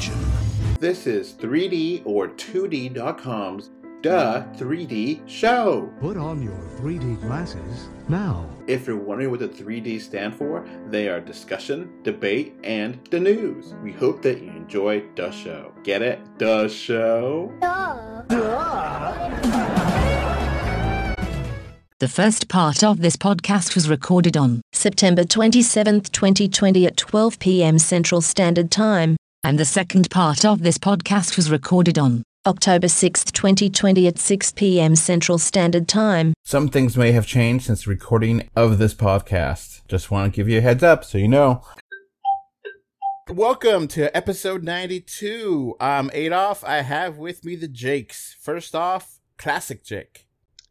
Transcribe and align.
attention. 0.00 0.32
This 0.78 1.06
is 1.06 1.34
3D 1.34 2.02
or 2.04 2.28
2D.com's 2.28 3.70
Duh 4.02 4.44
3D 4.54 5.28
Show. 5.28 5.92
Put 6.00 6.16
on 6.16 6.42
your 6.42 6.56
3D 6.78 7.20
glasses 7.20 7.88
now. 8.08 8.48
If 8.66 8.86
you're 8.86 8.96
wondering 8.96 9.30
what 9.30 9.40
the 9.40 9.48
3D 9.48 10.00
stand 10.00 10.34
for, 10.34 10.66
they 10.88 11.08
are 11.08 11.20
discussion, 11.20 12.02
debate, 12.02 12.54
and 12.64 12.98
the 13.10 13.20
news. 13.20 13.74
We 13.82 13.92
hope 13.92 14.22
that 14.22 14.40
you 14.40 14.50
enjoy 14.52 15.04
the 15.16 15.30
show. 15.30 15.72
Get 15.82 16.00
it? 16.00 16.18
The 16.38 16.68
show? 16.68 17.52
Duh. 17.60 17.90
The 22.00 22.08
first 22.08 22.48
part 22.48 22.82
of 22.82 23.02
this 23.02 23.14
podcast 23.14 23.74
was 23.74 23.86
recorded 23.86 24.34
on 24.34 24.62
September 24.72 25.22
27, 25.22 26.00
2020 26.00 26.86
at 26.86 26.96
12 26.96 27.38
p.m. 27.38 27.78
Central 27.78 28.22
Standard 28.22 28.70
Time, 28.70 29.18
and 29.42 29.58
the 29.58 29.64
second 29.64 30.10
part 30.10 30.44
of 30.44 30.62
this 30.62 30.76
podcast 30.76 31.36
was 31.36 31.50
recorded 31.50 31.98
on 31.98 32.22
October 32.46 32.88
6, 32.88 33.24
2020 33.24 34.06
at 34.06 34.18
6 34.18 34.52
p.m. 34.52 34.94
Central 34.94 35.38
Standard 35.38 35.88
Time. 35.88 36.34
Some 36.44 36.68
things 36.68 36.96
may 36.96 37.12
have 37.12 37.26
changed 37.26 37.66
since 37.66 37.84
the 37.84 37.90
recording 37.90 38.48
of 38.54 38.78
this 38.78 38.94
podcast. 38.94 39.80
Just 39.88 40.10
want 40.10 40.32
to 40.32 40.36
give 40.36 40.48
you 40.48 40.58
a 40.58 40.62
heads 40.62 40.82
up 40.82 41.04
so 41.04 41.18
you 41.18 41.28
know. 41.28 41.62
Welcome 43.30 43.88
to 43.88 44.14
episode 44.14 44.62
92. 44.62 45.76
I'm 45.80 46.10
Adolf. 46.12 46.62
I 46.64 46.82
have 46.82 47.16
with 47.16 47.44
me 47.44 47.56
the 47.56 47.68
Jakes. 47.68 48.36
First 48.40 48.74
off, 48.74 49.20
Classic 49.38 49.82
Jake. 49.82 50.26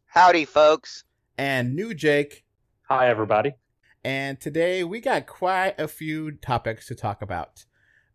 Howdy, 0.07 0.45
folks. 0.45 1.03
And 1.37 1.75
new 1.75 1.93
Jake. 1.93 2.43
Hi, 2.89 3.09
everybody. 3.09 3.55
And 4.03 4.39
today 4.39 4.83
we 4.83 5.01
got 5.01 5.25
quite 5.25 5.75
a 5.79 5.87
few 5.87 6.31
topics 6.31 6.87
to 6.87 6.95
talk 6.95 7.21
about. 7.21 7.65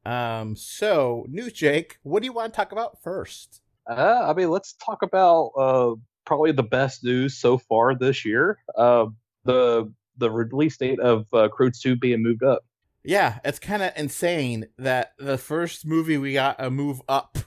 Um, 0.05 0.57
so, 0.57 1.25
new 1.29 1.51
Jake, 1.51 1.99
what 2.03 2.21
do 2.23 2.27
you 2.27 2.33
want 2.33 2.53
to 2.53 2.57
talk 2.57 2.73
about 2.73 3.03
first? 3.03 3.63
Uh, 3.87 4.27
I 4.29 4.35
mean, 4.35 4.51
let's 4.51 4.75
talk 4.75 5.03
about 5.03 5.53
uh, 5.57 5.95
probably 6.25 6.53
the 6.53 6.63
best 6.63 7.05
news 7.05 7.37
so 7.37 7.59
far 7.59 7.95
this 7.95 8.25
year. 8.25 8.59
Uh, 8.77 9.07
the 9.45 9.93
the 10.17 10.31
release 10.31 10.77
date 10.77 11.01
of 11.01 11.27
uh, 11.33 11.49
Croods 11.49 11.81
2 11.81 11.97
being 11.97 12.23
moved 12.23 12.45
up. 12.45 12.65
Yeah, 13.03 13.41
it's 13.45 13.59
kind 13.59 13.83
of 13.83 13.93
insane 13.97 14.69
that 14.79 15.13
the 15.19 15.37
first 15.37 15.85
movie 15.85 16.17
we 16.17 16.33
got 16.33 16.57
a 16.59 16.71
move 16.71 17.03
up. 17.09 17.39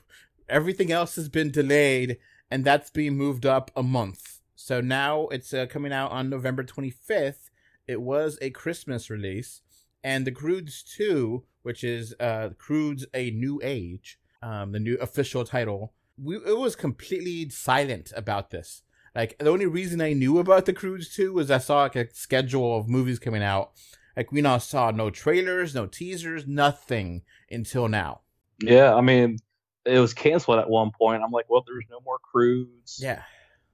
Everything 0.50 0.92
else 0.92 1.16
has 1.16 1.30
been 1.30 1.50
delayed, 1.50 2.18
and 2.52 2.64
that's 2.64 2.90
being 2.90 3.18
moved 3.18 3.46
up 3.46 3.72
a 3.76 3.84
month. 3.84 4.42
So 4.56 4.82
now 4.82 5.28
it's 5.28 5.54
uh, 5.54 5.66
coming 5.68 5.94
out 5.94 6.12
on 6.12 6.30
November 6.30 6.64
25th. 6.64 7.50
It 7.88 8.02
was 8.02 8.38
a 8.42 8.50
Christmas 8.50 9.10
release, 9.10 9.62
and 10.04 10.28
the 10.28 10.32
Croods 10.32 10.84
2, 10.84 11.44
which 11.68 11.84
is 11.84 12.16
uh, 12.22 12.52
Croods 12.58 13.06
A 13.14 13.30
New 13.32 13.60
Age, 13.62 14.18
um, 14.42 14.72
the 14.72 14.80
new 14.80 14.96
official 15.00 15.44
title, 15.44 15.92
we, 16.18 16.38
it 16.38 16.58
was 16.58 16.78
completely 16.78 17.50
silent 17.50 18.14
about 18.16 18.52
this. 18.52 18.84
Like 19.14 19.38
the 19.38 19.50
only 19.50 19.66
reason 19.66 20.00
I 20.00 20.14
knew 20.14 20.40
about 20.40 20.66
the 20.66 20.72
Croods 20.72 21.14
2 21.14 21.34
was 21.34 21.52
I 21.52 21.58
saw 21.58 21.82
like 21.82 21.98
a 21.98 22.08
schedule 22.14 22.78
of 22.78 22.88
movies 22.88 23.20
coming 23.20 23.44
out. 23.44 23.72
Like 24.16 24.32
we 24.32 24.40
now 24.40 24.60
saw 24.60 24.92
no 24.92 25.10
trailers, 25.10 25.76
no 25.76 25.88
teasers, 25.88 26.48
nothing 26.48 27.24
until 27.52 27.90
now. 27.90 28.22
Yeah, 28.62 28.96
I 28.96 29.02
mean, 29.02 29.38
it 29.84 30.00
was 30.00 30.14
canceled 30.14 30.60
at 30.60 30.70
one 30.70 30.92
point. 30.98 31.22
I'm 31.22 31.32
like, 31.32 31.50
well, 31.50 31.66
there's 31.68 31.84
no 31.92 32.00
more 32.06 32.18
Croods. 32.20 32.98
Yeah, 33.04 33.24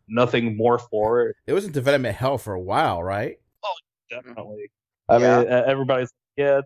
nothing 0.08 0.58
more 0.58 0.80
for 0.80 1.28
it. 1.28 1.36
It 1.46 1.54
was 1.54 1.66
in 1.66 1.72
development 1.72 2.16
hell 2.16 2.40
for 2.40 2.56
a 2.56 2.60
while, 2.60 3.04
right? 3.04 3.38
Oh, 3.64 3.76
definitely. 4.10 4.72
I 5.08 5.20
Yeah. 5.20 5.44
mean, 5.44 5.52
uh, 5.54 5.64
everybody's 5.68 6.10
yeah, 6.36 6.62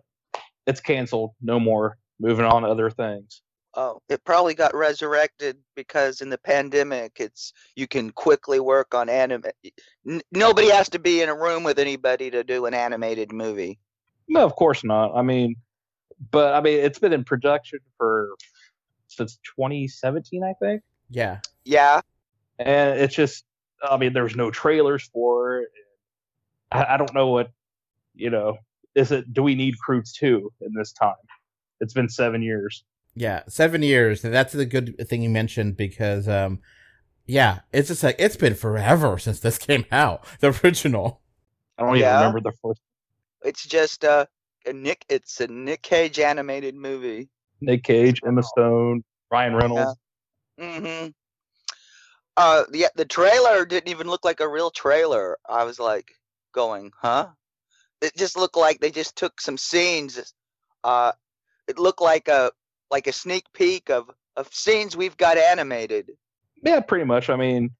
it's 0.68 0.80
canceled. 0.80 1.32
No 1.42 1.58
more. 1.58 1.98
Moving 2.20 2.44
on 2.44 2.62
to 2.62 2.68
other 2.68 2.90
things. 2.90 3.42
Oh, 3.74 4.00
it 4.08 4.24
probably 4.24 4.54
got 4.54 4.74
resurrected 4.74 5.56
because 5.74 6.20
in 6.20 6.30
the 6.30 6.38
pandemic, 6.38 7.12
it's 7.18 7.52
you 7.76 7.86
can 7.86 8.10
quickly 8.10 8.60
work 8.60 8.94
on 8.94 9.08
anime. 9.08 9.44
N- 10.08 10.22
nobody 10.32 10.70
has 10.70 10.88
to 10.90 10.98
be 10.98 11.22
in 11.22 11.28
a 11.28 11.34
room 11.34 11.64
with 11.64 11.78
anybody 11.78 12.30
to 12.30 12.42
do 12.42 12.66
an 12.66 12.74
animated 12.74 13.32
movie. 13.32 13.78
No, 14.28 14.44
of 14.44 14.54
course 14.56 14.84
not. 14.84 15.14
I 15.14 15.22
mean, 15.22 15.56
but 16.30 16.54
I 16.54 16.60
mean, 16.60 16.80
it's 16.80 16.98
been 16.98 17.12
in 17.12 17.24
production 17.24 17.80
for 17.96 18.30
since 19.08 19.38
2017, 19.56 20.42
I 20.42 20.54
think. 20.60 20.82
Yeah. 21.10 21.38
Yeah, 21.64 22.00
and 22.58 22.98
it's 23.00 23.14
just 23.14 23.44
i 23.82 23.96
mean 23.96 24.12
there's 24.12 24.36
no 24.36 24.50
trailers 24.50 25.08
for 25.12 25.60
it 25.60 25.68
I, 26.70 26.94
I 26.94 26.96
don't 26.96 27.14
know 27.14 27.28
what 27.28 27.50
you 28.14 28.30
know 28.30 28.58
is 29.00 29.10
it 29.12 29.32
do 29.32 29.42
we 29.42 29.54
need 29.54 29.74
Croods 29.78 30.12
2 30.12 30.52
in 30.66 30.72
this 30.74 30.92
time 30.92 31.14
it's 31.80 31.94
been 31.94 32.08
seven 32.08 32.42
years 32.42 32.84
Yeah, 33.14 33.42
seven 33.48 33.82
years. 33.82 34.24
And 34.24 34.32
that's 34.34 34.52
the 34.52 34.66
good 34.66 34.86
thing 35.08 35.22
you 35.22 35.28
mentioned 35.30 35.76
because, 35.76 36.28
um, 36.28 36.60
yeah, 37.26 37.60
it's 37.72 37.88
just 37.88 38.02
like 38.02 38.16
it's 38.18 38.36
been 38.36 38.54
forever 38.54 39.18
since 39.18 39.40
this 39.40 39.58
came 39.68 39.84
out, 39.90 40.24
the 40.40 40.48
original. 40.64 41.20
i 41.78 41.82
don't 41.82 41.96
Yeah. 41.96 42.14
even 42.14 42.18
remember 42.32 42.40
the 42.50 42.56
first 42.62 42.80
it's 43.50 43.64
just 43.66 44.04
uh, 44.04 44.26
a 44.66 44.72
Nick. 44.72 45.04
It's 45.08 45.40
a 45.40 45.46
Nick 45.46 45.82
Cage 45.82 46.18
animated 46.18 46.74
movie. 46.74 47.28
nick 47.60 47.82
cage 47.84 48.20
emma 48.26 48.42
stone 48.42 49.02
ryan 49.30 49.54
reynolds 49.54 49.94
Mm-hmm. 50.60 51.10
Uh, 52.36 52.64
yeah, 52.72 52.88
the 52.96 53.04
trailer 53.04 53.64
didn't 53.64 53.88
even 53.88 54.06
look 54.08 54.24
like 54.24 54.40
a 54.40 54.48
real 54.48 54.70
trailer. 54.70 55.36
I 55.48 55.64
was 55.64 55.78
like, 55.80 56.06
going, 56.52 56.92
huh? 57.00 57.28
It 58.00 58.16
just 58.16 58.36
looked 58.36 58.56
like 58.56 58.80
they 58.80 58.90
just 58.90 59.16
took 59.16 59.40
some 59.40 59.56
scenes. 59.58 60.32
Uh, 60.84 61.12
it 61.66 61.78
looked 61.78 62.00
like 62.00 62.28
a 62.28 62.50
like 62.90 63.06
a 63.06 63.12
sneak 63.12 63.44
peek 63.52 63.90
of 63.90 64.10
of 64.36 64.48
scenes 64.52 64.96
we've 64.96 65.16
got 65.16 65.36
animated. 65.36 66.10
yeah 66.62 66.80
pretty 66.80 67.04
much 67.04 67.28
i 67.30 67.36
mean 67.36 67.70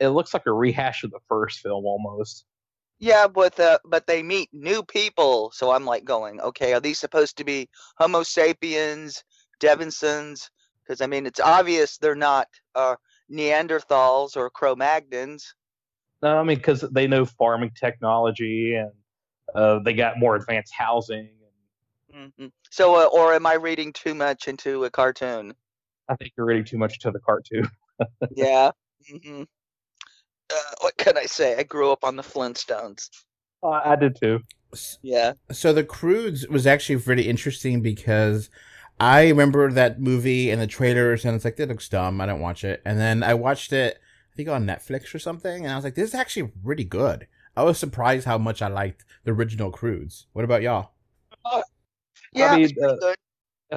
it 0.00 0.08
looks 0.08 0.34
like 0.34 0.46
a 0.46 0.52
rehash 0.52 1.04
of 1.04 1.10
the 1.10 1.20
first 1.28 1.60
film 1.60 1.84
almost 1.84 2.46
Yeah, 2.98 3.26
but 3.26 3.58
uh, 3.58 3.78
but 3.84 4.06
they 4.06 4.22
meet 4.22 4.48
new 4.52 4.82
people, 4.82 5.50
so 5.52 5.70
I'm 5.72 5.84
like 5.84 6.04
going, 6.04 6.40
okay, 6.40 6.72
are 6.72 6.80
these 6.80 6.98
supposed 6.98 7.36
to 7.38 7.44
be 7.44 7.68
Homo 7.98 8.22
sapiens, 8.22 9.22
Denisovans? 9.60 10.48
Because 10.82 11.00
I 11.00 11.06
mean, 11.06 11.26
it's 11.26 11.40
obvious 11.40 11.98
they're 11.98 12.14
not 12.14 12.46
uh, 12.74 12.96
Neanderthals 13.30 14.36
or 14.36 14.48
Cro-Magnons. 14.50 15.42
no 16.22 16.38
i 16.38 16.42
mean 16.42 16.56
because 16.56 16.80
they 16.92 17.06
know 17.06 17.24
farming 17.24 17.72
technology 17.78 18.74
and 18.74 18.92
uh, 19.54 19.78
they 19.80 19.94
got 19.94 20.18
more 20.18 20.36
advanced 20.36 20.72
housing 20.76 21.30
and 22.12 22.32
hmm 22.38 22.46
So, 22.70 22.94
uh, 22.96 23.06
or 23.12 23.34
am 23.34 23.46
I 23.46 23.54
reading 23.54 23.92
too 23.92 24.14
much 24.14 24.48
into 24.48 24.84
a 24.84 24.90
cartoon? 24.90 25.54
i 26.08 26.14
think 26.16 26.32
you're 26.36 26.46
reading 26.46 26.64
too 26.64 26.78
much 26.78 26.98
to 27.00 27.10
the 27.10 27.20
cartoon 27.20 27.66
yeah. 28.36 28.70
hmm 29.08 29.44
Uh, 30.50 30.56
what 30.80 30.96
can 30.96 31.18
I 31.18 31.26
say? 31.26 31.54
I 31.56 31.64
grew 31.64 31.90
up 31.92 32.02
on 32.02 32.16
the 32.16 32.22
Flintstones. 32.22 33.10
Uh, 33.62 33.80
i 33.84 33.96
did 33.96 34.16
too 34.20 34.40
Yeah. 35.02 35.34
So 35.52 35.72
the 35.72 35.84
Croods 35.84 36.46
was 36.48 36.66
actually 36.66 36.96
really 36.96 37.28
interesting 37.28 37.82
because 37.82 38.50
I 39.00 39.28
remember 39.28 39.70
that 39.70 40.00
movie 40.00 40.50
and 40.50 40.60
the 40.60 40.66
trailers, 40.66 41.24
and 41.24 41.34
it's 41.34 41.44
like 41.44 41.56
that 41.56 41.68
looks 41.68 41.88
dumb. 41.88 42.20
I 42.20 42.26
don't 42.26 42.40
watch 42.40 42.64
it. 42.64 42.82
And 42.84 42.98
then 42.98 43.22
I 43.22 43.34
watched 43.34 43.72
it, 43.72 43.98
I 44.32 44.36
think 44.36 44.48
on 44.48 44.66
Netflix 44.66 45.14
or 45.14 45.18
something, 45.18 45.64
and 45.64 45.72
I 45.72 45.76
was 45.76 45.84
like, 45.84 45.94
this 45.96 46.08
is 46.10 46.14
actually 46.14 46.52
really 46.62 46.84
good. 46.84 47.26
I 47.56 47.62
was 47.62 47.78
surprised 47.78 48.26
how 48.26 48.38
much 48.38 48.62
I 48.62 48.68
liked 48.68 49.04
the 49.24 49.32
original 49.32 49.70
Croods. 49.70 50.26
What 50.32 50.44
about 50.44 50.62
y'all? 50.62 50.90
Yeah. 52.32 52.56
mean, 52.56 52.68
uh, 52.82 52.96
good. 52.96 53.16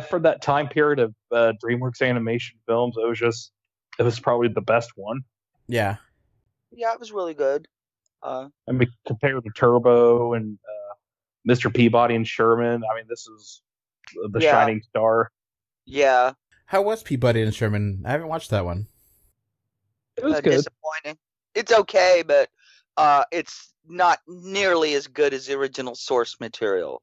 for 0.09 0.19
that 0.21 0.41
time 0.41 0.67
period 0.67 0.99
of 0.99 1.13
uh, 1.31 1.53
DreamWorks 1.63 2.01
animation 2.01 2.57
films, 2.65 2.95
it 2.97 3.07
was 3.07 3.19
just 3.19 3.51
it 3.99 4.03
was 4.03 4.19
probably 4.19 4.47
the 4.47 4.61
best 4.61 4.91
one. 4.95 5.21
Yeah, 5.67 5.97
Yeah, 6.71 6.93
it 6.93 6.99
was 6.99 7.11
really 7.11 7.33
good. 7.33 7.67
Uh, 8.23 8.47
I 8.67 8.71
mean, 8.71 8.89
compared 9.05 9.43
to 9.43 9.49
Turbo 9.55 10.33
and 10.33 10.57
uh, 10.67 10.95
Mr. 11.53 11.73
Peabody 11.73 12.15
and 12.15 12.27
Sherman, 12.27 12.81
I 12.91 12.95
mean, 12.95 13.05
this 13.07 13.27
is 13.27 13.61
the 14.31 14.39
Yeah. 14.39 14.51
shining 14.51 14.81
star. 14.81 15.31
yeah. 15.85 16.33
how 16.65 16.81
was 16.81 17.03
Peabody 17.03 17.41
and 17.43 17.53
Sherman? 17.53 18.01
I 18.05 18.11
haven't 18.11 18.27
watched 18.27 18.49
that 18.49 18.65
one. 18.65 18.87
It 20.17 20.23
was 20.23 20.35
uh, 20.35 20.41
good. 20.41 20.51
disappointing. 20.51 21.17
It's 21.53 21.71
okay, 21.71 22.23
but 22.25 22.49
uh, 22.97 23.23
it's 23.31 23.73
not 23.87 24.19
nearly 24.27 24.93
as 24.93 25.07
good 25.07 25.33
as 25.33 25.45
the 25.45 25.53
original 25.53 25.95
source 25.95 26.37
material. 26.39 27.01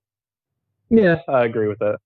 Yeah, 0.90 1.16
I 1.28 1.44
agree 1.44 1.68
with 1.68 1.78
that. 1.78 1.98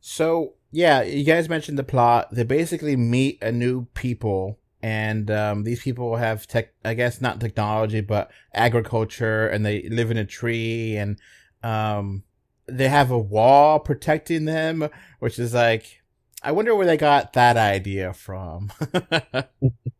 So 0.00 0.54
yeah, 0.70 1.02
you 1.02 1.24
guys 1.24 1.48
mentioned 1.48 1.78
the 1.78 1.84
plot. 1.84 2.28
They 2.32 2.44
basically 2.44 2.96
meet 2.96 3.42
a 3.42 3.50
new 3.50 3.86
people, 3.94 4.58
and 4.82 5.30
um, 5.30 5.64
these 5.64 5.82
people 5.82 6.16
have 6.16 6.46
tech. 6.46 6.74
I 6.84 6.94
guess 6.94 7.20
not 7.20 7.40
technology, 7.40 8.02
but 8.02 8.30
agriculture, 8.54 9.48
and 9.48 9.64
they 9.64 9.88
live 9.88 10.10
in 10.10 10.16
a 10.16 10.24
tree, 10.24 10.96
and 10.96 11.18
um, 11.62 12.24
they 12.68 12.88
have 12.88 13.10
a 13.10 13.18
wall 13.18 13.80
protecting 13.80 14.44
them, 14.44 14.88
which 15.18 15.38
is 15.38 15.54
like, 15.54 16.02
I 16.42 16.52
wonder 16.52 16.74
where 16.74 16.86
they 16.86 16.96
got 16.96 17.32
that 17.32 17.56
idea 17.56 18.12
from. 18.12 18.70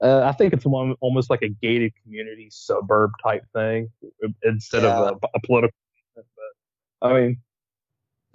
Uh, 0.00 0.22
I 0.22 0.32
think 0.32 0.52
it's 0.52 0.64
one, 0.64 0.94
almost 1.00 1.30
like 1.30 1.42
a 1.42 1.48
gated 1.48 1.92
community 2.02 2.48
suburb 2.50 3.10
type 3.22 3.44
thing 3.54 3.90
instead 4.42 4.82
Yeah. 4.82 5.00
of 5.00 5.18
a, 5.22 5.26
a 5.34 5.40
political. 5.44 5.76
But 6.14 6.24
I 7.08 7.12
mean, 7.20 7.40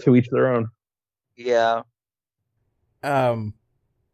to 0.02 0.16
each 0.16 0.30
their 0.30 0.54
own. 0.54 0.70
Yeah. 1.36 1.84
Um, 3.04 3.54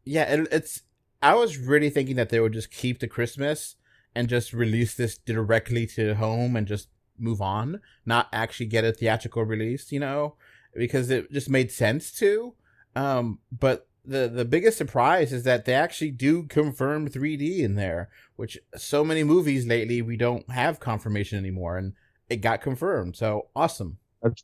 yeah, 0.04 0.22
it, 0.32 0.48
it's. 0.52 0.82
I 1.22 1.34
was 1.34 1.58
really 1.58 1.90
thinking 1.90 2.16
that 2.16 2.28
they 2.28 2.38
would 2.40 2.52
just 2.52 2.70
keep 2.70 3.00
the 3.00 3.08
Christmas 3.08 3.76
and 4.14 4.28
just 4.28 4.52
release 4.52 4.94
this 4.94 5.18
directly 5.18 5.86
to 5.88 6.14
home 6.14 6.54
and 6.56 6.66
just 6.66 6.88
move 7.18 7.40
on, 7.40 7.80
not 8.04 8.28
actually 8.32 8.66
get 8.66 8.84
a 8.84 8.92
theatrical 8.92 9.42
release. 9.44 9.90
You 9.90 10.00
know, 10.00 10.36
because 10.74 11.10
it 11.10 11.32
just 11.32 11.50
made 11.50 11.72
sense 11.72 12.12
to. 12.12 12.54
Um, 12.94 13.40
but 13.50 13.85
the 14.06 14.28
the 14.28 14.44
biggest 14.44 14.78
surprise 14.78 15.32
is 15.32 15.42
that 15.44 15.64
they 15.64 15.74
actually 15.74 16.10
do 16.12 16.44
confirm 16.44 17.08
3D 17.08 17.58
in 17.60 17.74
there, 17.74 18.08
which 18.36 18.58
so 18.76 19.04
many 19.04 19.24
movies 19.24 19.66
lately 19.66 20.00
we 20.02 20.16
don't 20.16 20.48
have 20.50 20.80
confirmation 20.80 21.38
anymore, 21.38 21.76
and 21.76 21.92
it 22.28 22.36
got 22.36 22.60
confirmed. 22.60 23.16
So 23.16 23.48
awesome. 23.56 23.98
That's, 24.22 24.42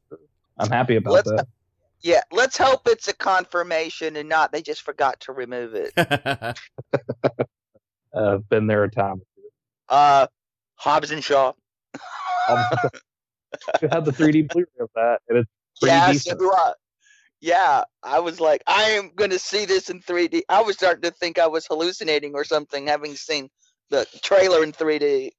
I'm 0.58 0.70
happy 0.70 0.96
about 0.96 1.12
Let's- 1.14 1.30
that. 1.30 1.48
Yeah. 2.04 2.22
Let's 2.32 2.58
hope 2.58 2.82
it's 2.86 3.06
a 3.06 3.14
confirmation 3.14 4.16
and 4.16 4.28
not 4.28 4.50
they 4.50 4.60
just 4.60 4.82
forgot 4.82 5.20
to 5.20 5.32
remove 5.32 5.74
it. 5.74 5.92
Uh, 8.14 8.36
been 8.50 8.66
there 8.66 8.84
a 8.84 8.90
time. 8.90 9.12
or 9.12 9.16
two. 9.36 9.48
Uh, 9.88 10.26
Hobbs 10.74 11.10
and 11.12 11.24
Shaw. 11.24 11.52
You 13.82 13.88
have 13.90 14.04
the 14.06 14.12
3D 14.12 14.48
Blu-ray 14.48 14.66
of 14.80 14.88
that, 14.94 15.20
and 15.28 15.38
it's 15.38 15.50
pretty 15.80 15.92
yeah, 15.94 16.06
so 16.08 16.12
decent. 16.12 16.38
do 16.40 16.50
I. 16.52 16.72
Yeah, 17.42 17.82
I 18.04 18.20
was 18.20 18.38
like, 18.38 18.62
I 18.68 18.90
am 18.90 19.10
gonna 19.16 19.38
see 19.38 19.64
this 19.64 19.90
in 19.90 20.00
3D. 20.00 20.42
I 20.48 20.62
was 20.62 20.76
starting 20.76 21.02
to 21.02 21.10
think 21.10 21.40
I 21.40 21.48
was 21.48 21.66
hallucinating 21.66 22.34
or 22.34 22.44
something, 22.44 22.86
having 22.86 23.16
seen 23.16 23.50
the 23.90 24.06
trailer 24.22 24.62
in 24.62 24.70
3D. 24.70 25.32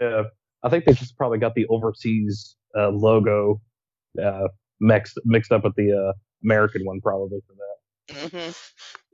Yeah, 0.00 0.24
I 0.64 0.68
think 0.68 0.86
they 0.86 0.92
just 0.92 1.16
probably 1.16 1.38
got 1.38 1.54
the 1.54 1.66
overseas 1.66 2.56
uh, 2.76 2.88
logo 2.88 3.60
uh, 4.20 4.48
mixed 4.80 5.18
mixed 5.24 5.52
up 5.52 5.62
with 5.62 5.76
the 5.76 5.92
uh, 5.92 6.12
American 6.42 6.84
one, 6.84 7.00
probably 7.00 7.38
for 7.46 7.54
that. 7.54 8.28
hmm 8.28 8.50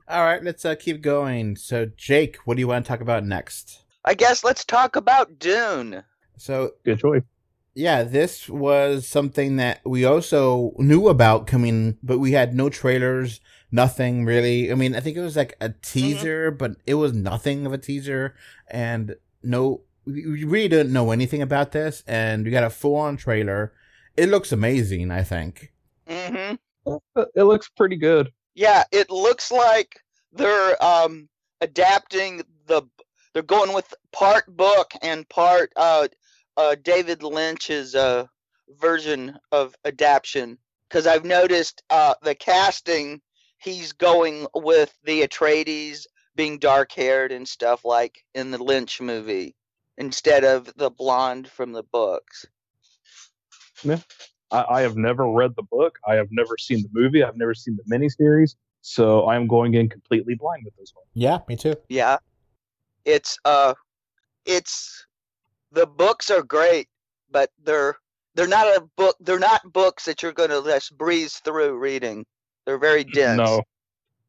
All 0.09 0.23
right, 0.25 0.43
let's 0.43 0.65
uh, 0.65 0.73
keep 0.73 1.01
going. 1.01 1.55
So, 1.55 1.85
Jake, 1.85 2.37
what 2.45 2.55
do 2.55 2.61
you 2.61 2.67
want 2.67 2.83
to 2.83 2.89
talk 2.89 3.01
about 3.01 3.25
next? 3.25 3.83
I 4.03 4.15
guess 4.15 4.43
let's 4.43 4.65
talk 4.65 4.95
about 4.95 5.37
Dune. 5.37 6.03
So, 6.37 6.71
Good 6.83 6.97
choice. 6.97 7.21
Yeah, 7.77 8.01
this 8.01 8.49
was 8.49 9.07
something 9.07 9.57
that 9.57 9.81
we 9.85 10.03
also 10.03 10.73
knew 10.79 11.09
about 11.09 11.45
coming, 11.45 11.99
but 12.01 12.17
we 12.17 12.31
had 12.31 12.55
no 12.55 12.69
trailers, 12.69 13.39
nothing 13.71 14.25
really. 14.25 14.71
I 14.71 14.75
mean, 14.75 14.95
I 14.95 14.99
think 14.99 15.15
it 15.15 15.21
was 15.21 15.35
like 15.37 15.55
a 15.61 15.69
teaser, 15.83 16.49
but 16.49 16.77
it 16.87 16.95
was 16.95 17.13
nothing 17.13 17.67
of 17.67 17.73
a 17.73 17.77
teaser, 17.77 18.35
and 18.67 19.15
no, 19.43 19.81
we 20.05 20.25
we 20.25 20.43
really 20.43 20.67
didn't 20.69 20.91
know 20.91 21.11
anything 21.11 21.43
about 21.43 21.71
this, 21.71 22.03
and 22.07 22.43
we 22.43 22.49
got 22.49 22.63
a 22.63 22.71
full 22.71 22.95
on 22.95 23.15
trailer. 23.15 23.73
It 24.17 24.29
looks 24.29 24.51
amazing, 24.51 25.11
I 25.11 25.21
think. 25.21 25.71
hmm 26.07 26.55
It 27.35 27.43
looks 27.43 27.69
pretty 27.69 27.97
good. 27.97 28.31
Yeah, 28.55 28.85
it 28.91 29.11
looks 29.11 29.51
like 29.51 29.99
they're 30.33 30.83
um 30.83 31.29
adapting 31.61 32.41
the. 32.65 32.83
They're 33.33 33.43
going 33.43 33.71
with 33.71 33.93
part 34.11 34.47
book 34.57 34.91
and 35.03 35.29
part 35.29 35.71
uh, 35.75 36.07
uh 36.57 36.75
David 36.83 37.23
Lynch's 37.23 37.95
uh 37.95 38.25
version 38.79 39.37
of 39.51 39.75
adaptation 39.85 40.57
because 40.89 41.07
I've 41.07 41.25
noticed 41.25 41.83
uh 41.89 42.15
the 42.21 42.35
casting. 42.35 43.21
He's 43.59 43.91
going 43.93 44.45
with 44.53 44.93
the 45.03 45.21
Atreides 45.27 46.05
being 46.35 46.59
dark 46.59 46.91
haired 46.91 47.31
and 47.31 47.47
stuff 47.47 47.83
like 47.83 48.23
in 48.35 48.51
the 48.51 48.63
Lynch 48.63 49.01
movie 49.01 49.55
instead 49.97 50.43
of 50.43 50.71
the 50.75 50.91
blonde 50.91 51.49
from 51.49 51.71
the 51.71 51.83
books. 51.83 52.45
I, 54.51 54.65
I 54.69 54.81
have 54.81 54.95
never 54.95 55.29
read 55.29 55.55
the 55.55 55.63
book. 55.63 55.99
I 56.07 56.15
have 56.15 56.27
never 56.31 56.57
seen 56.57 56.83
the 56.83 56.89
movie. 56.93 57.23
I've 57.23 57.35
never 57.35 57.53
seen 57.53 57.77
the 57.77 57.95
miniseries. 57.95 58.55
So 58.81 59.23
I 59.23 59.35
am 59.35 59.47
going 59.47 59.73
in 59.73 59.89
completely 59.89 60.35
blind 60.35 60.63
with 60.65 60.75
this 60.77 60.93
one. 60.95 61.05
Yeah, 61.13 61.39
me 61.49 61.55
too. 61.55 61.75
Yeah. 61.89 62.17
It's 63.05 63.37
uh 63.43 63.73
it's 64.45 65.05
the 65.71 65.87
books 65.87 66.29
are 66.29 66.43
great, 66.43 66.87
but 67.31 67.49
they're 67.63 67.95
they're 68.35 68.47
not 68.47 68.67
a 68.67 68.81
book 68.95 69.15
they're 69.19 69.39
not 69.39 69.73
books 69.73 70.05
that 70.05 70.21
you're 70.21 70.33
gonna 70.33 70.61
just 70.63 70.97
breeze 70.97 71.37
through 71.37 71.77
reading. 71.77 72.25
They're 72.65 72.77
very 72.77 73.03
dense. 73.19 73.37
No. 73.37 73.63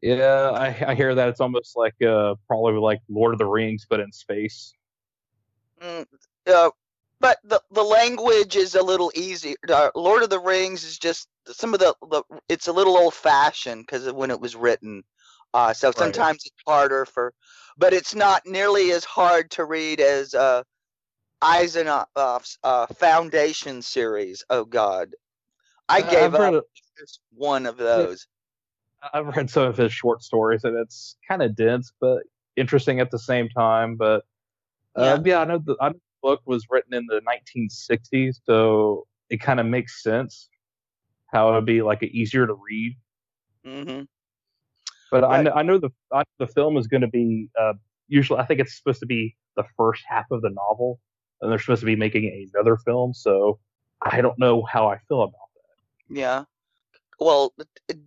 Yeah, 0.00 0.50
I, 0.54 0.90
I 0.90 0.94
hear 0.94 1.14
that 1.16 1.28
it's 1.28 1.40
almost 1.40 1.76
like 1.76 2.00
uh, 2.02 2.36
probably 2.46 2.74
like 2.74 3.00
Lord 3.08 3.32
of 3.32 3.38
the 3.38 3.46
Rings, 3.46 3.84
but 3.90 3.98
in 3.98 4.12
space. 4.12 4.72
Mm, 5.82 6.06
uh, 6.46 6.70
but 7.20 7.38
the 7.42 7.60
the 7.72 7.82
language 7.82 8.54
is 8.54 8.76
a 8.76 8.82
little 8.82 9.10
easier. 9.16 9.56
Uh, 9.68 9.90
Lord 9.96 10.22
of 10.22 10.30
the 10.30 10.38
Rings 10.38 10.84
is 10.84 10.98
just 10.98 11.28
some 11.46 11.74
of 11.74 11.80
the, 11.80 11.94
the 12.10 12.22
it's 12.48 12.68
a 12.68 12.72
little 12.72 12.96
old 12.96 13.14
fashioned 13.14 13.86
because 13.86 14.06
of 14.06 14.14
when 14.14 14.30
it 14.30 14.40
was 14.40 14.54
written. 14.54 15.02
Uh, 15.52 15.72
so 15.72 15.90
sometimes 15.90 16.44
it's 16.44 16.62
harder 16.66 17.06
for, 17.06 17.32
but 17.76 17.92
it's 17.92 18.14
not 18.14 18.42
nearly 18.44 18.92
as 18.92 19.04
hard 19.04 19.50
to 19.50 19.64
read 19.64 19.98
as 19.98 20.34
uh, 20.34 20.62
Asimov's 21.42 22.58
uh, 22.64 22.86
Foundation 22.86 23.82
series. 23.82 24.44
Oh 24.50 24.64
God, 24.64 25.14
I 25.88 26.00
Uh, 26.00 26.10
gave 26.10 26.34
I've 26.34 26.54
up 26.54 26.64
just 26.98 27.20
one 27.32 27.66
of 27.66 27.76
those. 27.76 28.26
I've 29.14 29.26
read 29.28 29.48
some 29.50 29.64
of 29.68 29.76
his 29.76 29.92
short 29.92 30.22
stories, 30.22 30.64
and 30.64 30.76
it's 30.76 31.16
kind 31.28 31.42
of 31.42 31.54
dense, 31.54 31.92
but 32.00 32.24
interesting 32.56 33.00
at 33.00 33.10
the 33.10 33.18
same 33.18 33.48
time. 33.48 33.96
But 33.96 34.24
uh, 34.96 35.20
yeah. 35.24 35.40
I 35.40 35.44
know 35.44 35.58
the, 35.58 35.76
I 35.80 35.88
know 35.88 35.94
the 35.94 36.00
book 36.22 36.40
was 36.46 36.66
written 36.70 36.94
in 36.94 37.06
the 37.06 37.20
1960s, 37.20 38.40
so 38.44 39.06
it 39.30 39.40
kind 39.40 39.60
of 39.60 39.66
makes 39.66 40.02
sense 40.02 40.48
how 41.32 41.52
it'd 41.52 41.66
be 41.66 41.82
like 41.82 42.02
easier 42.02 42.46
to 42.46 42.54
read. 42.54 42.96
hmm 43.64 44.02
But 45.10 45.24
I 45.24 45.42
know, 45.42 45.52
I 45.52 45.62
know 45.62 45.78
the 45.78 45.90
I, 46.12 46.24
the 46.38 46.46
film 46.46 46.76
is 46.76 46.86
going 46.86 47.00
to 47.02 47.08
be 47.08 47.48
uh, 47.58 47.74
usually 48.08 48.40
I 48.40 48.46
think 48.46 48.60
it's 48.60 48.76
supposed 48.76 49.00
to 49.00 49.06
be 49.06 49.36
the 49.56 49.64
first 49.76 50.02
half 50.08 50.26
of 50.30 50.42
the 50.42 50.50
novel, 50.50 51.00
and 51.40 51.50
they're 51.50 51.58
supposed 51.58 51.80
to 51.80 51.86
be 51.86 51.96
making 51.96 52.48
another 52.54 52.76
film. 52.76 53.14
So 53.14 53.58
I 54.02 54.20
don't 54.20 54.38
know 54.38 54.62
how 54.64 54.88
I 54.88 54.98
feel 55.08 55.22
about 55.22 55.32
that. 55.54 56.16
Yeah. 56.16 56.44
Well, 57.20 57.52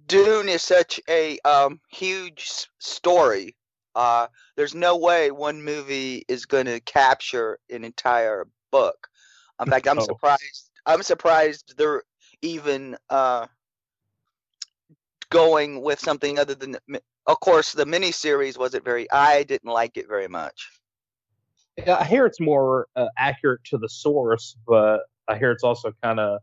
Dune 0.08 0.48
is 0.48 0.62
such 0.62 1.00
a 1.10 1.38
um, 1.40 1.80
huge 1.90 2.50
story. 2.80 3.56
Uh, 3.94 4.28
there's 4.56 4.74
no 4.74 4.98
way 4.98 5.32
one 5.32 5.62
movie 5.62 6.24
is 6.30 6.46
going 6.46 6.66
to 6.66 6.80
capture 6.82 7.60
an 7.70 7.84
entire 7.84 8.48
book. 8.72 9.08
In 9.62 9.70
fact, 9.70 9.88
I'm 9.88 10.00
surprised. 10.02 10.72
I'm 10.86 11.04
surprised 11.04 11.76
they're 11.78 12.04
even 12.42 12.96
uh, 13.10 13.48
going 15.30 15.82
with 15.82 16.00
something 16.00 16.40
other 16.40 16.56
than. 16.56 16.78
Of 17.28 17.40
course, 17.42 17.74
the 17.74 17.86
miniseries 17.86 18.58
wasn't 18.58 18.86
very. 18.86 19.12
I 19.12 19.44
didn't 19.44 19.72
like 19.72 19.98
it 19.98 20.08
very 20.08 20.28
much. 20.30 20.81
Yeah, 21.86 21.98
I 22.00 22.04
hear 22.06 22.26
it's 22.26 22.40
more 22.40 22.88
uh, 22.96 23.08
accurate 23.18 23.64
to 23.66 23.78
the 23.78 23.90
source, 23.90 24.58
but 24.68 25.02
I 25.28 25.38
hear 25.38 25.52
it's 25.52 25.64
also 25.64 25.92
kind 26.04 26.20
of 26.20 26.40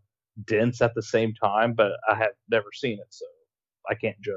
dense 0.46 0.80
at 0.82 0.94
the 0.94 1.02
same 1.02 1.34
time. 1.34 1.74
But 1.74 1.92
I 2.08 2.14
have 2.14 2.32
never 2.50 2.68
seen 2.72 2.98
it, 2.98 3.06
so 3.10 3.24
I 3.88 3.94
can't 3.94 4.20
judge. 4.20 4.34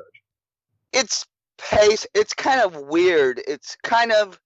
it's 0.93 1.25
pace 1.57 2.07
it's 2.15 2.33
kind 2.33 2.59
of 2.59 2.75
weird 2.87 3.39
it's 3.47 3.77
kind 3.83 4.11
of 4.11 4.39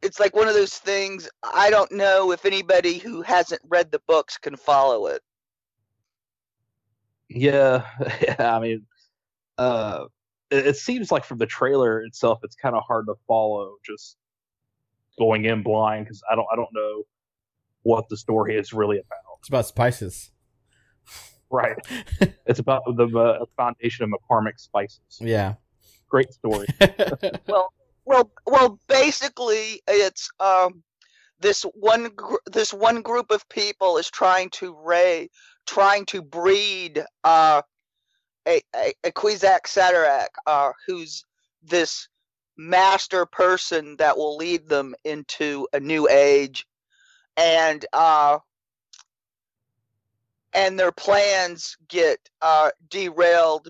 it's 0.00 0.18
like 0.18 0.34
one 0.34 0.48
of 0.48 0.54
those 0.54 0.78
things 0.78 1.28
i 1.42 1.68
don't 1.68 1.92
know 1.92 2.32
if 2.32 2.46
anybody 2.46 2.96
who 2.96 3.20
hasn't 3.20 3.60
read 3.68 3.92
the 3.92 4.00
books 4.08 4.38
can 4.38 4.56
follow 4.56 5.06
it 5.06 5.20
Yeah, 7.28 7.84
I 8.38 8.58
mean, 8.58 8.86
uh, 9.58 10.06
it, 10.50 10.66
it 10.68 10.76
seems 10.76 11.12
like 11.12 11.24
from 11.24 11.38
the 11.38 11.46
trailer 11.46 12.02
itself, 12.02 12.40
it's 12.42 12.56
kind 12.56 12.74
of 12.74 12.82
hard 12.86 13.06
to 13.06 13.14
follow 13.28 13.74
just 13.86 14.16
going 15.20 15.44
in 15.44 15.62
blind 15.62 16.06
because 16.06 16.22
I 16.28 16.34
don't 16.34 16.46
I 16.50 16.56
don't 16.56 16.72
know 16.72 17.02
what 17.82 18.08
the 18.08 18.16
story 18.16 18.56
is 18.56 18.72
really 18.72 18.96
about. 18.96 19.38
It's 19.38 19.48
about 19.48 19.66
spices. 19.66 20.30
Right. 21.50 21.76
it's 22.46 22.58
about 22.58 22.82
the 22.86 23.06
uh, 23.06 23.44
foundation 23.56 24.04
of 24.04 24.10
McCormick 24.10 24.58
spices. 24.58 25.00
Yeah. 25.20 25.54
Great 26.08 26.32
story. 26.32 26.66
well 27.46 27.72
well 28.06 28.30
well 28.46 28.80
basically 28.88 29.82
it's 29.86 30.30
um 30.40 30.82
this 31.38 31.62
one 31.74 32.10
gr- 32.16 32.46
this 32.46 32.72
one 32.72 33.02
group 33.02 33.30
of 33.30 33.48
people 33.48 33.98
is 33.98 34.10
trying 34.10 34.48
to 34.50 34.74
ray 34.82 35.28
trying 35.66 36.06
to 36.06 36.22
breed 36.22 37.04
uh 37.24 37.60
a 38.48 38.62
a, 38.74 38.94
a 39.04 39.12
Kwisatz 39.12 39.76
Haderach, 39.76 40.28
uh 40.46 40.72
who's 40.86 41.24
this 41.62 42.08
master 42.58 43.26
person 43.26 43.96
that 43.98 44.16
will 44.18 44.36
lead 44.36 44.68
them 44.68 44.94
into 45.04 45.68
a 45.72 45.80
new 45.80 46.08
age 46.08 46.66
and 47.36 47.86
uh 47.92 48.38
and 50.54 50.78
their 50.78 50.92
plans 50.92 51.76
get 51.88 52.18
uh 52.42 52.70
derailed 52.90 53.68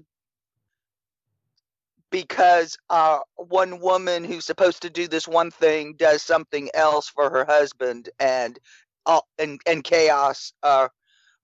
because 2.10 2.78
uh, 2.90 3.20
one 3.36 3.80
woman 3.80 4.24
who's 4.24 4.46
supposed 4.46 4.82
to 4.82 4.90
do 4.90 5.08
this 5.08 5.28
one 5.28 5.50
thing 5.50 5.94
does 5.98 6.22
something 6.22 6.70
else 6.74 7.08
for 7.08 7.30
her 7.30 7.44
husband 7.46 8.10
and 8.20 8.58
uh, 9.06 9.20
and 9.38 9.60
and 9.66 9.84
chaos 9.84 10.52
uh, 10.62 10.88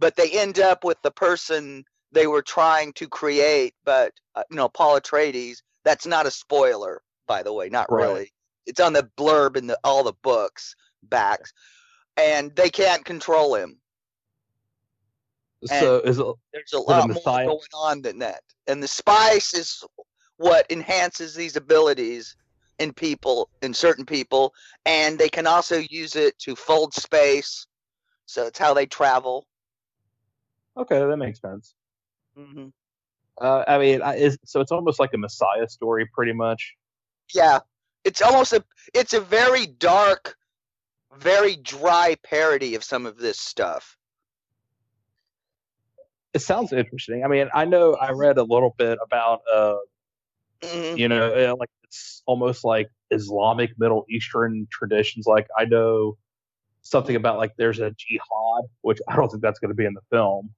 but 0.01 0.17
they 0.17 0.33
end 0.33 0.61
up 0.61 0.85
with 0.85 1.03
the 1.03 1.13
person 1.13 1.85
they 2.13 2.29
were 2.29 2.43
trying 2.43 2.95
to 2.95 3.09
create, 3.09 3.75
but 3.85 4.13
uh, 4.37 4.45
you 4.51 4.59
know, 4.59 4.71
Paul 4.71 5.01
Atreides. 5.01 5.59
That's 5.85 6.07
not 6.09 6.27
a 6.27 6.33
spoiler, 6.33 7.03
by 7.27 7.43
the 7.43 7.53
way, 7.53 7.69
not 7.69 7.91
Right. 7.91 8.05
really. 8.07 8.33
It's 8.67 8.81
on 8.81 8.93
the 8.93 9.09
blurb 9.17 9.57
in 9.57 9.67
the 9.67 9.79
all 9.85 10.03
the 10.05 10.15
books 10.23 10.75
backs, 11.05 11.53
and 12.17 12.55
they 12.57 12.71
can't 12.71 13.05
control 13.05 13.55
him. 13.55 13.81
So 15.65 15.99
is 15.99 16.19
it 16.19 16.27
There's 16.53 16.73
a 16.75 16.79
lot 16.79 17.09
more 17.11 17.23
going 17.45 17.59
on 17.75 18.03
than 18.03 18.19
that, 18.21 18.43
and 18.67 18.83
the 18.83 18.89
spice 18.89 19.55
is 19.55 19.83
what 20.37 20.67
enhances 20.71 21.35
these 21.35 21.57
abilities 21.57 22.37
in 22.79 22.93
people, 22.93 23.49
in 23.63 23.73
certain 23.73 24.05
people, 24.05 24.53
and 24.85 25.19
they 25.19 25.29
can 25.29 25.47
also 25.47 25.79
use 25.91 26.15
it 26.15 26.39
to 26.41 26.55
fold 26.55 26.93
space. 26.95 27.67
So 28.27 28.47
it's 28.47 28.59
how 28.59 28.75
they 28.75 28.87
travel. 28.87 29.47
okay? 30.77 30.99
That 30.99 31.17
makes 31.17 31.41
sense. 31.41 31.75
hmm 32.37 32.67
Uh, 33.41 33.65
I 33.67 33.79
mean, 33.79 34.03
I, 34.03 34.17
is, 34.17 34.39
so 34.45 34.61
it's 34.61 34.73
almost 34.73 35.01
like 35.01 35.15
a 35.15 35.19
Messiah 35.19 35.69
story, 35.69 36.07
pretty 36.13 36.33
much. 36.33 36.75
Yeah, 37.35 37.61
it's 38.05 38.23
almost 38.23 38.53
a 38.53 38.65
it's 38.95 39.13
a 39.15 39.21
very 39.21 39.67
dark, 39.67 40.37
very 41.17 41.57
dry 41.57 42.17
parody 42.23 42.75
of 42.75 42.85
some 42.85 43.07
of 43.07 43.19
this 43.19 43.39
stuff. 43.39 43.97
It 46.33 46.41
sounds 46.41 46.73
interesting. 46.73 47.25
I 47.25 47.29
mean, 47.29 47.49
I 47.55 47.65
know 47.65 47.95
I 47.95 48.11
read 48.13 48.37
a 48.39 48.43
little 48.43 48.75
bit 48.77 48.99
about, 49.03 49.41
uh, 49.53 49.77
Mhm. 50.61 50.99
you 50.99 51.09
know, 51.09 51.33
uh, 51.33 51.57
like 51.59 51.71
it's 51.85 52.23
almost 52.27 52.65
like 52.65 52.91
Islamic 53.11 53.71
Middle 53.79 54.05
Eastern 54.11 54.67
traditions. 54.71 55.27
Like 55.27 55.49
I 55.57 55.65
know 55.65 56.17
something 56.83 57.17
about 57.17 57.39
like 57.39 57.57
there's 57.57 57.81
a 57.81 57.91
jihad, 57.93 58.65
which 58.83 58.99
I 59.09 59.17
don't 59.17 59.29
think 59.31 59.43
that's 59.43 59.59
going 59.59 59.71
to 59.71 59.75
be 59.75 59.87
in 59.87 59.95
the 59.95 60.03
film. 60.11 60.55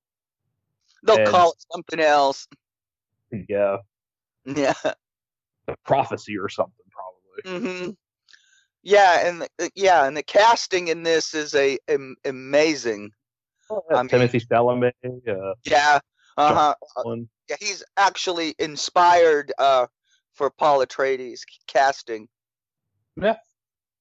They'll 1.04 1.18
and- 1.18 1.28
call 1.28 1.52
it 1.52 1.64
something 1.72 2.00
else. 2.00 2.48
Yeah, 3.30 3.78
Yeah. 4.44 4.72
Prophecy 5.84 6.36
or 6.38 6.48
something 6.48 6.84
probably. 6.90 7.84
hmm 7.84 7.90
Yeah, 8.82 9.26
and 9.28 9.42
the, 9.42 9.48
uh, 9.64 9.68
yeah, 9.74 10.06
and 10.06 10.16
the 10.16 10.22
casting 10.22 10.88
in 10.88 11.02
this 11.02 11.34
is 11.34 11.54
a 11.54 11.78
am, 11.88 12.16
amazing. 12.24 13.10
I 13.90 13.98
mean- 14.02 14.08
Timothy 14.08 14.40
Chalamet, 14.40 14.92
uh, 15.04 15.54
Yeah. 15.64 15.98
Uh 16.36 16.54
huh. 16.54 16.74
one- 17.02 17.28
Yeah, 17.48 17.56
he's 17.60 17.82
actually 17.96 18.54
inspired 18.58 19.52
uh 19.58 19.86
for 20.34 20.50
Paul 20.50 20.84
Atreides 20.84 21.40
casting. 21.66 22.28
Yeah, 23.20 23.36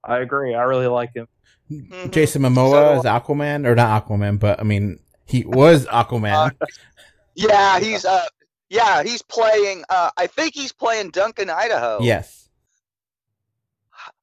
I 0.03 0.19
agree. 0.19 0.53
I 0.53 0.61
really 0.63 0.85
like 0.87 1.13
him. 1.15 1.27
Mhm. 1.71 2.11
Jason 2.11 2.43
Momoa 2.43 2.93
do 2.93 2.99
is 2.99 3.05
Aquaman, 3.05 3.65
or 3.65 3.73
not 3.75 4.05
Aquaman, 4.05 4.39
but 4.39 4.59
I 4.59 4.63
mean, 4.63 4.99
he 5.25 5.43
was 5.45 5.85
Aquaman. 5.87 6.51
Yeah, 7.39 7.79
he's 7.79 8.03
uh 8.03 8.25
yeah, 8.69 9.03
he's 9.03 9.21
playing 9.21 9.83
uh 9.89 10.11
I 10.17 10.27
think 10.27 10.53
he's 10.55 10.73
playing 10.73 11.09
Duncan 11.11 11.49
Idaho. 11.49 11.99
yes. 12.01 12.49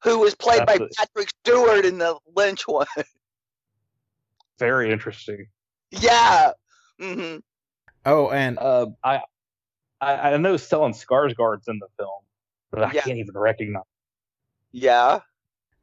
Who 0.05 0.19
was 0.21 0.35
played 0.35 0.65
by 0.67 0.73
Absolutely. 0.73 0.95
Patrick 0.97 1.29
Stewart 1.31 1.85
in 1.85 1.99
the 1.99 2.17
Lynch 2.37 2.63
one. 2.69 2.87
Very 4.59 4.93
interesting. 4.93 5.47
yeah. 5.91 6.53
hmm 7.01 7.37
Oh, 8.07 8.29
and 8.31 8.59
Uh, 8.59 8.87
I, 9.03 9.23
I 10.01 10.33
I 10.33 10.37
know 10.37 10.55
Stellan 10.55 10.93
Skarsgård's 10.95 11.69
in 11.69 11.79
the 11.79 11.89
film, 11.99 12.23
but 12.71 12.85
I 12.85 12.93
Yeah. 12.93 13.01
can't 13.03 13.19
even 13.19 13.37
recognize. 13.37 13.83
Yeah. 14.73 15.21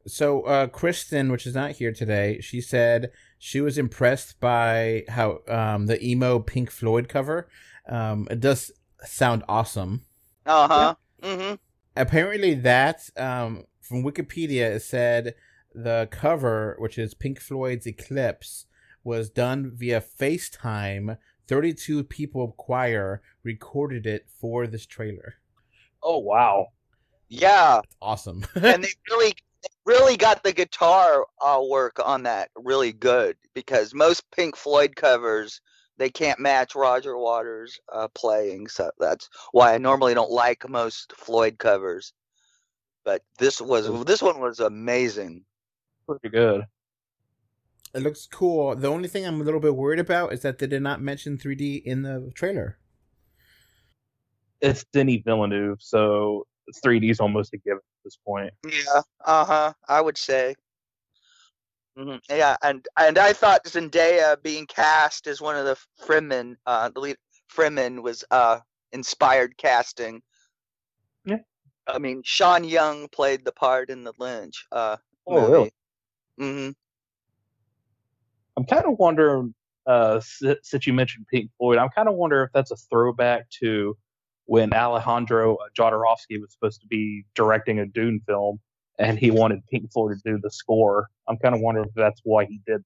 so 0.06 0.42
uh, 0.42 0.66
Kristen, 0.68 1.30
which 1.32 1.46
is 1.46 1.54
not 1.54 1.72
here 1.72 1.92
today, 1.92 2.40
she 2.40 2.60
said 2.60 3.10
she 3.38 3.60
was 3.60 3.76
impressed 3.78 4.38
by 4.40 5.04
how 5.08 5.40
um, 5.48 5.86
the 5.86 6.02
emo 6.04 6.38
Pink 6.38 6.70
Floyd 6.70 7.08
cover. 7.08 7.48
Um, 7.88 8.26
it 8.30 8.40
does 8.40 8.70
sound 9.04 9.44
awesome. 9.48 10.04
Uh-huh. 10.46 10.94
hmm 11.22 11.54
apparently 11.94 12.54
that 12.54 13.08
um 13.18 13.64
from 13.80 14.02
wikipedia 14.02 14.74
it 14.76 14.80
said 14.82 15.34
the 15.74 16.08
cover 16.10 16.74
which 16.78 16.96
is 16.98 17.12
pink 17.14 17.38
floyd's 17.40 17.86
eclipse 17.86 18.66
was 19.04 19.28
done 19.30 19.70
via 19.74 20.00
facetime 20.00 21.18
32 21.48 22.02
people 22.04 22.54
choir 22.56 23.20
recorded 23.42 24.06
it 24.06 24.26
for 24.40 24.66
this 24.66 24.86
trailer 24.86 25.34
Oh 26.02 26.18
wow! 26.18 26.68
Yeah. 27.28 27.80
awesome 28.00 28.44
and 28.56 28.82
they 28.82 28.90
really 29.10 29.34
they 29.62 29.68
really 29.86 30.16
got 30.16 30.42
the 30.42 30.52
guitar 30.52 31.26
uh, 31.40 31.60
work 31.62 32.00
on 32.04 32.24
that 32.24 32.50
really 32.56 32.92
good 32.92 33.36
because 33.54 33.94
most 33.94 34.28
Pink 34.32 34.56
Floyd 34.56 34.96
covers 34.96 35.60
they 35.98 36.10
can't 36.10 36.40
match 36.40 36.74
Roger 36.74 37.16
Waters 37.16 37.78
uh, 37.92 38.08
playing, 38.14 38.68
so 38.68 38.90
that's 38.98 39.28
why 39.52 39.74
I 39.74 39.78
normally 39.78 40.14
don't 40.14 40.30
like 40.30 40.68
most 40.68 41.12
Floyd 41.16 41.58
covers. 41.58 42.12
But 43.04 43.22
this 43.38 43.60
was 43.60 44.04
this 44.04 44.22
one 44.22 44.40
was 44.40 44.60
amazing. 44.60 45.44
Pretty 46.08 46.28
good. 46.30 46.64
it 47.94 48.02
looks 48.02 48.26
cool 48.26 48.74
the 48.74 48.88
only 48.88 49.08
thing 49.08 49.26
i'm 49.26 49.40
a 49.40 49.44
little 49.44 49.60
bit 49.60 49.74
worried 49.76 50.00
about 50.00 50.32
is 50.32 50.40
that 50.42 50.58
they 50.58 50.66
did 50.66 50.82
not 50.82 51.00
mention 51.00 51.36
3d 51.38 51.82
in 51.84 52.02
the 52.02 52.30
trailer 52.34 52.78
It's 54.60 54.84
Denis 54.92 55.20
Villeneuve, 55.24 55.78
so 55.80 56.46
3D 56.84 57.10
is 57.10 57.20
almost 57.20 57.52
a 57.54 57.58
given 57.58 57.78
at 57.78 58.04
this 58.04 58.16
point. 58.26 58.52
Yeah, 58.64 59.02
uh 59.24 59.44
huh. 59.44 59.72
I 59.88 60.00
would 60.00 60.16
say. 60.16 60.54
Mhm, 61.96 62.20
Yeah, 62.30 62.56
and 62.62 62.86
and 62.96 63.18
I 63.18 63.32
thought 63.34 63.64
Zendaya 63.64 64.42
being 64.42 64.66
cast 64.66 65.26
as 65.26 65.40
one 65.40 65.56
of 65.56 65.66
the 65.66 65.76
Fremen, 66.02 66.56
uh, 66.66 66.88
the 66.88 67.00
lead 67.00 67.16
Fremen 67.54 68.02
was 68.02 68.24
uh 68.30 68.60
inspired 68.92 69.56
casting. 69.58 70.22
Yeah. 71.24 71.38
I 71.86 71.98
mean, 71.98 72.22
Sean 72.24 72.64
Young 72.64 73.08
played 73.08 73.44
the 73.44 73.52
part 73.52 73.90
in 73.90 74.04
the 74.04 74.12
Lynch. 74.18 74.66
Uh, 74.72 74.96
Oh, 75.26 75.48
really? 75.48 75.72
hmm 76.38 76.70
I'm 78.56 78.64
kind 78.66 78.84
of 78.84 78.98
wondering, 78.98 79.54
uh, 79.86 80.20
since 80.20 80.86
you 80.86 80.92
mentioned 80.92 81.26
Pink 81.30 81.50
Floyd, 81.58 81.78
I'm 81.78 81.88
kind 81.90 82.08
of 82.08 82.14
wondering 82.14 82.46
if 82.46 82.52
that's 82.52 82.70
a 82.70 82.76
throwback 82.76 83.48
to 83.60 83.96
when 84.46 84.72
Alejandro 84.74 85.56
Jodorowsky 85.78 86.40
was 86.40 86.52
supposed 86.52 86.80
to 86.82 86.86
be 86.86 87.24
directing 87.34 87.78
a 87.78 87.86
Dune 87.86 88.20
film, 88.26 88.60
and 89.02 89.18
he 89.18 89.32
wanted 89.32 89.66
Pink 89.66 89.92
Floyd 89.92 90.16
to 90.24 90.32
do 90.32 90.38
the 90.40 90.50
score. 90.50 91.08
I'm 91.28 91.36
kind 91.38 91.54
of 91.54 91.60
wondering 91.60 91.88
if 91.88 91.94
that's 91.94 92.20
why 92.22 92.44
he 92.44 92.60
did. 92.66 92.84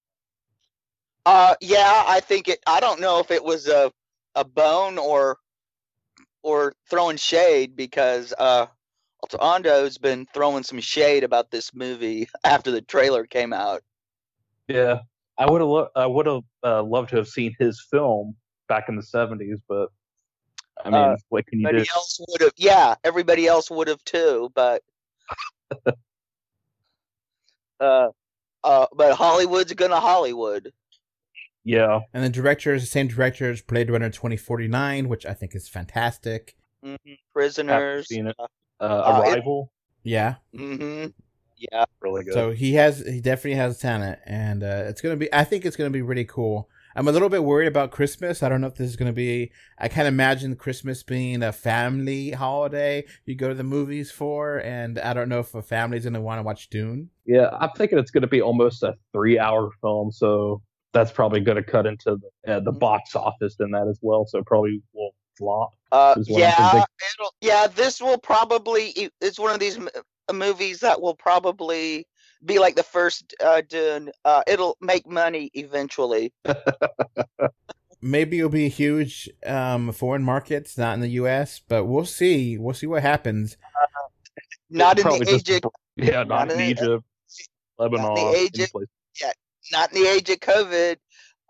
Uh, 1.27 1.55
yeah, 1.61 2.05
I 2.07 2.21
think 2.21 2.49
it. 2.49 2.61
I 2.67 2.81
don't 2.81 3.01
know 3.01 3.21
if 3.21 3.31
it 3.31 3.45
was 3.45 3.69
a 3.69 3.93
a 4.35 4.45
bone 4.45 4.97
or 4.97 5.37
or 6.43 6.73
throwing 6.89 7.19
shade 7.19 7.77
because 7.77 8.33
uh, 8.39 8.67
Altondo's 9.23 9.99
been 9.99 10.27
throwing 10.33 10.63
some 10.63 10.81
shade 10.81 11.23
about 11.23 11.51
this 11.51 11.75
movie 11.75 12.29
after 12.45 12.71
the 12.71 12.81
trailer 12.81 13.27
came 13.27 13.53
out. 13.53 13.83
Yeah, 14.69 15.01
I 15.37 15.51
would 15.51 15.61
have. 15.61 15.69
Lo- 15.69 15.91
I 15.95 16.07
would 16.07 16.27
have 16.27 16.43
uh, 16.65 16.83
loved 16.83 17.11
to 17.11 17.17
have 17.17 17.29
seen 17.29 17.55
his 17.59 17.85
film 17.91 18.37
back 18.69 18.89
in 18.89 18.97
the 18.97 19.03
'70s, 19.03 19.61
but 19.69 19.91
I 20.83 20.91
mean, 20.91 21.03
Uh, 21.03 21.17
what 21.29 21.47
can 21.47 21.61
you 21.61 21.67
do? 21.67 21.71
Everybody 21.71 21.91
else 21.95 22.21
would 22.29 22.41
have, 22.41 22.53
yeah, 22.57 22.95
everybody 23.05 23.47
else 23.47 23.71
would 23.71 23.89
have 23.89 24.03
too, 24.05 24.51
but 24.55 24.83
uh, 27.81 28.09
uh, 28.65 28.87
but 28.95 29.15
Hollywood's 29.15 29.73
gonna 29.75 30.01
Hollywood. 30.01 30.73
Yeah, 31.65 32.01
and 32.15 32.23
the 32.25 32.29
director 32.31 32.75
is 32.75 32.83
the 32.83 32.87
same 32.87 33.09
director 33.09 33.51
as 33.51 33.61
blade 33.61 33.91
runner 33.91 34.09
2049 34.09 35.09
which 35.09 35.27
i 35.27 35.35
think 35.35 35.55
is 35.55 35.69
fantastic 35.69 36.57
hmm 36.83 36.95
Prisoners. 37.33 38.07
seeing 38.09 38.29
it. 38.29 38.37
Uh, 38.39 38.47
Uh, 38.81 39.23
it- 39.27 39.33
Arrival, 39.33 39.71
yeah 40.05 40.37
hmm 40.55 41.07
Yeah. 41.57 41.85
really 42.01 42.23
good. 42.25 42.35
So 42.35 42.51
he 42.53 42.75
has, 42.75 43.05
he 43.05 43.21
definitely 43.21 43.57
has 43.57 43.79
talent, 43.79 44.19
and 44.27 44.63
uh, 44.63 44.85
it's 44.87 45.01
gonna 45.01 45.17
be. 45.17 45.33
I 45.33 45.43
think 45.45 45.65
it's 45.65 45.77
gonna 45.77 45.91
be 45.91 46.03
really 46.03 46.25
cool. 46.27 46.69
I'm 46.97 47.09
a 47.09 47.13
little 47.13 47.29
bit 47.29 47.45
worried 47.45 47.69
about 47.69 47.91
Christmas. 47.91 48.43
I 48.43 48.49
don't 48.49 48.61
know 48.61 48.67
if 48.67 48.75
this 48.75 48.89
is 48.89 48.97
gonna 48.97 49.13
be. 49.13 49.53
I 49.79 49.89
can't 49.89 50.09
imagine 50.09 50.57
Christmas 50.57 51.03
being 51.03 51.43
a 51.43 51.53
family 51.53 52.31
holiday 52.31 53.05
you 53.27 53.37
go 53.37 53.49
to 53.49 53.55
the 53.55 53.63
movies 53.63 54.11
for, 54.11 54.59
and 54.59 54.99
I 54.99 55.13
don't 55.13 55.29
know 55.29 55.41
if 55.41 55.55
a 55.55 55.63
family's 55.63 56.05
gonna 56.05 56.21
want 56.21 56.39
to 56.39 56.43
watch 56.43 56.71
Dune. 56.71 57.11
Yeah, 57.27 57.51
I'm 57.61 57.71
thinking 57.77 57.99
it's 57.99 58.11
going 58.11 58.23
to 58.23 58.29
be 58.29 58.41
almost 58.41 58.83
a 58.83 58.95
three-hour 59.13 59.71
film, 59.83 60.13
so 60.13 60.63
that's 60.93 61.11
probably 61.11 61.41
going 61.41 61.57
to 61.57 61.63
cut 61.63 61.87
into 61.87 62.17
the, 62.45 62.55
uh, 62.55 62.61
the 62.61 62.73
box 62.73 63.15
office 63.17 63.57
in 63.61 63.73
that 63.73 63.89
as 63.89 63.99
well. 64.01 64.25
So 64.27 64.43
probably 64.47 64.81
will 64.95 65.11
flop. 65.37 65.71
Uh, 65.93 66.15
is 66.17 66.31
what 66.31 66.43
I'm 66.43 66.49
yeah, 66.49 66.85
it'll, 67.19 67.35
yeah. 67.41 67.67
This 67.67 68.01
will 68.01 68.19
probably. 68.19 68.93
e, 68.97 69.09
It's 69.21 69.39
one 69.39 69.53
of 69.53 69.61
these 69.61 69.79
uh, 69.79 70.33
movies 70.33 70.81
that 70.81 71.01
will 71.01 71.17
probably 71.17 72.07
be 72.45 72.59
like 72.59 72.75
the 72.77 72.83
first 72.83 73.35
uh, 73.43 73.63
Dune. 73.69 74.11
Uh, 74.25 74.43
it'll 74.47 74.77
make 74.81 75.07
money 75.07 75.51
eventually. 75.55 76.33
Maybe 78.03 78.39
it'll 78.39 78.51
be 78.51 78.69
huge 78.69 79.29
um, 79.47 79.91
foreign 79.93 80.23
markets, 80.23 80.77
not 80.79 80.95
in 80.95 81.01
the 81.01 81.09
U.S., 81.11 81.61
but 81.67 81.87
we'll 81.87 82.05
see. 82.05 82.59
We'll 82.59 82.75
see 82.75 82.87
what 82.87 83.03
happens. 83.03 83.57
Not 84.69 84.99
in 84.99 85.03
Probably 85.03 85.25
the 85.25 85.39
just- 85.41 85.65
Yeah, 85.97 86.25
not, 86.25 86.29
Not 86.49 86.53
in 86.53 86.61
in- 86.61 86.71
Egypt, 86.71 87.05
Lebanon, 87.79 88.15
the 88.15 88.21
any 88.21 88.45
Egypt- 88.47 88.73
place. 88.73 88.87
not 89.73 89.93
in 89.95 90.03
the 90.03 90.09
age 90.09 90.29
of 90.29 90.41
COVID. 90.41 90.97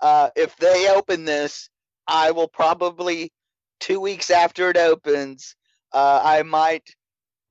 Uh, 0.01 0.31
if 0.37 0.57
they 0.57 0.89
open 0.89 1.25
this, 1.25 1.69
I 2.07 2.31
will 2.31 2.47
probably 2.49 3.33
two 3.81 3.99
weeks 4.01 4.31
after 4.31 4.71
it 4.71 4.77
opens, 4.77 5.57
uh, 5.93 6.21
I 6.23 6.43
might 6.45 6.89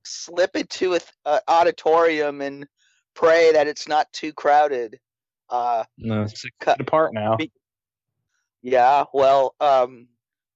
slip 0.06 0.56
into 0.56 0.94
a, 0.94 1.00
th- 1.00 1.12
a 1.26 1.42
auditorium 1.50 2.42
and 2.42 2.66
pray 3.16 3.52
that 3.54 3.68
it's 3.68 3.88
not 3.88 4.12
too 4.14 4.34
crowded. 4.34 5.00
Uh, 5.50 5.84
No, 5.98 6.26
six 6.28 6.56
Cut- 6.60 6.80
apart 6.80 7.14
now. 7.14 7.38
Be- 7.38 7.52
yeah, 8.62 9.06
well, 9.14 9.56
um, 9.60 10.08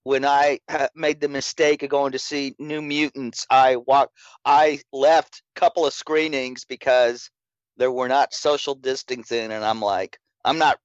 when 0.04 0.26
I 0.26 0.60
ha- 0.70 0.90
made 0.96 1.22
the 1.22 1.28
mistake 1.30 1.84
of 1.84 1.90
going 1.90 2.12
to 2.14 2.20
see 2.20 2.56
New 2.60 2.82
Mutants, 2.82 3.46
I 3.50 3.76
walked, 3.78 4.18
I 4.46 4.80
left 4.92 5.44
a 5.56 5.60
couple 5.60 5.86
of 5.86 5.94
screenings 5.94 6.66
because 6.66 7.30
there 7.78 7.92
were 7.92 8.08
not 8.08 8.34
social 8.34 8.76
distancing, 8.76 9.52
and 9.52 9.64
I'm 9.64 9.82
like, 9.82 10.18
I'm 10.46 10.58
not. 10.58 10.80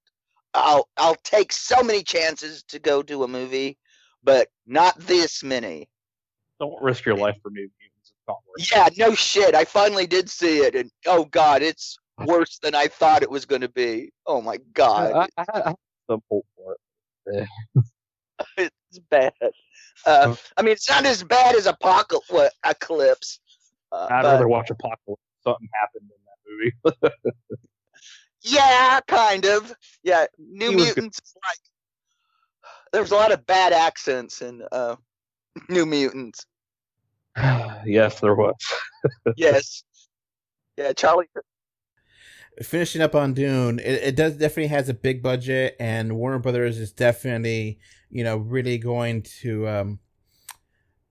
I'll 0.53 0.89
I'll 0.97 1.17
take 1.25 1.53
so 1.53 1.83
many 1.83 2.03
chances 2.03 2.63
to 2.65 2.79
go 2.79 3.03
to 3.03 3.25
a 3.25 3.29
movie, 3.29 3.77
but 4.23 4.49
not 4.67 4.99
this 5.01 5.43
many. 5.43 5.89
Don't 6.61 6.81
risk 6.81 7.05
your 7.05 7.17
life 7.17 7.37
for 7.43 7.51
new 7.51 7.69
mutants. 8.29 8.51
It's 8.57 8.73
not 8.73 8.83
worth 8.83 8.89
it. 8.91 8.99
Yeah, 8.99 9.07
no 9.07 9.15
shit. 9.15 9.55
I 9.55 9.65
finally 9.65 10.07
did 10.07 10.29
see 10.31 10.59
it, 10.59 10.75
and 10.75 10.91
oh 11.07 11.25
god, 11.27 11.63
it's 11.63 11.97
worse 12.27 12.59
than 12.63 12.75
I 12.75 12.87
thought 12.87 13.23
it 13.23 13.31
was 13.31 13.45
going 13.45 13.63
to 13.63 13.69
be. 13.69 14.13
Oh 14.27 14.41
my 14.41 14.59
god. 14.73 15.13
I, 15.13 15.43
I, 15.43 15.45
I 15.55 15.69
had 15.69 15.77
some 16.11 16.23
hope 16.31 16.47
for 16.57 16.77
it. 17.27 17.49
it's 18.59 18.99
bad. 19.11 19.33
Uh, 20.07 20.35
I 20.57 20.63
mean, 20.63 20.73
it's 20.73 20.89
not 20.89 21.05
as 21.07 21.23
bad 21.23 21.57
as 21.57 21.67
Apocalypse. 21.67 22.55
Eclipse. 22.65 23.41
Uh, 23.93 24.09
I'd 24.11 24.23
but- 24.23 24.33
rather 24.33 24.49
watch 24.49 24.71
Apocalypse. 24.71 25.21
Something 25.43 25.69
happened 25.75 26.11
in 26.11 26.93
that 26.95 27.01
movie. 27.13 27.25
yeah, 28.43 29.01
kind 29.07 29.45
of. 29.45 29.75
Yeah, 30.03 30.25
New 30.39 30.71
He. 30.71 30.77
Mutants. 30.77 31.19
is 31.19 31.35
Like, 31.37 31.59
there's 32.93 33.11
a 33.11 33.15
lot 33.15 33.31
of 33.31 33.45
bad 33.45 33.75
accents 33.75 34.41
in 34.41 34.63
uh, 34.73 34.97
New 35.69 35.85
Mutants. 35.85 36.47
yes, 37.85 38.21
there 38.21 38.35
was. 38.35 38.55
Yes. 39.37 39.85
Yeah, 40.77 40.93
Charlie. 40.93 41.27
finishing 42.63 43.03
up 43.03 43.15
on 43.15 43.35
Dune, 43.35 43.79
it, 43.79 44.03
it 44.03 44.17
does 44.17 44.33
definitely 44.35 44.69
has 44.69 44.89
a 44.89 44.95
big 44.95 45.23
budget, 45.23 45.77
and 45.79 46.17
Warner 46.17 46.39
Brothers 46.39 46.79
is 46.79 46.93
definitely 46.93 47.79
you 48.11 48.25
know 48.25 48.37
really 48.39 48.79
going 48.79 49.23
to. 49.43 49.69
Um, 49.69 49.99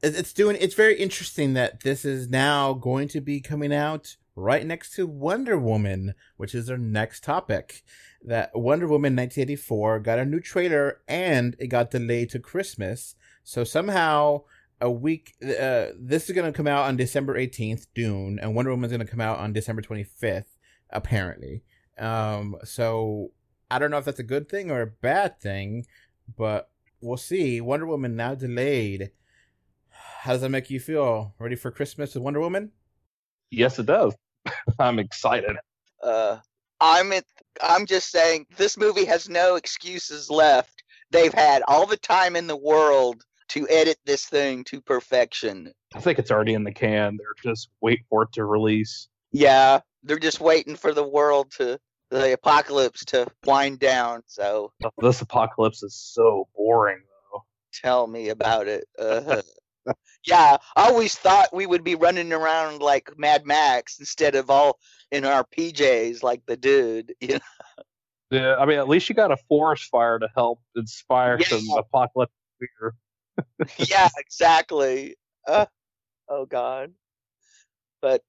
it- 0.01 0.15
it's 0.15 0.33
doing. 0.33 0.57
It's 0.59 0.75
very 0.75 0.97
interesting 0.97 1.53
that 1.53 1.81
this 1.83 2.03
is 2.03 2.29
now 2.29 2.73
going 2.73 3.07
to 3.09 3.21
be 3.21 3.39
coming 3.41 3.73
out 3.73 4.15
right 4.35 4.65
next 4.65 4.95
to 4.95 5.05
Wonder 5.07 5.57
Woman, 5.57 6.15
which 6.37 6.55
is 6.55 6.69
our 6.69 6.77
next 6.77 7.23
topic. 7.23 7.83
That 8.25 8.51
Wonder 8.57 8.87
Woman 8.87 9.15
1984 9.15 9.99
got 9.99 10.17
a 10.19 10.25
new 10.25 10.39
trailer 10.39 11.01
and 11.07 11.55
it 11.59 11.67
got 11.67 11.91
delayed 11.91 12.29
to 12.31 12.39
Christmas. 12.39 13.15
So 13.43 13.63
somehow 13.65 14.43
a 14.83 14.91
week. 14.91 15.33
Uh, 15.41 15.87
this 15.97 16.29
is 16.29 16.35
going 16.35 16.51
to 16.51 16.55
come 16.55 16.67
out 16.67 16.85
on 16.85 16.97
December 16.97 17.39
18th, 17.39 17.87
Dune, 17.95 18.37
and 18.39 18.53
Wonder 18.53 18.71
Woman's 18.71 18.91
going 18.91 19.05
to 19.05 19.09
come 19.09 19.21
out 19.21 19.39
on 19.39 19.53
December 19.53 19.81
25th 19.81 20.45
apparently. 20.89 21.63
Um, 21.97 22.57
so 22.65 23.31
I 23.71 23.79
don't 23.79 23.91
know 23.91 23.97
if 23.97 24.05
that's 24.05 24.19
a 24.19 24.23
good 24.23 24.49
thing 24.49 24.69
or 24.69 24.81
a 24.81 24.87
bad 24.87 25.39
thing, 25.39 25.85
but 26.37 26.69
we'll 27.01 27.17
see. 27.17 27.61
Wonder 27.61 27.87
Woman 27.87 28.15
now 28.15 28.35
delayed. 28.35 29.11
How 29.89 30.33
does 30.33 30.41
that 30.41 30.49
make 30.49 30.69
you 30.69 30.79
feel? 30.79 31.33
Ready 31.39 31.55
for 31.55 31.71
Christmas 31.71 32.13
with 32.13 32.23
Wonder 32.23 32.41
Woman? 32.41 32.71
Yes, 33.51 33.79
it 33.79 33.85
does. 33.85 34.13
I'm 34.79 34.99
excited. 34.99 35.55
Uh, 36.01 36.37
I'm 36.81 37.13
at, 37.13 37.25
I'm 37.61 37.85
just 37.85 38.11
saying 38.11 38.47
this 38.57 38.77
movie 38.77 39.05
has 39.05 39.29
no 39.29 39.55
excuses 39.55 40.29
left. 40.29 40.83
They've 41.11 41.33
had 41.33 41.61
all 41.67 41.85
the 41.85 41.97
time 41.97 42.35
in 42.35 42.47
the 42.47 42.57
world 42.57 43.23
to 43.53 43.67
edit 43.69 43.97
this 44.05 44.25
thing 44.25 44.63
to 44.65 44.81
perfection. 44.81 45.71
I 45.95 45.99
think 45.99 46.19
it's 46.19 46.31
already 46.31 46.53
in 46.53 46.63
the 46.63 46.71
can. 46.71 47.17
They're 47.17 47.51
just 47.53 47.69
wait 47.81 48.01
for 48.09 48.23
it 48.23 48.31
to 48.33 48.45
release. 48.45 49.07
Yeah, 49.31 49.79
they're 50.03 50.19
just 50.19 50.39
waiting 50.41 50.75
for 50.75 50.93
the 50.93 51.07
world 51.07 51.51
to 51.57 51.79
the 52.09 52.33
apocalypse 52.33 53.05
to 53.05 53.27
wind 53.45 53.79
down. 53.79 54.21
So 54.27 54.71
This 54.99 55.21
apocalypse 55.21 55.81
is 55.83 55.95
so 55.95 56.47
boring, 56.55 57.01
though. 57.31 57.43
tell 57.73 58.07
me 58.07 58.29
about 58.29 58.67
it. 58.67 58.85
Uh, 58.99 59.41
yeah, 60.25 60.57
I 60.75 60.89
always 60.89 61.15
thought 61.15 61.53
we 61.53 61.65
would 61.65 61.83
be 61.83 61.95
running 61.95 62.31
around 62.33 62.81
like 62.81 63.11
Mad 63.17 63.45
Max 63.45 63.99
instead 63.99 64.35
of 64.35 64.49
all 64.49 64.79
in 65.11 65.25
our 65.25 65.43
PJs 65.43 66.23
like 66.23 66.41
the 66.45 66.57
dude. 66.57 67.13
You 67.21 67.35
know? 67.35 67.39
Yeah, 68.31 68.55
I 68.55 68.65
mean, 68.65 68.79
at 68.79 68.87
least 68.89 69.09
you 69.09 69.15
got 69.15 69.31
a 69.31 69.37
forest 69.47 69.89
fire 69.91 70.17
to 70.17 70.27
help 70.35 70.59
inspire 70.75 71.37
Yeah. 71.39 71.45
some 71.49 71.65
apocalyptic 71.77 72.33
fear. 72.59 72.95
Yeah, 73.77 74.09
exactly. 74.17 75.15
Uh, 75.47 75.65
oh 76.29 76.45
God. 76.45 76.93
But 78.01 78.21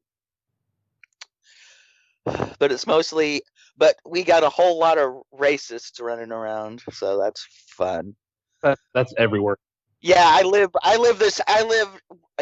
but 2.59 2.73
it's 2.73 2.87
mostly 2.87 3.43
but 3.77 3.97
we 4.07 4.23
got 4.23 4.45
a 4.45 4.49
whole 4.49 4.79
lot 4.79 4.99
of 4.99 5.23
racists 5.35 6.01
running 6.01 6.31
around, 6.31 6.83
so 6.93 7.19
that's 7.19 7.47
fun. 7.69 8.15
That, 8.63 8.79
that's 8.93 9.13
everywhere. 9.19 9.59
Yeah, 10.01 10.25
I 10.25 10.43
live 10.43 10.71
I 10.83 10.97
live 10.97 11.19
this 11.19 11.41
I 11.47 11.63
live 11.63 11.89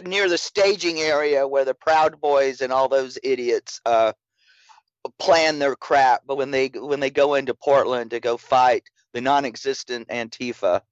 near 0.04 0.28
the 0.28 0.38
staging 0.38 0.98
area 0.98 1.46
where 1.46 1.64
the 1.64 1.74
Proud 1.74 2.20
Boys 2.20 2.60
and 2.60 2.72
all 2.72 2.88
those 2.88 3.18
idiots 3.22 3.80
uh 3.86 4.12
plan 5.18 5.58
their 5.58 5.76
crap, 5.76 6.22
but 6.26 6.36
when 6.36 6.50
they 6.50 6.68
when 6.68 7.00
they 7.00 7.10
go 7.10 7.34
into 7.34 7.54
Portland 7.54 8.10
to 8.10 8.20
go 8.20 8.36
fight 8.36 8.84
the 9.12 9.20
non-existent 9.20 10.08
Antifa. 10.08 10.82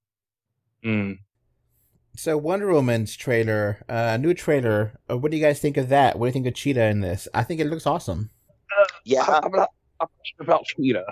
Mm. 0.83 1.19
So 2.15 2.37
Wonder 2.37 2.71
Woman's 2.71 3.15
trailer, 3.15 3.83
uh, 3.87 4.17
new 4.17 4.33
trailer. 4.33 4.99
Uh, 5.09 5.17
what 5.17 5.31
do 5.31 5.37
you 5.37 5.43
guys 5.43 5.59
think 5.59 5.77
of 5.77 5.89
that? 5.89 6.19
What 6.19 6.25
do 6.25 6.29
you 6.29 6.33
think 6.33 6.47
of 6.47 6.53
Cheetah 6.53 6.85
in 6.87 6.99
this? 7.01 7.27
I 7.33 7.43
think 7.43 7.61
it 7.61 7.67
looks 7.67 7.87
awesome. 7.87 8.29
Yeah. 9.05 9.23
I'm 9.23 9.51
not, 9.51 9.69
I'm 9.99 10.07
not 10.07 10.11
sure 10.23 10.43
about 10.43 10.65
Cheetah. 10.65 11.05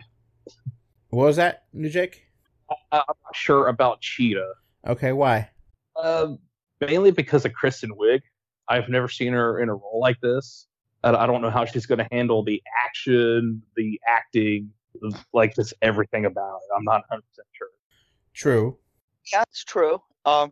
What 1.10 1.26
was 1.26 1.36
that, 1.38 1.64
New 1.74 1.90
Jake? 1.90 2.24
I- 2.70 2.76
I'm 2.92 3.04
not 3.24 3.36
sure 3.36 3.68
about 3.68 4.02
Cheetah. 4.02 4.54
Okay, 4.88 5.12
why? 5.14 5.50
Uh, 5.96 6.34
mainly 6.82 7.12
because 7.12 7.46
of 7.46 7.54
Kristen 7.54 7.92
Wiig. 7.92 8.22
I've 8.68 8.90
never 8.90 9.08
seen 9.08 9.34
her 9.34 9.60
in 9.60 9.70
a 9.70 9.74
role 9.74 10.00
like 10.00 10.20
this. 10.22 10.68
I, 11.04 11.14
I 11.16 11.26
don't 11.26 11.42
know 11.42 11.50
how 11.50 11.66
she's 11.66 11.86
going 11.86 11.98
to 12.00 12.08
handle 12.12 12.44
the 12.44 12.62
action, 12.86 13.62
the 13.76 14.00
acting, 14.08 14.70
like 15.34 15.56
just 15.56 15.74
everything 15.82 16.26
about 16.26 16.58
it. 16.58 16.76
I'm 16.78 16.84
not 16.84 17.04
100 17.10 17.22
percent 17.22 17.48
sure. 17.54 17.68
True. 18.34 18.78
Yeah, 19.34 19.44
it's 19.50 19.64
true. 19.64 20.00
Um, 20.26 20.52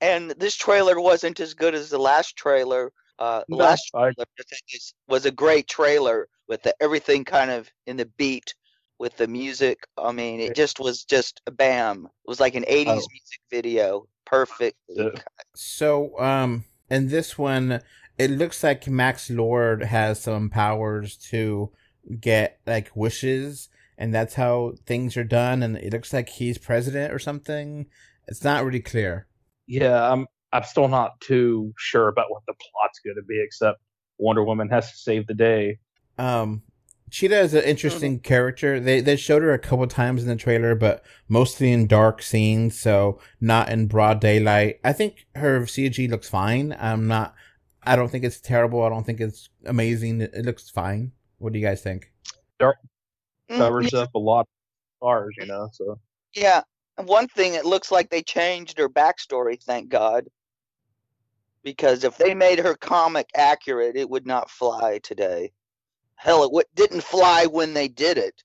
and 0.00 0.30
this 0.32 0.54
trailer 0.56 1.00
wasn't 1.00 1.40
as 1.40 1.54
good 1.54 1.74
as 1.74 1.90
the 1.90 1.98
last 1.98 2.36
trailer. 2.36 2.92
Uh, 3.18 3.42
the 3.50 3.56
No, 3.56 3.58
last 3.58 3.90
trailer 3.90 4.26
I 4.38 4.42
think 4.48 4.62
is, 4.72 4.94
was 5.08 5.26
a 5.26 5.30
great 5.30 5.68
trailer 5.68 6.28
with 6.48 6.62
the, 6.62 6.74
everything 6.82 7.24
kind 7.24 7.50
of 7.50 7.70
in 7.86 7.96
the 7.96 8.06
beat 8.18 8.54
with 8.98 9.16
the 9.16 9.26
music. 9.26 9.86
I 9.98 10.12
mean, 10.12 10.40
it 10.40 10.54
just 10.54 10.80
was 10.80 11.04
just 11.04 11.40
a 11.46 11.50
bam. 11.50 12.06
It 12.06 12.28
was 12.28 12.40
like 12.40 12.54
an 12.54 12.64
'80s 12.68 13.06
Oh. 13.06 13.10
music 13.10 13.40
video, 13.50 14.06
perfect. 14.26 14.76
Yeah. 14.88 15.10
So, 15.54 16.18
um, 16.20 16.64
in 16.90 17.08
this 17.08 17.38
one, 17.38 17.80
it 18.18 18.30
looks 18.30 18.62
like 18.62 18.86
Max 18.88 19.30
Lord 19.30 19.84
has 19.84 20.22
some 20.22 20.50
powers 20.50 21.16
to 21.30 21.70
get 22.20 22.60
like 22.66 22.90
wishes, 22.94 23.68
and 23.98 24.14
that's 24.14 24.34
how 24.34 24.74
things 24.86 25.16
are 25.16 25.24
done. 25.24 25.62
And 25.62 25.76
it 25.76 25.92
looks 25.92 26.12
like 26.12 26.28
he's 26.30 26.58
president 26.58 27.12
or 27.12 27.18
something. 27.18 27.86
It's 28.28 28.44
not 28.44 28.64
really 28.64 28.80
clear. 28.80 29.26
Yeah, 29.66 30.10
I'm. 30.10 30.26
I'm 30.52 30.62
still 30.62 30.88
not 30.88 31.20
too 31.20 31.74
sure 31.76 32.08
about 32.08 32.30
what 32.30 32.42
the 32.46 32.54
plot's 32.54 33.00
going 33.00 33.16
to 33.16 33.22
be, 33.22 33.42
except 33.42 33.80
Wonder 34.18 34.44
Woman 34.44 34.68
has 34.68 34.90
to 34.90 34.96
save 34.96 35.26
the 35.26 35.34
day. 35.34 35.78
Um, 36.18 36.62
Cheetah 37.10 37.40
is 37.40 37.52
an 37.54 37.64
interesting 37.64 38.20
character. 38.20 38.80
They 38.80 39.00
they 39.00 39.16
showed 39.16 39.42
her 39.42 39.52
a 39.52 39.58
couple 39.58 39.86
times 39.86 40.22
in 40.22 40.28
the 40.28 40.36
trailer, 40.36 40.74
but 40.74 41.04
mostly 41.28 41.72
in 41.72 41.86
dark 41.86 42.22
scenes, 42.22 42.78
so 42.78 43.20
not 43.40 43.68
in 43.68 43.86
broad 43.86 44.20
daylight. 44.20 44.80
I 44.84 44.92
think 44.92 45.26
her 45.34 45.60
CG 45.62 46.08
looks 46.08 46.28
fine. 46.28 46.74
I'm 46.78 47.06
not. 47.06 47.34
I 47.82 47.96
don't 47.96 48.08
think 48.08 48.24
it's 48.24 48.40
terrible. 48.40 48.82
I 48.82 48.88
don't 48.88 49.04
think 49.04 49.20
it's 49.20 49.48
amazing. 49.64 50.20
It, 50.20 50.32
it 50.34 50.44
looks 50.44 50.70
fine. 50.70 51.12
What 51.38 51.52
do 51.52 51.58
you 51.58 51.64
guys 51.64 51.82
think? 51.82 52.12
Mm, 52.60 53.58
Covers 53.58 53.94
up 53.94 54.14
a 54.14 54.18
lot 54.18 54.40
of 54.40 54.46
stars, 54.98 55.34
you 55.38 55.46
know. 55.46 55.68
So 55.72 56.00
Yeah. 56.34 56.62
And 56.98 57.08
One 57.08 57.28
thing, 57.28 57.54
it 57.54 57.64
looks 57.64 57.90
like 57.90 58.10
they 58.10 58.22
changed 58.22 58.78
her 58.78 58.88
backstory, 58.88 59.62
thank 59.62 59.88
God. 59.88 60.26
Because 61.62 62.04
if 62.04 62.16
they 62.16 62.34
made 62.34 62.58
her 62.60 62.74
comic 62.76 63.28
accurate, 63.34 63.96
it 63.96 64.08
would 64.08 64.26
not 64.26 64.50
fly 64.50 64.98
today. 65.02 65.52
Hell, 66.16 66.44
it 66.44 66.48
w- 66.48 66.62
didn't 66.74 67.02
fly 67.02 67.46
when 67.46 67.74
they 67.74 67.88
did 67.88 68.18
it. 68.18 68.42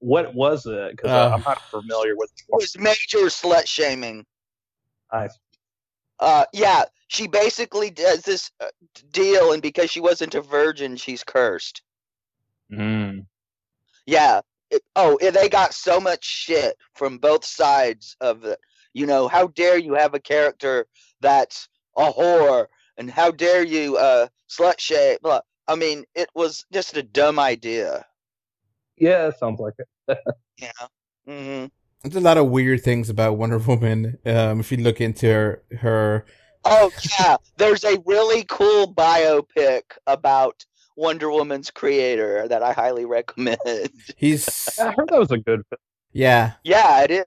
what 0.00 0.34
was 0.34 0.66
it? 0.66 0.90
Because 0.96 1.12
Uh. 1.12 1.30
I'm 1.32 1.42
not 1.44 1.58
familiar 1.70 2.16
with. 2.16 2.30
It 2.36 2.46
was 2.50 2.76
major 2.78 3.26
slut 3.26 3.66
shaming. 3.66 4.24
I, 5.12 5.28
Uh, 6.18 6.44
yeah, 6.52 6.84
she 7.08 7.26
basically 7.28 7.90
does 7.90 8.22
this 8.22 8.50
uh, 8.60 8.68
deal, 9.12 9.52
and 9.52 9.60
because 9.62 9.90
she 9.90 10.00
wasn't 10.00 10.34
a 10.34 10.40
virgin, 10.40 10.96
she's 10.96 11.24
cursed. 11.24 11.82
mm, 12.72 13.26
Yeah, 14.06 14.40
it, 14.72 14.82
oh, 14.96 15.18
yeah, 15.20 15.30
they 15.30 15.48
got 15.48 15.74
so 15.74 16.00
much 16.00 16.24
shit 16.24 16.76
from 16.94 17.18
both 17.18 17.44
sides 17.44 18.16
of 18.20 18.44
it. 18.44 18.58
You 18.94 19.06
know, 19.06 19.28
how 19.28 19.48
dare 19.48 19.78
you 19.78 19.94
have 19.94 20.14
a 20.14 20.20
character 20.20 20.86
that's 21.20 21.68
a 21.96 22.10
whore, 22.10 22.66
and 22.96 23.10
how 23.10 23.30
dare 23.30 23.64
you 23.64 23.96
uh, 23.96 24.26
slut 24.50 24.80
shame? 24.80 25.18
Blah. 25.22 25.40
I 25.68 25.76
mean, 25.76 26.04
it 26.14 26.28
was 26.34 26.64
just 26.72 26.96
a 26.96 27.02
dumb 27.02 27.38
idea. 27.38 28.04
Yeah, 28.96 29.28
it 29.28 29.38
sounds 29.38 29.60
like 29.60 29.74
it. 29.78 30.18
Yeah. 30.58 30.70
hmm 31.26 31.66
There's 32.02 32.14
a 32.14 32.20
lot 32.20 32.36
of 32.36 32.48
weird 32.48 32.82
things 32.82 33.08
about 33.08 33.36
Wonder 33.36 33.58
Woman. 33.58 34.18
Um, 34.24 34.60
if 34.60 34.70
you 34.70 34.78
look 34.78 35.00
into 35.00 35.26
her, 35.26 35.62
her 35.80 36.26
Oh 36.64 36.92
yeah, 37.18 37.36
there's 37.56 37.84
a 37.84 38.00
really 38.06 38.44
cool 38.48 38.92
biopic 38.92 39.82
about 40.06 40.64
Wonder 41.02 41.30
Woman's 41.30 41.70
creator 41.70 42.46
that 42.48 42.62
I 42.62 42.72
highly 42.72 43.04
recommend. 43.04 43.58
he's 44.16 44.78
I 44.78 44.92
heard 44.92 45.08
that 45.10 45.18
was 45.18 45.32
a 45.32 45.38
good 45.38 45.62
yeah, 46.12 46.52
yeah, 46.62 47.02
it 47.02 47.10
is. 47.10 47.24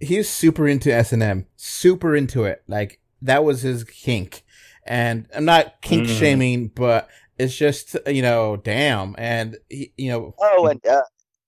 he's 0.00 0.28
super 0.28 0.66
into 0.66 0.92
S 0.92 1.12
and 1.12 1.22
M, 1.22 1.46
super 1.56 2.16
into 2.16 2.44
it. 2.44 2.62
Like 2.66 3.00
that 3.20 3.44
was 3.44 3.62
his 3.62 3.84
kink, 3.84 4.42
and 4.86 5.26
I'm 5.34 5.44
not 5.44 5.82
kink 5.82 6.06
Mm. 6.06 6.18
shaming, 6.18 6.68
but 6.68 7.08
it's 7.38 7.56
just 7.56 7.96
you 8.06 8.22
know, 8.22 8.56
damn, 8.56 9.14
and 9.18 9.56
he, 9.68 9.92
you 9.96 10.10
know, 10.10 10.34
Oh, 10.40 10.66
and 10.66 10.84
uh, 10.86 11.02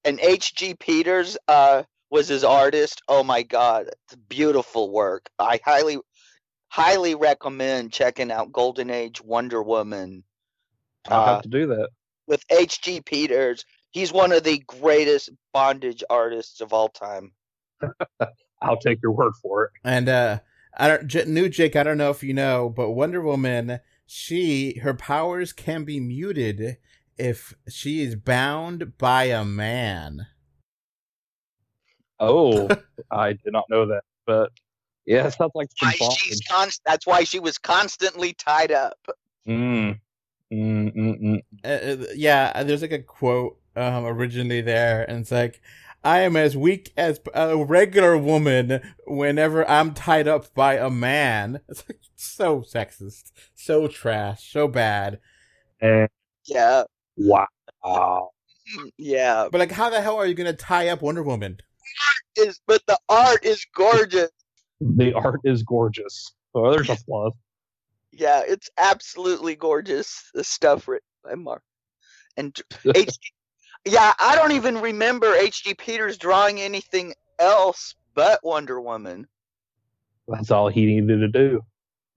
and 0.05 0.20
H.G. 0.20 0.74
Peters 0.74 1.37
uh 1.48 1.85
was 2.11 2.29
his 2.29 2.44
artist. 2.44 3.03
Oh 3.09 3.24
my 3.24 3.42
God, 3.42 3.87
it's 3.88 4.16
beautiful 4.29 4.90
work. 4.92 5.31
I 5.38 5.61
highly 5.64 5.98
highly 6.68 7.14
recommend 7.14 7.92
checking 7.92 8.31
out 8.31 8.53
Golden 8.53 8.90
Age 8.90 9.22
Wonder 9.22 9.62
Woman 9.62 10.24
I'll 11.09 11.21
Uh, 11.21 11.27
have 11.35 11.43
to 11.43 11.49
do 11.49 11.67
that. 11.69 11.88
with 12.27 12.43
H.G. 12.51 13.03
Peters. 13.03 13.64
He's 13.90 14.12
one 14.12 14.33
of 14.33 14.43
the 14.43 14.59
greatest 14.67 15.31
bondage 15.53 16.03
artists 16.11 16.61
of 16.61 16.73
all 16.73 16.88
time. 16.88 17.33
I'll 18.62 18.79
take 18.79 19.01
your 19.03 19.12
word 19.12 19.33
for 19.43 19.64
it. 19.64 19.71
and 19.85 20.09
uh, 20.09 20.40
I 20.77 20.88
don't, 20.88 21.07
J- 21.07 21.27
new 21.27 21.49
Jake. 21.49 21.77
I 21.77 21.83
don't 21.83 21.99
know 21.99 22.11
if 22.11 22.23
you 22.23 22.33
know, 22.35 22.69
but 22.75 22.90
Wonder 22.93 23.21
Woman, 23.21 23.79
she 24.07 24.79
her 24.79 24.95
powers 24.95 25.53
can 25.53 25.85
be 25.85 26.01
muted 26.01 26.79
if 27.19 27.55
she 27.69 28.03
is 28.03 28.17
bound 28.17 28.97
by 28.99 29.25
a 29.25 29.45
man. 29.45 30.27
Oh, 32.19 32.69
I 33.11 33.33
did 33.35 33.53
not 33.53 33.64
know 33.69 33.87
that, 33.87 34.03
but 34.27 34.51
yeah, 35.07 35.27
it 35.27 35.33
sounds 35.35 35.53
like 35.55 35.69
some 35.79 35.93
Why 35.99 36.09
she's 36.14 36.40
const- 36.40 36.83
that's 36.87 37.07
why 37.07 37.25
she 37.25 37.38
was 37.38 37.59
constantly 37.59 38.33
tied 38.33 38.73
up. 38.73 38.99
Mm. 39.47 40.01
Mm, 40.55 40.95
mm, 40.95 41.21
mm. 41.21 41.43
uh, 41.64 42.03
uh, 42.03 42.07
yeah, 42.14 42.62
there's 42.62 42.83
like 42.83 42.93
a 42.93 43.03
quote 43.03 43.59
um 43.77 44.05
originally 44.05 44.61
there, 44.61 45.05
and 45.09 45.21
it's 45.21 45.33
like, 45.33 45.61
"I 46.05 46.21
am 46.21 46.37
as 46.37 46.57
weak 46.57 46.93
as 46.97 47.21
a 47.35 47.57
regular 47.64 48.17
woman 48.17 48.81
whenever 49.07 49.69
I'm 49.69 49.95
tied 49.95 50.29
up 50.29 50.55
by 50.55 50.75
a 50.77 50.90
man." 50.90 51.61
It's 51.69 51.83
like 51.88 51.99
so 52.14 52.61
sexist, 52.61 53.33
so 53.55 53.88
trash, 53.88 54.53
so 54.53 54.69
bad. 54.69 55.19
And 55.81 56.09
Yeah, 56.47 56.85
wow. 57.17 57.49
mm, 57.85 58.90
yeah. 58.97 59.49
But 59.51 59.59
like, 59.59 59.73
how 59.73 59.90
the 59.90 60.01
hell 60.01 60.17
are 60.17 60.27
you 60.27 60.35
gonna 60.35 60.53
tie 60.53 60.88
up 60.88 61.03
Wonder 61.03 61.23
Woman? 61.23 61.59
Is 62.37 62.61
but 62.67 62.83
the 62.87 62.99
art 63.09 63.45
is 63.45 63.67
gorgeous. 63.75 64.31
The 64.81 65.14
art 65.14 65.40
is 65.45 65.64
gorgeous. 65.64 66.33
Oh, 66.55 66.71
there's 66.71 66.90
a 66.90 66.97
plus. 66.97 67.33
Yeah, 68.16 68.42
it's 68.46 68.70
absolutely 68.79 69.57
gorgeous. 69.57 70.31
The 70.35 70.44
stuff 70.44 70.88
written 70.88 71.09
by 71.24 71.35
Mark 71.35 71.62
and 72.37 72.59
H. 72.94 73.16
Yeah, 73.87 74.14
I 74.18 74.35
don't 74.35 74.53
even 74.53 74.81
remember 74.81 75.35
H.G. 75.35 75.74
Peters 75.74 76.16
drawing 76.16 76.59
anything 76.59 77.12
else 77.38 77.94
but 78.14 78.40
Wonder 78.42 78.81
Woman. 78.81 79.27
That's 80.27 80.50
all 80.50 80.68
he 80.68 80.87
needed 80.87 81.18
to 81.18 81.29
do. 81.29 81.61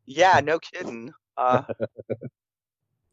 Yeah, 0.05 0.39
no 0.41 0.59
kidding. 0.59 1.11
Uh, 1.35 1.63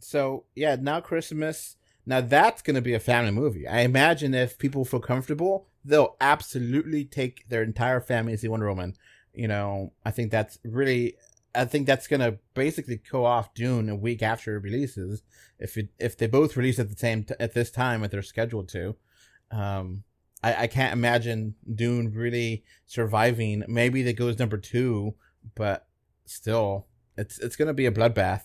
So 0.05 0.44
yeah, 0.55 0.77
now 0.79 1.01
Christmas. 1.01 1.77
Now 2.07 2.20
that's 2.20 2.61
gonna 2.62 2.83
be 2.83 2.94
a 2.94 3.01
family 3.01 3.31
movie. 3.31 3.66
I 3.66 3.81
imagine 3.81 4.35
if 4.35 4.59
people 4.59 4.85
feel 4.85 5.01
comfortable, 5.01 5.66
they'll 5.85 6.16
absolutely 6.20 7.05
take 7.05 7.49
their 7.49 7.62
entire 7.62 8.01
family 8.01 8.33
to 8.33 8.38
see 8.38 8.49
Wonder 8.49 8.68
Woman. 8.68 8.94
You 9.33 9.49
know, 9.49 9.92
I 10.05 10.11
think 10.11 10.31
that's 10.31 10.59
really. 10.64 11.16
I 11.55 11.64
think 11.64 11.87
that's 11.87 12.07
gonna 12.07 12.38
basically 12.55 13.01
go 13.11 13.25
off 13.25 13.55
Dune 13.55 13.88
a 13.88 13.97
week 13.97 14.23
after 14.23 14.57
it 14.57 14.62
releases. 14.62 15.23
If 15.59 15.77
it 15.77 15.88
if 15.99 16.17
they 16.17 16.27
both 16.27 16.57
release 16.57 16.79
at 16.79 16.90
the 16.90 16.97
same 16.97 17.25
t- 17.25 17.35
at 17.38 17.55
this 17.55 17.71
time, 17.71 18.03
if 18.03 18.11
they're 18.11 18.23
scheduled 18.23 18.69
to, 18.71 18.97
um, 19.51 20.05
I 20.43 20.62
I 20.62 20.67
can't 20.67 20.93
imagine 20.93 21.55
Dune 21.73 22.12
really 22.12 22.64
surviving. 22.87 23.64
Maybe 23.69 24.03
that 24.03 24.17
goes 24.17 24.38
number 24.38 24.59
two, 24.59 25.14
but 25.55 25.87
still, 26.25 26.87
it's 27.17 27.38
it's 27.38 27.57
gonna 27.57 27.75
be 27.75 27.87
a 27.87 27.93
bloodbath. 27.93 28.43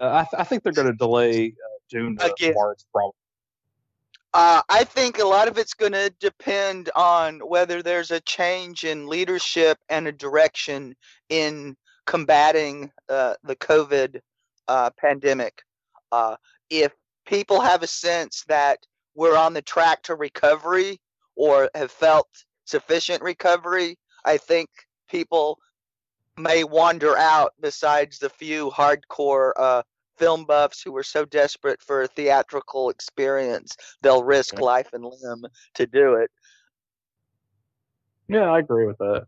Uh, 0.00 0.10
I, 0.10 0.22
th- 0.22 0.40
I 0.40 0.44
think 0.44 0.62
they're 0.62 0.72
going 0.72 0.88
to 0.88 0.96
delay 0.96 1.48
uh, 1.48 1.78
Dune 1.90 2.16
to 2.18 2.32
Again. 2.32 2.54
March, 2.54 2.80
probably. 2.92 3.12
Uh, 4.34 4.62
I 4.68 4.84
think 4.84 5.18
a 5.18 5.24
lot 5.24 5.48
of 5.48 5.58
it's 5.58 5.74
going 5.74 5.92
to 5.92 6.12
depend 6.18 6.90
on 6.96 7.40
whether 7.40 7.82
there's 7.82 8.10
a 8.10 8.20
change 8.20 8.84
in 8.84 9.06
leadership 9.06 9.78
and 9.88 10.08
a 10.08 10.12
direction 10.12 10.94
in 11.28 11.76
combating 12.06 12.90
uh, 13.08 13.34
the 13.44 13.56
COVID 13.56 14.20
uh, 14.68 14.90
pandemic. 14.98 15.62
Uh, 16.10 16.36
if 16.70 16.92
people 17.26 17.60
have 17.60 17.82
a 17.82 17.86
sense 17.86 18.44
that 18.48 18.78
we're 19.14 19.36
on 19.36 19.52
the 19.52 19.62
track 19.62 20.02
to 20.04 20.14
recovery 20.14 20.98
or 21.36 21.70
have 21.74 21.90
felt 21.90 22.28
sufficient 22.64 23.22
recovery, 23.22 23.98
I 24.24 24.38
think 24.38 24.70
people 25.10 25.58
may 26.38 26.64
wander 26.64 27.16
out 27.16 27.52
besides 27.60 28.18
the 28.18 28.30
few 28.30 28.70
hardcore 28.70 29.52
uh, 29.58 29.82
film 30.22 30.44
buffs 30.44 30.80
who 30.80 30.96
are 30.96 31.02
so 31.02 31.24
desperate 31.24 31.82
for 31.82 32.02
a 32.02 32.06
theatrical 32.06 32.90
experience 32.90 33.76
they'll 34.02 34.22
risk 34.22 34.54
Yeah. 34.54 34.60
life 34.60 34.92
and 34.92 35.04
limb 35.04 35.44
to 35.74 35.86
do 35.86 36.14
it. 36.14 36.30
Yeah, 38.28 38.50
I 38.50 38.60
agree 38.60 38.86
with 38.86 38.98
that. 38.98 39.26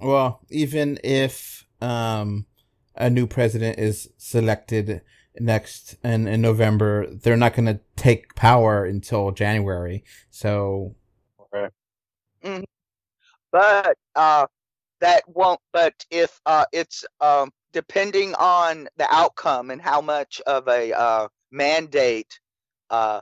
Well, 0.00 0.40
even 0.48 0.98
if 1.02 1.66
um, 1.80 2.46
a 2.94 3.10
new 3.10 3.26
president 3.26 3.78
is 3.78 4.10
selected 4.16 5.02
next 5.40 5.96
in, 6.04 6.28
in 6.28 6.40
November, 6.40 7.06
they're 7.12 7.36
not 7.36 7.54
going 7.54 7.66
to 7.66 7.80
take 7.96 8.34
power 8.36 8.84
until 8.84 9.32
January. 9.32 10.04
So, 10.30 10.94
Okay. 11.40 12.64
But 13.50 13.96
uh, 14.14 14.46
that 15.00 15.22
won't. 15.26 15.60
But 15.72 15.94
if 16.10 16.40
uh, 16.46 16.66
it's 16.72 17.04
um, 17.20 17.50
depending 17.78 18.34
on 18.34 18.88
the 18.96 19.06
outcome 19.08 19.70
and 19.70 19.80
how 19.80 20.00
much 20.00 20.40
of 20.48 20.66
a 20.66 20.92
uh, 20.92 21.28
mandate 21.52 22.40
uh, 22.90 23.20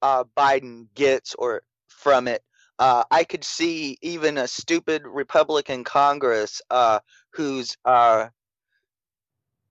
uh, 0.00 0.24
Biden 0.34 0.86
gets 0.94 1.34
or 1.34 1.60
from 1.88 2.26
it, 2.26 2.42
uh, 2.78 3.04
I 3.10 3.24
could 3.24 3.44
see 3.44 3.98
even 4.00 4.38
a 4.38 4.48
stupid 4.48 5.02
Republican 5.04 5.84
Congress 5.84 6.62
uh, 6.70 7.00
who's 7.34 7.76
uh, 7.84 8.28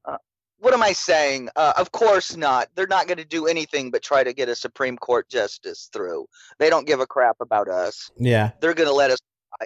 uh, 0.05 0.17
what 0.59 0.75
am 0.75 0.83
I 0.83 0.93
saying? 0.93 1.49
Uh, 1.55 1.73
of 1.77 1.91
course 1.91 2.37
not. 2.37 2.67
They're 2.75 2.85
not 2.85 3.07
going 3.07 3.17
to 3.17 3.25
do 3.25 3.47
anything 3.47 3.89
but 3.89 4.03
try 4.03 4.23
to 4.23 4.33
get 4.33 4.49
a 4.49 4.55
Supreme 4.55 4.99
Court 4.99 5.27
justice 5.29 5.89
through. 5.91 6.27
They 6.59 6.69
don't 6.69 6.85
give 6.85 6.99
a 6.99 7.07
crap 7.07 7.37
about 7.39 7.69
us. 7.69 8.11
yeah. 8.19 8.51
They're 8.61 8.75
going 8.75 8.89
to 8.89 8.93
let 8.93 9.09
us. 9.09 9.17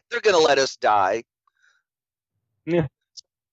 They're 0.10 0.22
going 0.22 0.42
to 0.42 0.48
let 0.48 0.60
us 0.60 0.78
die. 0.78 1.24
Yeah. 2.66 2.88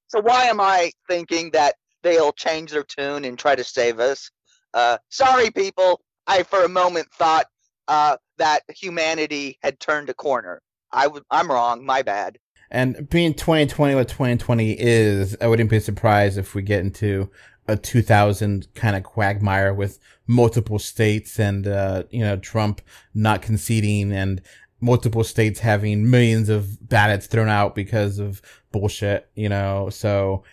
So 0.08 0.20
why 0.20 0.44
am 0.44 0.60
I 0.60 0.92
thinking 1.08 1.50
that 1.52 1.74
they'll 2.02 2.32
change 2.32 2.72
their 2.72 2.82
tune 2.84 3.24
and 3.24 3.38
try 3.38 3.54
to 3.54 3.64
save 3.64 4.00
us? 4.00 4.30
Uh, 4.74 4.98
sorry, 5.10 5.50
people. 5.50 6.00
I 6.26 6.42
for 6.42 6.62
a 6.64 6.68
moment 6.68 7.08
thought 7.12 7.46
uh, 7.88 8.16
that 8.38 8.60
humanity 8.68 9.58
had 9.62 9.80
turned 9.80 10.08
a 10.10 10.14
corner. 10.14 10.60
I 10.92 11.04
w- 11.04 11.24
I'm 11.30 11.50
wrong. 11.50 11.84
My 11.84 12.02
bad. 12.02 12.38
And 12.70 13.08
being 13.08 13.32
2020 13.34 13.94
what 13.94 14.08
2020 14.08 14.76
is, 14.78 15.36
I 15.40 15.46
wouldn't 15.46 15.70
be 15.70 15.80
surprised 15.80 16.36
if 16.36 16.54
we 16.54 16.62
get 16.62 16.80
into 16.80 17.30
a 17.66 17.76
2000 17.76 18.74
kind 18.74 18.96
of 18.96 19.02
quagmire 19.02 19.74
with 19.74 19.98
multiple 20.26 20.78
states 20.78 21.38
and, 21.38 21.66
uh, 21.66 22.04
you 22.10 22.20
know, 22.20 22.36
Trump 22.36 22.80
not 23.14 23.42
conceding 23.42 24.12
and 24.12 24.42
multiple 24.80 25.24
states 25.24 25.60
having 25.60 26.08
millions 26.10 26.48
of 26.48 26.88
ballots 26.88 27.26
thrown 27.26 27.48
out 27.48 27.74
because 27.74 28.18
of 28.18 28.40
bullshit, 28.72 29.28
you 29.34 29.48
know, 29.48 29.88
so 29.90 30.44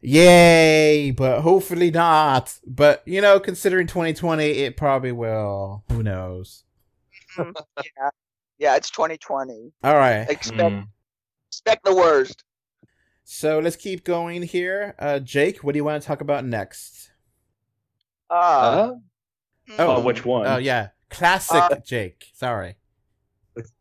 yay, 0.00 1.10
but 1.12 1.40
hopefully 1.40 1.90
not. 1.90 2.58
But, 2.66 3.02
you 3.06 3.20
know, 3.20 3.40
considering 3.40 3.86
2020, 3.86 4.44
it 4.44 4.76
probably 4.76 5.12
will. 5.12 5.84
Who 5.90 6.02
knows? 6.02 6.64
yeah, 7.38 8.10
yeah. 8.58 8.76
It's 8.76 8.90
2020. 8.90 9.72
All 9.84 9.94
right. 9.94 10.28
Expect 10.28 10.58
Mm. 10.60 10.86
expect 11.48 11.84
the 11.84 11.94
worst. 11.94 12.44
So 13.24 13.60
let's 13.60 13.76
keep 13.76 14.04
going 14.04 14.42
here. 14.42 14.94
Uh, 14.98 15.20
Jake, 15.20 15.58
what 15.62 15.72
do 15.72 15.78
you 15.78 15.84
want 15.84 16.02
to 16.02 16.06
talk 16.06 16.20
about 16.20 16.44
next? 16.44 17.12
Uh, 18.28 18.92
Uh, 19.68 19.74
oh, 19.78 20.00
which 20.00 20.24
one? 20.24 20.46
Oh 20.46 20.56
yeah, 20.56 20.88
Classic 21.10 21.62
Uh, 21.62 21.76
Jake. 21.84 22.26
Sorry. 22.34 22.76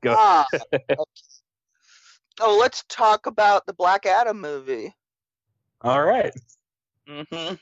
Go. 0.01 0.15
Ah, 0.17 0.47
okay. 0.53 0.65
Oh, 2.41 2.58
let's 2.58 2.86
talk 2.88 3.25
about 3.25 3.65
the 3.65 3.73
Black 3.73 4.05
Adam 4.05 4.39
movie. 4.39 4.95
All 5.82 6.01
right. 6.03 6.34
hmm 7.05 7.55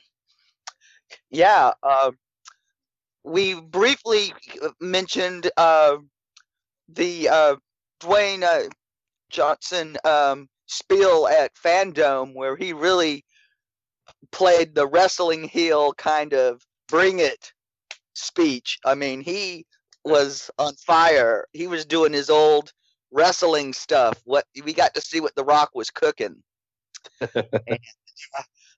Yeah, 1.31 1.71
uh, 1.81 2.11
we 3.23 3.59
briefly 3.59 4.33
mentioned 4.79 5.49
uh, 5.57 5.97
the 6.89 7.27
uh, 7.29 7.55
Dwayne 7.99 8.43
uh, 8.43 8.69
Johnson 9.29 9.97
um, 10.03 10.47
spiel 10.67 11.27
at 11.27 11.55
FanDome, 11.55 12.35
where 12.35 12.55
he 12.55 12.73
really 12.73 13.25
played 14.31 14.75
the 14.75 14.87
wrestling 14.87 15.47
heel 15.47 15.93
kind 15.93 16.33
of 16.33 16.61
bring 16.87 17.19
it 17.19 17.51
speech. 18.13 18.77
I 18.85 18.95
mean, 18.95 19.21
he 19.21 19.65
was 20.07 20.49
on 20.57 20.75
fire. 20.75 21.45
He 21.53 21.67
was 21.67 21.85
doing 21.85 22.13
his 22.13 22.29
old 22.29 22.71
wrestling 23.11 23.73
stuff. 23.73 24.21
What 24.25 24.45
we 24.63 24.73
got 24.73 24.93
to 24.95 25.01
see 25.01 25.19
what 25.21 25.35
The 25.35 25.43
Rock 25.45 25.71
was 25.73 25.89
cooking 25.89 26.43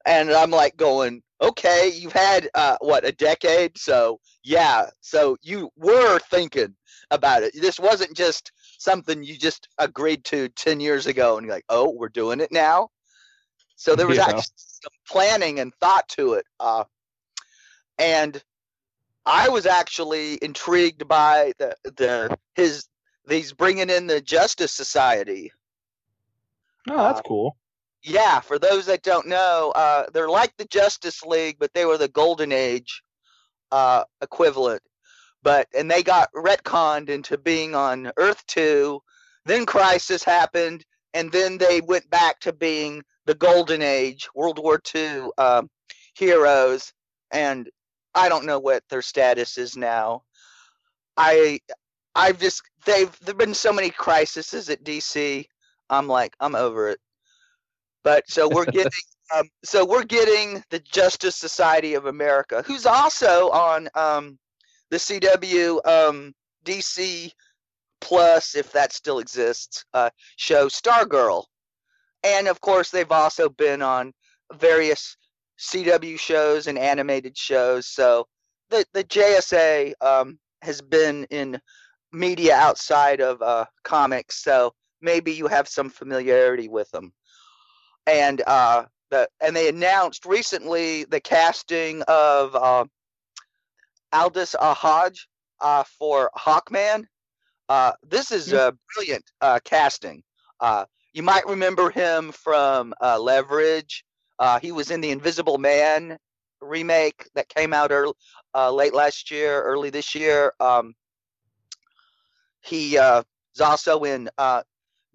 and 0.06 0.32
I'm 0.32 0.52
like 0.52 0.78
going, 0.78 1.22
okay, 1.42 1.92
you've 1.94 2.14
had 2.14 2.50
uh, 2.56 2.78
what 2.82 3.06
a 3.06 3.12
decade, 3.12 3.78
so 3.78 4.20
yeah, 4.44 4.90
so 5.02 5.38
you 5.42 5.70
were 5.76 6.20
thinking 6.20 6.76
about 7.12 7.44
it. 7.44 7.54
This 7.60 7.80
wasn't 7.80 8.16
just 8.16 8.52
something 8.78 9.24
you 9.24 9.38
just 9.38 9.68
agreed 9.78 10.24
to 10.26 10.50
ten 10.50 10.80
years 10.80 11.08
ago, 11.08 11.38
and 11.38 11.46
you're 11.46 11.56
like, 11.56 11.66
oh, 11.70 11.90
we're 11.92 12.10
doing 12.10 12.40
it 12.40 12.52
now. 12.52 12.90
So 13.76 13.96
there 13.96 14.08
was 14.08 14.18
Yeah. 14.18 14.26
actually 14.28 14.54
some 14.58 14.92
planning 15.08 15.60
and 15.60 15.74
thought 15.76 16.08
to 16.10 16.34
it, 16.34 16.46
uh, 16.60 16.84
and 17.98 18.42
I 19.30 19.48
was 19.50 19.66
actually 19.68 20.40
intrigued 20.42 21.08
by 21.08 21.54
the 21.60 21.76
the 21.84 22.38
his 22.56 22.88
these 23.28 23.54
bringing 23.54 23.90
in 23.90 24.08
the 24.08 24.22
Justice 24.22 24.72
Society. 24.72 25.52
Oh, 26.90 26.98
that's 26.98 27.20
Uh, 27.20 27.24
cool. 27.24 27.58
Yeah, 28.02 28.40
for 28.40 28.58
those 28.58 28.86
that 28.88 29.04
don't 29.04 29.28
know, 29.28 29.72
uh, 29.76 30.06
they're 30.14 30.30
like 30.30 30.56
the 30.58 30.66
Justice 30.66 31.22
League, 31.24 31.58
but 31.60 31.74
they 31.74 31.86
were 31.86 31.98
the 31.98 32.08
Golden 32.08 32.52
Age 32.52 33.04
uh, 33.72 34.04
equivalent. 34.22 34.82
But 35.44 35.68
and 35.78 35.92
they 35.92 36.02
got 36.02 36.30
retconned 36.34 37.10
into 37.10 37.38
being 37.38 37.76
on 37.76 38.12
Earth 38.18 38.44
two. 38.48 39.02
Then 39.46 39.66
Crisis 39.66 40.24
happened, 40.24 40.86
and 41.14 41.32
then 41.32 41.58
they 41.58 41.82
went 41.82 42.10
back 42.10 42.40
to 42.42 42.54
being 42.54 43.04
the 43.26 43.36
Golden 43.36 43.82
Age, 43.82 44.28
World 44.34 44.60
War 44.60 44.80
two 44.80 45.32
um, 45.38 45.70
heroes. 46.16 46.94
And 47.32 47.70
I 48.16 48.30
don't 48.30 48.46
know 48.46 48.60
what 48.60 48.84
their 48.90 49.02
status 49.02 49.58
is 49.58 49.78
now. 49.78 50.24
I 51.18 51.60
I've 52.16 52.40
just 52.40 52.64
they've 52.86 53.16
there've 53.22 53.38
been 53.38 53.54
so 53.54 53.74
many 53.74 53.90
crises 53.90 54.70
at 54.70 54.84
DC. 54.84 55.46
I'm 55.90 56.08
like 56.08 56.36
I'm 56.40 56.56
over 56.56 56.90
it. 56.90 57.00
But 58.04 58.30
so 58.30 58.50
we're 58.50 58.66
getting 58.72 58.92
um, 59.36 59.48
so 59.64 59.86
we're 59.86 60.04
getting 60.06 60.64
the 60.70 60.80
Justice 60.80 61.36
Society 61.36 61.94
of 61.94 62.08
America, 62.08 62.64
who's 62.66 62.86
also 62.86 63.50
on 63.50 63.88
um, 63.96 64.40
the 64.90 64.98
CW 64.98 65.86
um, 65.86 66.34
DC 66.66 67.32
Plus, 68.02 68.56
if 68.56 68.72
that 68.72 68.94
still 68.94 69.20
exists, 69.20 69.84
uh, 69.94 70.10
show 70.38 70.68
Stargirl, 70.68 71.44
and 72.24 72.48
of 72.48 72.62
course 72.62 72.90
they've 72.90 73.12
also 73.12 73.50
been 73.50 73.82
on 73.82 74.14
various 74.54 75.18
CW 75.60 76.20
shows 76.20 76.68
and 76.68 76.78
animated 76.78 77.38
shows. 77.38 77.88
So 77.88 78.28
the 78.70 78.86
the 78.94 79.04
JSA 79.04 79.94
um, 80.02 80.40
has 80.62 80.82
been 80.82 81.26
in 81.30 81.60
media 82.12 82.56
outside 82.56 83.22
of 83.22 83.42
uh, 83.42 83.66
comics, 83.84 84.44
so 84.44 84.74
maybe 85.02 85.32
you 85.32 85.48
have 85.48 85.68
some 85.68 85.90
familiarity 85.90 86.68
with 86.68 86.90
them 86.92 87.14
and 88.10 88.42
uh, 88.48 88.86
the 89.12 89.28
and 89.42 89.56
they 89.56 89.70
announced 89.70 90.26
recently 90.26 91.06
the 91.06 91.20
casting 91.20 92.02
of 92.04 92.56
uh, 92.56 92.86
Aldis 94.14 94.56
Hodge 94.60 95.28
uh, 95.62 95.84
for 95.98 96.32
Hawkman. 96.38 97.06
Uh, 97.68 97.92
this 98.08 98.32
is 98.32 98.52
a 98.52 98.76
brilliant 98.96 99.24
uh, 99.42 99.60
casting. 99.64 100.24
Uh, 100.60 100.86
you 101.14 101.22
might 101.22 101.46
remember 101.48 101.92
him 101.92 102.32
from 102.32 102.94
uh, 103.02 103.20
Leverage. 103.20 104.04
Uh, 104.40 104.60
he 104.60 104.72
was 104.72 104.90
in 104.90 105.02
the 105.02 105.12
Invisible 105.12 105.58
Man 105.58 106.18
remake 106.62 107.30
that 107.36 107.50
came 107.50 107.74
out 107.74 107.92
early, 107.92 108.14
uh, 108.56 108.72
late 108.72 108.94
last 108.94 109.30
year, 109.30 109.62
early 109.64 109.90
this 109.90 110.16
year. 110.16 110.54
Um, 110.60 110.96
he 112.62 112.98
uh, 112.98 113.22
is 113.54 113.62
also 113.62 114.04
in 114.04 114.30
uh, 114.38 114.64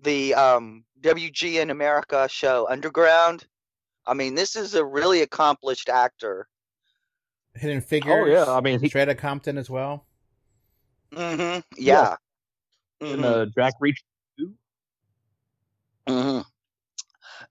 the 0.02 0.34
um, 0.34 0.84
WGN 1.00 1.70
America 1.70 2.28
show 2.30 2.66
Underground. 2.68 3.46
I 4.06 4.14
mean, 4.14 4.34
this 4.34 4.56
is 4.56 4.74
a 4.74 4.84
really 4.84 5.22
accomplished 5.22 5.88
actor. 5.88 6.46
Hidden 7.54 7.80
Figures. 7.80 8.12
Oh 8.12 8.26
yeah, 8.26 8.44
I 8.46 8.60
mean, 8.60 8.80
he 8.80 8.88
Straight 8.88 9.02
Outta 9.02 9.14
Compton 9.14 9.56
as 9.56 9.70
well. 9.70 10.06
hmm 11.14 11.58
Yeah. 11.76 12.16
in 13.00 13.20
Mhm, 13.20 13.24
uh, 13.24 13.46
Jack 13.56 13.74
Reacher 13.82 14.02
two 14.38 14.54
mhm. 16.08 16.44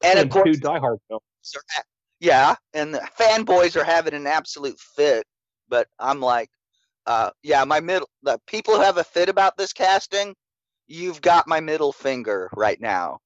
And 0.04 0.20
of 0.20 0.30
course, 0.30 0.56
two 0.56 0.60
Die 0.60 0.80
Hard 0.80 1.00
films. 1.08 1.24
Are 1.56 1.64
ha- 1.72 1.84
yeah, 2.20 2.56
and 2.74 2.94
the 2.94 3.08
fanboys 3.20 3.76
are 3.76 3.84
having 3.84 4.14
an 4.14 4.28
absolute 4.28 4.80
fit. 4.80 5.26
But 5.70 5.88
I'm 6.00 6.20
like, 6.20 6.50
uh, 7.06 7.32
yeah, 7.42 7.64
my 7.64 7.80
middle, 7.80 8.10
the 8.22 8.40
people 8.48 8.76
who 8.76 8.82
have 8.82 8.98
a 8.98 9.04
fit 9.04 9.30
about 9.30 9.58
this 9.58 9.74
casting, 9.74 10.36
you've 10.88 11.22
got 11.22 11.48
my 11.48 11.60
middle 11.60 11.92
finger 11.92 12.50
right 12.56 12.80
now. 12.80 13.20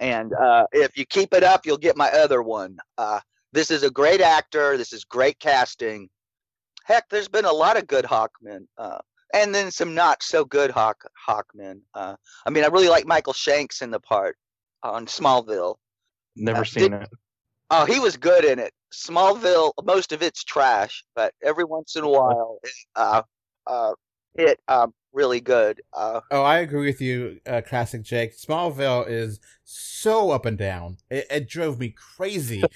And 0.00 0.32
uh, 0.34 0.66
if 0.72 0.96
you 0.96 1.06
keep 1.06 1.32
it 1.34 1.42
up, 1.42 1.64
you'll 1.66 1.76
get 1.78 1.96
my 1.96 2.10
other 2.10 2.42
one. 2.42 2.76
Uh, 2.98 3.20
this 3.52 3.70
is 3.70 3.82
a 3.82 3.90
great 3.90 4.20
actor. 4.20 4.76
This 4.76 4.92
is 4.92 5.04
great 5.04 5.38
casting. 5.38 6.08
Heck, 6.84 7.08
there's 7.08 7.28
been 7.28 7.44
a 7.46 7.52
lot 7.52 7.76
of 7.76 7.86
good 7.86 8.04
Hawkmen, 8.04 8.66
uh, 8.78 8.98
and 9.34 9.52
then 9.54 9.70
some 9.72 9.94
not 9.94 10.22
so 10.22 10.44
good 10.44 10.70
Hawk 10.70 11.02
Hawkmen. 11.28 11.80
Uh, 11.94 12.14
I 12.46 12.50
mean, 12.50 12.62
I 12.62 12.68
really 12.68 12.88
like 12.88 13.06
Michael 13.06 13.32
Shanks 13.32 13.82
in 13.82 13.90
the 13.90 13.98
part 14.00 14.36
on 14.82 15.06
Smallville. 15.06 15.76
Never 16.36 16.60
Uh, 16.60 16.64
seen 16.64 16.90
did- 16.92 17.02
it. 17.02 17.08
Oh, 17.70 17.84
he 17.84 17.98
was 17.98 18.16
good 18.16 18.44
in 18.44 18.58
it. 18.58 18.72
Smallville, 18.92 19.72
most 19.84 20.12
of 20.12 20.22
it's 20.22 20.44
trash, 20.44 21.04
but 21.14 21.34
every 21.42 21.64
once 21.64 21.96
in 21.96 22.04
a 22.04 22.08
while, 22.08 22.58
it, 22.62 22.70
uh, 22.94 23.22
uh, 23.66 23.92
it 24.36 24.60
um, 24.68 24.92
really 25.12 25.40
good. 25.40 25.82
Uh, 25.92 26.20
Oh, 26.30 26.42
I 26.42 26.58
agree 26.58 26.86
with 26.86 27.00
you, 27.00 27.40
uh, 27.46 27.62
Classic 27.66 28.02
Jake. 28.02 28.36
Smallville 28.36 29.08
is 29.08 29.40
so 29.64 30.30
up 30.30 30.46
and 30.46 30.56
down. 30.56 30.98
It, 31.10 31.26
it 31.30 31.48
drove 31.48 31.78
me 31.78 31.90
crazy. 31.90 32.62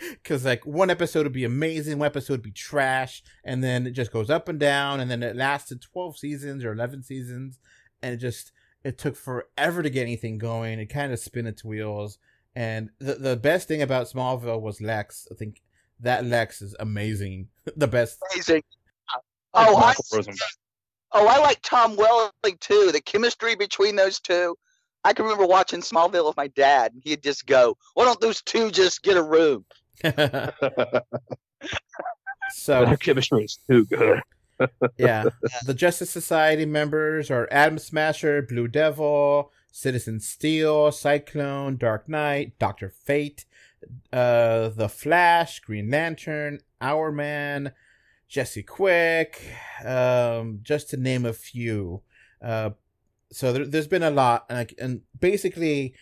Because, 0.00 0.44
like, 0.44 0.64
one 0.64 0.90
episode 0.90 1.24
would 1.24 1.32
be 1.32 1.42
amazing, 1.44 1.98
one 1.98 2.06
episode 2.06 2.34
would 2.34 2.42
be 2.42 2.52
trash, 2.52 3.20
and 3.42 3.64
then 3.64 3.84
it 3.84 3.90
just 3.90 4.12
goes 4.12 4.30
up 4.30 4.48
and 4.48 4.56
down, 4.60 5.00
and 5.00 5.10
then 5.10 5.24
it 5.24 5.34
lasted 5.34 5.82
12 5.82 6.16
seasons 6.16 6.64
or 6.64 6.70
11 6.72 7.02
seasons, 7.02 7.58
and 8.00 8.14
it 8.14 8.18
just, 8.18 8.52
it 8.84 8.96
took 8.96 9.16
forever 9.16 9.82
to 9.82 9.90
get 9.90 10.02
anything 10.02 10.38
going. 10.38 10.78
It 10.78 10.86
kind 10.86 11.12
of 11.12 11.18
spin 11.18 11.48
its 11.48 11.64
wheels. 11.64 12.18
And 12.58 12.90
the, 12.98 13.14
the 13.14 13.36
best 13.36 13.68
thing 13.68 13.82
about 13.82 14.08
Smallville 14.08 14.60
was 14.60 14.80
Lex. 14.80 15.28
I 15.30 15.36
think 15.36 15.62
that 16.00 16.24
Lex 16.24 16.60
is 16.60 16.74
amazing. 16.80 17.46
the 17.76 17.86
best. 17.86 18.18
amazing. 18.34 18.64
Oh, 19.54 19.76
I, 19.76 19.94
oh, 21.12 21.28
I 21.28 21.38
like 21.38 21.60
Tom 21.62 21.94
Welling 21.94 22.32
too. 22.58 22.90
The 22.92 23.00
chemistry 23.00 23.54
between 23.54 23.94
those 23.94 24.18
two. 24.18 24.56
I 25.04 25.12
can 25.12 25.24
remember 25.24 25.46
watching 25.46 25.82
Smallville 25.82 26.26
with 26.26 26.36
my 26.36 26.48
dad, 26.48 26.92
and 26.94 27.02
he'd 27.04 27.22
just 27.22 27.46
go, 27.46 27.76
"Why 27.94 28.04
don't 28.04 28.20
those 28.20 28.42
two 28.42 28.72
just 28.72 29.04
get 29.04 29.16
a 29.16 29.22
room?" 29.22 29.64
so 32.50 32.84
Their 32.84 32.96
chemistry 32.96 33.44
is 33.44 33.60
too 33.70 33.86
good. 33.86 34.20
yeah. 34.98 35.26
The 35.64 35.74
Justice 35.74 36.10
Society 36.10 36.66
members 36.66 37.30
are 37.30 37.46
Atom 37.52 37.78
Smasher, 37.78 38.42
Blue 38.42 38.66
Devil, 38.66 39.52
Citizen 39.70 40.20
Steel, 40.20 40.90
Cyclone, 40.92 41.76
Dark 41.76 42.08
Knight, 42.08 42.58
Doctor 42.58 42.88
Fate, 42.88 43.44
uh, 44.12 44.68
The 44.70 44.88
Flash, 44.88 45.60
Green 45.60 45.90
Lantern, 45.90 46.60
Hourman, 46.80 47.72
Jesse 48.28 48.62
Quick, 48.62 49.42
um, 49.84 50.60
just 50.62 50.90
to 50.90 50.96
name 50.96 51.24
a 51.24 51.32
few. 51.32 52.02
Uh, 52.42 52.70
so 53.30 53.52
there, 53.52 53.66
there's 53.66 53.86
been 53.86 54.02
a 54.02 54.10
lot, 54.10 54.46
and, 54.48 54.72
and 54.78 55.00
basically, 55.18 55.94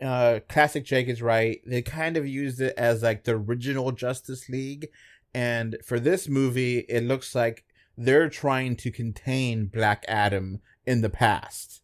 uh, 0.00 0.40
Classic 0.48 0.84
Jake 0.84 1.08
is 1.08 1.22
right. 1.22 1.60
They 1.66 1.82
kind 1.82 2.16
of 2.16 2.26
used 2.26 2.60
it 2.60 2.74
as 2.76 3.02
like 3.02 3.24
the 3.24 3.32
original 3.32 3.92
Justice 3.92 4.48
League, 4.48 4.88
and 5.34 5.76
for 5.84 6.00
this 6.00 6.28
movie, 6.28 6.80
it 6.80 7.04
looks 7.04 7.34
like 7.34 7.64
they're 7.96 8.30
trying 8.30 8.76
to 8.76 8.90
contain 8.90 9.66
Black 9.66 10.04
Adam 10.08 10.60
in 10.86 11.02
the 11.02 11.10
past. 11.10 11.82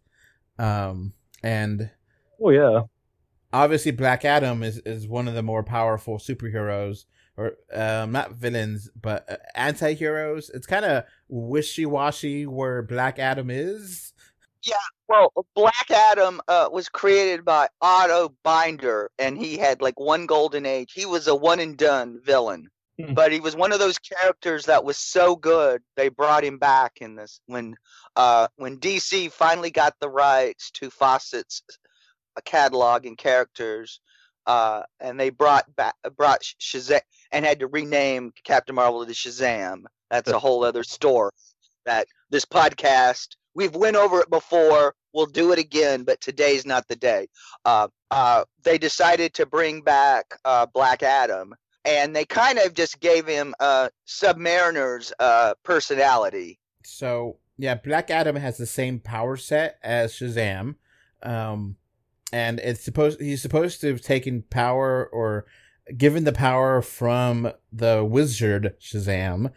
Um, 0.58 1.12
and 1.42 1.90
Oh 2.40 2.50
yeah. 2.50 2.82
obviously 3.52 3.92
Black 3.92 4.24
Adam 4.24 4.62
is, 4.62 4.78
is 4.78 5.08
one 5.08 5.28
of 5.28 5.34
the 5.34 5.42
more 5.42 5.62
powerful 5.62 6.18
superheroes 6.18 7.04
or 7.36 7.52
um, 7.72 8.12
not 8.12 8.32
villains, 8.32 8.90
but 9.00 9.30
uh, 9.30 9.36
anti-heroes. 9.54 10.50
It's 10.50 10.66
kind 10.66 10.84
of 10.84 11.04
wishy-washy 11.28 12.46
where 12.46 12.82
Black 12.82 13.18
Adam 13.18 13.50
is. 13.50 14.12
Yeah, 14.64 14.74
well, 15.08 15.32
Black 15.54 15.90
Adam 15.90 16.40
uh, 16.48 16.68
was 16.72 16.88
created 16.88 17.44
by 17.44 17.68
Otto 17.80 18.34
Binder, 18.42 19.10
and 19.18 19.38
he 19.38 19.56
had 19.58 19.80
like 19.80 20.00
one 20.00 20.26
golden 20.26 20.66
age. 20.66 20.92
He 20.92 21.06
was 21.06 21.28
a 21.28 21.34
one 21.36 21.60
and 21.60 21.76
done 21.76 22.20
villain, 22.24 22.68
Hmm. 22.98 23.12
but 23.12 23.30
he 23.30 23.40
was 23.40 23.54
one 23.54 23.72
of 23.72 23.78
those 23.78 23.98
characters 23.98 24.66
that 24.66 24.84
was 24.84 24.96
so 24.96 25.36
good 25.36 25.82
they 25.96 26.08
brought 26.08 26.44
him 26.44 26.56
back 26.56 26.92
in 27.02 27.14
this 27.14 27.40
when 27.46 27.76
uh, 28.16 28.48
when 28.56 28.78
DC 28.78 29.30
finally 29.32 29.70
got 29.70 29.94
the 30.00 30.08
rights 30.08 30.70
to 30.72 30.88
Fawcett's 30.88 31.62
uh, 32.36 32.40
catalog 32.44 33.04
and 33.04 33.18
characters, 33.18 34.00
uh, 34.46 34.82
and 35.00 35.20
they 35.20 35.28
brought 35.28 35.64
back 35.76 35.94
brought 36.16 36.40
Shazam 36.40 37.00
and 37.32 37.44
had 37.44 37.60
to 37.60 37.66
rename 37.66 38.32
Captain 38.44 38.74
Marvel 38.74 39.04
to 39.04 39.12
Shazam. 39.12 39.84
That's 40.10 40.30
a 40.30 40.38
whole 40.38 40.64
other 40.64 40.84
story. 40.84 41.32
That 41.84 42.06
this 42.30 42.46
podcast 42.46 43.36
we've 43.54 43.74
went 43.74 43.96
over 43.96 44.20
it 44.20 44.30
before. 44.30 44.94
We'll 45.12 45.26
do 45.26 45.52
it 45.52 45.58
again, 45.58 46.04
but 46.04 46.20
today's 46.20 46.66
not 46.66 46.88
the 46.88 46.96
day. 46.96 47.28
Uh, 47.64 47.88
uh, 48.10 48.44
they 48.62 48.78
decided 48.78 49.34
to 49.34 49.46
bring 49.46 49.80
back 49.80 50.26
uh, 50.44 50.66
Black 50.66 51.02
Adam, 51.02 51.54
and 51.86 52.14
they 52.14 52.24
kind 52.24 52.58
of 52.58 52.74
just 52.74 53.00
gave 53.00 53.26
him 53.26 53.54
uh, 53.60 53.88
Submariner's 54.06 55.12
uh, 55.18 55.54
personality. 55.62 56.58
So 56.84 57.38
yeah, 57.56 57.76
Black 57.76 58.10
Adam 58.10 58.36
has 58.36 58.58
the 58.58 58.66
same 58.66 58.98
power 58.98 59.36
set 59.36 59.78
as 59.82 60.12
Shazam, 60.12 60.74
um, 61.22 61.76
and 62.32 62.58
it's 62.60 62.82
supposed 62.82 63.20
he's 63.20 63.40
supposed 63.40 63.80
to 63.80 63.88
have 63.88 64.02
taken 64.02 64.42
power 64.42 65.06
or 65.06 65.46
given 65.96 66.24
the 66.24 66.32
power 66.32 66.82
from 66.82 67.52
the 67.72 68.04
wizard 68.04 68.74
Shazam, 68.80 69.52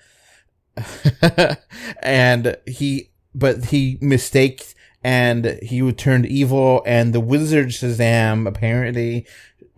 and 2.02 2.58
he 2.68 3.10
but 3.34 3.65
he 3.65 3.98
mistaked 4.02 4.76
and 5.04 5.58
he 5.62 5.92
turned 5.94 6.26
evil, 6.26 6.84
and 6.86 7.13
the 7.13 7.20
wizard 7.20 7.70
Shazam 7.70 8.48
apparently 8.48 9.26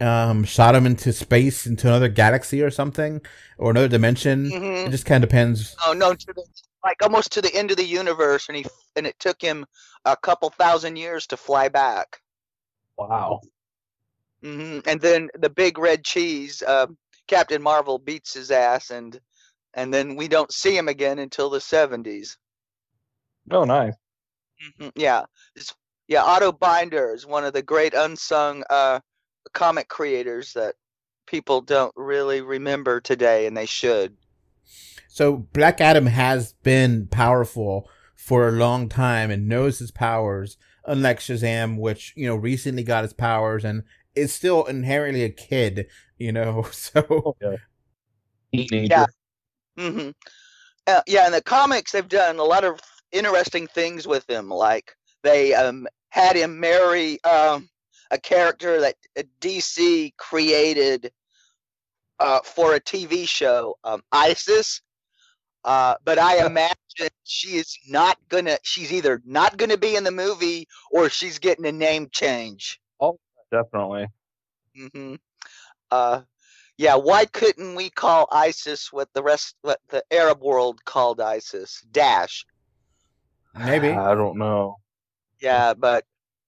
um 0.02 0.44
shot 0.44 0.76
him 0.76 0.86
into 0.86 1.14
space 1.14 1.66
into 1.66 1.88
another 1.88 2.10
galaxy 2.10 2.62
or 2.62 2.72
something 2.72 3.22
or 3.58 3.72
another 3.72 3.88
dimension. 3.88 4.46
Mhm. 4.46 4.88
It 4.88 4.92
just 4.92 5.06
kind 5.06 5.24
of 5.24 5.30
depends. 5.30 5.76
Oh 5.86 5.94
no, 5.94 6.14
to 6.14 6.34
the, 6.34 6.44
like 6.84 7.02
almost 7.04 7.32
to 7.34 7.42
the 7.42 7.54
end 7.54 7.72
of 7.72 7.78
the 7.78 7.86
universe, 7.86 8.48
and 8.50 8.58
he 8.58 8.66
and 8.96 9.06
it 9.08 9.18
took 9.20 9.42
him 9.42 9.66
a 10.06 10.18
couple 10.18 10.50
thousand 10.50 10.96
years 10.96 11.28
to 11.28 11.38
fly 11.38 11.70
back. 11.70 12.22
Wow. 12.98 13.42
hmm 14.44 14.80
And 14.86 15.00
then 15.00 15.30
the 15.36 15.50
big 15.50 15.78
red 15.78 16.04
cheese, 16.04 16.62
uh, 16.66 16.88
Captain 17.28 17.62
Marvel 17.62 18.00
beats 18.00 18.34
his 18.34 18.52
ass, 18.52 18.90
and 18.90 19.20
and 19.74 19.94
then 19.94 20.16
we 20.16 20.28
don't 20.28 20.52
see 20.52 20.76
him 20.76 20.88
again 20.88 21.20
until 21.20 21.50
the 21.50 21.62
seventies. 21.62 22.38
Oh, 23.50 23.64
nice. 23.64 23.96
hmm 24.78 24.90
Yeah, 24.96 25.26
it's, 25.56 25.74
yeah. 26.08 26.24
Otto 26.24 26.52
Binder 26.52 27.14
is 27.14 27.26
one 27.26 27.46
of 27.46 27.54
the 27.54 27.62
great 27.62 27.94
unsung 27.94 28.64
uh, 28.70 29.00
comic 29.54 29.88
creators 29.88 30.54
that 30.54 30.76
people 31.28 31.62
don't 31.62 31.94
really 31.96 32.42
remember 32.42 33.02
today, 33.02 33.46
and 33.48 33.56
they 33.56 33.66
should. 33.66 34.16
So 35.08 35.38
Black 35.54 35.82
Adam 35.82 36.06
has 36.08 36.54
been 36.64 37.08
powerful 37.08 37.90
for 38.16 38.48
a 38.48 38.52
long 38.52 38.88
time 38.90 39.32
and 39.32 39.48
knows 39.50 39.80
his 39.80 39.92
powers, 39.92 40.58
unlike 40.86 41.20
Shazam, 41.20 41.78
which, 41.80 42.14
you 42.16 42.28
know, 42.28 42.36
recently 42.36 42.84
got 42.84 43.04
his 43.04 43.14
powers 43.14 43.66
and 43.66 43.84
is 44.16 44.34
still 44.34 44.66
inherently 44.66 45.24
a 45.24 45.30
kid, 45.30 45.88
you 46.18 46.32
know, 46.32 46.64
so 46.72 47.36
Yeah. 47.42 47.58
Teenager. 48.54 49.08
Yeah. 49.78 49.90
hmm 49.92 50.10
Uh, 50.88 51.02
yeah, 51.08 51.26
in 51.26 51.32
the 51.32 51.42
comics, 51.42 51.92
they've 51.92 52.08
done 52.08 52.40
a 52.40 52.44
lot 52.44 52.64
of 52.64 52.80
interesting 53.12 53.68
things 53.68 54.08
with 54.08 54.30
him. 54.30 54.50
Like 54.50 54.96
they 55.24 55.54
um, 55.54 55.88
had 56.10 56.36
him 56.36 56.60
marry 56.60 57.24
um, 57.24 57.70
a 58.12 58.20
character 58.20 58.80
that 58.82 58.96
uh, 59.18 59.24
DC 59.40 60.14
created 60.18 61.12
uh, 62.20 62.40
for 62.44 62.76
a 62.76 62.80
TV 62.80 63.28
show, 63.28 63.76
um, 63.84 64.04
Isis. 64.12 64.82
Uh, 65.64 65.96
but 66.04 66.18
I 66.20 66.46
imagine 66.46 67.10
she 67.24 67.58
is 67.58 67.78
not 67.88 68.18
gonna. 68.30 68.58
She's 68.64 68.92
either 68.92 69.22
not 69.26 69.58
gonna 69.58 69.78
be 69.78 69.96
in 69.96 70.04
the 70.04 70.12
movie 70.12 70.68
or 70.92 71.10
she's 71.10 71.40
getting 71.40 71.66
a 71.66 71.72
name 71.72 72.10
change. 72.12 72.80
Oh, 73.00 73.20
definitely. 73.52 74.08
hmm 74.76 75.16
Uh, 75.92 76.22
yeah, 76.78 76.96
why 76.96 77.26
couldn't 77.26 77.76
we 77.76 77.92
call 77.92 78.28
ISIS 78.32 78.92
what 78.92 79.10
the 79.14 79.22
rest, 79.22 79.56
what 79.62 79.80
the 79.90 80.04
Arab 80.12 80.42
world 80.42 80.84
called 80.84 81.22
ISIS? 81.22 81.86
Dash. 81.92 82.44
maybe. 83.56 83.90
I 83.90 84.16
don't 84.16 84.38
know. 84.38 84.78
Yeah, 85.42 85.76
but 85.76 86.06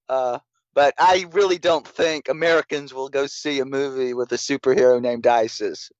uh, 0.09 0.39
but 0.73 0.93
I 0.97 1.25
really 1.31 1.57
don't 1.57 1.87
think 1.87 2.29
Americans 2.29 2.93
will 2.93 3.09
go 3.09 3.27
see 3.27 3.59
a 3.59 3.65
movie 3.65 4.13
with 4.13 4.31
a 4.31 4.37
superhero 4.37 5.01
named 5.01 5.27
ISIS. 5.27 5.91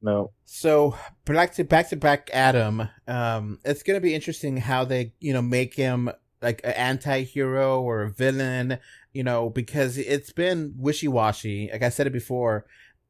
No. 0.00 0.32
So 0.44 0.96
back 1.24 1.54
to 1.54 1.64
back 1.64 1.88
to 1.90 1.96
back 1.96 2.28
Adam, 2.32 2.88
um, 3.06 3.58
it's 3.64 3.82
gonna 3.82 4.00
be 4.00 4.14
interesting 4.14 4.56
how 4.56 4.84
they, 4.84 5.12
you 5.20 5.32
know, 5.32 5.42
make 5.42 5.74
him 5.74 6.10
like 6.40 6.60
an 6.64 6.72
anti-hero 6.72 7.80
or 7.80 8.02
a 8.02 8.10
villain, 8.10 8.78
you 9.12 9.22
know, 9.22 9.48
because 9.48 9.96
it's 9.96 10.32
been 10.32 10.74
wishy-washy. 10.76 11.70
Like 11.72 11.84
I 11.84 11.88
said 11.88 12.08
it 12.08 12.12
before, 12.12 12.66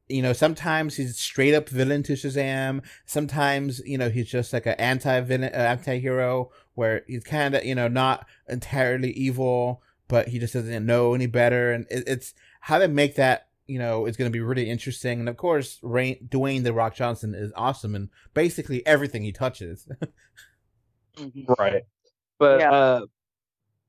you 0.07 0.21
know, 0.21 0.33
sometimes 0.33 0.97
he's 0.97 1.17
straight 1.17 1.55
up 1.55 1.67
villain 1.67 2.03
to 2.03 2.13
Shazam. 2.13 2.83
Sometimes, 3.05 3.79
you 3.85 3.97
know, 3.97 4.09
he's 4.09 4.29
just 4.29 4.53
like 4.53 4.67
an 4.67 4.73
anti-villain, 4.73 5.51
uh, 5.51 5.57
anti-hero 5.57 6.51
where 6.75 7.01
he's 7.07 7.23
kind 7.23 7.55
of, 7.55 7.65
you 7.65 7.73
know, 7.73 7.87
not 7.87 8.27
entirely 8.47 9.11
evil, 9.11 9.81
but 10.07 10.27
he 10.27 10.39
just 10.39 10.53
doesn't 10.53 10.85
know 10.85 11.13
any 11.13 11.27
better. 11.27 11.71
And 11.71 11.85
it, 11.89 12.03
it's 12.07 12.33
how 12.59 12.79
they 12.79 12.87
make 12.87 13.15
that, 13.15 13.47
you 13.67 13.79
know, 13.79 14.05
is 14.05 14.17
going 14.17 14.29
to 14.29 14.33
be 14.33 14.41
really 14.41 14.69
interesting. 14.69 15.19
And 15.19 15.29
of 15.29 15.37
course, 15.37 15.79
Rain, 15.81 16.27
Dwayne 16.29 16.63
the 16.63 16.73
Rock 16.73 16.95
Johnson 16.95 17.33
is 17.33 17.51
awesome 17.55 17.95
in 17.95 18.09
basically 18.33 18.85
everything 18.85 19.23
he 19.23 19.31
touches. 19.31 19.87
Right. 21.59 21.83
But 22.39 22.59
Yeah. 22.59 22.71
uh, 22.71 23.05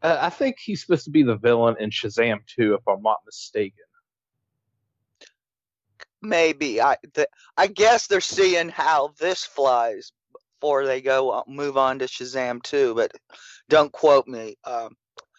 uh, 0.03 0.19
I 0.21 0.31
think 0.31 0.59
he's 0.59 0.83
supposed 0.83 1.05
to 1.05 1.11
be 1.11 1.23
the 1.23 1.37
villain 1.37 1.77
in 1.81 1.91
Shazam 1.91 2.47
too, 2.47 2.75
if 2.75 2.87
I'm 2.87 3.03
not 3.03 3.21
mistaken. 3.25 3.85
Maybe 6.21 6.81
I, 6.81 6.97
th- 7.15 7.29
I 7.57 7.67
guess 7.67 8.07
they're 8.07 8.21
seeing 8.21 8.69
how 8.69 9.15
this 9.19 9.45
flies 9.45 10.13
before 10.61 10.87
they 10.87 11.01
go 11.01 11.31
uh, 11.31 11.43
move 11.47 11.77
on 11.77 11.99
to 11.99 12.07
Shazam 12.07 12.63
too. 12.63 12.95
But 12.95 13.13
don't 13.69 13.93
quote 13.93 14.27
me. 14.27 14.57
Um, 14.65 14.97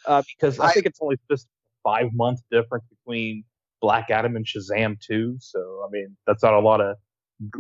Uh, 0.07 0.23
because 0.37 0.59
I, 0.59 0.67
I- 0.67 0.73
think 0.73 0.85
it's 0.85 0.99
only 1.01 1.17
just 1.31 1.45
a 1.47 1.89
five 1.89 2.11
month 2.13 2.41
difference 2.51 2.85
between 2.89 3.43
Black 3.81 4.09
Adam 4.11 4.35
and 4.35 4.45
Shazam 4.45 4.99
too. 4.99 5.37
So 5.39 5.83
I 5.85 5.89
mean, 5.91 6.15
that's 6.27 6.43
not 6.43 6.53
a 6.53 6.59
lot 6.59 6.81
of 6.81 6.97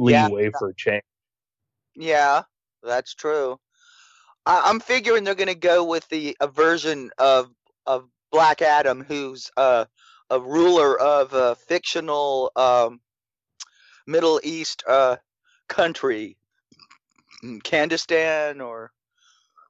Yeah. 0.05 0.29
leeway 0.29 0.51
for 0.57 0.69
a 0.69 0.75
change. 0.75 1.03
Yeah, 1.95 2.43
that's 2.83 3.13
true. 3.15 3.57
I, 4.45 4.63
I'm 4.65 4.79
figuring 4.79 5.23
they're 5.23 5.35
going 5.35 5.47
to 5.47 5.55
go 5.55 5.83
with 5.85 6.07
the 6.09 6.37
a 6.41 6.47
version 6.47 7.11
of 7.17 7.51
of 7.85 8.09
Black 8.31 8.61
Adam, 8.61 9.03
who's 9.07 9.51
uh, 9.57 9.85
a 10.29 10.39
ruler 10.39 10.99
of 10.99 11.33
a 11.33 11.55
fictional 11.55 12.51
um, 12.55 13.01
Middle 14.07 14.41
East 14.43 14.83
uh, 14.87 15.17
country, 15.69 16.37
Kandistan, 17.43 18.61
or 18.65 18.91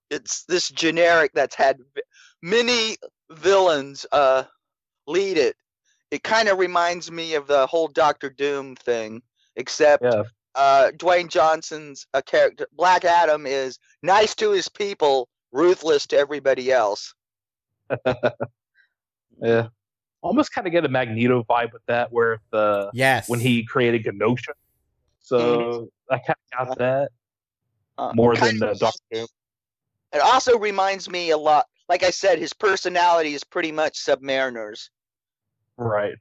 it's 0.09 0.45
this 0.45 0.69
generic 0.69 1.31
that's 1.33 1.55
had 1.55 1.77
many 2.45 2.95
villains 3.31 4.05
uh, 4.11 4.43
lead 5.07 5.37
it. 5.37 5.55
It 6.11 6.21
kind 6.23 6.47
of 6.47 6.59
reminds 6.59 7.11
me 7.11 7.33
of 7.33 7.47
the 7.47 7.65
whole 7.65 7.87
Doctor 7.87 8.29
Doom 8.29 8.75
thing, 8.75 9.21
except 9.55 10.03
Yeah. 10.03 10.23
uh, 10.53 10.91
Dwayne 10.95 11.27
Johnson's 11.27 12.05
a 12.13 12.21
character. 12.21 12.67
Black 12.73 13.03
Adam 13.03 13.47
is 13.47 13.79
nice 14.03 14.35
to 14.35 14.51
his 14.51 14.69
people, 14.69 15.27
ruthless 15.51 16.05
to 16.07 16.17
everybody 16.17 16.71
else. 16.71 17.13
Yeah. 19.41 19.67
Almost 20.21 20.53
kind 20.53 20.65
of 20.65 20.71
get 20.71 20.85
a 20.85 20.87
Magneto 20.87 21.43
vibe 21.43 21.73
with 21.73 21.85
that, 21.87 22.09
where 22.11 22.39
the 22.51 22.89
yes. 22.93 23.27
when 23.27 23.41
he 23.41 23.65
created 23.65 24.05
Genosha. 24.05 24.53
So 25.19 25.89
I 26.09 26.19
kind 26.19 26.37
of 26.53 26.67
got 26.67 26.77
that 26.77 27.11
Uh, 27.97 28.13
more 28.15 28.33
than 28.35 28.53
of 28.53 28.59
the 28.59 28.75
Doctor 28.75 29.03
Doom. 29.11 29.27
It 30.13 30.21
also 30.21 30.57
reminds 30.57 31.09
me 31.09 31.31
a 31.31 31.37
lot. 31.37 31.65
Like 31.87 32.03
I 32.03 32.09
said, 32.09 32.39
his 32.39 32.53
personality 32.53 33.33
is 33.33 33.43
pretty 33.43 33.71
much 33.71 34.03
Submariner's. 34.03 34.89
Right. 35.77 36.15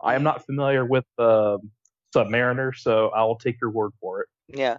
I 0.00 0.14
am 0.14 0.22
not 0.22 0.44
familiar 0.44 0.84
with 0.84 1.04
um, 1.18 1.70
Submariner, 2.14 2.74
so 2.74 3.08
I'll 3.14 3.36
take 3.36 3.60
your 3.60 3.70
word 3.70 3.92
for 4.00 4.22
it. 4.22 4.28
Yeah. 4.48 4.78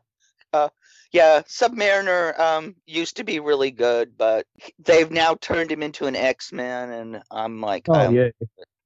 Uh, 0.51 0.69
yeah, 1.11 1.41
Submariner 1.47 2.37
um, 2.39 2.75
used 2.85 3.17
to 3.17 3.23
be 3.23 3.39
really 3.39 3.71
good, 3.71 4.17
but 4.17 4.45
they've 4.79 5.09
now 5.09 5.35
turned 5.35 5.71
him 5.71 5.81
into 5.81 6.05
an 6.05 6.15
X 6.15 6.51
Man, 6.51 6.91
and 6.91 7.23
I'm 7.31 7.59
like, 7.59 7.85
Oh 7.89 7.93
I'm, 7.93 8.13
yeah. 8.13 8.29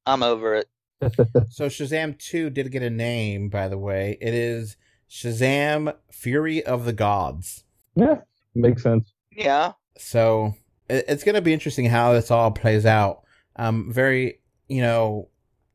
I'm 0.05 0.23
over 0.23 0.55
it. 0.55 0.69
so 1.49 1.67
Shazam 1.67 2.17
2 2.17 2.49
did 2.49 2.71
get 2.71 2.83
a 2.83 2.89
name, 2.89 3.49
by 3.49 3.67
the 3.67 3.77
way. 3.77 4.17
It 4.21 4.33
is 4.33 4.77
Shazam 5.09 5.93
Fury 6.11 6.63
of 6.63 6.85
the 6.85 6.93
Gods. 6.93 7.65
Yeah, 7.95 8.21
makes 8.55 8.83
sense. 8.83 9.13
Yeah. 9.31 9.73
So 9.97 10.47
it, 10.47 10.53
it's 10.89 11.23
going 11.23 11.35
to 11.35 11.41
be 11.41 11.53
interesting 11.53 11.85
how 11.85 12.13
this 12.13 12.31
all 12.31 12.51
plays 12.51 12.85
out. 12.85 13.23
Um, 13.55 13.91
very, 13.91 14.39
you 14.67 14.81
know, 14.81 15.29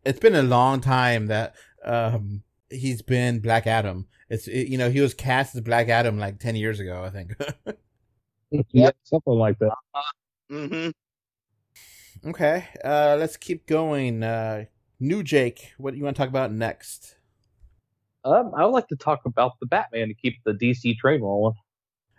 it's 0.04 0.20
been 0.20 0.34
a 0.34 0.42
long 0.42 0.80
time 0.80 1.26
that 1.26 1.54
um 1.84 2.42
he's 2.70 3.02
been 3.02 3.40
Black 3.40 3.66
Adam. 3.66 4.06
It's 4.28 4.48
it, 4.48 4.68
you 4.68 4.78
know 4.78 4.90
he 4.90 5.00
was 5.00 5.14
cast 5.14 5.54
as 5.54 5.60
Black 5.60 5.88
Adam 5.88 6.18
like 6.18 6.38
ten 6.38 6.56
years 6.56 6.80
ago, 6.80 7.02
I 7.04 7.10
think. 7.10 7.34
yeah, 8.70 8.90
something 9.04 9.34
like 9.34 9.58
that. 9.58 9.74
Mm-hmm. 10.50 10.90
Okay, 12.30 12.68
uh, 12.84 13.16
let's 13.18 13.36
keep 13.36 13.66
going. 13.66 14.22
Uh, 14.22 14.64
new 15.00 15.22
Jake, 15.22 15.72
what 15.76 15.90
do 15.90 15.98
you 15.98 16.04
want 16.04 16.16
to 16.16 16.20
talk 16.22 16.28
about 16.28 16.52
next? 16.52 17.16
Um, 18.24 18.52
I 18.56 18.64
would 18.64 18.72
like 18.72 18.86
to 18.88 18.96
talk 18.96 19.20
about 19.26 19.52
the 19.60 19.66
Batman 19.66 20.08
to 20.08 20.14
keep 20.14 20.36
the 20.44 20.52
DC 20.52 20.96
train 20.98 21.20
rolling. 21.20 21.54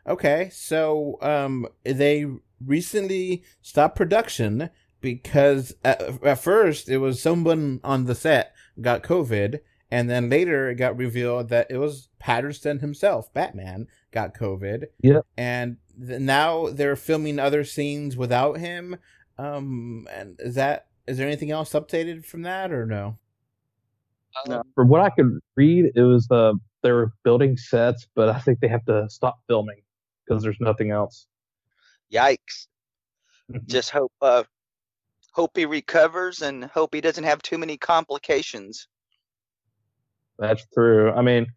Okay, 0.06 0.50
so 0.52 1.18
um, 1.22 1.66
they 1.86 2.26
recently 2.66 3.44
stopped 3.62 3.96
production 3.96 4.70
because 5.02 5.76
at, 5.84 6.24
at 6.24 6.40
first 6.40 6.90
it 6.90 6.98
was 6.98 7.22
someone 7.22 7.80
on 7.84 8.06
the 8.06 8.16
set 8.16 8.54
got 8.82 9.04
COVID, 9.04 9.60
and 9.92 10.10
then 10.10 10.30
later 10.30 10.70
it 10.70 10.76
got 10.76 10.98
revealed 10.98 11.50
that 11.50 11.68
it 11.70 11.78
was 11.78 12.10
Pattinson 12.22 12.82
himself, 12.82 13.32
Batman, 13.34 13.88
got 14.12 14.34
COVID. 14.34 14.86
Yeah, 15.02 15.20
and 15.38 15.78
th- 16.00 16.22
now 16.22 16.70
they're 16.70 16.96
filming 16.96 17.38
other 17.38 17.64
scenes 17.64 18.18
without 18.18 18.58
him. 18.58 18.98
Um, 19.38 20.08
and 20.12 20.40
is 20.40 20.56
that 20.56 20.88
is 21.08 21.18
there 21.18 21.28
anything 21.28 21.52
else 21.52 21.74
updated 21.74 22.26
from 22.26 22.44
that 22.44 22.72
or 22.72 22.86
no? 22.86 23.18
No. 24.48 24.64
From 24.74 24.90
what 24.90 25.02
I 25.02 25.10
could 25.10 25.40
read, 25.56 25.92
it 25.96 26.02
was 26.02 26.28
uh, 26.32 26.54
they 26.82 26.92
were 26.92 27.14
building 27.24 27.58
sets, 27.58 28.08
but 28.16 28.30
I 28.30 28.40
think 28.40 28.60
they 28.60 28.68
have 28.68 28.86
to 28.86 29.08
stop 29.10 29.40
filming 29.48 29.82
because 30.26 30.44
there's 30.44 30.60
nothing 30.60 30.92
else. 30.92 31.28
Yikes! 32.14 32.68
Just 33.66 33.90
hope 33.90 34.12
uh, 34.22 34.44
hope 35.34 35.52
he 35.56 35.66
recovers 35.66 36.42
and 36.42 36.66
hope 36.66 36.94
he 36.94 37.02
doesn't 37.02 37.24
have 37.24 37.42
too 37.42 37.58
many 37.58 37.78
complications. 37.78 38.88
That's 40.40 40.66
true. 40.74 41.12
I 41.12 41.22
mean, 41.22 41.48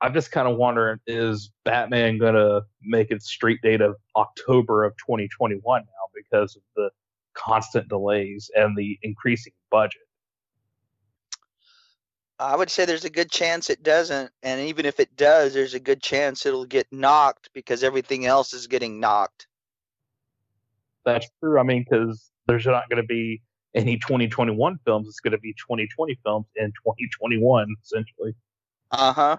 I'm 0.00 0.14
just 0.14 0.30
kind 0.30 0.48
of 0.48 0.56
wondering: 0.56 0.98
is 1.06 1.50
Batman 1.64 2.18
gonna 2.18 2.62
make 2.82 3.10
its 3.10 3.28
street 3.30 3.60
date 3.62 3.80
of 3.80 3.96
October 4.16 4.84
of 4.84 4.92
2021 5.06 5.60
now 5.80 5.84
because 6.14 6.56
of 6.56 6.62
the 6.76 6.90
constant 7.34 7.88
delays 7.88 8.50
and 8.54 8.76
the 8.76 8.98
increasing 9.02 9.52
budget? 9.70 10.00
I 12.40 12.54
would 12.54 12.70
say 12.70 12.84
there's 12.84 13.04
a 13.04 13.10
good 13.10 13.30
chance 13.32 13.68
it 13.68 13.82
doesn't, 13.82 14.30
and 14.44 14.60
even 14.60 14.86
if 14.86 15.00
it 15.00 15.16
does, 15.16 15.54
there's 15.54 15.74
a 15.74 15.80
good 15.80 16.00
chance 16.00 16.46
it'll 16.46 16.66
get 16.66 16.86
knocked 16.92 17.50
because 17.52 17.82
everything 17.82 18.26
else 18.26 18.52
is 18.52 18.68
getting 18.68 19.00
knocked. 19.00 19.48
That's 21.08 21.28
true. 21.40 21.58
I 21.58 21.62
mean, 21.62 21.84
because 21.88 22.30
there's 22.46 22.66
not 22.66 22.88
going 22.88 23.02
to 23.02 23.06
be 23.06 23.42
any 23.74 23.96
2021 23.96 24.78
films. 24.84 25.08
It's 25.08 25.20
going 25.20 25.32
to 25.32 25.38
be 25.38 25.52
2020 25.54 26.18
films 26.24 26.46
in 26.56 26.66
2021, 26.66 27.74
essentially. 27.82 28.34
Uh 28.90 29.12
huh. 29.12 29.36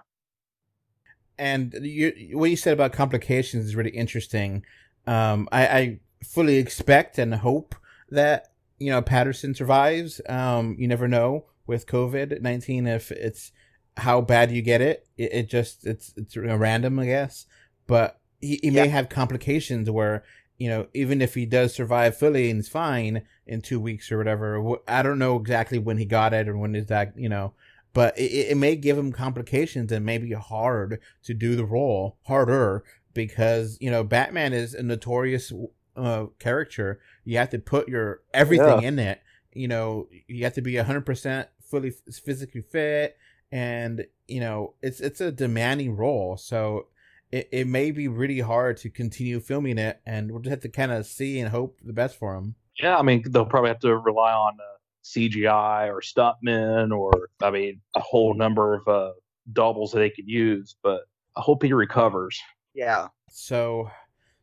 And 1.38 1.74
you, 1.80 2.32
what 2.32 2.50
you 2.50 2.56
said 2.56 2.74
about 2.74 2.92
complications 2.92 3.64
is 3.64 3.74
really 3.74 3.90
interesting. 3.90 4.64
Um, 5.06 5.48
I, 5.50 5.66
I 5.66 6.00
fully 6.22 6.56
expect 6.56 7.18
and 7.18 7.34
hope 7.34 7.74
that 8.10 8.48
you 8.78 8.90
know 8.90 9.00
Pattinson 9.00 9.56
survives. 9.56 10.20
Um, 10.28 10.76
you 10.78 10.86
never 10.86 11.08
know 11.08 11.46
with 11.66 11.86
COVID 11.86 12.42
nineteen 12.42 12.86
if 12.86 13.10
it's 13.10 13.52
how 13.96 14.20
bad 14.20 14.50
you 14.50 14.60
get 14.60 14.80
it. 14.80 15.06
It, 15.16 15.32
it 15.32 15.48
just 15.48 15.86
it's 15.86 16.12
it's 16.16 16.36
random, 16.36 16.98
I 16.98 17.06
guess. 17.06 17.46
But 17.86 18.20
he, 18.40 18.60
he 18.62 18.68
yeah. 18.68 18.82
may 18.82 18.88
have 18.88 19.08
complications 19.08 19.90
where 19.90 20.24
you 20.60 20.68
know 20.68 20.86
even 20.94 21.22
if 21.22 21.34
he 21.34 21.46
does 21.46 21.74
survive 21.74 22.16
fully 22.16 22.50
and 22.50 22.60
is 22.60 22.68
fine 22.68 23.22
in 23.46 23.62
two 23.62 23.80
weeks 23.80 24.12
or 24.12 24.18
whatever. 24.18 24.76
I 24.86 25.02
don't 25.02 25.18
know 25.18 25.36
exactly 25.36 25.78
when 25.78 25.96
he 25.96 26.04
got 26.04 26.34
it 26.34 26.48
or 26.48 26.56
when 26.56 26.76
is 26.76 26.86
that 26.86 27.14
you 27.16 27.28
know. 27.28 27.54
But 27.92 28.16
it, 28.16 28.50
it 28.50 28.56
may 28.56 28.76
give 28.76 28.96
him 28.96 29.10
complications 29.10 29.90
and 29.90 30.06
maybe 30.06 30.30
hard 30.32 31.00
to 31.24 31.34
do 31.34 31.56
the 31.56 31.64
role 31.64 32.18
harder 32.26 32.84
because 33.14 33.78
you 33.80 33.90
know 33.90 34.04
Batman 34.04 34.52
is 34.52 34.74
a 34.74 34.82
notorious 34.82 35.50
uh, 35.96 36.26
character. 36.38 37.00
You 37.24 37.38
have 37.38 37.50
to 37.50 37.58
put 37.58 37.88
your 37.88 38.20
everything 38.34 38.82
yeah. 38.82 38.88
in 38.88 38.98
it. 38.98 39.22
You 39.52 39.66
know, 39.66 40.08
you 40.28 40.44
have 40.44 40.54
to 40.54 40.62
be 40.62 40.76
hundred 40.76 41.06
percent 41.06 41.48
fully 41.64 41.92
physically 42.22 42.60
fit, 42.60 43.16
and 43.50 44.06
you 44.28 44.40
know 44.40 44.74
it's 44.82 45.00
it's 45.00 45.22
a 45.22 45.32
demanding 45.32 45.96
role. 45.96 46.36
So 46.36 46.86
it, 47.32 47.48
it 47.52 47.66
may 47.66 47.90
be 47.90 48.08
really 48.08 48.40
hard 48.40 48.76
to 48.78 48.90
continue 48.90 49.40
filming 49.40 49.78
it, 49.78 50.00
and 50.06 50.30
we'll 50.30 50.40
just 50.40 50.50
have 50.50 50.60
to 50.60 50.68
kind 50.68 50.92
of 50.92 51.06
see 51.06 51.38
and 51.40 51.50
hope 51.50 51.78
the 51.82 51.92
best 51.92 52.16
for 52.16 52.34
him. 52.34 52.54
Yeah, 52.78 52.96
I 52.96 53.02
mean 53.02 53.22
they'll 53.28 53.44
probably 53.44 53.68
have 53.68 53.80
to 53.80 53.96
rely 53.96 54.32
on 54.32 54.54
uh, 54.54 54.78
CGI 55.04 55.88
or 55.88 56.00
stuntmen, 56.00 56.96
or 56.96 57.28
I 57.42 57.50
mean 57.50 57.80
a 57.94 58.00
whole 58.00 58.34
number 58.34 58.74
of 58.74 58.88
uh, 58.88 59.12
doubles 59.52 59.92
that 59.92 60.00
they 60.00 60.10
could 60.10 60.28
use. 60.28 60.76
But 60.82 61.02
I 61.36 61.40
hope 61.40 61.62
he 61.62 61.72
recovers. 61.72 62.38
Yeah. 62.74 63.08
So, 63.30 63.90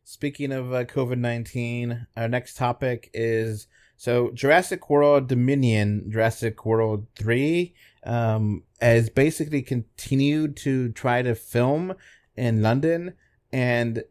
speaking 0.04 0.52
of 0.52 0.72
uh, 0.72 0.84
COVID 0.84 1.18
nineteen, 1.18 2.06
our 2.16 2.28
next 2.28 2.56
topic 2.56 3.10
is 3.12 3.66
so 3.98 4.30
Jurassic 4.30 4.88
World 4.88 5.26
Dominion, 5.26 6.08
Jurassic 6.08 6.64
World 6.64 7.08
3, 7.18 7.74
um, 8.04 8.62
has 8.80 9.10
basically 9.10 9.60
continued 9.60 10.56
to 10.58 10.92
try 10.92 11.20
to 11.20 11.34
film 11.34 11.94
in 12.38 12.62
London. 12.62 13.14
And 13.52 14.04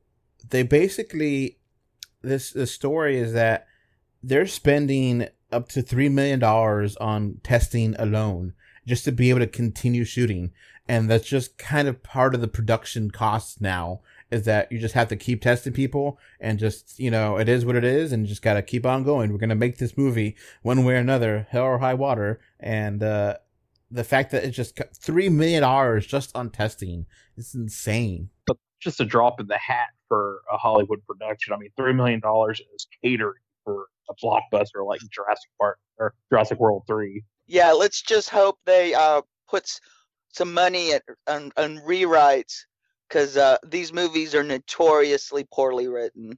they 0.49 0.63
basically, 0.63 1.57
this, 2.21 2.51
the 2.51 2.67
story 2.67 3.17
is 3.17 3.33
that 3.33 3.67
they're 4.21 4.47
spending 4.47 5.27
up 5.51 5.69
to 5.69 5.81
$3 5.81 6.11
million 6.11 6.43
on 6.43 7.39
testing 7.43 7.95
alone 7.97 8.53
just 8.85 9.05
to 9.05 9.11
be 9.11 9.29
able 9.29 9.39
to 9.39 9.47
continue 9.47 10.03
shooting. 10.03 10.51
And 10.87 11.09
that's 11.09 11.27
just 11.27 11.57
kind 11.57 11.87
of 11.87 12.03
part 12.03 12.33
of 12.33 12.41
the 12.41 12.47
production 12.47 13.11
costs 13.11 13.59
now 13.59 14.01
is 14.29 14.43
that 14.43 14.71
you 14.71 14.79
just 14.79 14.93
have 14.93 15.07
to 15.07 15.15
keep 15.15 15.41
testing 15.41 15.73
people 15.73 16.19
and 16.39 16.59
just, 16.59 16.99
you 16.99 17.09
know, 17.09 17.37
it 17.37 17.47
is 17.47 17.65
what 17.65 17.75
it 17.75 17.83
is 17.83 18.11
and 18.11 18.25
just 18.25 18.41
got 18.41 18.55
to 18.55 18.61
keep 18.61 18.85
on 18.85 19.03
going. 19.03 19.31
We're 19.31 19.39
to 19.39 19.55
make 19.55 19.77
this 19.77 19.97
movie 19.97 20.35
one 20.63 20.83
way 20.83 20.95
or 20.95 20.97
another, 20.97 21.47
hell 21.49 21.63
or 21.63 21.79
high 21.79 21.93
water. 21.93 22.39
And, 22.59 23.03
uh, 23.03 23.37
the 23.89 24.03
fact 24.03 24.31
that 24.31 24.43
it's 24.43 24.55
just 24.55 24.79
three 25.01 25.29
million 25.29 25.61
dollars 25.61 26.05
just 26.05 26.35
on 26.35 26.49
testing 26.49 27.05
is 27.37 27.55
insane. 27.55 28.29
But 28.45 28.57
just 28.79 28.99
a 28.99 29.05
drop 29.05 29.39
in 29.39 29.47
the 29.47 29.57
hat 29.57 29.89
for 30.07 30.41
a 30.51 30.57
Hollywood 30.57 31.05
production. 31.07 31.53
I 31.53 31.57
mean, 31.57 31.71
three 31.77 31.93
million 31.93 32.19
dollars 32.19 32.61
is 32.75 32.87
catering 33.03 33.41
for 33.63 33.87
a 34.09 34.13
blockbuster 34.23 34.85
like 34.85 35.01
Jurassic 35.11 35.49
Park 35.59 35.79
or 35.97 36.13
Jurassic 36.31 36.59
World 36.59 36.83
Three. 36.87 37.23
Yeah, 37.47 37.71
let's 37.71 38.01
just 38.01 38.29
hope 38.29 38.57
they 38.65 38.93
uh 38.93 39.21
puts 39.47 39.79
some 40.33 40.53
money 40.53 40.93
at, 40.93 41.03
on, 41.27 41.51
on 41.57 41.77
rewrites 41.79 42.65
because 43.07 43.37
uh, 43.37 43.57
these 43.65 43.93
movies 43.93 44.35
are 44.35 44.43
notoriously 44.43 45.45
poorly 45.51 45.87
written. 45.87 46.37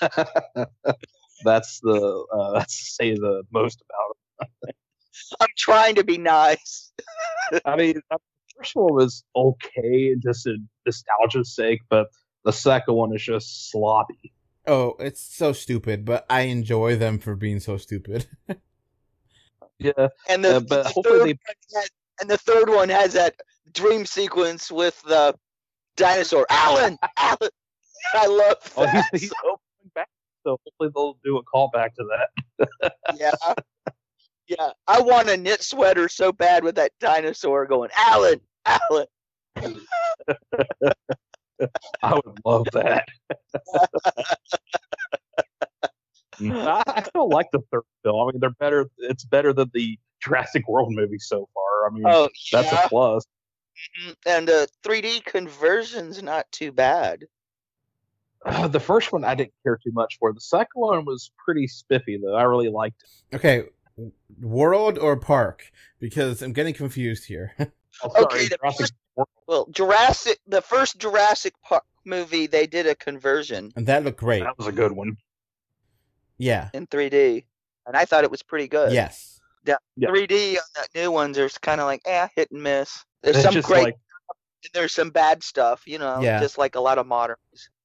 that's 1.44 1.80
the 1.80 2.24
uh, 2.32 2.52
that's 2.52 2.96
say 2.96 3.14
the 3.14 3.42
most 3.52 3.82
about 3.82 4.50
them. 4.62 4.72
I'm 5.40 5.48
trying 5.56 5.94
to 5.96 6.04
be 6.04 6.18
nice. 6.18 6.92
I 7.64 7.76
mean, 7.76 8.00
the 8.10 8.18
first 8.56 8.76
one 8.76 8.94
was 8.94 9.24
okay, 9.34 10.14
just 10.22 10.46
in 10.46 10.68
nostalgia's 10.86 11.54
sake, 11.54 11.80
but 11.88 12.08
the 12.44 12.52
second 12.52 12.94
one 12.94 13.14
is 13.14 13.22
just 13.22 13.70
sloppy. 13.70 14.32
Oh, 14.66 14.96
it's 14.98 15.20
so 15.20 15.52
stupid, 15.52 16.04
but 16.04 16.26
I 16.28 16.42
enjoy 16.42 16.96
them 16.96 17.18
for 17.18 17.34
being 17.34 17.60
so 17.60 17.76
stupid. 17.76 18.26
yeah, 19.78 20.08
and 20.28 20.44
the, 20.44 20.56
uh, 20.56 20.60
but 20.60 20.84
the 20.84 20.90
hopefully 20.90 21.32
they... 21.32 21.78
has, 21.78 21.90
and 22.20 22.30
the 22.30 22.38
third 22.38 22.68
one 22.68 22.88
has 22.88 23.14
that 23.14 23.34
dream 23.72 24.04
sequence 24.04 24.70
with 24.70 25.00
the 25.02 25.34
dinosaur. 25.96 26.46
Alan, 26.50 26.98
Alan. 27.16 27.50
I 28.14 28.26
love 28.26 28.56
that. 28.62 28.72
Oh, 28.76 28.86
he's, 28.86 29.22
he's 29.22 29.32
opening 29.44 29.90
back, 29.94 30.08
so 30.44 30.58
hopefully 30.64 30.90
they'll 30.94 31.18
do 31.24 31.38
a 31.38 31.44
callback 31.44 31.94
to 31.94 32.04
that. 32.68 32.92
yeah. 33.18 33.32
Yeah. 34.50 34.70
I 34.88 35.00
want 35.00 35.28
a 35.28 35.36
knit 35.36 35.62
sweater 35.62 36.08
so 36.08 36.32
bad 36.32 36.64
with 36.64 36.74
that 36.74 36.90
dinosaur 36.98 37.66
going, 37.66 37.90
Alan, 37.96 38.40
Alan. 38.66 39.06
I 42.02 42.14
would 42.14 42.40
love 42.44 42.66
that. 42.72 43.06
I, 46.42 46.82
I 46.86 47.02
still 47.02 47.28
like 47.28 47.46
the 47.52 47.60
third 47.70 47.82
film. 48.02 48.28
I 48.28 48.32
mean, 48.32 48.40
they're 48.40 48.50
better. 48.50 48.86
It's 48.98 49.24
better 49.24 49.52
than 49.52 49.70
the 49.72 49.96
Jurassic 50.20 50.66
World 50.66 50.88
movie 50.90 51.18
so 51.20 51.48
far. 51.54 51.86
I 51.86 51.92
mean, 51.92 52.02
oh, 52.06 52.28
yeah. 52.52 52.62
that's 52.62 52.72
a 52.72 52.88
plus. 52.88 53.24
Mm-hmm, 54.02 54.10
and 54.26 54.48
the 54.48 54.68
3D 54.84 55.24
conversion's 55.26 56.20
not 56.24 56.50
too 56.50 56.72
bad. 56.72 57.24
Uh, 58.44 58.66
the 58.66 58.80
first 58.80 59.12
one 59.12 59.24
I 59.24 59.36
didn't 59.36 59.52
care 59.62 59.78
too 59.82 59.92
much 59.92 60.16
for. 60.18 60.32
The 60.32 60.40
second 60.40 60.80
one 60.80 61.04
was 61.04 61.30
pretty 61.38 61.68
spiffy 61.68 62.18
though. 62.22 62.34
I 62.34 62.42
really 62.44 62.70
liked 62.70 63.02
it. 63.02 63.36
Okay, 63.36 63.64
World 64.40 64.98
or 64.98 65.16
park? 65.16 65.70
Because 65.98 66.42
I'm 66.42 66.52
getting 66.52 66.74
confused 66.74 67.26
here. 67.26 67.54
Oh, 68.02 68.08
sorry, 68.12 68.24
Okay, 68.24 68.48
the 68.48 68.56
Jurassic 68.56 68.78
first- 69.16 69.28
Well, 69.46 69.66
Jurassic, 69.72 70.38
the 70.46 70.62
first 70.62 70.98
Jurassic 70.98 71.52
Park 71.62 71.82
movie, 72.06 72.46
they 72.46 72.66
did 72.66 72.86
a 72.86 72.94
conversion 72.94 73.72
and 73.76 73.84
that 73.88 74.04
looked 74.04 74.20
great. 74.20 74.42
That 74.44 74.56
was 74.56 74.68
a 74.68 74.72
good 74.72 74.92
one. 74.92 75.16
Yeah. 76.38 76.70
in 76.72 76.86
3D, 76.86 77.44
and 77.86 77.96
I 77.96 78.04
thought 78.06 78.24
it 78.24 78.30
was 78.30 78.42
pretty 78.42 78.68
good. 78.68 78.92
Yes. 78.92 79.40
Yeah. 79.66 79.74
3D 80.00 80.52
on 80.56 80.62
the 80.94 81.00
new 81.00 81.10
ones, 81.10 81.36
there's 81.36 81.58
kind 81.58 81.80
of 81.80 81.86
like 81.86 82.00
eh, 82.06 82.28
hit 82.36 82.50
and 82.52 82.62
miss. 82.62 83.04
There's 83.22 83.36
It's 83.36 83.44
some 83.52 83.60
great, 83.60 83.82
like 83.84 83.94
and 84.64 84.70
there's 84.72 84.92
some 84.94 85.10
bad 85.10 85.42
stuff, 85.42 85.82
you 85.86 85.98
know, 85.98 86.20
Yeah. 86.22 86.40
just 86.40 86.56
like 86.56 86.76
a 86.76 86.80
lot 86.80 86.96
of 86.96 87.06
modern. 87.06 87.36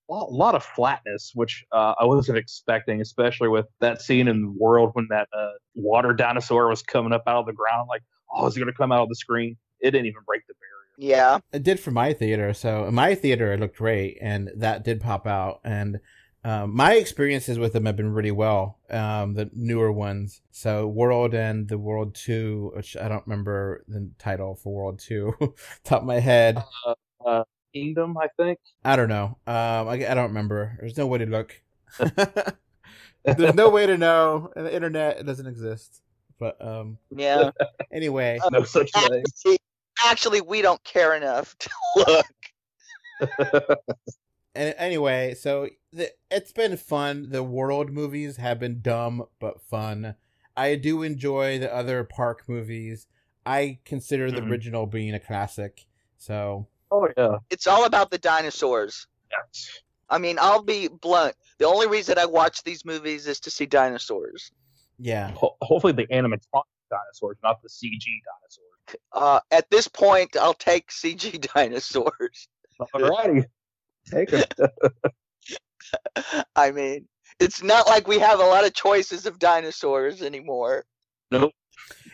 A 0.09 0.13
lot, 0.13 0.55
of 0.55 0.63
flatness, 0.63 1.31
which 1.33 1.65
uh, 1.71 1.93
I 1.99 2.05
wasn't 2.05 2.37
expecting, 2.37 3.01
especially 3.01 3.47
with 3.47 3.65
that 3.79 4.01
scene 4.01 4.27
in 4.27 4.41
the 4.41 4.51
world 4.57 4.91
when 4.93 5.07
that 5.09 5.27
uh, 5.37 5.51
water 5.73 6.13
dinosaur 6.13 6.69
was 6.69 6.83
coming 6.83 7.13
up 7.13 7.23
out 7.27 7.39
of 7.39 7.45
the 7.45 7.53
ground. 7.53 7.87
Like, 7.89 8.03
oh, 8.33 8.47
is 8.47 8.55
it 8.55 8.59
going 8.59 8.71
to 8.71 8.77
come 8.77 8.91
out 8.91 9.03
of 9.03 9.09
the 9.09 9.15
screen? 9.15 9.57
It 9.79 9.91
didn't 9.91 10.07
even 10.07 10.21
break 10.25 10.41
the 10.47 10.53
barrier. 10.53 10.75
Yeah, 10.97 11.39
It 11.51 11.63
did 11.63 11.79
for 11.79 11.91
my 11.91 12.13
theater. 12.13 12.53
So 12.53 12.85
in 12.85 12.95
my 12.95 13.15
theater, 13.15 13.51
it 13.51 13.59
looked 13.59 13.77
great, 13.77 14.17
and 14.21 14.49
that 14.55 14.83
did 14.83 15.01
pop 15.01 15.27
out. 15.27 15.59
And 15.63 15.99
um, 16.45 16.75
my 16.75 16.93
experiences 16.93 17.57
with 17.57 17.73
them 17.73 17.85
have 17.85 17.95
been 17.95 18.13
really 18.13 18.31
well. 18.31 18.77
Um, 18.89 19.33
the 19.33 19.49
newer 19.53 19.91
ones, 19.91 20.41
so 20.51 20.87
World 20.87 21.33
and 21.33 21.67
the 21.67 21.79
World 21.79 22.13
Two, 22.13 22.71
which 22.75 22.95
I 22.95 23.09
don't 23.09 23.25
remember 23.25 23.83
the 23.87 24.11
title 24.19 24.55
for 24.55 24.71
World 24.71 24.99
Two, 24.99 25.33
top 25.83 26.01
of 26.01 26.07
my 26.07 26.19
head. 26.19 26.63
Kingdom, 27.75 28.17
I 28.17 28.27
think. 28.37 28.57
I 28.85 28.95
don't 28.95 29.09
know. 29.09 29.37
Um, 29.45 29.89
I, 29.89 29.93
I 30.09 30.13
don't 30.13 30.29
remember. 30.29 30.77
There's 30.79 30.95
no 30.97 31.07
way 31.07 31.17
to 31.19 31.25
look. 31.25 31.61
There's 33.25 33.53
no 33.53 33.69
way 33.69 33.85
to 33.85 33.97
know. 33.97 34.49
And 34.55 34.65
the 34.65 34.73
internet 34.73 35.17
it 35.19 35.25
doesn't 35.25 35.45
exist. 35.45 36.01
But 36.39 36.55
um, 36.65 36.97
yeah. 37.11 37.51
anyway, 37.91 38.39
no 38.51 38.63
such 38.63 38.91
thing. 38.91 39.23
actually, 39.25 39.57
actually, 40.05 40.41
we 40.41 40.61
don't 40.61 40.81
care 40.85 41.15
enough 41.15 41.57
to 41.59 41.69
look. 43.27 43.79
And 44.55 44.73
anyway, 44.77 45.33
so 45.33 45.67
the, 45.91 46.11
it's 46.31 46.53
been 46.53 46.77
fun. 46.77 47.27
The 47.29 47.43
world 47.43 47.91
movies 47.91 48.37
have 48.37 48.57
been 48.57 48.79
dumb 48.81 49.25
but 49.39 49.61
fun. 49.61 50.15
I 50.55 50.75
do 50.75 51.03
enjoy 51.03 51.59
the 51.59 51.73
other 51.75 52.05
park 52.05 52.43
movies. 52.47 53.07
I 53.45 53.79
consider 53.83 54.31
the 54.31 54.39
Mhm. 54.39 54.49
original 54.49 54.85
being 54.85 55.13
a 55.13 55.19
classic. 55.19 55.85
So 56.17 56.67
oh 56.95 57.07
yeah. 57.17 57.37
It's 57.49 57.67
all 57.67 57.85
about 57.85 58.11
the 58.11 58.17
dinosaurs. 58.17 59.07
Yes. 59.31 59.69
I 60.09 60.17
mean, 60.17 60.37
I'll 60.39 60.63
be 60.63 60.87
blunt. 60.87 61.35
The 61.57 61.65
only 61.65 61.87
reason 61.87 62.17
I 62.17 62.25
watch 62.25 62.63
these 62.63 62.85
movies 62.85 63.27
is 63.27 63.39
to 63.41 63.51
see 63.51 63.65
dinosaurs. 63.65 64.51
yeah, 64.99 65.31
Ho- 65.31 65.57
hopefully 65.61 65.93
the 65.93 66.07
animatronic 66.07 66.63
dinosaurs, 66.91 67.37
not 67.43 67.61
the 67.63 67.69
CG 67.69 68.05
dinosaurs. 68.25 69.01
Uh, 69.13 69.39
at 69.51 69.69
this 69.71 69.87
point, 69.87 70.37
I'll 70.37 70.53
take 70.53 70.89
CG 70.89 71.41
dinosaurs. 71.55 72.47
Alrighty. 72.93 73.45
Take 74.11 74.31
it. 74.33 74.53
I 76.55 76.71
mean, 76.71 77.07
it's 77.39 77.63
not 77.63 77.87
like 77.87 78.07
we 78.07 78.19
have 78.19 78.39
a 78.39 78.43
lot 78.45 78.65
of 78.65 78.73
choices 78.73 79.25
of 79.25 79.39
dinosaurs 79.39 80.21
anymore. 80.21 80.85
Nope. 81.31 81.51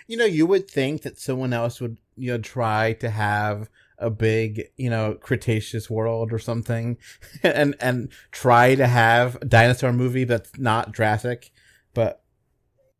You 0.07 0.17
know, 0.17 0.25
you 0.25 0.45
would 0.45 0.69
think 0.69 1.03
that 1.03 1.19
someone 1.19 1.53
else 1.53 1.79
would 1.81 1.97
you 2.15 2.31
know 2.31 2.37
try 2.37 2.93
to 2.93 3.09
have 3.09 3.69
a 4.01 4.09
big 4.09 4.63
you 4.77 4.89
know 4.89 5.13
Cretaceous 5.15 5.89
world 5.89 6.33
or 6.33 6.39
something, 6.39 6.97
and 7.43 7.75
and 7.79 8.11
try 8.31 8.75
to 8.75 8.87
have 8.87 9.37
a 9.41 9.45
dinosaur 9.45 9.93
movie 9.93 10.23
that's 10.25 10.57
not 10.57 10.93
Jurassic, 10.93 11.51
but 11.93 12.23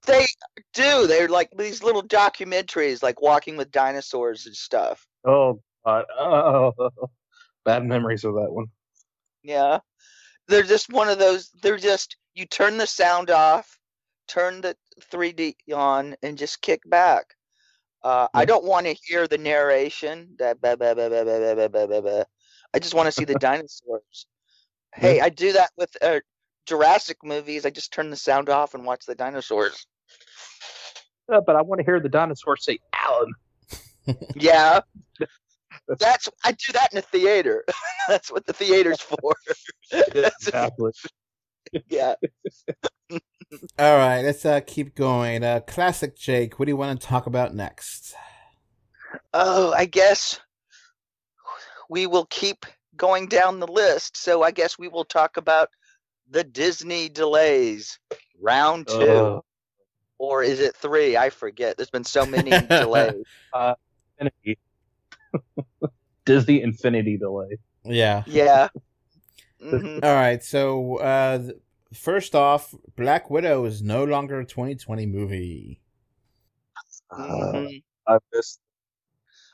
They 0.06 0.28
do. 0.74 1.08
They're 1.08 1.28
like 1.28 1.49
these 1.58 1.84
little 1.84 2.04
documentaries, 2.04 3.04
like 3.04 3.22
Walking 3.22 3.58
with 3.58 3.72
Dinosaurs 3.72 4.45
and 4.45 4.56
stuff. 4.56 5.06
oh, 5.26 5.62
God. 5.86 6.06
oh, 6.20 6.74
bad 7.66 7.86
memories 7.86 8.24
of 8.24 8.36
that 8.36 8.52
one. 8.52 8.68
Yeah. 9.43 9.80
They're 10.47 10.64
just 10.64 10.91
one 10.91 11.08
of 11.08 11.20
those, 11.20 11.49
they're 11.62 11.78
just, 11.78 12.18
you 12.34 12.45
turn 12.45 12.78
the 12.78 12.88
sound 12.88 13.30
off, 13.30 13.80
turn 14.28 14.62
the 14.62 14.76
3D 15.12 15.56
on, 15.74 16.16
and 16.24 16.38
just 16.38 16.62
kick 16.62 16.82
back. 16.88 17.36
Uh. 18.04 18.28
I 18.34 18.45
don't 18.45 18.64
want 18.64 18.88
to 18.88 18.93
hear 18.93 19.28
the 19.28 19.38
narration. 19.38 20.36
That 20.39 20.58
I 22.74 22.80
just 22.80 22.93
want 22.93 23.08
to 23.08 23.12
see 23.12 23.26
the 23.26 23.36
dinosaurs. 23.39 24.28
Hey. 24.93 25.22
I 25.22 25.30
do 25.30 25.54
that 25.54 25.70
with 25.78 25.95
uh, 26.02 26.20
Jurassic 26.66 27.18
movies. 27.24 27.66
I 27.66 27.70
just 27.70 27.93
turn 27.93 28.10
the 28.10 28.16
sound 28.16 28.49
off 28.49 28.74
and 28.74 28.86
watch 28.86 29.06
the 29.06 29.16
dinosaurs. 29.16 29.86
Uh, 31.32 31.41
but 31.41 31.56
I 31.56 31.62
want 31.62 31.80
to 31.80 31.86
hear 31.86 31.99
the 31.99 32.10
dinosaurs 32.10 32.66
say 32.66 32.80
"Alan." 32.93 33.34
yeah, 34.36 34.82
that's 35.99 36.28
I 36.43 36.52
do 36.52 36.74
that 36.74 36.91
in 36.91 36.97
a 36.97 37.02
theater. 37.02 37.64
that's 38.08 38.32
what 38.32 38.45
the 38.45 38.54
theater's 38.54 39.02
for. 39.02 39.36
exactly. 39.91 40.91
yeah 41.89 42.16
all 43.80 43.97
right, 43.97 44.22
let's 44.22 44.45
uh 44.45 44.62
keep 44.66 44.95
going. 44.95 45.43
Uh, 45.43 45.60
classic 45.62 46.16
Jake, 46.16 46.60
what 46.60 46.66
do 46.66 46.72
you 46.72 46.78
want 46.78 46.99
to 46.99 47.08
talk 47.08 47.26
about 47.26 47.54
next? 47.54 48.16
Oh, 49.34 49.74
I 49.74 49.86
guess 49.86 50.39
we 51.89 52.08
will 52.08 52.26
keep 52.26 52.66
going 52.95 53.28
down 53.28 53.60
the 53.60 53.68
list. 53.68 54.18
So 54.18 54.43
I 54.43 54.52
guess 54.52 54.78
we 54.78 54.88
will 54.88 55.06
talk 55.06 55.38
about 55.38 55.70
the 56.30 56.43
Disney 56.43 57.10
delays. 57.10 57.99
Round 58.41 58.88
two. 58.88 59.04
Uh, 59.04 59.39
or 60.18 60.43
is 60.43 60.60
it 60.60 60.76
three? 60.76 61.18
I 61.18 61.30
forget. 61.30 61.78
There's 61.78 61.89
been 61.89 62.04
so 62.04 62.26
many 62.26 62.52
delays. 62.70 63.26
Infinity. 64.20 64.60
Disney 66.26 66.62
Infinity 66.62 67.18
delay. 67.18 67.58
Yeah. 67.84 68.24
Yeah. 68.28 68.70
hmm 69.60 69.99
All 70.04 70.14
right, 70.14 70.43
so 70.43 70.97
uh, 70.97 71.38
th- 71.39 71.56
first 71.94 72.36
off, 72.36 72.74
Black 72.96 73.30
Widow 73.30 73.66
is 73.66 73.82
no 73.82 74.04
longer 74.04 74.39
a 74.39 74.46
2020 74.46 75.06
movie. 75.06 75.82
Uh, 77.10 77.18
Mhm. 77.18 77.84
I 78.08 78.18
missed. 78.34 78.60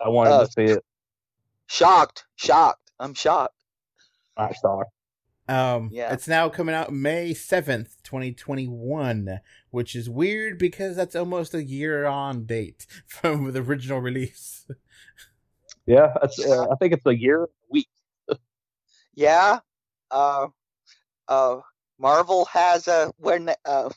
I 0.04 0.10
wanted 0.10 0.32
Uh, 0.32 0.46
to 0.46 0.52
see 0.52 0.64
it. 0.74 0.86
Shocked. 1.68 2.26
Shocked. 2.36 2.92
I'm 3.00 3.14
shocked. 3.14 3.56
Not 4.38 4.56
shocked. 4.56 4.92
Um, 5.50 5.90
Yeah. 5.92 6.12
it's 6.14 6.28
now 6.28 6.50
coming 6.50 6.76
out 6.76 6.92
May 6.92 7.34
7th, 7.34 8.02
2021, 8.04 9.40
which 9.70 9.96
is 9.96 10.10
weird 10.10 10.60
because 10.60 10.96
that's 10.98 11.16
almost 11.16 11.54
a 11.54 11.64
year 11.64 12.06
on 12.06 12.46
date 12.46 12.86
from 13.08 13.52
the 13.54 13.62
original 13.62 14.00
release. 14.00 14.68
Yeah, 15.86 16.14
that's, 16.22 16.44
uh, 16.46 16.68
I 16.70 16.76
think 16.76 16.94
it's 16.94 17.06
a 17.06 17.16
year, 17.18 17.44
a 17.46 17.48
week. 17.70 17.90
Yeah. 19.16 19.60
Uh, 20.12 20.50
uh, 21.28 21.62
Marvel 22.00 22.46
has 22.46 22.88
a 22.88 23.12
when 23.18 23.50
uh, 23.66 23.90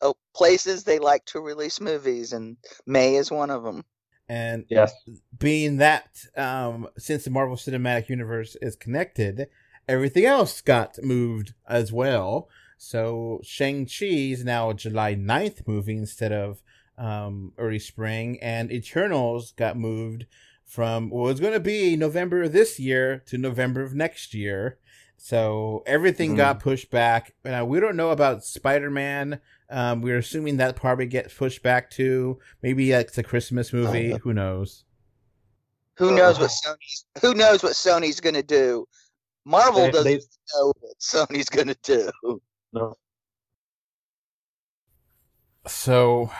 oh, 0.00 0.14
places 0.34 0.84
they 0.84 0.98
like 0.98 1.24
to 1.26 1.40
release 1.40 1.80
movies, 1.80 2.32
and 2.32 2.56
May 2.86 3.16
is 3.16 3.30
one 3.30 3.50
of 3.50 3.62
them. 3.62 3.84
And 4.28 4.64
Yes. 4.68 4.94
being 5.38 5.76
that, 5.78 6.24
um, 6.36 6.88
since 6.96 7.24
the 7.24 7.30
Marvel 7.30 7.56
Cinematic 7.56 8.08
Universe 8.08 8.56
is 8.62 8.76
connected, 8.76 9.48
everything 9.88 10.24
else 10.24 10.60
got 10.60 11.02
moved 11.02 11.54
as 11.68 11.92
well. 11.92 12.48
So 12.78 13.40
Shang-Chi 13.44 14.06
is 14.06 14.44
now 14.44 14.70
a 14.70 14.74
July 14.74 15.14
9th 15.14 15.66
movie 15.68 15.96
instead 15.96 16.32
of 16.32 16.62
um, 16.96 17.52
early 17.58 17.78
spring, 17.78 18.38
and 18.40 18.72
Eternals 18.72 19.52
got 19.52 19.76
moved 19.76 20.26
from 20.64 21.10
what 21.10 21.24
was 21.24 21.40
going 21.40 21.52
to 21.52 21.60
be 21.60 21.96
November 21.96 22.42
of 22.44 22.52
this 22.52 22.80
year 22.80 23.22
to 23.26 23.36
November 23.36 23.82
of 23.82 23.94
next 23.94 24.32
year. 24.34 24.78
So 25.24 25.84
everything 25.86 26.32
Mhm. 26.32 26.36
got 26.38 26.58
pushed 26.58 26.90
back. 26.90 27.32
Now 27.44 27.64
we 27.64 27.78
don't 27.78 27.94
know 27.94 28.10
about 28.10 28.42
Spider-Man. 28.44 29.40
Um, 29.70 30.02
we're 30.02 30.18
assuming 30.18 30.56
that 30.56 30.74
probably 30.74 31.06
gets 31.06 31.32
pushed 31.32 31.62
back 31.62 31.90
to 31.90 32.40
maybe 32.60 32.90
it's 32.90 33.16
a 33.18 33.22
Christmas 33.22 33.72
movie. 33.72 34.16
Who 34.24 34.32
knows? 34.34 34.82
Who 35.98 36.16
knows 36.16 36.40
what 36.40 36.50
Uh. 36.50 36.72
Sony's 36.74 37.04
Who 37.20 37.34
knows 37.34 37.62
what 37.62 37.74
Sony's 37.74 38.18
gonna 38.18 38.42
do? 38.42 38.88
Marvel 39.44 39.82
They- 39.82 39.90
doesn't 39.92 40.04
they- 40.10 40.18
know 40.58 40.72
what 40.80 40.98
Sony's 40.98 41.48
gonna 41.48 41.76
do. 41.84 42.10
No. 42.72 42.96
So 45.68 46.32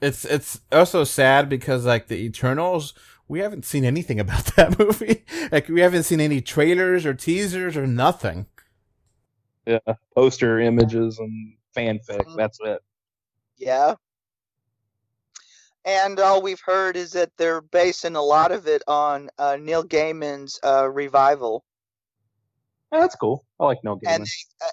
it's 0.00 0.24
it's 0.24 0.60
also 0.70 1.02
sad 1.02 1.48
because 1.48 1.84
like 1.84 2.06
the 2.06 2.14
Eternals, 2.24 2.94
we 3.30 3.38
haven't 3.38 3.64
seen 3.64 3.84
anything 3.84 4.18
about 4.18 4.44
that 4.56 4.76
movie. 4.78 5.24
like 5.52 5.68
we 5.68 5.80
haven't 5.80 6.02
seen 6.02 6.20
any 6.20 6.40
trailers 6.40 7.06
or 7.06 7.14
teasers 7.14 7.76
or 7.76 7.86
nothing. 7.86 8.46
Yeah. 9.66 9.78
Poster 10.16 10.58
images 10.58 11.18
and 11.20 11.54
fanfic. 11.76 12.24
Mhm. 12.26 12.36
That's 12.36 12.58
it. 12.64 12.82
Yeah. 13.56 13.94
And 15.84 16.18
all 16.18 16.42
we've 16.42 16.60
heard 16.60 16.96
is 16.96 17.12
that 17.12 17.30
they're 17.38 17.60
basing 17.62 18.16
a 18.16 18.22
lot 18.22 18.50
of 18.52 18.66
it 18.66 18.82
on 18.88 19.30
uh, 19.38 19.56
Neil 19.60 19.84
Gaiman's 19.84 20.58
uh, 20.64 20.90
revival, 20.90 21.64
Yeah, 22.92 23.00
that's 23.00 23.14
cool. 23.16 23.46
I 23.60 23.64
like 23.66 23.78
No 23.84 23.92
and 24.06 24.24
Gaiman. 24.24 24.30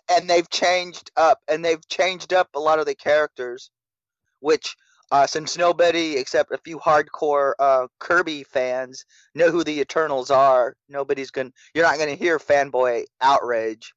they, 0.10 0.16
and 0.16 0.30
they've 0.30 0.50
changed 0.50 1.12
up 1.16 1.40
and 1.48 1.64
they've 1.64 1.88
changed 1.88 2.34
up 2.34 2.50
a 2.56 2.60
lot 2.60 2.80
of 2.80 2.86
the 2.88 2.96
characters, 2.96 3.70
which 4.40 4.76
uh, 5.12 5.28
since 5.28 5.58
nobody 5.58 6.18
except 6.18 6.52
a 6.52 6.58
few 6.58 6.80
hardcore 6.80 7.54
uh, 7.60 7.88
Kirby 8.00 8.44
fans 8.44 9.06
know 9.36 9.52
who 9.52 9.64
the 9.64 9.80
Eternals 9.80 10.32
are, 10.32 10.76
nobody's 10.90 11.32
gonna. 11.32 11.52
You're 11.74 11.86
not 11.86 11.98
gonna 11.98 12.16
hear 12.16 12.40
fanboy 12.40 13.06
outrage. 13.22 13.94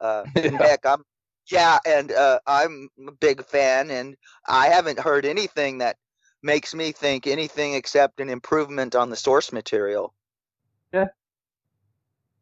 Uh, 0.00 0.24
Yeah. 0.36 0.56
heck, 0.58 0.86
I'm 0.86 1.02
yeah, 1.50 1.78
and 1.86 2.12
uh, 2.12 2.40
I'm 2.46 2.88
a 3.06 3.12
big 3.12 3.44
fan, 3.44 3.90
and 3.90 4.16
I 4.46 4.68
haven't 4.68 4.98
heard 4.98 5.24
anything 5.24 5.78
that 5.78 5.96
makes 6.42 6.74
me 6.74 6.92
think 6.92 7.26
anything 7.26 7.74
except 7.74 8.20
an 8.20 8.28
improvement 8.28 8.94
on 8.94 9.10
the 9.10 9.16
source 9.16 9.52
material. 9.52 10.14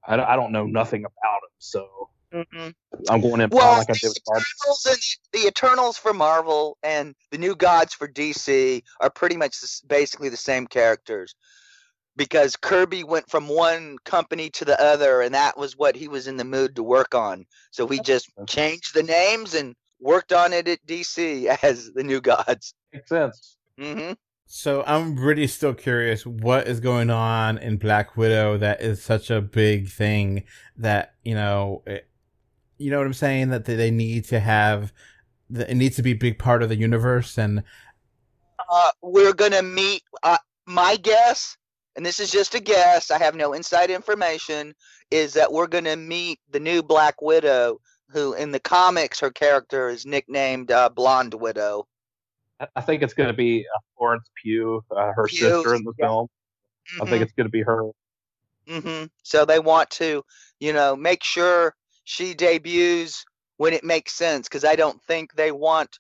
I, 0.06 0.14
I 0.14 0.36
don't 0.36 0.52
know 0.52 0.66
nothing 0.66 1.04
about 1.04 1.40
them, 1.42 1.50
so 1.58 2.10
Mm-mm. 2.32 2.74
I'm 3.08 3.20
going 3.20 3.40
in 3.40 3.50
Well, 3.50 3.78
like 3.78 3.90
I 3.90 3.92
did 3.94 4.08
with 4.08 4.18
Eternals 4.18 4.86
and 4.86 4.98
the 5.32 5.46
Eternals 5.48 5.96
for 5.96 6.12
Marvel 6.12 6.76
and 6.82 7.14
the 7.30 7.38
New 7.38 7.54
Gods 7.54 7.94
for 7.94 8.08
DC 8.08 8.82
are 9.00 9.10
pretty 9.10 9.36
much 9.36 9.56
basically 9.86 10.28
the 10.28 10.36
same 10.36 10.66
characters 10.66 11.34
because 12.16 12.56
Kirby 12.56 13.04
went 13.04 13.30
from 13.30 13.48
one 13.48 13.98
company 14.04 14.50
to 14.50 14.64
the 14.64 14.80
other, 14.82 15.20
and 15.20 15.34
that 15.34 15.56
was 15.56 15.76
what 15.76 15.94
he 15.94 16.08
was 16.08 16.26
in 16.26 16.36
the 16.36 16.44
mood 16.44 16.74
to 16.76 16.82
work 16.82 17.14
on. 17.14 17.44
So 17.70 17.86
he 17.86 18.00
just 18.00 18.30
changed 18.46 18.94
the 18.94 19.02
names 19.02 19.54
and 19.54 19.74
worked 20.00 20.32
on 20.32 20.52
it 20.52 20.66
at 20.66 20.84
DC 20.86 21.46
as 21.62 21.92
the 21.92 22.02
New 22.02 22.20
Gods. 22.20 22.74
Makes 22.92 23.08
sense. 23.08 23.56
hmm 23.78 24.12
So 24.46 24.82
I'm 24.86 25.16
really 25.16 25.46
still 25.46 25.74
curious 25.74 26.24
what 26.24 26.66
is 26.66 26.80
going 26.80 27.10
on 27.10 27.58
in 27.58 27.76
Black 27.76 28.16
Widow 28.16 28.56
that 28.58 28.80
is 28.80 29.02
such 29.02 29.30
a 29.30 29.40
big 29.40 29.88
thing 29.88 30.44
that 30.76 31.14
you 31.22 31.34
know, 31.34 31.82
it, 31.86 32.08
you 32.78 32.90
know 32.90 32.98
what 32.98 33.06
I'm 33.06 33.14
saying 33.14 33.50
that 33.50 33.64
they- 33.64 33.76
they 33.76 33.90
need 33.90 34.24
to 34.26 34.40
have, 34.40 34.92
that 35.50 35.70
it 35.70 35.74
needs 35.76 35.96
to 35.96 36.02
be 36.02 36.12
a 36.12 36.16
big 36.16 36.38
part 36.38 36.62
of 36.62 36.68
the 36.68 36.76
universe 36.76 37.38
and 37.38 37.62
Uh, 38.68 38.90
we're 39.02 39.32
gonna 39.34 39.62
meet. 39.62 40.02
Uh, 40.22 40.38
my 40.66 40.96
guess, 40.96 41.56
and 41.94 42.04
this 42.04 42.18
is 42.18 42.30
just 42.32 42.54
a 42.54 42.60
guess. 42.60 43.10
I 43.10 43.18
have 43.18 43.34
no 43.36 43.52
inside 43.52 43.90
information. 43.90 44.74
Is 45.10 45.32
that 45.34 45.52
we're 45.52 45.68
gonna 45.68 45.94
meet 45.94 46.40
the 46.50 46.58
new 46.58 46.82
Black 46.82 47.22
Widow, 47.22 47.80
who 48.10 48.34
in 48.34 48.50
the 48.50 48.58
comics 48.60 49.20
her 49.20 49.30
character 49.30 49.88
is 49.88 50.04
nicknamed 50.04 50.72
uh, 50.72 50.88
Blonde 50.88 51.34
Widow. 51.34 51.86
I- 52.58 52.68
I 52.76 52.80
think 52.80 53.02
it's 53.02 53.14
going 53.14 53.28
to 53.28 53.34
be 53.34 53.66
uh, 53.72 53.78
Florence 53.96 54.28
Pugh, 54.42 54.82
uh, 54.90 55.12
her 55.12 55.26
Pugh, 55.28 55.38
sister 55.38 55.74
in 55.74 55.84
the 55.84 55.92
yeah. 55.98 56.06
film. 56.06 56.28
I 57.00 57.04
think 57.04 57.22
it's 57.22 57.32
going 57.32 57.46
to 57.46 57.50
be 57.50 57.62
her. 57.62 57.90
hmm 58.66 59.04
So 59.22 59.44
they 59.44 59.58
want 59.58 59.90
to, 59.90 60.24
you 60.60 60.72
know, 60.72 60.96
make 60.96 61.22
sure 61.22 61.74
she 62.06 62.32
debuts 62.34 63.24
when 63.58 63.74
it 63.74 63.84
makes 63.84 64.14
sense. 64.14 64.48
Because 64.48 64.64
I 64.64 64.74
don't 64.74 65.02
think 65.02 65.34
they 65.34 65.52
want. 65.52 65.98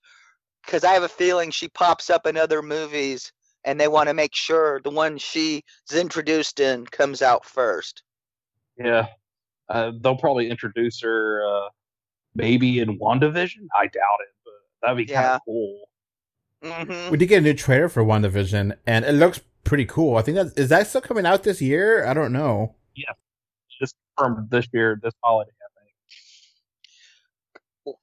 Because 0.64 0.82
I 0.82 0.92
have 0.94 1.02
a 1.02 1.08
feeling 1.08 1.50
she 1.50 1.68
pops 1.68 2.08
up 2.08 2.26
in 2.26 2.36
other 2.36 2.62
movies, 2.62 3.30
and 3.64 3.78
they 3.78 3.88
want 3.88 4.08
to 4.08 4.14
make 4.14 4.34
sure 4.34 4.80
the 4.82 4.90
one 4.90 5.18
she's 5.18 5.62
introduced 5.94 6.58
in 6.60 6.86
comes 6.86 7.20
out 7.20 7.44
first. 7.44 8.02
Yeah. 8.78 9.06
Uh, 9.68 9.92
they'll 10.00 10.16
probably 10.16 10.48
introduce 10.48 11.00
her 11.02 11.42
uh, 11.44 11.68
maybe 12.34 12.80
in 12.80 12.98
WandaVision. 12.98 13.66
I 13.74 13.86
doubt 13.86 14.20
it, 14.20 14.34
but 14.44 14.52
that'd 14.82 14.96
be 14.96 15.06
kind 15.06 15.26
of 15.26 15.40
cool. 15.44 15.88
hmm 16.62 17.10
we 17.10 17.18
did 17.18 17.26
get 17.26 17.38
a 17.38 17.40
new 17.42 17.54
trailer 17.54 17.88
for 17.88 18.04
WandaVision 18.04 18.76
and 18.86 19.04
it 19.04 19.12
looks 19.12 19.40
pretty 19.64 19.84
cool. 19.86 20.16
I 20.16 20.22
think 20.22 20.36
that 20.36 20.58
is 20.58 20.68
that 20.68 20.86
still 20.86 21.00
coming 21.00 21.26
out 21.26 21.42
this 21.42 21.60
year? 21.60 22.06
I 22.06 22.14
don't 22.14 22.32
know. 22.32 22.76
Yeah, 22.94 23.12
just 23.80 23.96
confirmed 24.16 24.50
this 24.50 24.66
year, 24.72 24.98
this 25.02 25.12
holiday, 25.22 25.50
I 25.50 25.65
think. 25.65 25.65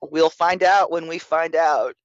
We'll 0.02 0.30
find 0.30 0.64
out 0.64 0.92
when 0.92 1.08
we 1.08 1.20
find 1.20 1.56
out. 1.56 1.96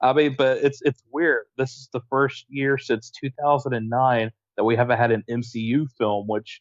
I 0.00 0.12
mean, 0.12 0.34
but 0.36 0.58
it's 0.58 0.82
it's 0.82 1.02
weird. 1.10 1.46
This 1.56 1.70
is 1.72 1.88
the 1.92 2.00
first 2.10 2.46
year 2.48 2.78
since 2.78 3.10
2009 3.10 4.30
that 4.56 4.64
we 4.64 4.76
haven't 4.76 4.98
had 4.98 5.10
an 5.10 5.24
MCU 5.28 5.90
film, 5.98 6.26
which 6.26 6.60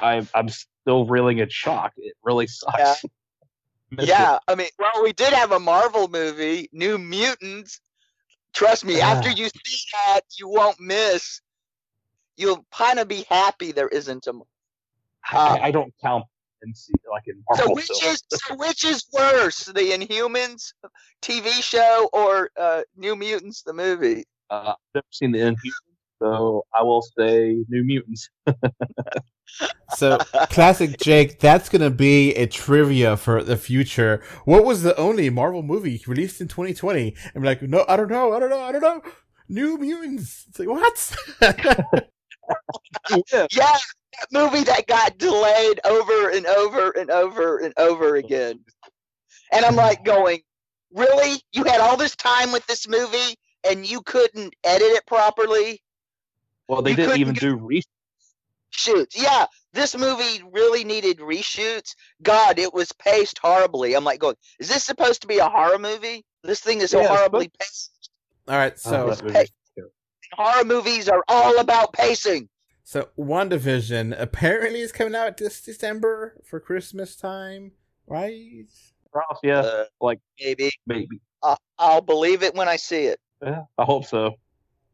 I'm 0.00 0.28
I'm 0.34 0.48
still 0.48 1.06
reeling 1.06 1.38
in 1.38 1.48
shock. 1.48 1.92
It 1.96 2.14
really 2.22 2.46
sucks. 2.46 2.78
Yeah. 2.78 2.94
Yeah, 3.98 4.38
I 4.46 4.54
mean, 4.54 4.68
well, 4.78 5.02
we 5.02 5.12
did 5.12 5.32
have 5.32 5.50
a 5.50 5.58
Marvel 5.58 6.06
movie, 6.06 6.68
New 6.72 6.96
Mutants. 6.96 7.80
Trust 8.54 8.84
me, 8.84 9.00
after 9.00 9.30
Ah. 9.30 9.34
you 9.34 9.48
see 9.48 9.78
that, 10.06 10.20
you 10.38 10.48
won't 10.48 10.78
miss. 10.78 11.40
You'll 12.36 12.64
kind 12.72 13.00
of 13.00 13.08
be 13.08 13.26
happy 13.28 13.72
there 13.72 13.88
isn't 13.88 14.28
a. 14.28 14.32
I, 15.32 15.58
I 15.58 15.70
don't 15.72 15.92
count 16.00 16.24
MC 16.64 16.92
like 17.10 17.24
in 17.26 17.42
So 17.56 17.72
which 17.74 17.86
films. 17.86 18.02
is 18.04 18.22
so 18.30 18.54
which 18.56 18.84
is 18.84 19.04
worse, 19.12 19.64
the 19.66 19.90
Inhumans 19.92 20.72
TV 21.22 21.50
show 21.62 22.08
or 22.12 22.50
uh, 22.58 22.82
New 22.96 23.16
Mutants 23.16 23.62
the 23.62 23.72
movie? 23.72 24.24
Uh, 24.50 24.70
I've 24.70 24.76
never 24.94 25.06
seen 25.10 25.32
the 25.32 25.38
Inhumans, 25.38 25.96
so 26.22 26.64
I 26.74 26.82
will 26.82 27.02
say 27.02 27.64
New 27.68 27.84
Mutants. 27.84 28.28
So 29.96 30.18
classic 30.50 30.98
Jake, 30.98 31.40
that's 31.40 31.68
gonna 31.68 31.90
be 31.90 32.34
a 32.34 32.46
trivia 32.46 33.16
for 33.16 33.42
the 33.42 33.56
future. 33.56 34.22
What 34.44 34.64
was 34.64 34.82
the 34.82 34.96
only 34.96 35.28
Marvel 35.30 35.62
movie 35.62 36.02
released 36.06 36.40
in 36.40 36.48
2020? 36.48 37.14
And 37.34 37.42
be 37.42 37.48
like, 37.48 37.62
no, 37.62 37.84
I 37.88 37.96
don't 37.96 38.08
know, 38.08 38.32
I 38.32 38.38
don't 38.38 38.50
know, 38.50 38.60
I 38.60 38.72
don't 38.72 38.82
know. 38.82 39.02
New 39.48 39.76
Mutants. 39.78 40.46
It's 40.48 40.58
like 40.60 40.68
what? 40.68 42.08
yeah. 43.10 43.46
Yeah, 43.52 43.76
that 43.76 44.28
movie 44.32 44.64
that 44.64 44.86
got 44.86 45.18
delayed 45.18 45.80
over 45.84 46.30
and 46.30 46.46
over 46.46 46.90
and 46.90 47.10
over 47.10 47.58
and 47.58 47.72
over 47.76 48.16
again. 48.22 48.60
And 49.52 49.64
I'm 49.64 49.76
like 49.76 50.04
going, 50.04 50.40
really? 50.92 51.40
You 51.52 51.64
had 51.64 51.80
all 51.80 51.96
this 51.96 52.14
time 52.16 52.52
with 52.52 52.66
this 52.66 52.86
movie 52.88 53.36
and 53.68 53.84
you 53.86 54.00
couldn't 54.02 54.54
edit 54.64 54.88
it 54.88 55.06
properly? 55.06 55.82
Well, 56.68 56.82
they 56.82 56.90
You 56.90 56.96
didn't 56.96 57.18
even 57.20 57.34
get- 57.34 57.40
do 57.40 57.56
reshoots. 57.58 57.84
Shoots. 58.72 59.20
Yeah, 59.20 59.46
this 59.72 59.96
movie 59.96 60.42
really 60.52 60.84
needed 60.84 61.18
reshoots. 61.18 61.94
God, 62.22 62.58
it 62.60 62.72
was 62.72 62.92
paced 62.92 63.38
horribly. 63.38 63.94
I'm 63.94 64.04
like 64.04 64.20
going, 64.20 64.36
is 64.60 64.68
this 64.68 64.84
supposed 64.84 65.20
to 65.22 65.26
be 65.26 65.38
a 65.38 65.48
horror 65.48 65.78
movie? 65.78 66.24
This 66.44 66.60
thing 66.60 66.80
is 66.80 66.90
so 66.92 66.98
Yeah, 67.00 67.06
it's 67.08 67.16
horribly 67.16 67.50
paced. 67.58 68.10
All 68.46 68.56
right, 68.56 68.78
so 68.78 68.90
that 68.90 69.06
movie's 69.06 69.18
hey. 69.20 69.32
terrible. 69.32 69.50
Horror 70.32 70.64
movies 70.64 71.08
are 71.08 71.22
all 71.28 71.58
about 71.58 71.92
pacing. 71.92 72.48
so 72.82 73.08
WandaVision 73.18 74.14
apparently 74.20 74.80
is 74.80 74.92
coming 74.92 75.14
out 75.14 75.36
this 75.36 75.60
December 75.60 76.36
for 76.44 76.60
Christmas 76.60 77.16
time, 77.16 77.72
right? 78.06 78.66
Ross, 79.12 79.38
yeah, 79.42 79.60
Uh, 79.60 79.84
like 80.00 80.18
maybe. 80.40 80.70
maybe. 80.86 81.20
Uh, 81.42 81.56
I'll 81.78 82.00
believe 82.00 82.42
it 82.42 82.54
when 82.54 82.68
I 82.68 82.76
see 82.76 83.04
it. 83.06 83.18
Yeah, 83.42 83.62
I 83.78 83.84
hope 83.84 84.04
so. 84.04 84.34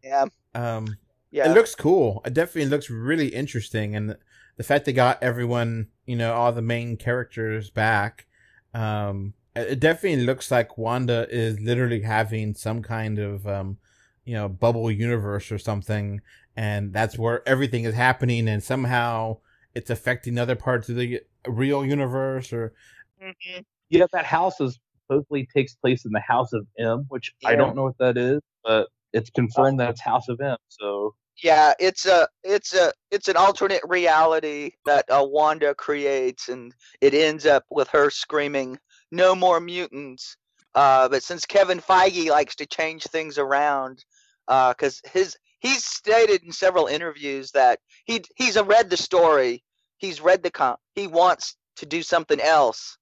Yeah. 0.02 0.26
Um, 0.54 0.96
Yeah. 1.30 1.50
It 1.50 1.54
looks 1.54 1.74
cool. 1.74 2.22
It 2.24 2.32
definitely 2.32 2.70
looks 2.70 2.88
really 2.88 3.28
interesting, 3.28 3.94
and 3.96 4.16
the 4.56 4.62
fact 4.62 4.84
they 4.86 4.92
got 4.94 5.22
everyone, 5.22 5.88
you 6.06 6.16
know, 6.16 6.32
all 6.32 6.52
the 6.52 6.62
main 6.62 6.96
characters 6.96 7.68
back, 7.70 8.26
um, 8.72 9.34
it 9.54 9.72
it 9.72 9.80
definitely 9.80 10.24
looks 10.24 10.50
like 10.50 10.78
Wanda 10.78 11.26
is 11.30 11.60
literally 11.60 12.02
having 12.02 12.54
some 12.54 12.82
kind 12.82 13.18
of, 13.18 13.46
um, 13.46 13.78
you 14.26 14.34
know, 14.34 14.48
bubble 14.48 14.90
universe 14.90 15.50
or 15.50 15.58
something, 15.58 16.20
and 16.56 16.92
that's 16.92 17.16
where 17.18 17.48
everything 17.48 17.84
is 17.84 17.94
happening, 17.94 18.48
and 18.48 18.62
somehow 18.62 19.38
it's 19.74 19.88
affecting 19.90 20.36
other 20.38 20.56
parts 20.56 20.88
of 20.88 20.96
the 20.96 21.20
real 21.46 21.84
universe, 21.84 22.52
or 22.52 22.74
Mhm. 23.22 23.64
Yeah, 23.88 24.06
that 24.12 24.26
house 24.26 24.60
is 24.60 24.78
supposedly 25.02 25.46
takes 25.54 25.74
place 25.74 26.04
in 26.04 26.12
the 26.12 26.20
House 26.20 26.52
of 26.52 26.66
M, 26.78 27.06
which 27.08 27.32
I 27.44 27.54
don't 27.54 27.76
know 27.76 27.84
what 27.84 27.98
that 27.98 28.18
is, 28.18 28.40
but 28.64 28.88
it's 29.12 29.30
confirmed 29.30 29.78
that 29.80 29.90
it's 29.90 30.00
House 30.00 30.28
of 30.28 30.40
M. 30.40 30.56
So 30.68 31.14
Yeah, 31.42 31.74
it's 31.78 32.06
a 32.06 32.28
it's 32.42 32.74
a 32.74 32.92
it's 33.10 33.28
an 33.28 33.36
alternate 33.36 33.82
reality 33.86 34.72
that 34.86 35.04
uh, 35.10 35.24
Wanda 35.24 35.74
creates, 35.74 36.48
and 36.48 36.74
it 37.00 37.14
ends 37.14 37.46
up 37.46 37.64
with 37.70 37.88
her 37.88 38.10
screaming, 38.10 38.78
"No 39.12 39.34
more 39.34 39.60
mutants!" 39.60 40.36
Uh, 40.74 41.08
but 41.08 41.22
since 41.22 41.44
Kevin 41.46 41.80
Feige 41.80 42.28
likes 42.30 42.56
to 42.56 42.66
change 42.66 43.04
things 43.04 43.38
around, 43.38 44.04
because 44.46 45.00
his 45.12 45.36
he's 45.60 45.84
stated 45.84 46.42
in 46.44 46.52
several 46.52 46.86
interviews 46.86 47.50
that 47.52 47.80
he 48.04 48.22
he's 48.36 48.60
read 48.60 48.90
the 48.90 48.96
story, 48.96 49.62
he's 49.98 50.20
read 50.20 50.42
the 50.42 50.50
com, 50.50 50.76
he 50.94 51.06
wants 51.06 51.56
to 51.76 51.86
do 51.86 52.02
something 52.02 52.40
else, 52.40 52.98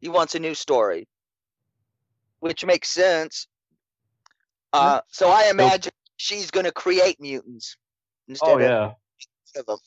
he 0.00 0.08
wants 0.08 0.34
a 0.34 0.38
new 0.38 0.54
story, 0.54 1.08
which 2.40 2.64
makes 2.64 2.90
sense. 2.90 3.46
Uh, 4.72 5.00
so 5.08 5.30
I 5.30 5.48
imagine 5.50 5.92
she's 6.18 6.50
going 6.50 6.66
to 6.66 6.72
create 6.72 7.20
mutants 7.20 7.76
instead 8.28 8.48
oh 8.48 8.58
yeah, 8.58 8.92
of 9.58 9.66
them. 9.66 9.78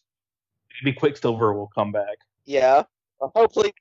maybe 0.84 0.96
Quicksilver 0.96 1.54
will 1.54 1.70
come 1.76 1.92
back. 1.92 2.18
Yeah. 2.46 2.84
Well, 3.20 3.32
hopefully, 3.36 3.72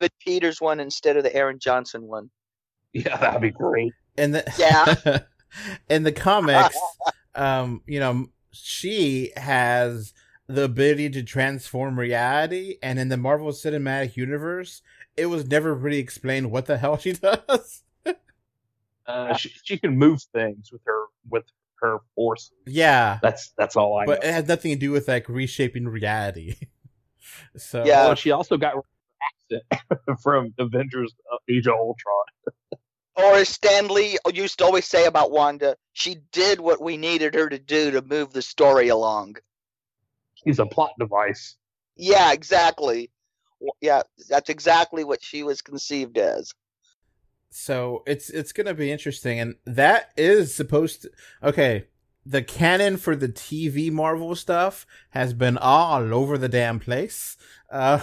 the 0.00 0.10
Peters 0.20 0.60
one 0.60 0.80
instead 0.80 1.16
of 1.16 1.22
the 1.22 1.34
Aaron 1.34 1.58
Johnson 1.60 2.02
one. 2.02 2.30
Yeah, 2.92 3.16
that'd 3.16 3.40
be 3.40 3.50
great. 3.50 3.92
in 4.18 4.32
the 4.32 4.44
Yeah. 4.58 5.20
in 5.88 6.02
the 6.02 6.12
comics, 6.12 6.78
um, 7.34 7.82
you 7.86 8.00
know, 8.00 8.28
she 8.52 9.32
has 9.36 10.12
the 10.46 10.64
ability 10.64 11.10
to 11.10 11.22
transform 11.22 11.98
reality, 11.98 12.76
and 12.82 12.98
in 12.98 13.08
the 13.08 13.16
Marvel 13.16 13.50
Cinematic 13.50 14.16
Universe, 14.16 14.82
it 15.16 15.26
was 15.26 15.46
never 15.46 15.74
really 15.74 15.98
explained 15.98 16.50
what 16.50 16.66
the 16.66 16.78
hell 16.78 16.96
she 16.98 17.12
does. 17.14 17.82
Uh, 19.06 19.34
she, 19.34 19.50
she 19.64 19.78
can 19.78 19.96
move 19.96 20.22
things 20.32 20.70
with 20.70 20.82
her 20.86 21.04
with 21.28 21.44
her 21.80 21.98
force. 22.14 22.52
Yeah, 22.66 23.18
That's 23.22 23.52
that's 23.56 23.74
all 23.76 23.98
I 23.98 24.06
but 24.06 24.22
know. 24.22 24.28
it 24.28 24.32
has 24.32 24.46
nothing 24.48 24.72
to 24.72 24.78
do 24.78 24.90
with 24.92 25.08
like 25.08 25.28
reshaping 25.28 25.88
reality. 25.88 26.54
so 27.56 27.84
Yeah. 27.84 28.06
Well, 28.06 28.14
she 28.14 28.30
also 28.30 28.56
got 28.56 28.74
her 28.74 28.82
accent 29.52 30.20
from 30.22 30.54
Avengers 30.58 31.14
uh, 31.32 31.38
Age 31.48 31.66
of 31.66 31.74
Ultron. 31.74 32.24
Or 33.16 33.34
as 33.34 33.48
Stan 33.48 33.88
Lee 33.88 34.16
used 34.32 34.58
to 34.58 34.64
always 34.64 34.86
say 34.86 35.06
about 35.06 35.30
Wanda, 35.30 35.76
she 35.92 36.16
did 36.32 36.60
what 36.60 36.80
we 36.80 36.96
needed 36.96 37.34
her 37.34 37.48
to 37.48 37.58
do 37.58 37.90
to 37.90 38.02
move 38.02 38.32
the 38.32 38.42
story 38.42 38.88
along. 38.88 39.36
He's 40.34 40.58
a 40.58 40.66
plot 40.66 40.92
device. 40.98 41.56
Yeah, 41.96 42.32
exactly. 42.32 43.10
Yeah, 43.80 44.02
that's 44.28 44.48
exactly 44.48 45.04
what 45.04 45.22
she 45.22 45.42
was 45.42 45.60
conceived 45.60 46.16
as. 46.16 46.52
so 47.50 48.02
it's 48.06 48.30
it's 48.30 48.52
gonna 48.52 48.74
be 48.74 48.90
interesting, 48.90 49.38
and 49.38 49.56
that 49.66 50.10
is 50.16 50.54
supposed 50.54 51.02
to. 51.02 51.10
Okay, 51.42 51.86
the 52.24 52.42
canon 52.42 52.96
for 52.96 53.16
the 53.16 53.28
TV 53.28 53.90
Marvel 53.90 54.34
stuff 54.34 54.86
has 55.10 55.34
been 55.34 55.58
all 55.58 56.14
over 56.14 56.38
the 56.38 56.48
damn 56.48 56.78
place. 56.78 57.36
Uh, 57.70 58.00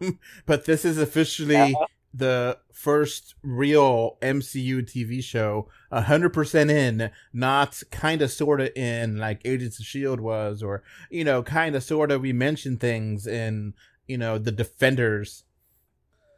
but 0.46 0.64
this 0.66 0.84
is 0.84 0.98
officially 0.98 1.74
the 2.12 2.58
first 2.72 3.34
real 3.42 4.16
MCU 4.22 4.82
TV 4.82 5.22
show, 5.22 5.68
hundred 5.92 6.30
percent 6.30 6.70
in, 6.70 7.10
not 7.32 7.82
kind 7.90 8.22
of 8.22 8.30
sort 8.30 8.60
of 8.60 8.70
in 8.76 9.16
like 9.18 9.40
Agents 9.44 9.78
of 9.78 9.86
Shield 9.86 10.20
was, 10.20 10.62
or 10.62 10.82
you 11.10 11.24
know, 11.24 11.42
kind 11.42 11.76
of 11.76 11.82
sort 11.82 12.10
of 12.10 12.20
we 12.22 12.32
mentioned 12.32 12.80
things 12.80 13.26
in 13.26 13.74
you 14.06 14.18
know 14.18 14.38
the 14.38 14.52
Defenders. 14.52 15.44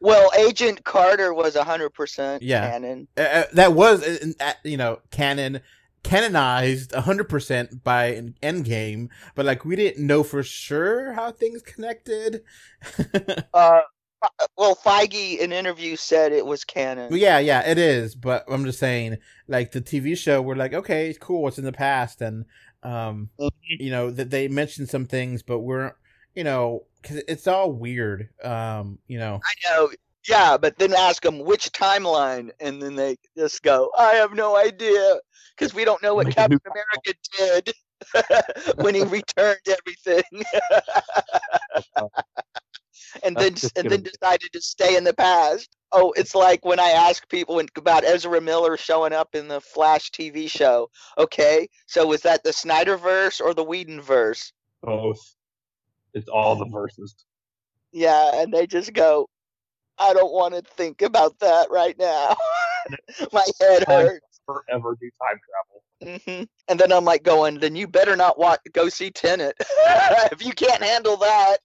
Well, 0.01 0.31
Agent 0.37 0.85
Carter 0.85 1.33
was 1.33 1.55
100% 1.55 2.39
Yeah. 2.43 2.71
canon. 2.71 3.07
Uh, 3.17 3.45
that 3.53 3.73
was 3.73 4.03
uh, 4.03 4.33
uh, 4.41 4.53
you 4.65 4.77
know 4.77 4.99
canon 5.11 5.61
canonized 6.03 6.91
100% 6.91 7.85
by 7.85 8.07
an 8.07 8.35
endgame 8.43 9.09
but 9.37 9.47
like 9.47 9.65
we 9.65 9.77
didn't 9.77 10.05
know 10.05 10.25
for 10.25 10.43
sure 10.43 11.13
how 11.13 11.31
things 11.31 11.63
connected 11.63 12.43
Uh, 13.55 13.83
well, 14.57 14.75
Feige 14.77 15.39
in 15.39 15.53
an 15.53 15.59
interview 15.59 15.97
said 15.97 16.33
it 16.33 16.47
was 16.47 16.65
canon. 16.65 17.15
Yeah 17.15 17.39
yeah 17.39 17.69
it 17.69 17.79
is 17.79 18.15
but 18.15 18.45
i'm 18.49 18.65
just 18.65 18.79
saying 18.79 19.19
like 19.49 19.73
the 19.73 19.81
tv 19.81 20.17
show 20.17 20.41
we're 20.41 20.55
like 20.55 20.75
okay 20.75 21.09
it's 21.09 21.19
cool 21.19 21.49
it's 21.49 21.59
in 21.59 21.65
the 21.65 21.73
past 21.73 22.21
and 22.21 22.45
um 22.83 23.31
you 23.79 23.91
know 23.91 24.11
that 24.11 24.31
they 24.31 24.49
mentioned 24.49 24.89
some 24.89 25.07
things 25.07 25.43
but 25.43 25.61
we're 25.61 25.93
you 26.35 26.45
know 26.45 26.85
because 27.01 27.19
it's 27.29 27.47
all 27.47 27.73
weird 27.73 28.29
um 28.43 28.99
you 29.07 29.19
know 29.19 29.41
I 29.45 29.71
know. 29.71 29.91
Yeah, 30.29 30.57
but 30.57 30.79
then 30.79 30.95
ask 30.95 31.23
them 31.23 31.41
which 31.41 31.73
timeline, 31.73 32.51
and 32.61 32.81
then 32.81 32.95
they 32.95 33.17
just 33.37 33.63
go, 33.63 33.91
"I 33.99 34.15
have 34.15 34.33
no 34.33 34.57
idea," 34.57 35.19
because 35.57 35.75
we 35.75 35.85
don't 35.85 36.01
know 36.01 36.15
what 36.15 36.27
Make 36.27 36.37
new 36.37 36.59
Captain 36.59 36.61
America 36.71 37.65
did 37.65 37.75
when 38.77 38.95
he 38.95 39.03
returned 39.03 39.59
everything, 39.67 40.45
and 43.25 43.37
then 43.37 43.55
just 43.55 43.77
and 43.77 43.85
gonna 43.85 43.97
then 43.97 44.03
be- 44.05 44.11
decided 44.11 44.53
to 44.53 44.61
stay 44.61 44.97
in 44.97 45.05
the 45.05 45.15
past. 45.15 45.69
Oh, 45.93 46.13
it's 46.17 46.35
like 46.35 46.65
when 46.65 46.81
I 46.81 46.91
ask 46.91 47.29
people 47.29 47.57
when- 47.57 47.69
about 47.77 48.05
Ezra 48.05 48.41
Miller 48.41 48.77
showing 48.77 49.13
up 49.13 49.35
in 49.35 49.49
the 49.49 49.61
Flash 49.61 50.11
TV 50.11 50.49
show. 50.49 50.89
Okay, 51.19 51.69
so 51.87 52.07
was 52.07 52.23
that 52.23 52.43
the 52.45 52.51
Snyderverse 52.51 53.41
or 53.41 53.55
the 53.55 53.65
Whedonverse? 53.65 54.53
Both. 54.83 55.21
It's 56.15 56.29
all 56.29 56.57
the 56.57 56.67
verses. 56.67 57.15
Yeah, 57.93 58.41
and 58.41 58.53
they 58.53 58.67
just 58.67 58.93
go, 58.95 59.29
I 59.99 60.13
don't 60.15 60.33
want 60.33 60.55
to 60.55 60.63
think 60.63 61.03
about 61.03 61.39
that 61.41 61.71
right 61.71 61.99
now. 61.99 62.37
My 63.33 63.47
head 63.61 63.85
hurts. 63.87 64.41
forever 64.47 64.97
do 65.01 65.11
time 65.21 65.41
travel. 65.47 66.21
hmm 66.27 66.45
And 66.69 66.81
then 66.81 66.91
I'm 66.93 67.05
like 67.05 67.23
going, 67.23 67.61
then 67.61 67.77
you 67.77 67.87
better 67.87 68.17
not 68.17 68.39
watch, 68.39 68.61
go 68.73 68.89
see 68.89 69.11
Tenet. 69.11 69.55
if 69.61 70.45
you 70.45 70.53
can't 70.53 70.83
handle 70.83 71.17
that, 71.19 71.59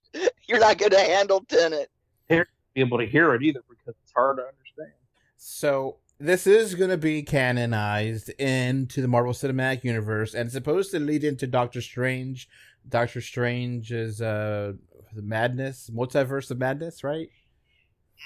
you're 0.49 0.59
not 0.59 0.77
going 0.77 0.91
to 0.91 0.99
handle 0.99 1.41
Tenet. 1.47 1.89
Be 2.29 2.81
able 2.81 2.99
to 2.99 3.07
hear 3.07 3.33
it 3.33 3.41
either 3.41 3.61
because 3.67 3.95
it's 4.03 4.13
hard 4.15 4.37
to 4.37 4.43
understand. 4.43 4.91
So 5.37 5.97
this 6.19 6.45
is 6.45 6.75
going 6.75 6.91
to 6.91 6.97
be 6.97 7.23
canonized 7.23 8.29
into 8.39 9.01
the 9.01 9.07
Marvel 9.07 9.33
Cinematic 9.33 9.83
Universe, 9.83 10.35
and 10.35 10.45
it's 10.45 10.53
supposed 10.53 10.91
to 10.91 10.99
lead 10.99 11.23
into 11.23 11.47
Doctor 11.47 11.81
Strange. 11.81 12.47
Doctor 12.87 13.19
Strange 13.19 13.91
is 13.91 14.21
uh 14.21 14.73
the 15.13 15.21
madness, 15.23 15.89
multiverse 15.93 16.51
of 16.51 16.59
madness, 16.59 17.03
right? 17.03 17.29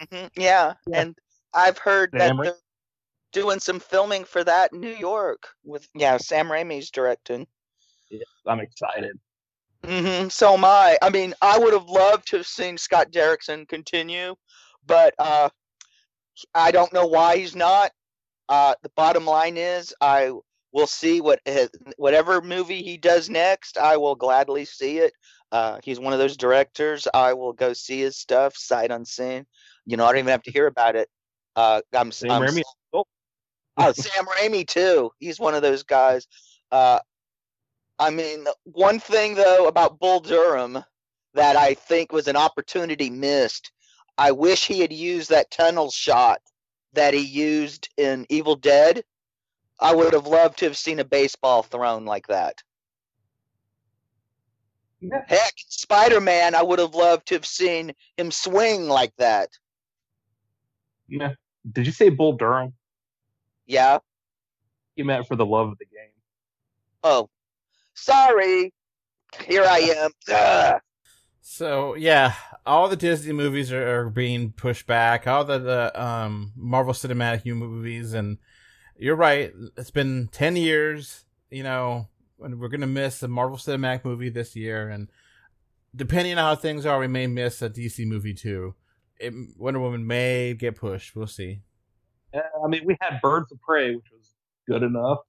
hmm 0.09 0.25
Yeah. 0.35 0.73
Yeah. 0.87 1.01
And 1.01 1.17
I've 1.53 1.77
heard 1.77 2.11
that 2.13 2.35
Ra- 2.35 2.43
they're 2.43 2.55
doing 3.31 3.59
some 3.59 3.79
filming 3.79 4.25
for 4.25 4.43
that 4.43 4.73
in 4.73 4.81
New 4.81 4.95
York 4.95 5.47
with, 5.63 5.87
yeah, 5.95 6.17
Sam 6.17 6.47
Raimi's 6.47 6.91
directing. 6.91 7.47
Yes, 8.09 8.23
I'm 8.45 8.59
excited. 8.59 9.17
Hmm 9.85 10.27
So 10.29 10.53
am 10.53 10.65
I. 10.65 10.97
I 11.01 11.09
mean, 11.09 11.33
I 11.41 11.57
would 11.57 11.73
have 11.73 11.89
loved 11.89 12.27
to 12.29 12.37
have 12.37 12.47
seen 12.47 12.77
Scott 12.77 13.11
Derrickson 13.11 13.67
continue, 13.67 14.35
but 14.85 15.13
uh, 15.19 15.49
I 16.53 16.71
don't 16.71 16.93
know 16.93 17.07
why 17.07 17.37
he's 17.37 17.55
not. 17.55 17.91
Uh, 18.49 18.75
the 18.83 18.91
bottom 18.95 19.25
line 19.25 19.57
is, 19.57 19.93
I 20.01 20.31
will 20.73 20.87
see 20.87 21.21
what 21.21 21.39
his, 21.45 21.69
whatever 21.97 22.41
movie 22.41 22.81
he 22.81 22.97
does 22.97 23.29
next. 23.29 23.77
I 23.77 23.97
will 23.97 24.15
gladly 24.15 24.65
see 24.65 24.99
it. 24.99 25.13
Uh, 25.51 25.79
he's 25.83 25.99
one 25.99 26.13
of 26.13 26.19
those 26.19 26.37
directors. 26.37 27.07
I 27.13 27.33
will 27.33 27.53
go 27.53 27.73
see 27.73 28.01
his 28.01 28.17
stuff 28.17 28.55
sight 28.55 28.91
unseen. 28.91 29.45
You 29.85 29.97
know, 29.97 30.05
I 30.05 30.09
don't 30.09 30.19
even 30.19 30.31
have 30.31 30.43
to 30.43 30.51
hear 30.51 30.67
about 30.67 30.95
it. 30.95 31.09
Uh, 31.55 31.81
I'm, 31.93 32.11
Sam 32.11 32.31
I'm 32.31 32.41
Raimi. 32.43 32.61
Oh, 32.93 33.05
Oh, 33.77 33.91
Sam 33.93 34.25
Raimi 34.25 34.67
too. 34.67 35.11
He's 35.19 35.39
one 35.39 35.55
of 35.55 35.61
those 35.61 35.83
guys. 35.83 36.27
Uh, 36.71 36.99
I 38.01 38.09
mean, 38.09 38.47
one 38.63 38.99
thing 38.99 39.35
though 39.35 39.67
about 39.67 39.99
Bull 39.99 40.21
Durham 40.21 40.83
that 41.35 41.55
I 41.55 41.75
think 41.75 42.11
was 42.11 42.27
an 42.27 42.35
opportunity 42.35 43.11
missed. 43.11 43.71
I 44.17 44.31
wish 44.31 44.65
he 44.65 44.79
had 44.79 44.91
used 44.91 45.29
that 45.29 45.51
tunnel 45.51 45.91
shot 45.91 46.41
that 46.93 47.13
he 47.13 47.19
used 47.19 47.89
in 47.97 48.25
Evil 48.27 48.55
Dead. 48.55 49.03
I 49.79 49.93
would 49.93 50.13
have 50.13 50.25
loved 50.25 50.57
to 50.59 50.65
have 50.65 50.77
seen 50.77 50.99
a 50.99 51.05
baseball 51.05 51.61
thrown 51.61 52.05
like 52.05 52.25
that. 52.25 52.63
yeah. 54.99 55.21
Heck, 55.27 55.53
Spider 55.57 56.19
Man, 56.19 56.55
I 56.55 56.63
would 56.63 56.79
have 56.79 56.95
loved 56.95 57.27
to 57.27 57.35
have 57.35 57.45
seen 57.45 57.93
him 58.17 58.31
swing 58.31 58.87
like 58.87 59.15
that. 59.17 59.49
yeah. 61.07 61.33
Did 61.71 61.85
you 61.85 61.91
say 61.91 62.09
Bull 62.09 62.33
Durham? 62.33 62.73
Yeah. 63.67 63.99
You 64.95 65.05
meant 65.05 65.27
for 65.27 65.35
the 65.35 65.45
love 65.45 65.69
of 65.69 65.77
the 65.77 65.85
game. 65.85 66.09
Oh, 67.03 67.29
sorry. 68.01 68.73
Here 69.47 69.63
I 69.63 69.79
am. 69.79 70.11
Ugh. 70.33 70.81
So 71.41 71.95
yeah, 71.95 72.33
all 72.65 72.89
the 72.89 72.95
Disney 72.95 73.33
movies 73.33 73.71
are, 73.71 73.99
are 73.99 74.09
being 74.09 74.51
pushed 74.51 74.87
back. 74.87 75.27
All 75.27 75.43
the, 75.43 75.59
the 75.59 76.01
um 76.01 76.53
Marvel 76.55 76.93
Cinematic 76.93 77.45
U 77.45 77.55
movies, 77.55 78.13
and 78.13 78.37
you're 78.97 79.15
right. 79.15 79.51
It's 79.77 79.91
been 79.91 80.29
ten 80.31 80.55
years. 80.55 81.25
You 81.49 81.63
know, 81.63 82.07
and 82.39 82.59
we're 82.59 82.69
gonna 82.69 82.87
miss 82.87 83.23
a 83.23 83.27
Marvel 83.27 83.57
Cinematic 83.57 84.05
movie 84.05 84.29
this 84.29 84.55
year, 84.55 84.89
and 84.89 85.09
depending 85.95 86.33
on 86.33 86.37
how 86.37 86.55
things 86.55 86.85
are, 86.85 86.99
we 86.99 87.07
may 87.07 87.27
miss 87.27 87.61
a 87.61 87.69
DC 87.69 88.05
movie 88.05 88.33
too. 88.33 88.75
It, 89.19 89.33
Wonder 89.57 89.79
Woman 89.79 90.07
may 90.07 90.53
get 90.53 90.75
pushed. 90.75 91.15
We'll 91.15 91.27
see. 91.27 91.61
Yeah, 92.33 92.41
I 92.63 92.67
mean, 92.67 92.83
we 92.85 92.97
had 93.01 93.19
Birds 93.21 93.51
of 93.51 93.59
Prey, 93.61 93.95
which 93.95 94.05
was 94.11 94.33
good 94.67 94.83
enough. 94.83 95.19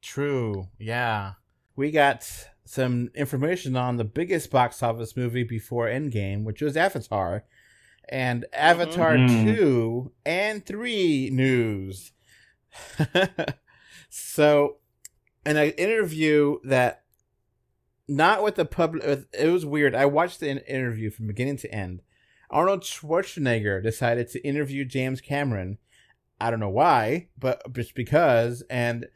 True. 0.00 0.68
Yeah. 0.78 1.32
We 1.76 1.90
got 1.90 2.28
some 2.64 3.10
information 3.14 3.76
on 3.76 3.96
the 3.96 4.04
biggest 4.04 4.50
box 4.50 4.82
office 4.82 5.16
movie 5.16 5.42
before 5.44 5.86
Endgame, 5.86 6.44
which 6.44 6.62
was 6.62 6.76
Avatar. 6.76 7.44
And 8.08 8.44
Avatar 8.52 9.16
Mhm. 9.16 9.44
2 9.56 10.12
and 10.26 10.64
3 10.66 11.30
news. 11.32 12.12
so, 14.08 14.78
in 15.46 15.56
an 15.56 15.70
interview 15.72 16.58
that 16.64 17.04
not 18.08 18.42
with 18.42 18.56
the 18.56 18.64
public, 18.64 19.02
it 19.32 19.48
was 19.48 19.64
weird. 19.64 19.94
I 19.94 20.06
watched 20.06 20.40
the 20.40 20.66
interview 20.70 21.10
from 21.10 21.26
beginning 21.26 21.56
to 21.58 21.72
end. 21.74 22.02
Arnold 22.50 22.82
Schwarzenegger 22.82 23.82
decided 23.82 24.28
to 24.30 24.46
interview 24.46 24.84
James 24.84 25.20
Cameron. 25.20 25.78
I 26.40 26.50
don't 26.50 26.60
know 26.60 26.68
why, 26.68 27.28
but 27.38 27.72
just 27.72 27.94
because. 27.94 28.62
And 28.68 29.06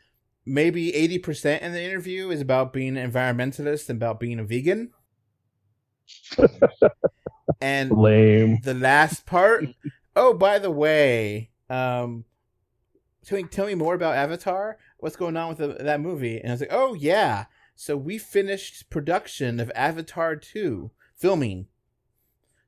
maybe 0.47 0.93
80% 0.93 1.61
in 1.61 1.73
the 1.73 1.83
interview 1.83 2.31
is 2.31 2.41
about 2.41 2.73
being 2.73 2.97
an 2.97 3.11
environmentalist 3.11 3.91
and 3.91 3.99
about 3.99 4.21
being 4.21 4.39
a 4.39 4.45
vegan. 4.45 4.93
and 7.61 7.91
Lame. 7.91 8.61
the 8.63 8.75
last 8.75 9.27
part, 9.27 9.67
oh, 10.17 10.33
by 10.33 10.59
the 10.61 10.71
way, 10.71 11.51
um, 11.69 12.25
tell 13.25 13.39
me, 13.39 13.45
tell 13.45 13.67
me 13.67 13.75
more 13.75 13.95
about 13.95 14.15
Avatar. 14.15 14.79
What's 14.99 15.17
going 15.17 15.37
on 15.37 15.49
with 15.49 15.59
the, 15.59 15.83
that 15.83 16.01
movie? 16.01 16.39
And 16.41 16.49
I 16.49 16.53
was 16.53 16.61
like, 16.61 16.73
oh, 16.73 16.95
yeah. 16.95 17.47
So 17.75 17.97
we 17.97 18.17
finished 18.17 18.89
production 18.89 19.61
of 19.61 19.71
Avatar 19.75 20.37
2, 20.37 20.91
filming. 21.17 21.67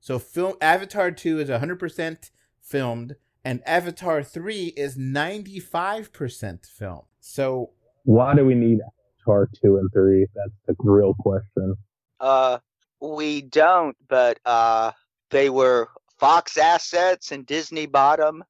So 0.01 0.19
film 0.19 0.55
Avatar 0.61 1.11
2 1.11 1.41
is 1.41 1.49
100% 1.49 2.31
filmed 2.61 3.17
and 3.49 3.63
Avatar 3.65 4.23
3 4.23 4.75
is 4.77 4.99
95% 4.99 6.67
film. 6.67 7.01
So 7.19 7.71
why 8.05 8.35
do 8.35 8.45
we 8.45 8.55
need 8.55 8.81
Avatar 9.23 9.49
2 9.65 9.79
and 9.79 9.89
3? 9.91 10.27
That's 10.35 10.53
the 10.67 10.75
real 10.81 11.15
question. 11.19 11.75
Uh 12.21 12.59
we 13.01 13.41
don't, 13.41 13.97
but 14.07 14.39
uh 14.45 14.93
they 15.31 15.49
were 15.49 15.89
Fox 16.19 16.59
assets 16.59 17.33
and 17.33 17.47
Disney 17.47 17.87
bottom. 17.87 18.45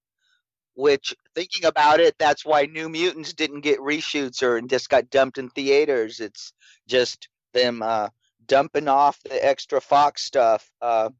Which, 0.74 1.14
thinking 1.34 1.64
about 1.64 2.00
it, 2.00 2.16
that's 2.18 2.44
why 2.44 2.66
New 2.66 2.88
Mutants 2.88 3.32
didn't 3.32 3.60
get 3.60 3.80
reshoots 3.80 4.42
or 4.42 4.60
just 4.60 4.88
got 4.88 5.10
dumped 5.10 5.38
in 5.38 5.48
theaters. 5.50 6.20
It's 6.20 6.52
just 6.86 7.28
them 7.52 7.82
uh, 7.82 8.08
dumping 8.46 8.86
off 8.86 9.20
the 9.24 9.44
extra 9.44 9.80
Fox 9.80 10.22
stuff. 10.22 10.70
Uh, 10.80 11.10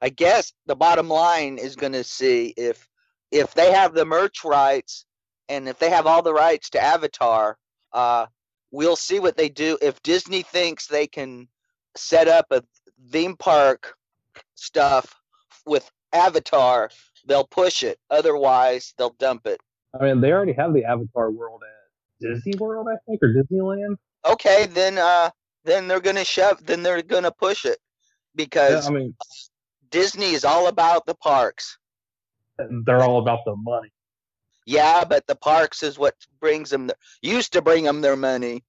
I 0.00 0.08
guess 0.08 0.52
the 0.66 0.74
bottom 0.74 1.08
line 1.08 1.58
is 1.58 1.76
going 1.76 1.92
to 1.92 2.02
see 2.02 2.54
if 2.56 2.88
if 3.32 3.54
they 3.54 3.72
have 3.72 3.94
the 3.94 4.04
merch 4.04 4.44
rights 4.44 5.06
and 5.48 5.68
if 5.68 5.78
they 5.78 5.90
have 5.90 6.06
all 6.06 6.22
the 6.22 6.34
rights 6.34 6.70
to 6.70 6.80
Avatar, 6.80 7.56
uh, 7.92 8.26
we'll 8.70 8.94
see 8.94 9.18
what 9.18 9.36
they 9.36 9.48
do. 9.48 9.76
If 9.82 10.02
Disney 10.02 10.42
thinks 10.42 10.86
they 10.86 11.06
can 11.06 11.48
set 11.96 12.28
up 12.28 12.46
a 12.50 12.62
theme 13.10 13.36
park 13.36 13.94
stuff 14.54 15.20
with 15.66 15.90
Avatar, 16.12 16.90
they'll 17.26 17.46
push 17.46 17.82
it. 17.82 17.98
Otherwise, 18.10 18.94
they'll 18.98 19.16
dump 19.18 19.46
it. 19.46 19.60
I 19.98 20.04
mean, 20.04 20.20
they 20.20 20.32
already 20.32 20.52
have 20.52 20.72
the 20.74 20.84
Avatar 20.84 21.30
world 21.30 21.62
at 21.62 22.28
Disney 22.28 22.54
World, 22.58 22.86
I 22.88 22.96
think, 23.06 23.22
or 23.22 23.34
Disneyland. 23.34 23.96
Okay, 24.24 24.66
then 24.66 24.98
uh, 24.98 25.30
then 25.64 25.88
they're 25.88 26.00
gonna 26.00 26.24
shove. 26.24 26.64
Then 26.64 26.82
they're 26.82 27.02
gonna 27.02 27.32
push 27.32 27.64
it 27.64 27.78
because 28.36 28.84
Yeah, 28.84 28.90
I 28.90 28.98
mean, 28.98 29.14
Disney 29.90 30.32
is 30.32 30.44
all 30.44 30.68
about 30.68 31.04
the 31.06 31.14
parks. 31.16 31.76
They're 32.58 33.02
all 33.02 33.18
about 33.20 33.40
the 33.44 33.56
money. 33.56 33.90
Yeah, 34.66 35.04
but 35.04 35.26
the 35.26 35.34
parks 35.34 35.82
is 35.82 35.98
what 35.98 36.14
brings 36.40 36.70
them. 36.70 36.86
The, 36.86 36.96
used 37.20 37.52
to 37.54 37.62
bring 37.62 37.84
them 37.84 38.00
their 38.00 38.16
money. 38.16 38.62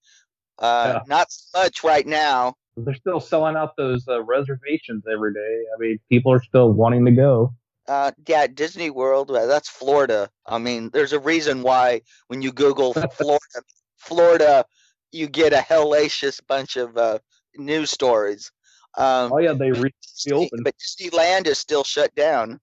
Uh, 0.60 0.94
Yeah. 0.96 1.02
Not 1.08 1.32
so 1.32 1.60
much 1.62 1.84
right 1.84 2.06
now. 2.06 2.56
They're 2.76 2.96
still 2.96 3.20
selling 3.20 3.56
out 3.56 3.76
those 3.78 4.08
uh, 4.08 4.24
reservations 4.24 5.04
every 5.12 5.34
day. 5.34 5.64
I 5.76 5.80
mean, 5.80 6.00
people 6.10 6.32
are 6.34 6.42
still 6.42 6.72
wanting 6.72 7.06
to 7.06 7.12
go. 7.12 7.54
Uh, 7.88 8.12
yeah, 8.28 8.48
Disney 8.48 8.90
World. 8.90 9.30
uh, 9.30 9.46
That's 9.46 9.70
Florida. 9.70 10.30
I 10.48 10.58
mean, 10.58 10.90
there's 10.92 11.14
a 11.14 11.20
reason 11.20 11.62
why 11.62 12.02
when 12.28 12.42
you 12.42 12.52
Google 12.52 12.94
Florida, 13.12 13.62
Florida, 13.98 14.66
you 15.12 15.28
get 15.28 15.54
a 15.54 15.58
hellacious 15.58 16.40
bunch 16.48 16.76
of 16.78 16.98
uh, 16.98 17.20
news 17.56 17.92
stories. 17.92 18.52
Um, 18.98 19.32
Oh 19.34 19.38
yeah, 19.38 19.54
they 19.54 19.72
re- 19.72 19.94
reopened. 20.26 20.64
but 20.64 20.74
Disneyland 20.78 21.46
is 21.46 21.60
still 21.60 21.84
shut 21.84 22.14
down. 22.16 22.60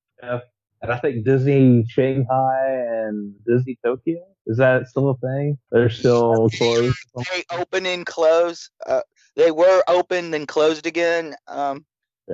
And 0.83 0.93
I 0.93 0.99
think 0.99 1.25
Disney 1.25 1.85
Shanghai 1.89 2.85
and 3.07 3.35
Disney 3.47 3.79
Tokyo 3.85 4.21
is 4.47 4.57
that 4.57 4.89
still 4.89 5.11
a 5.11 5.17
thing? 5.17 5.59
They're 5.71 5.91
still 5.91 6.49
closed. 6.51 6.97
They 7.17 7.45
open 7.53 7.87
and 7.87 8.05
close. 8.05 8.71
Uh, 8.85 9.03
they 9.37 9.51
were 9.51 9.83
open 9.87 10.33
then 10.33 10.47
closed 10.47 10.87
again 10.87 11.37
um, 11.47 11.85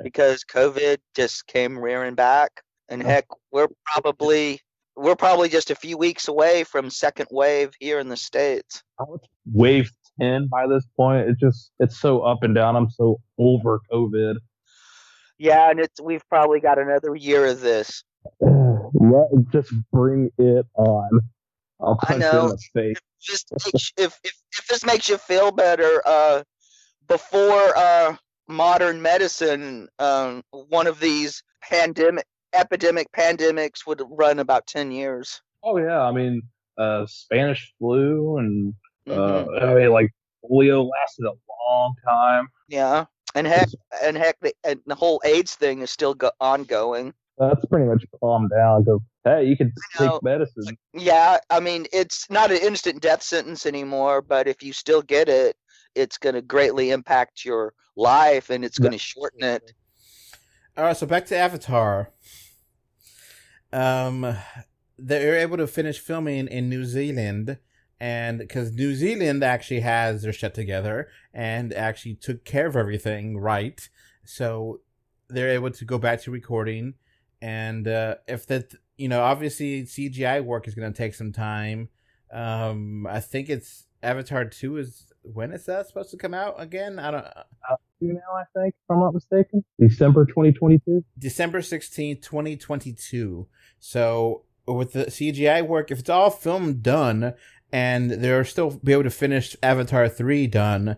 because 0.03 0.43
COVID 0.43 0.97
just 1.15 1.45
came 1.47 1.77
rearing 1.77 2.15
back. 2.15 2.63
And 2.89 3.03
heck, 3.03 3.25
we're 3.51 3.67
probably 3.85 4.61
we're 4.95 5.15
probably 5.15 5.49
just 5.49 5.69
a 5.69 5.75
few 5.75 5.97
weeks 5.97 6.27
away 6.27 6.63
from 6.63 6.89
second 6.89 7.27
wave 7.29 7.73
here 7.79 7.99
in 7.99 8.07
the 8.07 8.17
states. 8.17 8.81
Wave 9.45 9.91
ten 10.19 10.47
by 10.47 10.65
this 10.67 10.85
point. 10.95 11.29
It 11.29 11.37
just 11.39 11.71
it's 11.79 11.99
so 11.99 12.21
up 12.21 12.41
and 12.41 12.55
down. 12.55 12.75
I'm 12.75 12.89
so 12.89 13.19
over 13.37 13.81
COVID. 13.91 14.37
Yeah, 15.37 15.69
and 15.69 15.79
it's 15.79 16.01
we've 16.01 16.27
probably 16.29 16.61
got 16.61 16.79
another 16.79 17.15
year 17.15 17.45
of 17.45 17.59
this. 17.59 18.03
Let 18.41 19.27
just 19.51 19.73
bring 19.91 20.29
it 20.37 20.65
on. 20.75 21.19
I'll 21.79 21.97
I 22.01 22.13
punch 22.13 22.23
in 22.23 22.29
know. 22.29 22.49
the 22.49 22.57
face. 22.73 22.97
Just 23.19 23.51
makes, 23.65 23.91
if, 23.97 24.19
if 24.23 24.33
if 24.57 24.67
this 24.67 24.85
makes 24.85 25.09
you 25.09 25.17
feel 25.17 25.51
better, 25.51 26.01
uh, 26.05 26.43
before 27.07 27.75
uh, 27.75 28.15
modern 28.47 29.01
medicine, 29.01 29.87
um, 29.99 30.43
one 30.51 30.87
of 30.87 30.99
these 30.99 31.43
pandemic 31.61 32.25
epidemic 32.53 33.11
pandemics 33.11 33.85
would 33.85 34.01
run 34.09 34.39
about 34.39 34.67
ten 34.67 34.91
years. 34.91 35.41
Oh 35.63 35.77
yeah, 35.77 36.01
I 36.01 36.11
mean, 36.11 36.41
uh, 36.77 37.05
Spanish 37.07 37.73
flu 37.79 38.37
and 38.37 38.73
uh, 39.09 39.13
Mhm. 39.13 39.63
I 39.63 39.73
mean, 39.73 39.91
like 39.91 40.11
polio 40.43 40.89
lasted 40.89 41.25
a 41.25 41.33
long 41.69 41.93
time. 42.05 42.47
Yeah, 42.67 43.05
and 43.35 43.47
heck, 43.47 43.69
and 44.03 44.17
heck, 44.17 44.39
the, 44.41 44.53
and 44.63 44.79
the 44.85 44.95
whole 44.95 45.21
AIDS 45.23 45.55
thing 45.55 45.81
is 45.81 45.91
still 45.91 46.13
go- 46.13 46.31
ongoing. 46.39 47.13
That's 47.37 47.63
pretty 47.65 47.85
much 47.85 48.03
calmed 48.19 48.49
down 48.49 48.83
because 48.83 49.01
hey, 49.23 49.45
you 49.45 49.55
can 49.55 49.71
I 49.99 50.05
know. 50.05 50.11
take 50.13 50.23
medicine. 50.23 50.77
Yeah, 50.93 51.37
I 51.49 51.59
mean, 51.59 51.85
it's 51.93 52.29
not 52.29 52.51
an 52.51 52.57
instant 52.57 53.01
death 53.01 53.21
sentence 53.21 53.65
anymore, 53.65 54.21
but 54.21 54.47
if 54.47 54.63
you 54.63 54.73
still 54.73 55.01
get 55.01 55.29
it, 55.29 55.55
it's 55.93 56.17
going 56.17 56.35
to 56.35 56.41
greatly 56.41 56.91
impact 56.91 57.45
your 57.45 57.73
life 57.95 58.49
and 58.49 58.65
it's 58.65 58.79
going 58.79 58.91
to 58.91 58.97
shorten 58.97 59.43
it. 59.43 59.71
All 60.75 60.83
right, 60.83 60.97
so 60.97 61.05
back 61.05 61.25
to 61.27 61.37
Avatar. 61.37 62.11
Um, 63.73 64.35
they're 64.97 65.37
able 65.37 65.57
to 65.57 65.67
finish 65.67 65.99
filming 65.99 66.47
in 66.47 66.69
New 66.69 66.85
Zealand, 66.85 67.57
and 67.99 68.39
because 68.39 68.71
New 68.71 68.95
Zealand 68.95 69.43
actually 69.43 69.81
has 69.81 70.21
their 70.21 70.33
shit 70.33 70.53
together 70.53 71.09
and 71.33 71.73
actually 71.73 72.15
took 72.15 72.45
care 72.45 72.67
of 72.67 72.75
everything 72.75 73.37
right, 73.37 73.89
so 74.23 74.81
they're 75.29 75.49
able 75.49 75.71
to 75.71 75.85
go 75.85 75.97
back 75.97 76.21
to 76.21 76.31
recording. 76.31 76.93
And 77.41 77.87
uh, 77.87 78.15
if 78.27 78.47
that, 78.47 78.73
you 78.97 79.07
know, 79.07 79.21
obviously 79.21 79.83
CGI 79.83 80.43
work 80.43 80.67
is 80.67 80.75
going 80.75 80.91
to 80.91 80.97
take 80.97 81.13
some 81.13 81.31
time. 81.31 81.89
Um, 82.31 83.07
I 83.07 83.19
think 83.19 83.49
it's 83.49 83.85
Avatar 84.03 84.45
two 84.45 84.77
is 84.77 85.11
when 85.21 85.51
is 85.51 85.65
that 85.65 85.87
supposed 85.87 86.11
to 86.11 86.17
come 86.17 86.33
out 86.33 86.55
again? 86.57 86.99
I 86.99 87.11
don't. 87.11 87.25
Two 87.99 88.13
now, 88.13 88.35
I 88.35 88.43
think, 88.53 88.75
if 88.75 88.91
I'm 88.91 88.99
not 88.99 89.13
mistaken. 89.13 89.63
December 89.79 90.25
2022. 90.25 91.03
December 91.17 91.61
16th, 91.61 92.21
2022. 92.21 93.47
So 93.79 94.43
with 94.67 94.93
the 94.93 95.05
CGI 95.05 95.65
work, 95.65 95.89
if 95.89 95.99
it's 95.99 96.09
all 96.09 96.29
film 96.29 96.79
done 96.81 97.33
and 97.71 98.11
they're 98.11 98.45
still 98.45 98.79
be 98.83 98.93
able 98.93 99.03
to 99.03 99.09
finish 99.09 99.55
Avatar 99.63 100.07
3 100.07 100.47
done, 100.47 100.97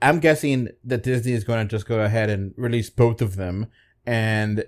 I'm 0.00 0.20
guessing 0.20 0.68
that 0.84 1.02
Disney 1.02 1.32
is 1.32 1.44
going 1.44 1.66
to 1.66 1.70
just 1.70 1.86
go 1.86 2.00
ahead 2.00 2.30
and 2.30 2.54
release 2.56 2.90
both 2.90 3.20
of 3.20 3.36
them. 3.36 3.66
And 4.06 4.64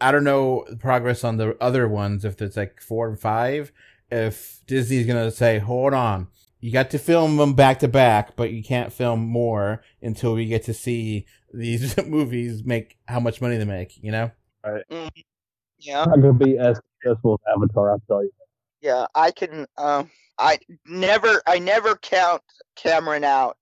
I 0.00 0.12
don't 0.12 0.24
know 0.24 0.64
the 0.68 0.76
progress 0.76 1.24
on 1.24 1.36
the 1.36 1.56
other 1.60 1.88
ones, 1.88 2.24
if 2.24 2.40
it's 2.42 2.56
like 2.56 2.80
four 2.80 3.08
and 3.08 3.18
five, 3.18 3.72
if 4.10 4.60
Disney's 4.66 5.06
going 5.06 5.22
to 5.24 5.30
say, 5.30 5.58
hold 5.58 5.94
on, 5.94 6.28
you 6.60 6.72
got 6.72 6.90
to 6.90 6.98
film 6.98 7.36
them 7.36 7.54
back 7.54 7.78
to 7.80 7.88
back, 7.88 8.36
but 8.36 8.50
you 8.52 8.62
can't 8.62 8.92
film 8.92 9.20
more 9.20 9.82
until 10.02 10.34
we 10.34 10.46
get 10.46 10.64
to 10.64 10.74
see 10.74 11.26
these 11.52 11.96
movies 12.06 12.64
make 12.64 12.96
how 13.06 13.20
much 13.20 13.40
money 13.40 13.56
they 13.56 13.64
make, 13.64 14.02
you 14.02 14.10
know? 14.12 14.30
Mhm. 14.64 15.10
Yeah, 15.78 16.04
Not 16.04 16.16
gonna 16.20 16.32
be 16.32 16.58
as 16.58 16.80
successful 17.02 17.40
as 17.46 17.54
Avatar, 17.54 17.90
I'll 17.90 18.02
tell 18.08 18.22
you. 18.22 18.30
yeah, 18.80 19.06
I 19.14 19.30
can. 19.30 19.66
Um, 19.76 20.10
I 20.38 20.58
never, 20.86 21.42
I 21.46 21.58
never 21.58 21.96
count 21.96 22.42
Cameron 22.76 23.24
out. 23.24 23.58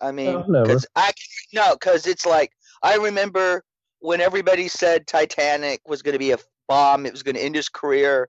I 0.00 0.10
mean, 0.12 0.44
No, 0.48 0.62
because 0.62 0.86
I 0.96 1.12
can, 1.12 1.62
no, 1.62 1.74
because 1.74 2.06
it's 2.06 2.26
like 2.26 2.50
I 2.82 2.96
remember 2.96 3.62
when 4.00 4.20
everybody 4.20 4.68
said 4.68 5.06
Titanic 5.06 5.80
was 5.88 6.02
going 6.02 6.14
to 6.14 6.18
be 6.18 6.32
a 6.32 6.38
bomb, 6.68 7.06
it 7.06 7.12
was 7.12 7.22
going 7.22 7.36
to 7.36 7.42
end 7.42 7.54
his 7.54 7.68
career, 7.68 8.28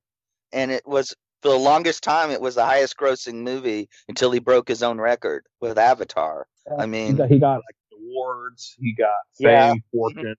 and 0.53 0.71
it 0.71 0.83
was 0.85 1.15
for 1.41 1.49
the 1.49 1.57
longest 1.57 2.03
time 2.03 2.29
it 2.29 2.41
was 2.41 2.55
the 2.55 2.65
highest 2.65 2.97
grossing 2.97 3.35
movie 3.43 3.89
until 4.07 4.31
he 4.31 4.39
broke 4.39 4.67
his 4.67 4.83
own 4.83 4.99
record 4.99 5.45
with 5.59 5.77
Avatar. 5.77 6.47
I 6.77 6.83
he 6.83 6.87
mean, 6.87 7.15
got, 7.15 7.29
he 7.29 7.39
got 7.39 7.55
like 7.55 7.75
awards. 7.99 8.75
He 8.79 8.93
got 8.93 9.09
fame, 9.41 9.47
Yeah. 9.47 9.73
fortune. 9.91 10.35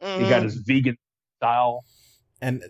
He 0.00 0.28
got 0.28 0.40
mhm, 0.40 0.44
his 0.44 0.56
vegan 0.56 0.96
style. 1.36 1.84
And 2.40 2.62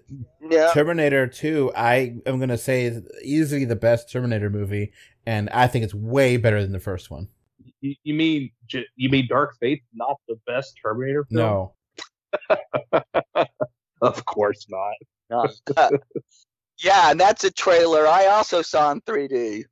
yeah. 0.51 0.71
Terminator 0.73 1.27
2, 1.27 1.73
I 1.77 2.17
am 2.27 2.39
going 2.39 2.49
to 2.49 2.59
say 2.59 2.85
is 2.85 3.03
easily 3.23 3.65
the 3.67 3.77
best 3.77 4.11
Terminator 4.11 4.51
movie, 4.51 4.93
and 5.27 5.51
I 5.51 5.67
think 5.67 5.85
it's 5.85 5.95
way 5.95 6.37
better 6.39 6.63
than 6.63 6.73
the 6.73 6.81
first 6.81 7.11
one. 7.11 7.29
You, 7.81 7.95
you 8.03 8.15
mean 8.15 8.51
you 8.97 9.09
mean 9.09 9.27
Dark 9.29 9.57
Fate 9.61 9.83
not 9.95 10.17
the 10.29 10.39
best 10.47 10.79
Terminator 10.83 11.25
film? 11.25 11.73
No. 12.51 12.65
of 14.03 14.25
course 14.25 14.67
not. 14.69 14.95
Uh, 15.31 15.49
yeah, 16.79 17.11
and 17.11 17.21
that's 17.21 17.45
a 17.45 17.51
trailer 17.51 18.07
I 18.07 18.27
also 18.27 18.63
saw 18.63 18.91
in 18.91 19.01
3D. 19.03 19.65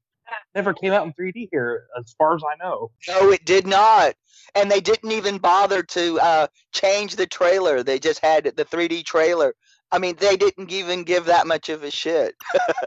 Never 0.54 0.74
came 0.74 0.92
out 0.92 1.06
in 1.06 1.12
3D 1.12 1.48
here, 1.52 1.86
as 1.98 2.14
far 2.18 2.34
as 2.34 2.42
I 2.42 2.62
know. 2.62 2.90
No, 3.08 3.30
it 3.30 3.44
did 3.44 3.66
not. 3.66 4.14
And 4.54 4.70
they 4.70 4.80
didn't 4.80 5.12
even 5.12 5.38
bother 5.38 5.82
to 5.82 6.18
uh, 6.20 6.46
change 6.72 7.16
the 7.16 7.26
trailer. 7.26 7.82
They 7.82 7.98
just 7.98 8.24
had 8.24 8.44
the 8.44 8.64
3D 8.64 9.04
trailer. 9.04 9.54
I 9.92 9.98
mean, 9.98 10.16
they 10.18 10.36
didn't 10.36 10.72
even 10.72 11.04
give 11.04 11.26
that 11.26 11.46
much 11.46 11.68
of 11.68 11.84
a 11.84 11.90
shit. 11.90 12.34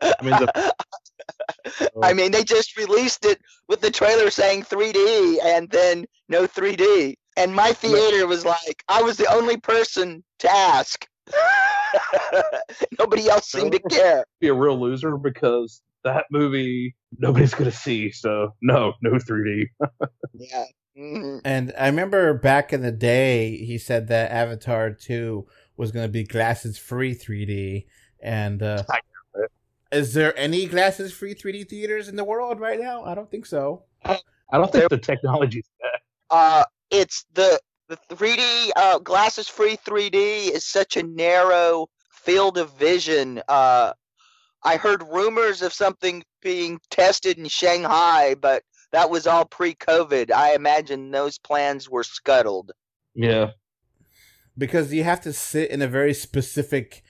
I 0.01 0.13
mean, 0.21 0.31
the, 0.31 0.73
I 2.03 2.13
mean, 2.13 2.31
they 2.31 2.43
just 2.43 2.77
released 2.77 3.25
it 3.25 3.39
with 3.67 3.81
the 3.81 3.91
trailer 3.91 4.29
saying 4.29 4.63
3D 4.63 5.37
and 5.43 5.69
then 5.69 6.05
no 6.27 6.47
3D. 6.47 7.15
And 7.37 7.55
my 7.55 7.71
theater 7.71 8.27
was 8.27 8.45
like, 8.45 8.83
I 8.89 9.01
was 9.01 9.17
the 9.17 9.31
only 9.31 9.57
person 9.57 10.23
to 10.39 10.51
ask. 10.51 11.07
Nobody 12.99 13.29
else 13.29 13.51
seemed 13.51 13.71
to 13.73 13.79
care. 13.79 14.25
Be 14.39 14.47
a 14.49 14.53
real 14.53 14.79
loser 14.79 15.17
because 15.17 15.81
that 16.03 16.25
movie 16.31 16.95
nobody's 17.17 17.53
gonna 17.53 17.71
see. 17.71 18.11
So 18.11 18.55
no, 18.61 18.93
no 19.01 19.11
3D. 19.11 19.65
yeah. 20.33 20.65
Mhm. 20.97 21.41
And 21.45 21.73
I 21.77 21.87
remember 21.87 22.33
back 22.33 22.73
in 22.73 22.81
the 22.81 22.91
day, 22.91 23.57
he 23.57 23.77
said 23.77 24.07
that 24.07 24.31
Avatar 24.31 24.91
2 24.91 25.47
was 25.77 25.91
going 25.91 26.05
to 26.05 26.11
be 26.11 26.23
glasses 26.23 26.77
free 26.77 27.15
3D. 27.15 27.85
And 28.21 28.61
uh, 28.61 28.83
I 28.89 28.95
know 28.95 28.97
it. 28.97 29.03
Is 29.91 30.13
there 30.13 30.37
any 30.37 30.65
glasses 30.67 31.11
free 31.11 31.33
3D 31.33 31.69
theaters 31.69 32.07
in 32.07 32.15
the 32.15 32.23
world 32.23 32.59
right 32.59 32.79
now? 32.79 33.03
I 33.03 33.15
don't 33.15 33.29
think 33.29 33.45
so. 33.45 33.83
I 34.05 34.17
don't 34.53 34.71
think 34.71 34.89
the 34.89 34.97
technology's 34.97 35.67
there. 35.79 35.91
Uh, 36.29 36.63
it's 36.91 37.25
the 37.33 37.59
the 37.87 37.97
3D 38.11 38.69
uh, 38.75 38.99
glasses 38.99 39.47
free 39.47 39.77
3D 39.77 40.51
is 40.51 40.63
such 40.63 40.95
a 40.95 41.03
narrow 41.03 41.87
field 42.11 42.57
of 42.59 42.71
vision. 42.77 43.41
Uh, 43.47 43.93
I 44.63 44.77
heard 44.77 45.01
rumors 45.03 45.63
of 45.63 45.73
something 45.73 46.23
being 46.41 46.79
tested 46.91 47.39
in 47.39 47.47
Shanghai, 47.47 48.35
but 48.35 48.63
that 48.91 49.09
was 49.09 49.25
all 49.25 49.45
pre-COVID. 49.45 50.31
I 50.31 50.53
imagine 50.53 51.09
those 51.09 51.39
plans 51.39 51.89
were 51.89 52.03
scuttled. 52.03 52.71
Yeah. 53.15 53.51
Because 54.57 54.93
you 54.93 55.03
have 55.03 55.21
to 55.21 55.33
sit 55.33 55.71
in 55.71 55.81
a 55.81 55.87
very 55.87 56.13
specific 56.13 57.03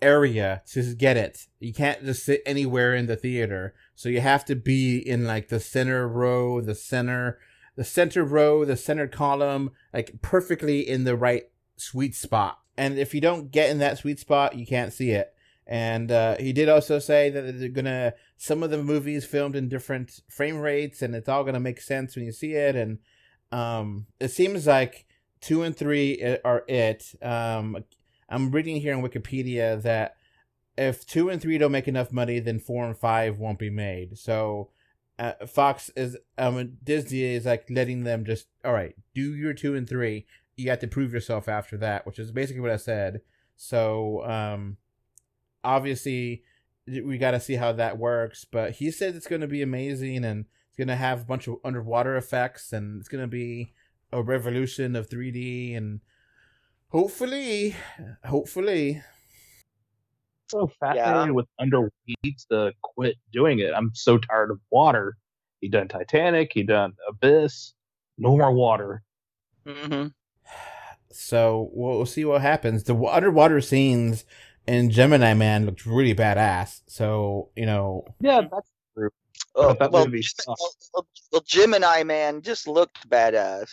area 0.00 0.62
to 0.72 0.94
get 0.94 1.16
it. 1.16 1.46
You 1.60 1.72
can't 1.72 2.04
just 2.04 2.24
sit 2.24 2.42
anywhere 2.46 2.94
in 2.94 3.06
the 3.06 3.16
theater. 3.16 3.74
So 3.94 4.08
you 4.08 4.20
have 4.20 4.44
to 4.46 4.54
be 4.54 4.98
in 4.98 5.24
like 5.24 5.48
the 5.48 5.60
center 5.60 6.06
row, 6.06 6.60
the 6.60 6.74
center, 6.74 7.38
the 7.76 7.84
center 7.84 8.24
row, 8.24 8.64
the 8.64 8.76
center 8.76 9.06
column, 9.06 9.72
like 9.92 10.20
perfectly 10.22 10.88
in 10.88 11.04
the 11.04 11.16
right 11.16 11.44
sweet 11.76 12.14
spot. 12.14 12.58
And 12.76 12.98
if 12.98 13.14
you 13.14 13.20
don't 13.20 13.50
get 13.50 13.70
in 13.70 13.78
that 13.78 13.98
sweet 13.98 14.20
spot, 14.20 14.56
you 14.56 14.66
can't 14.66 14.92
see 14.92 15.10
it. 15.10 15.34
And 15.66 16.10
uh, 16.10 16.36
he 16.38 16.52
did 16.52 16.68
also 16.68 16.98
say 16.98 17.28
that 17.28 17.58
they're 17.58 17.68
gonna 17.68 18.14
some 18.38 18.62
of 18.62 18.70
the 18.70 18.82
movies 18.82 19.26
filmed 19.26 19.54
in 19.54 19.68
different 19.68 20.20
frame 20.30 20.58
rates, 20.58 21.02
and 21.02 21.14
it's 21.14 21.28
all 21.28 21.44
gonna 21.44 21.60
make 21.60 21.80
sense 21.80 22.16
when 22.16 22.24
you 22.24 22.32
see 22.32 22.52
it. 22.52 22.74
And 22.74 22.98
um, 23.52 24.06
it 24.18 24.28
seems 24.28 24.66
like 24.66 25.06
two 25.40 25.62
and 25.62 25.76
three 25.76 26.38
are 26.44 26.64
it. 26.68 27.14
Um, 27.20 27.84
I'm 28.28 28.50
reading 28.50 28.80
here 28.80 28.94
on 28.94 29.02
Wikipedia 29.02 29.80
that 29.82 30.16
if 30.76 31.06
two 31.06 31.28
and 31.28 31.40
three 31.40 31.58
don't 31.58 31.72
make 31.72 31.88
enough 31.88 32.12
money, 32.12 32.38
then 32.40 32.58
four 32.58 32.86
and 32.86 32.96
five 32.96 33.38
won't 33.38 33.58
be 33.58 33.70
made. 33.70 34.18
So 34.18 34.70
uh, 35.18 35.32
Fox 35.46 35.90
is 35.96 36.16
um 36.36 36.78
Disney 36.82 37.22
is 37.22 37.46
like 37.46 37.68
letting 37.68 38.04
them 38.04 38.24
just 38.24 38.46
all 38.64 38.72
right 38.72 38.94
do 39.14 39.34
your 39.34 39.54
two 39.54 39.74
and 39.74 39.88
three. 39.88 40.26
You 40.56 40.70
have 40.70 40.78
to 40.80 40.88
prove 40.88 41.12
yourself 41.12 41.48
after 41.48 41.76
that, 41.78 42.06
which 42.06 42.18
is 42.18 42.30
basically 42.30 42.60
what 42.60 42.70
I 42.70 42.76
said. 42.76 43.22
So 43.56 44.24
um 44.24 44.76
obviously 45.64 46.44
we 46.86 47.18
got 47.18 47.32
to 47.32 47.40
see 47.40 47.54
how 47.54 47.72
that 47.72 47.98
works. 47.98 48.44
But 48.44 48.72
he 48.72 48.90
said 48.90 49.14
it's 49.14 49.26
going 49.26 49.40
to 49.40 49.48
be 49.48 49.62
amazing 49.62 50.24
and 50.24 50.46
it's 50.68 50.76
going 50.76 50.88
to 50.88 50.96
have 50.96 51.22
a 51.22 51.26
bunch 51.26 51.46
of 51.48 51.56
underwater 51.64 52.16
effects 52.16 52.72
and 52.72 53.00
it's 53.00 53.08
going 53.08 53.22
to 53.22 53.28
be 53.28 53.74
a 54.12 54.22
revolution 54.22 54.96
of 54.96 55.08
3D 55.08 55.76
and 55.76 56.00
hopefully, 56.90 57.76
hopefully, 58.24 59.02
So 60.50 60.70
fascinated 60.80 61.32
with 61.32 61.46
Under 61.58 61.90
needs 62.24 62.46
to 62.46 62.72
quit 62.82 63.16
doing 63.32 63.58
it. 63.58 63.72
I'm 63.74 63.90
so 63.94 64.18
tired 64.18 64.50
of 64.50 64.60
water. 64.70 65.16
He 65.60 65.68
done 65.68 65.88
Titanic. 65.88 66.52
He 66.52 66.62
done 66.62 66.94
Abyss. 67.08 67.74
No 68.16 68.36
more 68.36 68.52
water. 68.52 69.02
hmm 69.66 70.08
so 71.10 71.70
we'll, 71.72 71.96
we'll 71.96 72.06
see 72.06 72.24
what 72.24 72.42
happens. 72.42 72.84
The 72.84 72.94
wa- 72.94 73.12
underwater 73.12 73.60
scenes 73.60 74.24
in 74.66 74.90
Gemini 74.90 75.34
Man 75.34 75.66
looked 75.66 75.86
really 75.86 76.14
badass. 76.14 76.82
So 76.86 77.50
you 77.56 77.66
know, 77.66 78.04
Yeah, 78.20 78.42
that's 78.42 78.70
true. 78.96 79.10
Oh, 79.54 79.74
that 79.74 79.90
well, 79.90 80.04
movie 80.06 80.24
well, 80.46 80.56
well, 80.94 81.06
well, 81.32 81.42
Gemini 81.46 82.02
Man 82.02 82.42
just 82.42 82.68
looked 82.68 83.08
badass 83.08 83.68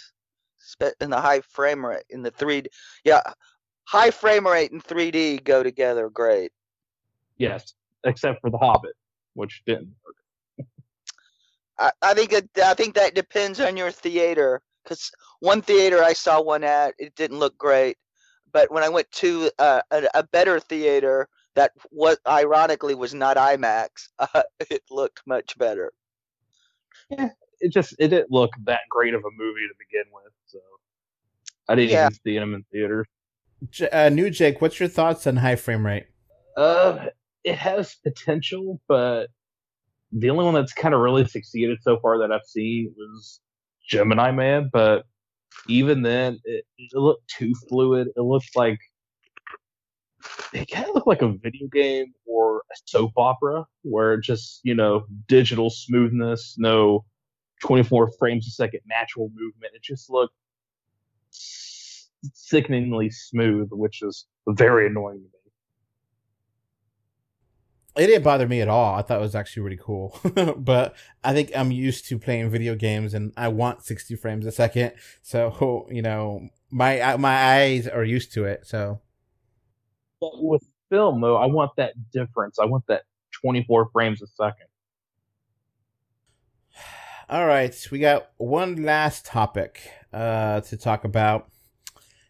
Spe- 0.65 0.99
in 0.99 1.09
the 1.09 1.21
high 1.21 1.41
frame 1.41 1.85
rate 1.85 2.03
in 2.09 2.21
the 2.21 2.31
3D. 2.31 2.67
Yeah, 3.03 3.21
high 3.85 4.11
frame 4.11 4.47
rate 4.47 4.71
and 4.71 4.83
3D 4.83 5.43
go 5.43 5.63
together 5.63 6.09
great. 6.09 6.51
Yes, 7.37 7.73
except 8.03 8.41
for 8.41 8.49
The 8.49 8.57
Hobbit, 8.57 8.95
which 9.33 9.61
didn't 9.65 9.93
work. 10.03 10.15
I, 11.77 11.91
I 12.01 12.13
think 12.13 12.33
it, 12.33 12.49
I 12.63 12.73
think 12.73 12.95
that 12.95 13.15
depends 13.15 13.59
on 13.59 13.77
your 13.77 13.91
theater. 13.91 14.61
Because 14.83 15.11
one 15.39 15.61
theater 15.61 16.03
I 16.03 16.13
saw 16.13 16.41
one 16.41 16.63
at, 16.63 16.93
it 16.99 17.15
didn't 17.15 17.39
look 17.39 17.57
great, 17.57 17.97
but 18.53 18.71
when 18.71 18.83
I 18.83 18.89
went 18.89 19.11
to 19.13 19.49
uh, 19.57 19.81
a, 19.89 20.03
a 20.13 20.23
better 20.23 20.59
theater 20.59 21.27
that 21.55 21.71
what 21.89 22.19
ironically 22.27 22.93
was 22.93 23.13
not 23.13 23.37
IMAX, 23.37 24.09
uh, 24.19 24.43
it 24.69 24.83
looked 24.91 25.21
much 25.25 25.57
better. 25.57 25.91
It 27.59 27.71
just 27.71 27.95
it 27.99 28.09
didn't 28.09 28.31
look 28.31 28.51
that 28.65 28.81
great 28.89 29.13
of 29.13 29.21
a 29.21 29.31
movie 29.31 29.67
to 29.67 29.73
begin 29.79 30.11
with. 30.13 30.31
So 30.45 30.59
I 31.67 31.75
didn't 31.75 31.91
Yeah. 31.91 32.05
even 32.07 32.13
see 32.23 32.37
them 32.37 32.53
in 32.53 32.63
theaters. 32.71 33.07
J- 33.69 33.89
uh, 33.89 34.09
new 34.09 34.29
Jake, 34.29 34.61
what's 34.61 34.79
your 34.79 34.89
thoughts 34.89 35.25
on 35.27 35.37
high 35.37 35.55
frame 35.55 35.85
rate? 35.85 36.07
Uh, 36.57 37.07
it 37.43 37.55
has 37.55 37.95
potential, 37.95 38.79
but 38.87 39.27
the 40.11 40.29
only 40.29 40.45
one 40.45 40.53
that's 40.53 40.73
kind 40.73 40.93
of 40.93 41.01
really 41.01 41.25
succeeded 41.25 41.79
so 41.81 41.99
far 41.99 42.19
that 42.19 42.31
I've 42.31 42.45
seen 42.45 42.93
was 42.97 43.41
Gemini 43.87 44.31
Man. 44.31 44.69
But 44.71 45.05
even 45.67 46.01
then, 46.01 46.39
it, 46.43 46.65
it 46.77 46.93
looked 46.93 47.27
too 47.27 47.53
fluid. 47.67 48.09
It 48.15 48.21
looked 48.21 48.55
like 48.55 48.79
it 50.53 50.69
kind 50.69 50.87
of 50.87 50.95
looked 50.95 51.07
like 51.07 51.21
a 51.21 51.29
video 51.33 51.67
game 51.67 52.13
or 52.25 52.57
a 52.71 52.75
soap 52.85 53.11
opera, 53.17 53.65
where 53.83 54.17
just 54.17 54.61
you 54.63 54.75
know 54.75 55.05
digital 55.27 55.69
smoothness, 55.69 56.55
no 56.57 57.05
24 57.61 58.11
frames 58.19 58.47
a 58.47 58.51
second 58.51 58.81
natural 58.85 59.29
movement. 59.33 59.73
It 59.75 59.81
just 59.81 60.09
looked 60.09 60.35
sickeningly 61.31 63.09
smooth, 63.09 63.69
which 63.71 64.01
is 64.01 64.25
very 64.47 64.87
annoying 64.87 65.17
to 65.17 65.23
me. 65.23 65.29
It 67.97 68.07
didn't 68.07 68.23
bother 68.23 68.47
me 68.47 68.59
at 68.59 68.67
all. 68.67 68.95
I 68.95 69.01
thought 69.01 69.19
it 69.19 69.21
was 69.21 69.35
actually 69.35 69.63
really 69.63 69.79
cool. 69.81 70.19
but 70.57 70.95
I 71.23 71.33
think 71.33 71.51
I'm 71.55 71.71
used 71.71 72.07
to 72.09 72.19
playing 72.19 72.49
video 72.49 72.75
games 72.75 73.13
and 73.13 73.31
I 73.37 73.47
want 73.47 73.83
60 73.83 74.15
frames 74.17 74.45
a 74.45 74.51
second. 74.51 74.93
So, 75.21 75.87
you 75.89 76.01
know, 76.01 76.49
my 76.69 77.15
my 77.15 77.35
eyes 77.35 77.87
are 77.87 78.03
used 78.03 78.33
to 78.33 78.43
it. 78.43 78.67
So, 78.67 78.99
But 80.19 80.43
with 80.43 80.63
film 80.89 81.21
though, 81.21 81.37
I 81.37 81.45
want 81.45 81.71
that 81.77 81.93
difference. 82.11 82.59
I 82.59 82.65
want 82.65 82.85
that 82.87 83.03
24 83.41 83.89
frames 83.93 84.21
a 84.21 84.27
second. 84.27 84.67
All 87.29 87.45
right, 87.45 87.75
we 87.91 87.99
got 87.99 88.29
one 88.37 88.83
last 88.83 89.25
topic 89.25 89.81
uh 90.13 90.61
to 90.61 90.77
talk 90.77 91.03
about. 91.03 91.49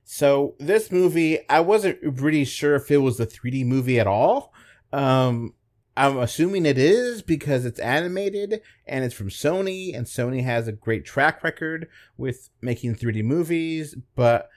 So, 0.07 0.55
this 0.59 0.91
movie, 0.91 1.39
I 1.49 1.61
wasn't 1.61 1.97
really 2.03 2.45
sure 2.45 2.75
if 2.75 2.91
it 2.91 2.97
was 2.97 3.19
a 3.19 3.25
3D 3.25 3.65
movie 3.65 3.99
at 3.99 4.07
all. 4.07 4.53
Um 4.93 5.53
I'm 5.97 6.17
assuming 6.17 6.65
it 6.65 6.77
is 6.77 7.21
because 7.21 7.63
it's 7.65 7.79
animated 7.79 8.61
and 8.85 9.05
it's 9.05 9.15
from 9.15 9.29
Sony, 9.29 9.95
and 9.95 10.05
Sony 10.05 10.43
has 10.43 10.67
a 10.67 10.73
great 10.73 11.05
track 11.05 11.41
record 11.43 11.87
with 12.17 12.49
making 12.61 12.95
3D 12.95 13.23
movies, 13.23 13.95
but 14.15 14.49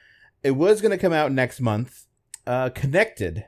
it 0.43 0.53
was 0.53 0.81
going 0.81 0.91
to 0.91 0.99
come 0.99 1.13
out 1.13 1.31
next 1.31 1.61
month. 1.61 2.07
Uh, 2.47 2.71
Connected. 2.71 3.45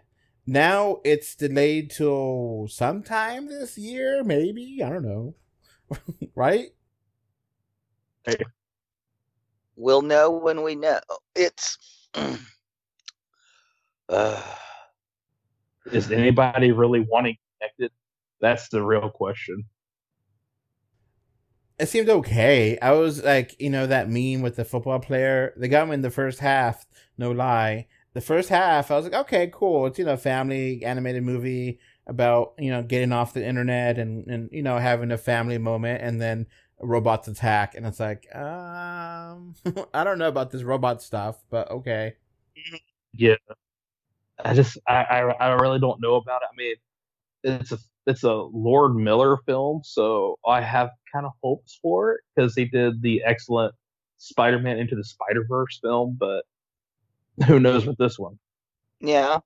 Now 0.46 0.98
it's 1.04 1.34
delayed 1.34 1.90
till 1.90 2.68
sometime 2.70 3.46
this 3.46 3.76
year, 3.76 4.22
maybe. 4.22 4.82
I 4.84 4.88
don't 4.88 5.04
know. 5.04 5.34
right? 6.34 6.68
We'll 9.76 10.02
know 10.02 10.30
when 10.30 10.62
we 10.62 10.74
know. 10.74 11.00
It's. 11.34 11.78
uh, 14.08 14.42
Is 15.92 16.10
anybody 16.10 16.72
really 16.72 17.00
wanting 17.00 17.36
connected? 17.58 17.92
That's 18.40 18.68
the 18.68 18.82
real 18.82 19.10
question. 19.10 19.64
It 21.78 21.88
seemed 21.88 22.10
okay. 22.10 22.78
I 22.80 22.92
was 22.92 23.22
like, 23.24 23.58
you 23.58 23.70
know, 23.70 23.86
that 23.86 24.10
meme 24.10 24.42
with 24.42 24.56
the 24.56 24.66
football 24.66 24.98
player. 24.98 25.54
They 25.56 25.68
got 25.68 25.88
me 25.88 25.94
in 25.94 26.02
the 26.02 26.10
first 26.10 26.40
half, 26.40 26.84
no 27.16 27.30
lie. 27.30 27.86
The 28.12 28.20
first 28.20 28.50
half, 28.50 28.90
I 28.90 28.96
was 28.96 29.04
like, 29.04 29.14
okay, 29.14 29.50
cool. 29.52 29.86
It's, 29.86 29.98
you 29.98 30.04
know, 30.04 30.12
a 30.12 30.18
family 30.18 30.84
animated 30.84 31.22
movie 31.22 31.78
about, 32.06 32.52
you 32.58 32.70
know, 32.70 32.82
getting 32.82 33.12
off 33.12 33.32
the 33.32 33.46
internet 33.46 33.98
and, 33.98 34.26
and 34.26 34.50
you 34.52 34.62
know, 34.62 34.76
having 34.78 35.10
a 35.10 35.16
family 35.16 35.56
moment 35.56 36.02
and 36.02 36.20
then 36.20 36.46
robots 36.80 37.28
attack. 37.28 37.74
And 37.74 37.86
it's 37.86 38.00
like, 38.00 38.26
um, 38.34 39.54
I 39.94 40.04
don't 40.04 40.18
know 40.18 40.28
about 40.28 40.50
this 40.50 40.62
robot 40.62 41.02
stuff, 41.02 41.42
but 41.50 41.70
okay. 41.70 42.14
Yeah. 43.14 43.36
I 44.44 44.54
just 44.54 44.78
I, 44.86 45.02
I 45.02 45.20
I 45.20 45.48
really 45.60 45.78
don't 45.78 46.00
know 46.00 46.14
about 46.14 46.42
it. 46.42 46.48
I 46.52 46.56
mean, 46.56 46.74
it's 47.42 47.72
a 47.72 47.78
it's 48.06 48.22
a 48.22 48.32
Lord 48.32 48.94
Miller 48.96 49.36
film, 49.46 49.82
so 49.84 50.38
I 50.46 50.60
have 50.60 50.90
kind 51.12 51.26
of 51.26 51.32
hopes 51.42 51.78
for 51.82 52.12
it 52.12 52.20
because 52.34 52.54
he 52.54 52.64
did 52.64 53.02
the 53.02 53.22
excellent 53.24 53.74
Spider-Man 54.18 54.78
into 54.78 54.96
the 54.96 55.04
Spider-Verse 55.04 55.78
film, 55.82 56.16
but 56.18 56.44
who 57.46 57.60
knows 57.60 57.86
with 57.86 57.98
this 57.98 58.18
one? 58.18 58.38
Yeah. 59.00 59.40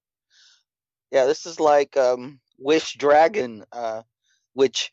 Yeah, 1.10 1.26
this 1.26 1.46
is 1.46 1.60
like 1.60 1.96
um 1.96 2.40
Wish 2.58 2.94
Dragon, 2.94 3.64
uh 3.72 4.02
which 4.54 4.92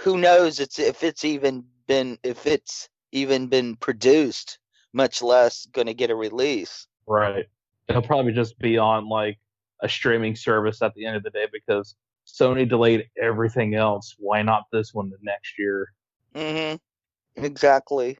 who 0.00 0.18
knows 0.18 0.60
it's 0.60 0.78
if 0.78 1.02
it's 1.02 1.24
even 1.24 1.64
been 1.86 2.18
if 2.22 2.46
it's 2.46 2.88
even 3.12 3.46
been 3.46 3.76
produced, 3.76 4.58
much 4.92 5.22
less 5.22 5.66
gonna 5.72 5.94
get 5.94 6.10
a 6.10 6.14
release. 6.14 6.86
Right. 7.06 7.46
It'll 7.88 8.02
probably 8.02 8.32
just 8.32 8.58
be 8.58 8.78
on 8.78 9.08
like 9.08 9.38
a 9.82 9.88
streaming 9.88 10.36
service 10.36 10.80
at 10.82 10.94
the 10.94 11.04
end 11.04 11.16
of 11.16 11.22
the 11.22 11.30
day 11.30 11.46
because 11.52 11.96
Sony 12.26 12.68
delayed 12.68 13.06
everything 13.20 13.74
else. 13.74 14.14
Why 14.18 14.42
not 14.42 14.64
this 14.72 14.94
one 14.94 15.10
the 15.10 15.18
next 15.22 15.58
year? 15.58 15.92
Mm-hmm. 16.34 17.44
Exactly. 17.44 18.18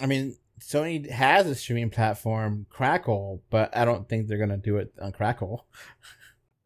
I 0.00 0.06
mean, 0.06 0.36
Sony 0.60 1.08
has 1.10 1.46
a 1.46 1.54
streaming 1.54 1.90
platform, 1.90 2.66
Crackle, 2.70 3.42
but 3.50 3.76
I 3.76 3.84
don't 3.84 4.08
think 4.08 4.26
they're 4.26 4.38
gonna 4.38 4.56
do 4.56 4.78
it 4.78 4.92
on 5.00 5.12
Crackle. 5.12 5.66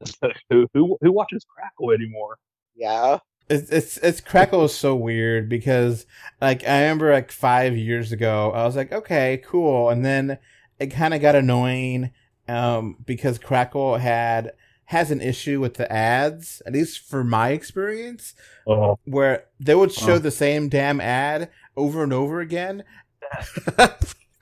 who 0.50 0.66
who 0.72 0.96
who 1.00 1.12
watches 1.12 1.44
Crackle 1.44 1.92
anymore? 1.92 2.38
Yeah. 2.74 3.18
It's 3.51 3.68
it's 3.70 3.96
it's 3.98 4.20
Crackle 4.20 4.64
is 4.64 4.74
so 4.74 4.94
weird 4.94 5.48
because 5.48 6.07
like 6.40 6.66
I 6.66 6.82
remember 6.82 7.12
like 7.12 7.32
five 7.32 7.76
years 7.76 8.12
ago 8.12 8.53
I 8.53 8.64
was 8.64 8.76
like 8.76 8.92
okay 8.92 9.42
cool 9.44 9.90
and 9.90 10.05
then 10.05 10.38
it 10.78 10.86
kind 10.88 11.12
of 11.12 11.20
got 11.20 11.34
annoying 11.34 12.12
um 12.48 12.96
because 13.05 13.38
Crackle 13.38 13.96
had 13.98 14.53
has 14.86 15.11
an 15.11 15.20
issue 15.20 15.61
with 15.61 15.74
the 15.74 15.90
ads 15.92 16.62
at 16.64 16.72
least 16.72 17.01
for 17.01 17.24
my 17.24 17.51
experience 17.51 18.34
Oh, 18.66 18.98
where 19.05 19.46
they 19.59 19.74
would 19.74 19.92
show 19.92 20.14
Oh. 20.14 20.18
the 20.18 20.30
same 20.30 20.68
damn 20.68 21.01
ad 21.01 21.51
over 21.76 22.03
and 22.05 22.12
over 22.12 22.40
again. 22.40 22.84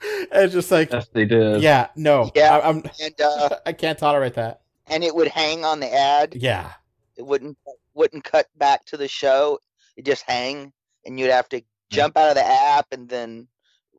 it's 0.01 0.53
just 0.53 0.71
like 0.71 0.91
yes, 0.91 1.07
they 1.13 1.25
did. 1.25 1.61
yeah 1.61 1.87
no 1.95 2.31
Yeah. 2.35 2.57
I, 2.57 2.69
I'm 2.69 2.83
And 3.01 3.21
uh 3.21 3.49
I 3.65 3.73
can't 3.73 3.97
tolerate 3.97 4.35
that 4.35 4.61
and 4.87 5.03
it 5.03 5.15
would 5.15 5.27
hang 5.27 5.65
on 5.65 5.79
the 5.79 5.91
ad. 5.93 6.35
yeah 6.35 6.73
It 7.19 7.25
wouldn't 7.25 7.57
wouldn't 7.93 8.23
cut 8.23 8.47
back 8.57 8.85
to 8.85 8.97
the 8.97 9.09
show. 9.09 9.59
It 9.97 10.05
just 10.05 10.23
hang 10.25 10.71
and 11.05 11.19
you'd 11.19 11.31
have 11.31 11.49
to 11.49 11.61
jump 11.91 12.17
out 12.17 12.29
of 12.29 12.35
the 12.35 12.45
app 12.45 12.87
and 12.93 13.09
then 13.09 13.49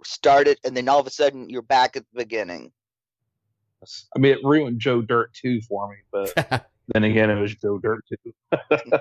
start 0.03 0.49
it 0.49 0.59
and 0.65 0.75
then 0.75 0.89
all 0.89 1.01
of 1.01 1.07
a 1.07 1.11
sudden 1.11 1.51
you're 1.51 1.61
back 1.61 1.97
at 1.97 2.05
the 2.13 2.19
beginning. 2.25 2.73
I 4.17 4.19
mean, 4.19 4.33
it 4.33 4.39
ruined 4.43 4.81
Joe 4.81 5.03
Dirt 5.03 5.35
too 5.35 5.61
for 5.61 5.91
me, 5.91 5.97
but 6.11 6.67
then 6.89 7.05
again, 7.05 7.29
it 7.29 7.39
was 7.39 7.55
Joe 7.55 7.79
Dirt 7.79 8.05
too. 8.09 8.33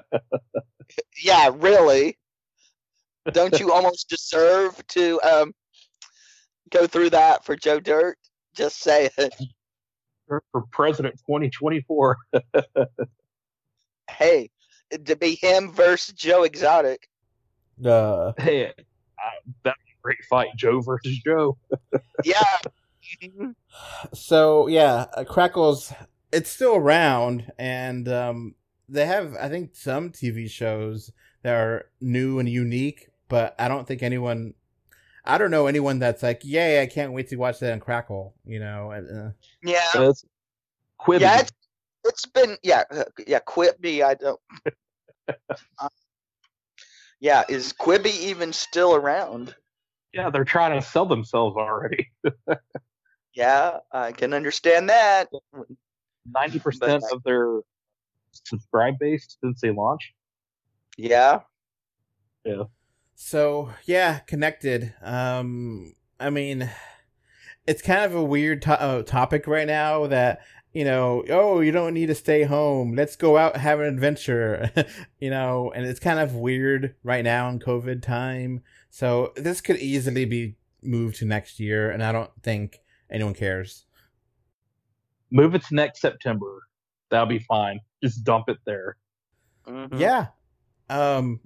Yeah, 1.24 1.51
really. 1.55 2.17
Don't 3.32 3.59
you 3.59 3.72
almost 3.72 4.09
deserve 4.09 4.86
to 4.88 5.22
um 5.22 5.53
go 6.72 6.88
through 6.88 7.11
that 7.11 7.45
for 7.45 7.55
Joe 7.55 7.80
Dirt? 7.80 8.17
Just 8.55 8.82
say 8.82 9.09
it. 9.17 9.36
for 10.28 10.63
President 10.72 11.15
2024. 11.28 12.17
Hey, 14.18 14.49
to 15.05 15.16
be 15.16 15.36
him 15.36 15.72
versus 15.72 16.14
Joe 16.16 16.43
Exotic. 16.43 17.07
uh, 17.86 18.34
Hey, 18.39 18.74
that'd 19.64 19.78
be 19.86 19.91
a 19.91 20.01
great 20.01 20.24
fight, 20.30 20.49
Joe 20.55 20.82
versus 20.82 21.18
Joe. 21.20 21.57
Yeah. 22.24 22.43
So 24.14 24.68
yeah, 24.68 25.05
uh, 25.16 25.24
Crackle's 25.24 25.91
it's 26.32 26.49
still 26.49 26.76
around, 26.76 27.51
and 27.57 28.07
um, 28.07 28.55
they 28.88 29.05
have 29.05 29.36
I 29.36 29.49
think 29.49 29.76
some 29.76 30.12
TV 30.12 30.49
shows 30.49 31.12
that 31.43 31.53
are 31.55 31.89
new 32.01 32.39
and 32.39 32.47
unique, 32.49 33.10
but 33.30 33.55
I 33.57 33.68
don't 33.68 33.88
think 33.88 34.03
anyone, 34.03 34.53
I 35.26 35.38
don't 35.38 35.51
know 35.51 35.68
anyone 35.68 35.99
that's 35.99 36.22
like, 36.22 36.41
yay, 36.43 36.82
I 36.82 36.86
can't 36.86 37.14
wait 37.14 37.30
to 37.30 37.38
watch 37.38 37.60
that 37.60 37.72
on 37.72 37.80
Crackle, 37.80 38.36
you 38.45 38.60
know. 38.60 38.91
and, 38.91 39.28
Uh, 39.30 39.32
yeah. 39.64 40.10
It's 40.10 40.26
Quibi. 40.99 41.22
Yeah, 41.22 41.39
it's, 41.39 41.51
it's 42.06 42.26
been 42.26 42.58
yeah, 42.64 42.84
uh, 42.91 43.04
yeah, 43.28 43.39
Quibi, 43.47 44.04
I 44.04 44.14
don't 44.16 44.39
Uh, 45.80 45.89
Yeah, 47.22 47.43
is 47.50 47.74
Quibi 47.74 48.18
even 48.22 48.54
still 48.54 48.95
around? 48.95 49.56
yeah, 50.14 50.30
they're 50.30 50.45
trying 50.45 50.80
to 50.80 50.86
sell 50.86 51.06
themselves 51.06 51.56
already. 51.58 52.10
Yeah, 53.36 53.78
I 53.91 54.12
can 54.12 54.34
understand 54.34 54.89
that. 54.89 55.30
90% 56.36 56.80
But- 56.80 57.04
of 57.14 57.24
their 57.24 57.62
subscribe 58.32 58.97
base 59.00 59.38
since 59.41 59.62
they 59.62 59.70
launched. 59.70 60.12
Yeah. 60.97 61.41
Yeah. 62.43 62.64
So 63.16 63.70
yeah, 63.86 64.20
connected. 64.20 64.93
Um, 65.02 65.93
I 66.20 66.32
mean, 66.32 66.70
it's 67.68 67.82
kind 67.84 68.04
of 68.04 68.16
a 68.16 68.24
weird 68.24 68.64
to- 68.64 68.82
uh, 68.82 69.04
topic 69.04 69.45
right 69.47 69.68
now 69.68 70.08
that 70.08 70.39
you 70.80 70.86
know, 70.86 71.25
oh, 71.27 71.59
you 71.59 71.73
don't 71.73 71.93
need 71.93 72.05
to 72.05 72.15
stay 72.15 72.43
home. 72.43 72.95
Let's 72.95 73.17
go 73.17 73.36
out 73.36 73.51
and 73.51 73.61
have 73.61 73.82
an 73.82 73.88
adventure. 73.88 74.71
you 75.19 75.30
know, 75.30 75.73
and 75.75 75.86
it's 75.86 75.99
kind 75.99 76.19
of 76.19 76.36
weird 76.36 76.95
right 77.03 77.21
now 77.21 77.49
in 77.49 77.59
COVID 77.59 78.01
time. 78.01 78.61
So 78.89 79.34
this 79.36 79.59
could 79.59 79.75
easily 79.75 80.23
be 80.23 80.55
moved 80.82 81.17
to 81.17 81.25
next 81.25 81.59
year, 81.59 81.91
and 81.91 82.01
I 82.01 82.13
don't 82.13 82.32
think 82.43 82.77
anyone 83.11 83.34
cares. 83.34 83.88
Move 85.30 85.53
it 85.53 85.63
to 85.63 85.75
next 85.75 85.99
September. 85.99 86.61
That'll 87.11 87.25
be 87.25 87.39
fine. 87.39 87.82
Just 88.01 88.23
dump 88.23 88.47
it 88.47 88.59
there. 88.65 88.95
Mhm. 89.67 89.99
Yeah. 89.99 90.27
Um, 90.89 91.41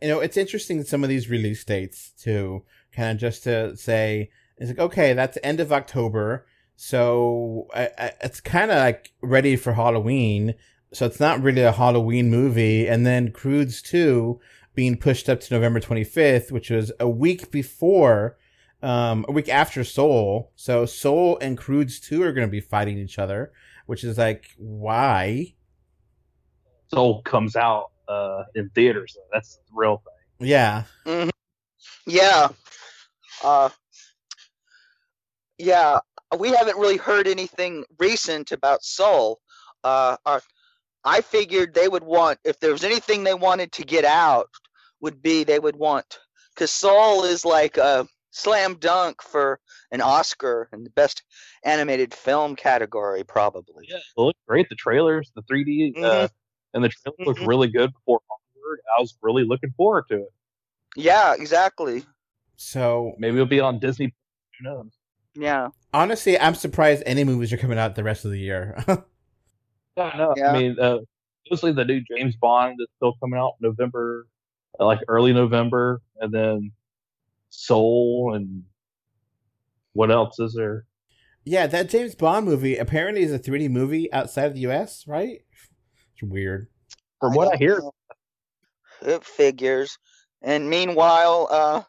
you 0.00 0.06
know, 0.06 0.20
it's 0.20 0.36
interesting 0.36 0.84
some 0.84 1.02
of 1.02 1.08
these 1.10 1.28
release 1.28 1.64
dates 1.64 2.12
too. 2.12 2.62
Kind 2.92 3.16
of 3.16 3.20
just 3.20 3.42
to 3.42 3.76
say, 3.76 4.30
it's 4.58 4.68
like 4.68 4.78
okay, 4.78 5.12
that's 5.12 5.38
end 5.42 5.58
of 5.58 5.72
October, 5.72 6.46
so 6.76 7.68
I, 7.74 7.90
I, 7.98 8.12
it's 8.22 8.40
kind 8.40 8.70
of 8.70 8.78
like 8.78 9.12
ready 9.22 9.56
for 9.56 9.74
Halloween. 9.74 10.54
So 10.92 11.06
it's 11.06 11.20
not 11.20 11.42
really 11.42 11.62
a 11.62 11.72
Halloween 11.72 12.30
movie, 12.30 12.86
and 12.86 13.04
then 13.06 13.32
Croods 13.32 13.82
two 13.82 14.40
being 14.74 14.96
pushed 14.96 15.28
up 15.28 15.40
to 15.40 15.54
November 15.54 15.80
twenty 15.80 16.04
fifth, 16.04 16.52
which 16.52 16.70
was 16.70 16.92
a 17.00 17.08
week 17.08 17.50
before. 17.50 18.36
Um, 18.82 19.24
a 19.26 19.32
week 19.32 19.48
after 19.48 19.82
Soul, 19.82 20.52
so 20.56 20.84
Soul 20.84 21.38
and 21.40 21.56
Croods 21.56 21.98
2 22.00 22.22
are 22.22 22.34
going 22.34 22.46
to 22.46 22.50
be 22.50 22.60
fighting 22.60 22.98
each 22.98 23.18
other, 23.18 23.50
which 23.86 24.04
is 24.04 24.18
like, 24.18 24.50
why? 24.58 25.54
Soul 26.88 27.22
comes 27.22 27.56
out 27.56 27.92
uh, 28.08 28.42
in 28.54 28.68
theaters. 28.74 29.14
Though. 29.16 29.22
That's 29.32 29.56
the 29.56 29.72
real 29.72 30.02
thing. 30.38 30.48
Yeah. 30.48 30.82
Yeah. 32.06 32.48
Uh 33.42 33.70
Yeah, 35.58 36.00
we 36.36 36.50
haven't 36.50 36.78
really 36.78 36.96
heard 36.96 37.26
anything 37.26 37.84
recent 37.98 38.52
about 38.52 38.82
Soul. 38.84 39.40
Uh 39.82 40.16
our, 40.26 40.42
I 41.04 41.20
figured 41.20 41.74
they 41.74 41.88
would 41.88 42.04
want 42.04 42.38
if 42.44 42.58
there 42.60 42.72
was 42.72 42.84
anything 42.84 43.24
they 43.24 43.34
wanted 43.34 43.72
to 43.72 43.84
get 43.84 44.04
out 44.04 44.48
would 45.00 45.20
be 45.22 45.44
they 45.44 45.58
would 45.58 45.76
want 45.76 46.18
cuz 46.56 46.70
Soul 46.70 47.24
is 47.24 47.44
like 47.44 47.76
a 47.76 48.06
slam 48.30 48.74
dunk 48.76 49.22
for 49.22 49.60
an 49.92 50.00
Oscar 50.00 50.68
in 50.72 50.82
the 50.82 50.90
best 50.90 51.22
animated 51.64 52.12
film 52.12 52.56
category 52.56 53.22
probably. 53.24 53.86
Yeah, 53.88 53.96
it 53.98 54.02
looked 54.16 54.44
great. 54.48 54.68
The 54.68 54.74
trailers, 54.74 55.30
the 55.36 55.42
3D, 55.42 55.94
uh, 56.02 56.28
and 56.72 56.82
the 56.82 56.88
trailer 56.88 57.16
looked 57.26 57.40
Mhm. 57.40 57.46
really 57.46 57.68
good 57.68 57.92
before 57.92 58.20
onward. 58.30 58.80
I 58.96 59.00
was 59.00 59.16
really 59.22 59.44
looking 59.44 59.72
forward 59.76 60.04
to 60.08 60.16
it. 60.16 60.32
Yeah, 60.96 61.34
exactly. 61.34 62.04
So 62.56 63.14
Maybe 63.18 63.36
it'll 63.36 63.46
be 63.46 63.60
on 63.60 63.78
Disney. 63.78 64.14
Who 64.58 64.64
knows? 64.64 64.98
Yeah. 65.34 65.70
Honestly, 65.94 66.38
I'm 66.38 66.54
surprised 66.54 67.02
any 67.06 67.24
movies 67.24 67.52
are 67.52 67.56
coming 67.56 67.78
out 67.78 67.94
the 67.94 68.04
rest 68.04 68.24
of 68.24 68.30
the 68.30 68.38
year. 68.38 68.82
Yeah, 69.96 70.12
no. 70.16 70.34
Yeah. 70.36 70.50
I 70.50 70.58
mean, 70.58 70.78
uh, 70.78 70.98
mostly 71.50 71.72
the 71.72 71.84
new 71.84 72.02
James 72.10 72.36
Bond 72.36 72.76
is 72.80 72.88
still 72.96 73.14
coming 73.20 73.38
out 73.38 73.54
November, 73.60 74.26
uh, 74.78 74.84
like 74.84 75.00
early 75.08 75.32
November, 75.32 76.02
and 76.20 76.32
then 76.32 76.72
Soul 77.50 78.34
and 78.34 78.64
what 79.92 80.10
else 80.10 80.38
is 80.40 80.54
there? 80.54 80.84
yeah, 81.44 81.66
that 81.66 81.90
James 81.90 82.14
Bond 82.14 82.46
movie 82.46 82.76
apparently 82.76 83.22
is 83.22 83.32
a 83.32 83.38
3D 83.38 83.70
movie 83.70 84.10
outside 84.12 84.46
of 84.46 84.54
the 84.54 84.60
US, 84.60 85.06
right? 85.06 85.40
It's 86.14 86.22
weird. 86.22 86.68
From 87.20 87.34
what 87.34 87.48
I 87.48 87.50
don't 87.50 87.58
hear, 87.58 87.82
it 89.02 89.24
figures. 89.24 89.98
And 90.42 90.68
meanwhile, 90.68 91.48
uh, 91.50 91.82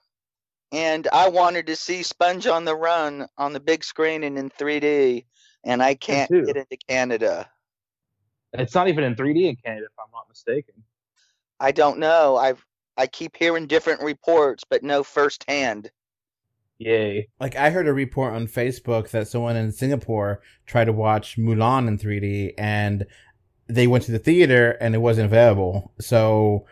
and 0.75 1.07
I 1.13 1.29
wanted 1.29 1.67
to 1.67 1.75
see 1.77 2.03
Sponge 2.03 2.47
on 2.47 2.65
the 2.65 2.75
Run 2.75 3.27
on 3.37 3.53
the 3.53 3.61
big 3.61 3.81
screen 3.81 4.25
and 4.25 4.37
in 4.37 4.49
3D, 4.49 5.23
and 5.63 5.81
I 5.81 5.95
can't 5.95 6.29
too. 6.29 6.45
get 6.45 6.57
into 6.57 6.77
Canada. 6.89 7.49
it's 8.51 8.75
not 8.75 8.89
even 8.89 9.05
in 9.05 9.15
3D 9.15 9.47
in 9.47 9.55
Canada, 9.55 9.85
if 9.85 9.97
I'm 9.97 10.11
not 10.11 10.27
mistaken. 10.27 10.75
I 11.61 11.71
don't 11.71 11.97
know. 11.97 12.35
I've 12.35 12.63
I 12.97 13.07
keep 13.07 13.37
hearing 13.37 13.67
different 13.67 14.01
reports, 14.01 14.63
but 14.69 14.83
no 14.83 15.03
firsthand. 15.03 15.91
Yay! 16.77 17.29
Like 17.39 17.55
I 17.55 17.69
heard 17.69 17.87
a 17.87 17.93
report 17.93 18.33
on 18.33 18.45
Facebook 18.45 19.09
that 19.11 19.29
someone 19.29 19.55
in 19.55 19.71
Singapore 19.71 20.41
tried 20.65 20.85
to 20.85 20.93
watch 20.93 21.37
Mulan 21.37 21.87
in 21.87 21.97
3D 21.97 22.53
and 22.57 23.05
they 23.67 23.87
went 23.87 24.03
to 24.03 24.11
the 24.11 24.19
theater 24.19 24.71
and 24.81 24.93
it 24.93 24.99
wasn't 24.99 25.25
available. 25.25 25.93
So, 26.01 26.65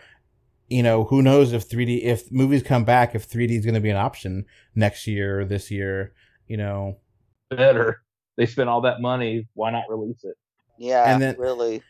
you 0.73 0.83
know, 0.83 1.03
who 1.05 1.21
knows 1.21 1.53
if 1.53 1.67
3D 1.69 2.01
if 2.03 2.31
movies 2.31 2.63
come 2.63 2.83
back 2.83 3.13
if 3.15 3.29
3D 3.29 3.51
is 3.59 3.65
going 3.65 3.75
to 3.75 3.79
be 3.81 3.89
an 3.91 3.97
option 3.97 4.45
next 4.75 5.05
year 5.07 5.41
or 5.41 5.45
this 5.45 5.69
year, 5.71 6.13
you 6.47 6.57
know. 6.57 6.97
Better. 7.49 8.01
they 8.37 8.45
spent 8.47 8.67
all 8.69 8.81
that 8.81 8.99
money. 8.99 9.47
Why 9.53 9.69
not 9.71 9.83
release 9.89 10.23
it? 10.23 10.35
Yeah, 10.79 11.11
And 11.13 11.21
then- 11.21 11.35
really. 11.37 11.83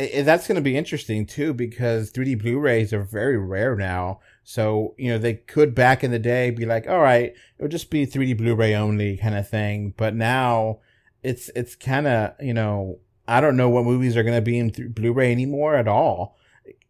I- 0.00 0.10
I- 0.18 0.22
that's 0.22 0.46
going 0.46 0.54
to 0.54 0.62
be 0.70 0.76
interesting 0.76 1.26
too 1.26 1.52
because 1.52 2.12
3D 2.12 2.36
Blu-rays 2.40 2.92
are 2.92 3.02
very 3.02 3.36
rare 3.36 3.74
now. 3.74 4.20
So 4.44 4.94
you 4.96 5.10
know 5.10 5.18
they 5.18 5.34
could 5.34 5.74
back 5.74 6.04
in 6.04 6.12
the 6.12 6.20
day 6.20 6.50
be 6.50 6.64
like, 6.64 6.86
all 6.88 7.00
right, 7.00 7.30
it 7.58 7.62
would 7.62 7.72
just 7.72 7.90
be 7.90 8.06
3D 8.06 8.34
Blu-ray 8.38 8.74
only 8.76 9.16
kind 9.16 9.34
of 9.34 9.48
thing. 9.48 9.94
But 9.96 10.14
now 10.14 10.78
it's 11.24 11.50
it's 11.56 11.74
kind 11.74 12.06
of 12.06 12.34
you 12.40 12.54
know 12.54 13.00
I 13.26 13.40
don't 13.40 13.56
know 13.56 13.68
what 13.68 13.84
movies 13.84 14.16
are 14.16 14.22
going 14.22 14.36
to 14.38 14.40
be 14.52 14.56
in 14.58 14.70
th- 14.70 14.94
Blu-ray 14.94 15.32
anymore 15.32 15.74
at 15.74 15.88
all. 15.88 16.37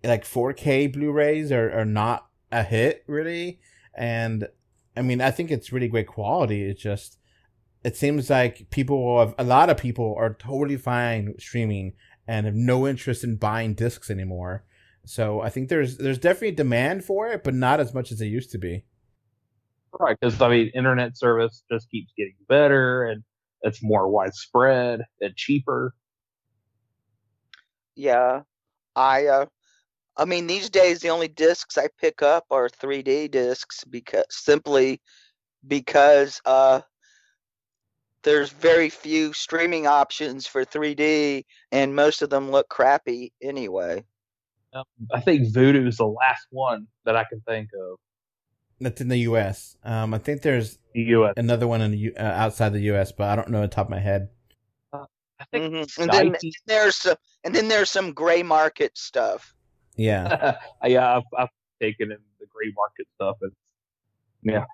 Like 0.05 0.25
4K 0.25 0.93
Blu-rays 0.93 1.51
are 1.51 1.73
are 1.73 1.85
not 1.85 2.29
a 2.53 2.63
hit 2.63 3.05
really, 3.07 3.61
and 3.95 4.49
I 4.97 5.03
mean 5.03 5.21
I 5.21 5.31
think 5.31 5.51
it's 5.51 5.73
really 5.73 5.89
great 5.89 6.07
quality. 6.07 6.65
It's 6.65 6.83
just 6.83 7.19
it 7.85 7.97
seems 7.97 8.29
like 8.31 8.71
people 8.71 9.19
have, 9.21 9.35
a 9.39 9.45
lot 9.45 9.71
of 9.71 9.77
people 9.77 10.15
are 10.19 10.35
totally 10.35 10.77
fine 10.77 11.35
streaming 11.39 11.95
and 12.27 12.47
have 12.47 12.55
no 12.55 12.87
interest 12.87 13.25
in 13.25 13.37
buying 13.37 13.75
discs 13.75 14.11
anymore. 14.11 14.65
So 15.05 15.41
I 15.41 15.49
think 15.49 15.69
there's 15.69 15.97
there's 15.97 16.19
definitely 16.19 16.53
demand 16.53 17.05
for 17.05 17.29
it, 17.29 17.43
but 17.43 17.55
not 17.55 17.81
as 17.81 17.95
much 17.95 18.13
as 18.13 18.21
it 18.21 18.27
used 18.27 18.51
to 18.53 18.59
be. 18.59 18.85
Right, 19.99 20.17
because 20.21 20.41
I 20.41 20.49
mean, 20.51 20.71
internet 20.75 21.17
service 21.17 21.63
just 21.73 21.91
keeps 21.91 22.13
getting 22.17 22.37
better, 22.49 23.05
and 23.05 23.23
it's 23.63 23.83
more 23.83 24.09
widespread 24.09 25.01
and 25.21 25.35
cheaper. 25.35 25.95
Yeah. 27.95 28.43
I 28.95 29.27
uh 29.27 29.47
I 30.19 30.25
mean 30.25 30.47
these 30.47 30.69
days 30.69 30.99
the 31.01 31.11
only 31.11 31.29
discs 31.29 31.79
I 31.79 31.89
pick 32.01 32.23
up 32.23 32.45
are 32.51 32.69
3D 32.69 33.31
discs 33.31 33.85
because 33.85 34.25
simply 34.31 35.01
because 35.67 36.41
uh 36.45 36.81
there's 38.25 38.51
very 38.51 38.91
few 38.91 39.33
streaming 39.33 39.87
options 39.87 40.47
for 40.47 40.65
3D 40.65 41.45
and 41.71 41.95
most 41.95 42.21
of 42.21 42.31
them 42.31 42.51
look 42.51 42.69
crappy 42.69 43.33
anyway. 43.41 44.05
Um, 44.75 44.85
I 45.15 45.21
think 45.21 45.43
Vudu 45.55 45.87
is 45.87 45.97
the 45.99 46.07
last 46.07 46.47
one 46.51 46.89
that 47.05 47.17
I 47.17 47.25
can 47.25 47.41
think 47.43 47.71
of. 47.81 47.97
That's 48.81 49.01
in 49.01 49.09
the 49.09 49.19
U.S. 49.21 49.77
Um, 49.83 50.13
I 50.13 50.19
think 50.19 50.43
there's 50.43 50.79
The 50.95 51.03
U.S. 51.03 51.35
another 51.37 51.67
one 51.67 51.81
in 51.81 51.93
the 51.93 51.97
U- 51.97 52.15
uh, 52.19 52.23
outside 52.23 52.73
the 52.73 52.81
U.S., 52.81 53.13
but 53.13 53.29
I 53.29 53.37
don't 53.37 53.49
know 53.51 53.63
the 53.63 53.69
top 53.69 53.87
of 53.87 53.91
my 53.91 53.99
head. 54.01 54.29
I 54.93 55.45
think 55.53 55.73
Mhm. 55.73 55.99
And 55.99 56.11
then 56.11 56.33
Skype- 56.35 56.53
there's 56.67 56.97
some 56.97 57.17
and 57.45 57.55
then 57.55 57.69
there's 57.69 57.91
some 57.91 58.13
gray 58.13 58.43
market 58.43 58.99
stuff. 58.99 59.55
Yeah, 59.99 60.57
yeah, 60.85 61.17
I've, 61.17 61.23
I've 61.37 61.49
taken 61.83 62.11
in 62.11 62.19
the 62.41 62.47
gray 62.47 62.73
market 62.75 63.07
stuff, 63.17 63.37
and 63.43 63.53
yeah, 64.43 64.65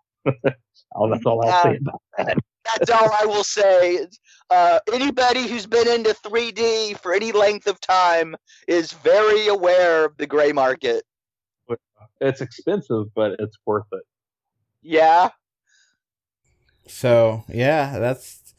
oh, 0.95 1.11
that's 1.11 1.27
all 1.27 1.45
I'll 1.45 1.63
say 1.63 1.79
about 1.81 2.03
that. 2.19 2.39
That's 2.79 2.91
all 2.91 3.11
I 3.21 3.27
will 3.27 3.45
say. 3.45 4.07
Uh, 4.49 4.79
anybody 4.91 5.47
who's 5.47 5.67
been 5.67 5.87
into 5.87 6.15
3D 6.15 6.99
for 6.99 7.13
any 7.13 7.31
length 7.31 7.67
of 7.67 7.79
time 7.79 8.35
is 8.67 8.91
very 8.91 9.49
aware 9.49 10.07
of 10.07 10.17
the 10.17 10.27
gray 10.27 10.51
market. 10.51 11.05
It's 12.23 12.41
expensive, 12.41 13.13
but 13.15 13.33
it's 13.39 13.59
worth 13.67 13.85
it. 13.93 14.03
Yeah. 14.81 15.29
So 16.87 17.45
yeah, 17.49 17.99
that's 17.99 18.55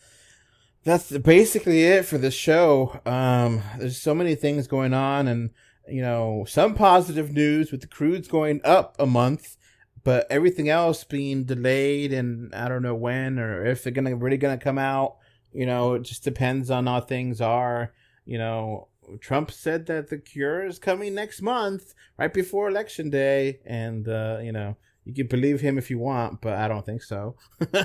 that's 0.84 1.12
basically 1.12 1.84
it 1.84 2.06
for 2.06 2.18
the 2.18 2.32
show. 2.32 3.00
Um, 3.06 3.64
there's 3.80 4.00
so 4.00 4.14
many 4.14 4.36
things 4.36 4.68
going 4.68 4.94
on, 4.94 5.28
and 5.28 5.50
you 5.88 6.02
know, 6.02 6.46
some 6.48 6.76
positive 6.76 7.32
news 7.32 7.72
with 7.72 7.82
the 7.82 7.88
Croods 7.88 8.28
going 8.28 8.62
up 8.64 8.96
a 9.00 9.06
month, 9.06 9.58
but 10.04 10.28
everything 10.30 10.70
else 10.70 11.04
being 11.04 11.46
delayed, 11.46 12.14
and 12.14 12.54
I 12.56 12.68
don't 12.68 12.84
know 12.84 12.96
when 12.96 13.40
or 13.40 13.66
if 13.66 13.84
they're 13.84 13.94
gonna 13.94 14.16
really 14.16 14.38
gonna 14.38 14.58
come 14.58 14.78
out. 14.78 15.18
You 15.54 15.66
know, 15.66 15.94
it 15.96 16.04
just 16.04 16.24
depends 16.24 16.70
on 16.72 16.88
how 16.88 17.02
things 17.02 17.42
are. 17.42 17.94
You 18.26 18.38
know, 18.38 18.90
Trump 19.20 19.52
said 19.52 19.86
that 19.88 20.10
the 20.10 20.18
cure 20.18 20.66
is 20.66 20.80
coming 20.80 21.14
next 21.16 21.42
month, 21.42 21.94
right 22.18 22.34
before 22.34 22.68
election 22.70 23.10
day, 23.10 23.60
and 23.66 24.08
uh, 24.08 24.40
you 24.42 24.52
know, 24.52 24.78
you 25.06 25.14
can 25.14 25.28
believe 25.28 25.62
him 25.62 25.78
if 25.78 25.90
you 25.90 26.00
want, 26.00 26.42
but 26.42 26.54
I 26.58 26.68
don't 26.68 26.86
think 26.86 27.04
so. 27.04 27.36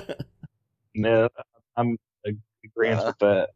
No, 0.95 1.29
I'm 1.77 1.97
agreeing 2.65 2.99
Uh, 2.99 3.05
with 3.05 3.17
that. 3.19 3.49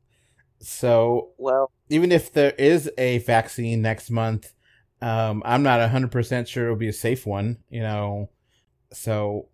So 0.60 1.34
Well, 1.38 1.72
even 1.90 2.12
if 2.12 2.34
there 2.34 2.52
is 2.52 2.90
a 2.98 3.20
vaccine 3.20 3.82
next 3.82 4.10
month, 4.10 4.54
um, 5.02 5.44
I'm 5.46 5.64
not 5.64 5.80
100% 5.80 6.48
sure 6.48 6.66
it'll 6.66 6.76
be 6.76 6.88
a 6.88 6.94
safe 6.94 7.26
one, 7.26 7.58
you 7.70 7.82
know. 7.82 8.30
So 8.92 9.50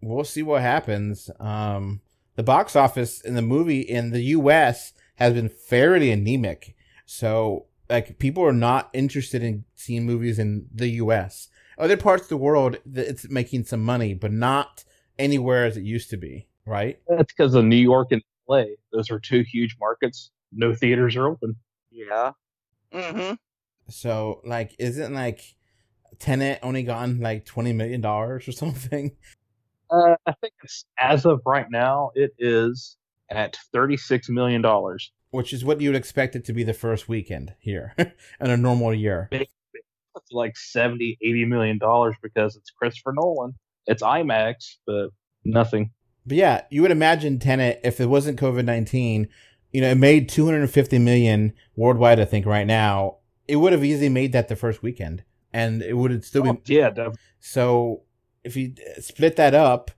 we'll 0.00 0.24
see 0.24 0.42
what 0.42 0.62
happens. 0.62 1.30
Um, 1.38 2.00
the 2.36 2.42
box 2.42 2.76
office 2.76 3.20
in 3.20 3.34
the 3.34 3.42
movie 3.42 3.80
in 3.80 4.10
the 4.10 4.22
US 4.22 4.92
has 5.16 5.34
been 5.34 5.48
fairly 5.48 6.10
anemic. 6.10 6.74
So, 7.04 7.66
like, 7.88 8.18
people 8.18 8.44
are 8.44 8.52
not 8.52 8.90
interested 8.92 9.42
in 9.42 9.64
seeing 9.74 10.04
movies 10.04 10.38
in 10.38 10.66
the 10.72 10.88
US. 11.02 11.48
Other 11.78 11.96
parts 11.96 12.24
of 12.24 12.28
the 12.28 12.36
world, 12.36 12.78
it's 12.94 13.28
making 13.28 13.64
some 13.64 13.82
money, 13.82 14.14
but 14.14 14.32
not 14.32 14.84
anywhere 15.18 15.64
as 15.64 15.76
it 15.76 15.84
used 15.84 16.10
to 16.10 16.16
be, 16.16 16.48
right? 16.66 17.00
That's 17.08 17.32
because 17.32 17.54
of 17.54 17.64
New 17.64 17.76
York 17.76 18.12
and 18.12 18.22
LA. 18.48 18.64
Those 18.92 19.10
are 19.10 19.18
two 19.18 19.42
huge 19.42 19.76
markets. 19.80 20.30
No 20.52 20.74
theaters 20.74 21.16
are 21.16 21.26
open. 21.26 21.56
Yeah. 21.98 22.32
Mm-hmm. 22.92 23.34
So 23.88 24.40
like, 24.44 24.74
isn't 24.78 25.12
like 25.12 25.56
Tenet 26.18 26.60
only 26.62 26.82
gotten 26.82 27.20
like 27.20 27.44
twenty 27.44 27.72
million 27.72 28.00
dollars 28.00 28.48
or 28.48 28.52
something? 28.64 29.16
Uh, 29.90 30.16
I 30.26 30.32
think 30.40 30.52
it's 30.62 30.84
as 30.98 31.24
of 31.26 31.40
right 31.46 31.66
now, 31.70 32.10
it 32.14 32.32
is 32.38 32.96
at 33.30 33.56
thirty-six 33.72 34.28
million 34.28 34.62
dollars. 34.62 35.12
Which 35.30 35.52
is 35.52 35.62
what 35.64 35.80
you 35.80 35.90
would 35.90 35.96
expect 35.96 36.36
it 36.36 36.46
to 36.46 36.54
be 36.54 36.62
the 36.62 36.72
first 36.72 37.06
weekend 37.08 37.54
here 37.58 37.94
in 37.98 38.10
a 38.40 38.56
normal 38.56 38.94
year. 38.94 39.28
It's 39.30 40.32
like 40.32 40.56
70, 40.56 41.18
80 41.20 41.44
million 41.44 41.78
dollars 41.78 42.16
because 42.22 42.56
it's 42.56 42.70
Christopher 42.70 43.12
Nolan. 43.12 43.54
It's 43.86 44.02
IMAX, 44.02 44.76
but 44.86 45.10
nothing. 45.44 45.90
But 46.26 46.38
yeah, 46.38 46.62
you 46.70 46.82
would 46.82 46.90
imagine 46.90 47.38
Tenet 47.38 47.80
if 47.84 48.00
it 48.00 48.06
wasn't 48.06 48.40
COVID 48.40 48.64
nineteen, 48.64 49.28
you 49.72 49.80
know, 49.80 49.90
it 49.90 49.96
made 49.98 50.28
two 50.28 50.44
hundred 50.46 50.60
and 50.62 50.70
fifty 50.70 50.98
million 50.98 51.52
worldwide. 51.76 52.20
I 52.20 52.24
think 52.24 52.46
right 52.46 52.66
now 52.66 53.16
it 53.46 53.56
would 53.56 53.72
have 53.72 53.84
easily 53.84 54.08
made 54.08 54.32
that 54.32 54.48
the 54.48 54.56
first 54.56 54.82
weekend, 54.82 55.24
and 55.52 55.82
it 55.82 55.94
would 55.96 56.10
have 56.10 56.24
still 56.24 56.42
be 56.42 56.48
Oh, 56.50 56.60
yeah, 56.66 56.90
def- 56.90 57.14
So 57.40 58.02
if 58.44 58.56
you 58.56 58.74
split 59.00 59.36
that 59.36 59.54
up, 59.54 59.90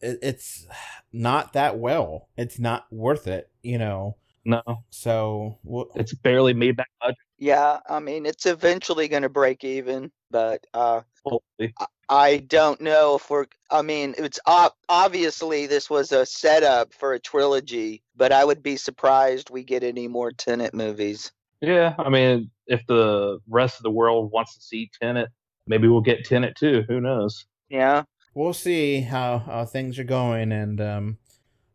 it's 0.00 0.66
not 1.12 1.52
that 1.54 1.78
well. 1.78 2.28
It's 2.36 2.58
not 2.58 2.86
worth 2.90 3.26
it, 3.26 3.50
you 3.62 3.78
know. 3.78 4.16
no, 4.44 4.62
So 4.90 5.58
well, 5.64 5.90
it's 5.94 6.14
barely 6.14 6.54
made 6.54 6.76
back 6.76 6.90
budget. 7.00 7.16
Yeah. 7.38 7.80
I 7.88 8.00
mean, 8.00 8.26
it's 8.26 8.46
eventually 8.46 9.08
going 9.08 9.22
to 9.22 9.28
break 9.28 9.64
even, 9.64 10.10
but 10.30 10.64
uh, 10.74 11.02
Hopefully. 11.24 11.74
I 12.08 12.38
don't 12.38 12.80
know 12.80 13.16
if 13.16 13.28
we're. 13.30 13.46
I 13.70 13.82
mean, 13.82 14.14
it's 14.16 14.38
ob- 14.46 14.74
obviously 14.88 15.66
this 15.66 15.90
was 15.90 16.12
a 16.12 16.24
setup 16.24 16.92
for 16.94 17.14
a 17.14 17.20
trilogy, 17.20 18.02
but 18.16 18.32
I 18.32 18.44
would 18.44 18.62
be 18.62 18.76
surprised 18.76 19.50
we 19.50 19.64
get 19.64 19.82
any 19.82 20.06
more 20.06 20.30
Tenet 20.30 20.72
movies. 20.72 21.32
Yeah, 21.60 21.94
I 21.98 22.08
mean, 22.08 22.50
if 22.66 22.86
the 22.86 23.38
rest 23.48 23.78
of 23.78 23.82
the 23.82 23.90
world 23.90 24.30
wants 24.30 24.54
to 24.56 24.62
see 24.62 24.90
Tenet, 25.00 25.28
maybe 25.66 25.88
we'll 25.88 26.00
get 26.00 26.24
Tenet 26.24 26.54
too. 26.56 26.84
Who 26.88 27.00
knows? 27.00 27.46
Yeah. 27.68 28.04
we'll 28.34 28.52
see 28.52 29.00
how, 29.00 29.38
how 29.38 29.64
things 29.64 29.98
are 29.98 30.04
going, 30.04 30.52
and 30.52 30.80
um, 30.80 31.18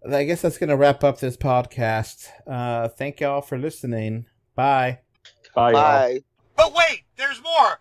I 0.10 0.24
guess 0.24 0.41
that's 0.41 0.58
gonna 0.58 0.78
wrap 0.78 1.03
up 1.03 1.20
this 1.20 1.36
podcast. 1.36 2.30
Uh, 2.48 2.88
thank 2.88 3.20
y'all 3.20 3.41
for 3.41 3.58
listening. 3.58 4.28
Bye. 4.56 4.99
Bye. 5.53 5.72
y'all. 5.72 5.82
Bye. 5.82 6.20
But 6.56 6.74
wait, 6.74 7.03
there's 7.18 7.41
more! 7.44 7.80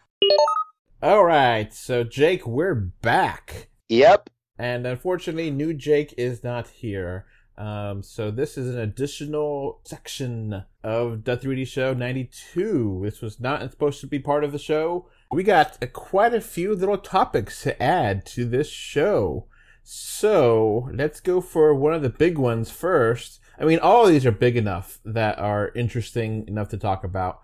All 1.03 1.25
right, 1.25 1.73
so 1.73 2.05
Jake, 2.05 2.47
we're 2.47 2.75
back. 2.75 3.69
Yep. 3.89 4.29
And 4.59 4.87
unfortunately, 4.87 5.51
new 5.51 5.73
Jake 5.73 6.13
is 6.19 6.45
not 6.45 6.69
here. 6.69 7.25
Um, 7.57 8.03
so 8.03 8.31
this 8.31 8.59
is 8.59 8.75
an 8.75 8.79
additional 8.79 9.81
section 9.85 10.65
of 10.85 11.25
the 11.25 11.39
3D 11.39 11.67
Show 11.69 11.95
92. 11.95 13.01
This 13.03 13.23
was 13.23 13.41
not 13.41 13.71
supposed 13.71 14.03
to 14.03 14.09
be 14.09 14.19
part 14.19 14.45
of 14.45 14.53
the 14.53 14.59
show. 14.59 15.09
We 15.33 15.43
got 15.43 15.83
uh, 15.83 15.87
quite 15.87 16.35
a 16.35 16.41
few 16.43 16.75
little 16.75 16.99
topics 16.99 17.63
to 17.63 17.83
add 17.83 18.27
to 18.27 18.45
this 18.45 18.69
show. 18.69 19.47
So 19.83 20.91
let's 20.93 21.21
go 21.21 21.41
for 21.41 21.75
one 21.75 21.95
of 21.95 22.03
the 22.03 22.11
big 22.11 22.37
ones 22.37 22.71
first. 22.71 23.41
I 23.59 23.65
mean, 23.65 23.79
all 23.79 24.05
of 24.05 24.11
these 24.11 24.27
are 24.27 24.33
big 24.33 24.59
enough 24.59 24.99
that 25.07 25.39
are 25.39 25.73
interesting 25.75 26.47
enough 26.47 26.69
to 26.69 26.77
talk 26.77 27.05
about. 27.05 27.41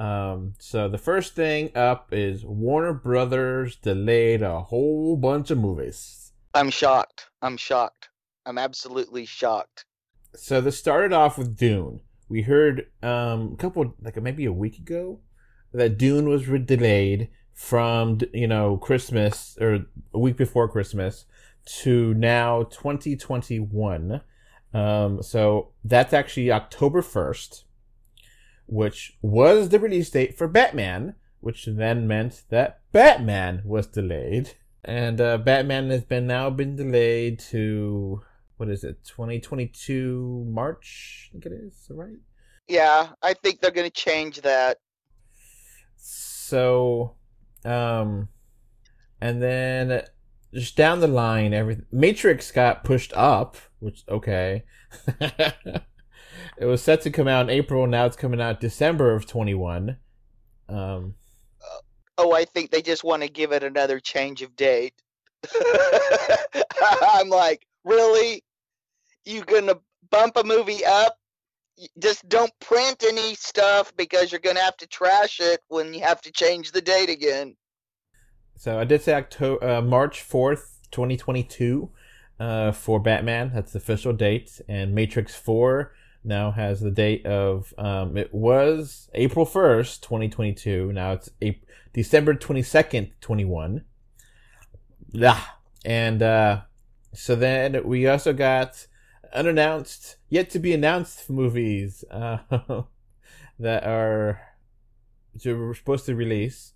Um, 0.00 0.54
so 0.58 0.88
the 0.88 0.96
first 0.96 1.34
thing 1.34 1.76
up 1.76 2.08
is 2.10 2.42
Warner 2.42 2.94
Brothers 2.94 3.76
delayed 3.76 4.40
a 4.40 4.62
whole 4.62 5.14
bunch 5.18 5.50
of 5.50 5.58
movies. 5.58 6.32
I'm 6.54 6.70
shocked. 6.70 7.26
I'm 7.42 7.58
shocked. 7.58 8.08
I'm 8.46 8.56
absolutely 8.56 9.26
shocked. 9.26 9.84
So 10.34 10.62
this 10.62 10.78
started 10.78 11.12
off 11.12 11.36
with 11.36 11.54
Dune. 11.54 12.00
We 12.30 12.42
heard 12.42 12.86
um, 13.02 13.52
a 13.52 13.56
couple, 13.58 13.94
like 14.00 14.16
maybe 14.22 14.46
a 14.46 14.52
week 14.52 14.78
ago, 14.78 15.20
that 15.74 15.98
Dune 15.98 16.30
was 16.30 16.48
re- 16.48 16.58
delayed 16.58 17.28
from 17.52 18.20
you 18.32 18.46
know 18.46 18.78
Christmas 18.78 19.58
or 19.60 19.84
a 20.14 20.18
week 20.18 20.38
before 20.38 20.66
Christmas 20.66 21.26
to 21.82 22.14
now 22.14 22.62
2021. 22.62 24.22
Um, 24.72 25.22
so 25.22 25.72
that's 25.84 26.14
actually 26.14 26.50
October 26.50 27.02
1st, 27.02 27.64
which 28.70 29.18
was 29.20 29.68
the 29.68 29.80
release 29.80 30.10
date 30.10 30.38
for 30.38 30.48
Batman, 30.48 31.16
which 31.40 31.66
then 31.66 32.06
meant 32.06 32.44
that 32.50 32.80
Batman 32.92 33.62
was 33.64 33.86
delayed. 33.86 34.52
And 34.84 35.20
uh, 35.20 35.38
Batman 35.38 35.90
has 35.90 36.04
been 36.04 36.26
now 36.26 36.48
been 36.48 36.76
delayed 36.76 37.38
to 37.50 38.22
what 38.60 38.68
is 38.68 38.84
it, 38.84 39.02
2022 39.04 40.44
March? 40.46 41.30
I 41.30 41.32
think 41.32 41.46
it 41.46 41.52
is, 41.52 41.86
right? 41.90 42.18
Yeah, 42.68 43.08
I 43.22 43.32
think 43.32 43.60
they're 43.60 43.70
going 43.70 43.90
to 43.90 43.90
change 43.90 44.42
that. 44.42 44.76
So, 45.96 47.16
um, 47.64 48.28
and 49.18 49.42
then 49.42 50.02
just 50.52 50.76
down 50.76 51.00
the 51.00 51.08
line, 51.08 51.54
every 51.54 51.78
Matrix 51.90 52.50
got 52.52 52.84
pushed 52.84 53.14
up, 53.14 53.56
which 53.78 54.04
okay. 54.08 54.64
it 56.60 56.66
was 56.66 56.82
set 56.82 57.00
to 57.00 57.10
come 57.10 57.26
out 57.26 57.46
in 57.46 57.50
April. 57.50 57.86
Now 57.86 58.04
it's 58.04 58.16
coming 58.16 58.40
out 58.40 58.60
December 58.60 59.14
of 59.14 59.26
twenty 59.26 59.54
one. 59.54 59.96
Um, 60.68 61.14
oh, 62.18 62.32
I 62.32 62.44
think 62.44 62.70
they 62.70 62.82
just 62.82 63.02
want 63.02 63.22
to 63.22 63.28
give 63.28 63.50
it 63.50 63.64
another 63.64 63.98
change 63.98 64.42
of 64.42 64.54
date. 64.54 64.92
I'm 67.02 67.30
like, 67.30 67.66
really? 67.82 68.44
You 69.24 69.42
gonna 69.42 69.76
bump 70.10 70.36
a 70.36 70.44
movie 70.44 70.84
up? 70.84 71.16
Just 71.98 72.28
don't 72.28 72.52
print 72.60 73.04
any 73.08 73.34
stuff 73.34 73.96
because 73.96 74.30
you're 74.30 74.38
gonna 74.38 74.60
have 74.60 74.76
to 74.76 74.86
trash 74.86 75.40
it 75.40 75.60
when 75.68 75.94
you 75.94 76.00
have 76.00 76.20
to 76.20 76.30
change 76.30 76.72
the 76.72 76.82
date 76.82 77.08
again. 77.08 77.56
So 78.56 78.78
I 78.78 78.84
did 78.84 79.00
say 79.00 79.14
October, 79.14 79.66
uh, 79.66 79.80
March 79.80 80.20
fourth, 80.20 80.78
twenty 80.90 81.16
twenty 81.16 81.42
two, 81.42 81.88
uh, 82.38 82.72
for 82.72 83.00
Batman. 83.00 83.50
That's 83.54 83.72
the 83.72 83.78
official 83.78 84.12
date, 84.12 84.60
and 84.68 84.94
Matrix 84.94 85.34
Four 85.34 85.94
now 86.24 86.50
has 86.50 86.80
the 86.80 86.90
date 86.90 87.24
of 87.26 87.72
um, 87.78 88.16
it 88.16 88.32
was 88.32 89.08
April 89.14 89.44
first, 89.44 90.02
twenty 90.02 90.28
twenty 90.28 90.52
two. 90.52 90.92
Now 90.92 91.12
it's 91.12 91.30
April, 91.40 91.68
December 91.92 92.34
twenty 92.34 92.62
second, 92.62 93.10
twenty 93.20 93.44
one. 93.44 93.84
Yeah, 95.12 95.40
and 95.84 96.22
uh, 96.22 96.62
so 97.12 97.34
then 97.34 97.84
we 97.84 98.06
also 98.06 98.32
got 98.32 98.86
unannounced, 99.32 100.16
yet 100.28 100.50
to 100.50 100.58
be 100.58 100.72
announced 100.72 101.28
movies 101.30 102.04
uh, 102.10 102.38
that 103.58 103.84
are 103.84 104.40
to, 105.40 105.74
supposed 105.74 106.06
to 106.06 106.14
release. 106.14 106.72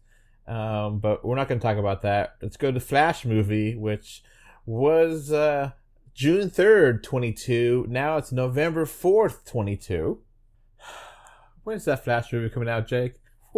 Um, 0.47 0.99
but 0.99 1.25
we're 1.25 1.37
not 1.37 1.49
going 1.49 1.59
to 1.59 1.67
talk 1.67 1.79
about 1.79 2.03
that. 2.03 2.37
Let's 2.43 2.57
go 2.59 2.71
to 2.71 2.81
Flash 2.81 3.25
movie, 3.25 3.77
which 3.77 4.23
was 4.67 5.33
uh, 5.33 5.71
June 6.15 6.49
3rd, 6.49 7.03
22. 7.03 7.87
Now 7.89 8.17
it's 8.17 8.31
November 8.31 8.85
4th, 8.85 9.45
22. 9.47 10.21
When's 11.65 11.85
that 11.87 12.05
Flash 12.05 12.33
movie 12.33 12.51
coming 12.51 12.69
out, 12.69 12.87
Jake? 12.87 13.15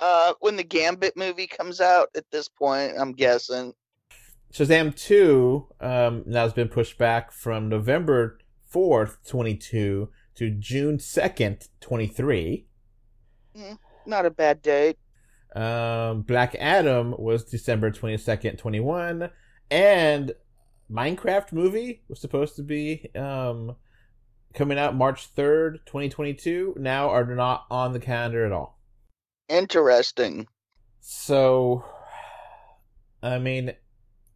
uh, 0.00 0.34
when 0.40 0.56
the 0.56 0.64
Gambit 0.64 1.16
movie 1.16 1.46
comes 1.46 1.80
out 1.80 2.08
at 2.14 2.30
this 2.30 2.48
point, 2.48 2.92
I'm 2.98 3.12
guessing. 3.12 3.72
Shazam 4.52 4.94
2 4.94 5.66
um, 5.80 6.24
now 6.26 6.42
has 6.42 6.52
been 6.52 6.68
pushed 6.68 6.98
back 6.98 7.32
from 7.32 7.70
November 7.70 8.38
4th, 8.72 9.26
22 9.26 10.10
to 10.34 10.50
June 10.50 10.98
2nd, 10.98 11.68
23. 11.80 12.66
Mm, 13.56 13.78
not 14.04 14.26
a 14.26 14.30
bad 14.30 14.60
date. 14.60 14.98
Um, 15.56 16.20
Black 16.22 16.54
Adam 16.56 17.14
was 17.18 17.44
December 17.44 17.90
22nd, 17.90 18.58
21. 18.58 19.30
And 19.70 20.32
Minecraft 20.90 21.52
movie 21.52 22.02
was 22.08 22.20
supposed 22.20 22.56
to 22.56 22.62
be 22.62 23.10
um, 23.14 23.76
coming 24.54 24.78
out 24.78 24.96
March 24.96 25.34
3rd, 25.34 25.84
2022. 25.86 26.76
Now 26.78 27.10
are 27.10 27.24
not 27.24 27.66
on 27.70 27.92
the 27.92 28.00
calendar 28.00 28.44
at 28.46 28.52
all. 28.52 28.78
Interesting. 29.48 30.48
So, 31.00 31.84
I 33.22 33.38
mean, 33.38 33.72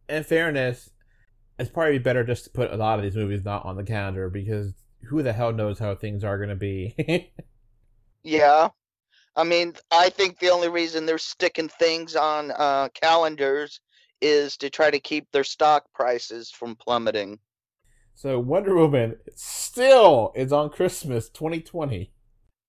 in 0.09 0.23
fairness, 0.23 0.89
it's 1.59 1.69
probably 1.69 1.99
better 1.99 2.23
just 2.23 2.45
to 2.45 2.49
put 2.49 2.71
a 2.71 2.77
lot 2.77 2.99
of 2.99 3.03
these 3.03 3.15
movies 3.15 3.43
not 3.43 3.65
on 3.65 3.75
the 3.75 3.83
calendar 3.83 4.29
because 4.29 4.73
who 5.03 5.21
the 5.21 5.33
hell 5.33 5.51
knows 5.51 5.79
how 5.79 5.95
things 5.95 6.23
are 6.23 6.37
going 6.37 6.49
to 6.49 6.55
be. 6.55 7.31
yeah. 8.23 8.69
I 9.35 9.43
mean, 9.43 9.73
I 9.91 10.09
think 10.09 10.39
the 10.39 10.49
only 10.49 10.69
reason 10.69 11.05
they're 11.05 11.17
sticking 11.17 11.69
things 11.69 12.15
on 12.15 12.51
uh, 12.51 12.89
calendars 12.93 13.81
is 14.23 14.57
to 14.57 14.69
try 14.69 14.89
to 14.89 14.99
keep 14.99 15.29
their 15.31 15.43
stock 15.43 15.85
prices 15.93 16.49
from 16.49 16.75
plummeting. 16.75 17.37
So 18.15 18.39
Wonder 18.39 18.75
Woman 18.75 19.17
still 19.35 20.31
is 20.35 20.53
on 20.53 20.69
Christmas 20.69 21.29
2020. 21.29 22.11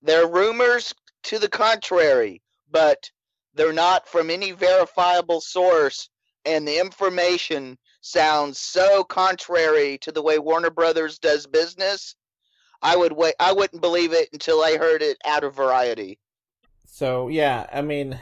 There 0.03 0.25
are 0.25 0.31
rumors 0.31 0.93
to 1.25 1.39
the 1.39 1.49
contrary, 1.49 2.43
but 2.71 3.11
they're 3.55 3.73
not 3.73 4.09
from 4.09 4.31
any 4.31 4.53
verifiable 4.53 5.41
source, 5.41 6.09
and 6.45 6.67
the 6.67 6.81
information 6.81 7.79
sounds 8.01 8.59
so 8.59 9.05
contrary 9.05 9.97
to 9.99 10.13
the 10.13 10.23
way 10.23 10.39
Warner 10.39 10.71
Brothers 10.71 11.19
does 11.19 11.47
business. 11.47 12.17
I 12.83 12.97
would 12.97 13.13
wait. 13.13 13.35
I 13.39 13.53
wouldn't 13.53 13.81
believe 13.81 14.13
it 14.13 14.29
until 14.33 14.63
I 14.63 14.77
heard 14.77 15.03
it 15.03 15.17
out 15.25 15.45
of 15.45 15.55
Variety. 15.55 16.19
So 16.85 17.29
yeah, 17.29 17.67
I 17.73 17.81
mean, 17.81 18.19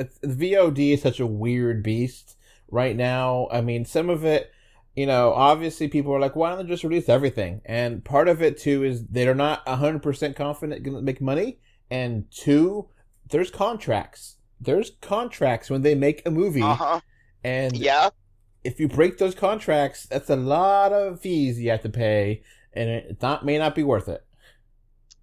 it's, 0.00 0.18
VOD 0.20 0.94
is 0.94 1.02
such 1.02 1.20
a 1.20 1.26
weird 1.26 1.82
beast 1.82 2.36
right 2.70 2.96
now. 2.96 3.48
I 3.52 3.60
mean, 3.60 3.84
some 3.84 4.10
of 4.10 4.24
it, 4.24 4.50
you 4.96 5.06
know, 5.06 5.32
obviously 5.32 5.88
people 5.88 6.12
are 6.14 6.20
like, 6.20 6.34
why 6.34 6.50
don't 6.50 6.66
they 6.66 6.72
just 6.72 6.84
release 6.84 7.08
everything? 7.08 7.60
And 7.64 8.04
part 8.04 8.28
of 8.28 8.42
it 8.42 8.58
too 8.58 8.84
is 8.84 9.06
they're 9.06 9.34
not 9.34 9.66
hundred 9.68 10.02
percent 10.02 10.36
confident 10.36 10.82
going 10.82 10.96
to 10.96 11.02
make 11.02 11.20
money, 11.20 11.60
and 11.90 12.30
two, 12.30 12.88
there's 13.28 13.50
contracts. 13.50 14.36
There's 14.60 14.92
contracts 15.00 15.70
when 15.70 15.82
they 15.82 15.94
make 15.94 16.22
a 16.26 16.30
movie, 16.30 16.62
uh-huh. 16.62 17.00
and 17.44 17.76
yeah, 17.76 18.10
if 18.64 18.80
you 18.80 18.88
break 18.88 19.18
those 19.18 19.34
contracts, 19.34 20.06
that's 20.06 20.28
a 20.28 20.36
lot 20.36 20.92
of 20.92 21.20
fees 21.20 21.60
you 21.60 21.70
have 21.70 21.82
to 21.82 21.88
pay, 21.88 22.42
and 22.72 22.90
it 22.90 23.22
not 23.22 23.44
may 23.44 23.58
not 23.58 23.74
be 23.74 23.82
worth 23.82 24.08
it. 24.08 24.24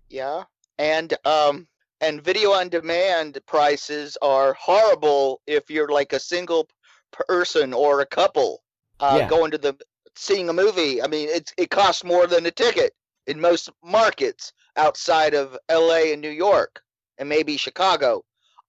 Yeah, 0.10 0.44
and 0.80 1.14
um, 1.26 1.68
and 2.02 2.24
video 2.24 2.52
on 2.52 2.70
demand 2.70 3.40
prices 3.48 4.18
are 4.22 4.54
horrible 4.54 5.42
if 5.48 5.70
you're 5.70 5.90
like 5.90 6.14
a 6.14 6.20
single 6.20 6.68
person 7.12 7.74
or 7.74 8.02
a 8.02 8.06
couple 8.06 8.62
uh, 9.00 9.18
yeah. 9.20 9.30
going 9.30 9.52
to 9.52 9.58
the 9.58 9.76
seeing 10.16 10.50
a 10.50 10.54
movie. 10.54 11.02
I 11.02 11.08
mean, 11.08 11.30
it's 11.30 11.54
it 11.58 11.70
costs 11.70 12.04
more 12.04 12.28
than 12.28 12.46
a 12.46 12.52
ticket 12.52 12.94
in 13.28 13.40
most 13.40 13.70
markets 13.84 14.54
outside 14.76 15.34
of 15.34 15.58
L.A. 15.70 16.14
and 16.14 16.22
New 16.22 16.30
York, 16.30 16.82
and 17.18 17.28
maybe 17.30 17.58
Chicago, 17.58 18.24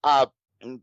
uh, 0.04 0.26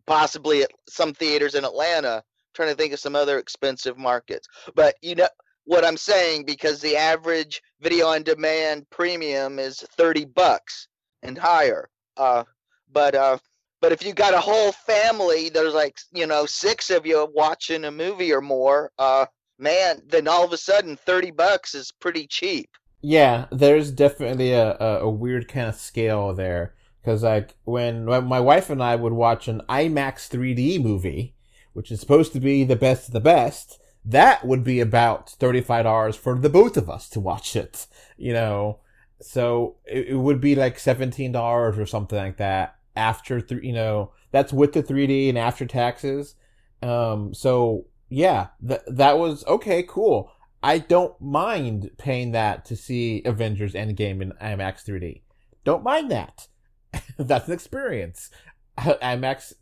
possibly 0.07 0.63
at 0.63 0.71
some 0.87 1.13
theaters 1.13 1.55
in 1.55 1.65
Atlanta. 1.65 2.17
I'm 2.17 2.23
trying 2.53 2.69
to 2.69 2.75
think 2.75 2.93
of 2.93 2.99
some 2.99 3.15
other 3.15 3.37
expensive 3.39 3.97
markets, 3.97 4.47
but 4.75 4.95
you 5.01 5.15
know 5.15 5.27
what 5.65 5.85
I'm 5.85 5.97
saying 5.97 6.45
because 6.45 6.79
the 6.79 6.95
average 6.95 7.61
video 7.81 8.07
on 8.07 8.23
demand 8.23 8.89
premium 8.89 9.59
is 9.59 9.77
thirty 9.97 10.25
bucks 10.25 10.87
and 11.23 11.37
higher. 11.37 11.89
Uh, 12.17 12.43
but 12.91 13.15
uh, 13.15 13.37
but 13.81 13.91
if 13.91 14.05
you 14.05 14.13
got 14.13 14.33
a 14.33 14.39
whole 14.39 14.71
family, 14.71 15.49
there's 15.49 15.73
like 15.73 15.97
you 16.13 16.27
know 16.27 16.45
six 16.45 16.89
of 16.89 17.05
you 17.05 17.27
watching 17.33 17.85
a 17.85 17.91
movie 17.91 18.33
or 18.33 18.41
more. 18.41 18.91
Uh, 18.97 19.25
man, 19.59 20.01
then 20.07 20.27
all 20.27 20.43
of 20.43 20.53
a 20.53 20.57
sudden 20.57 20.95
thirty 20.95 21.31
bucks 21.31 21.75
is 21.75 21.91
pretty 21.91 22.27
cheap. 22.27 22.69
Yeah, 23.01 23.45
there's 23.51 23.91
definitely 23.91 24.51
a, 24.51 24.75
a, 24.79 24.99
a 25.01 25.09
weird 25.09 25.47
kind 25.47 25.67
of 25.67 25.75
scale 25.75 26.33
there. 26.33 26.73
Because 27.05 27.21
like 27.21 27.55
when, 27.63 28.05
my 28.05 28.39
wife 28.39 28.71
and 28.71 28.81
I 28.81 28.95
would 28.95 29.13
watch 29.13 29.47
an 29.47 29.61
IMAX 29.69 30.27
3D 30.27 30.81
movie, 30.81 31.35
which 31.73 31.91
is 31.91 31.99
supposed 31.99 32.33
to 32.33 32.39
be 32.39 32.63
the 32.63 32.75
best 32.75 33.07
of 33.07 33.13
the 33.13 33.19
best, 33.19 33.79
that 34.03 34.43
would 34.43 34.63
be 34.63 34.79
about 34.79 35.27
$35 35.39 36.15
for 36.15 36.39
the 36.39 36.49
both 36.49 36.77
of 36.77 36.89
us 36.89 37.07
to 37.09 37.19
watch 37.19 37.55
it. 37.55 37.85
You 38.17 38.33
know, 38.33 38.79
so 39.21 39.77
it, 39.85 40.09
it 40.09 40.15
would 40.15 40.41
be 40.41 40.55
like 40.55 40.79
seventeen 40.79 41.31
dollars 41.31 41.77
or 41.77 41.85
something 41.85 42.17
like 42.17 42.37
that 42.37 42.75
after 42.95 43.39
three. 43.39 43.67
You 43.67 43.73
know, 43.73 44.11
that's 44.31 44.51
with 44.51 44.73
the 44.73 44.83
3D 44.83 45.29
and 45.29 45.37
after 45.37 45.65
taxes. 45.65 46.35
Um, 46.81 47.33
so 47.33 47.85
yeah, 48.09 48.47
that 48.61 48.83
that 48.87 49.17
was 49.17 49.45
okay, 49.45 49.83
cool. 49.87 50.31
I 50.61 50.79
don't 50.79 51.19
mind 51.21 51.91
paying 51.97 52.31
that 52.31 52.65
to 52.65 52.75
see 52.75 53.21
Avengers 53.23 53.73
Endgame 53.73 54.21
in 54.21 54.33
IMAX 54.41 54.83
3D. 54.83 55.21
Don't 55.63 55.83
mind 55.83 56.11
that. 56.11 56.47
that's 57.17 57.47
an 57.47 57.53
experience. 57.53 58.29
IMAX, 58.77 59.53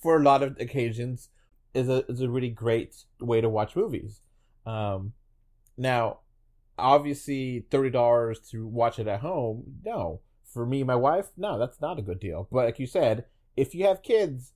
for 0.00 0.16
a 0.16 0.22
lot 0.22 0.42
of 0.42 0.56
occasions, 0.58 1.28
is 1.74 1.88
a 1.88 2.04
is 2.06 2.20
a 2.20 2.30
really 2.30 2.48
great 2.48 2.96
way 3.20 3.40
to 3.40 3.48
watch 3.48 3.76
movies. 3.76 4.20
Um, 4.64 5.12
now, 5.76 6.20
obviously 6.82 7.64
thirty 7.70 7.90
dollars 7.90 8.40
to 8.50 8.66
watch 8.66 8.98
it 8.98 9.06
at 9.06 9.20
home. 9.20 9.62
No, 9.84 10.20
for 10.44 10.66
me, 10.66 10.82
my 10.82 10.96
wife, 10.96 11.26
no, 11.36 11.58
that's 11.58 11.80
not 11.80 11.98
a 11.98 12.02
good 12.02 12.20
deal. 12.20 12.48
But 12.50 12.66
like 12.66 12.78
you 12.78 12.86
said, 12.86 13.24
if 13.56 13.74
you 13.74 13.86
have 13.86 14.02
kids, 14.02 14.52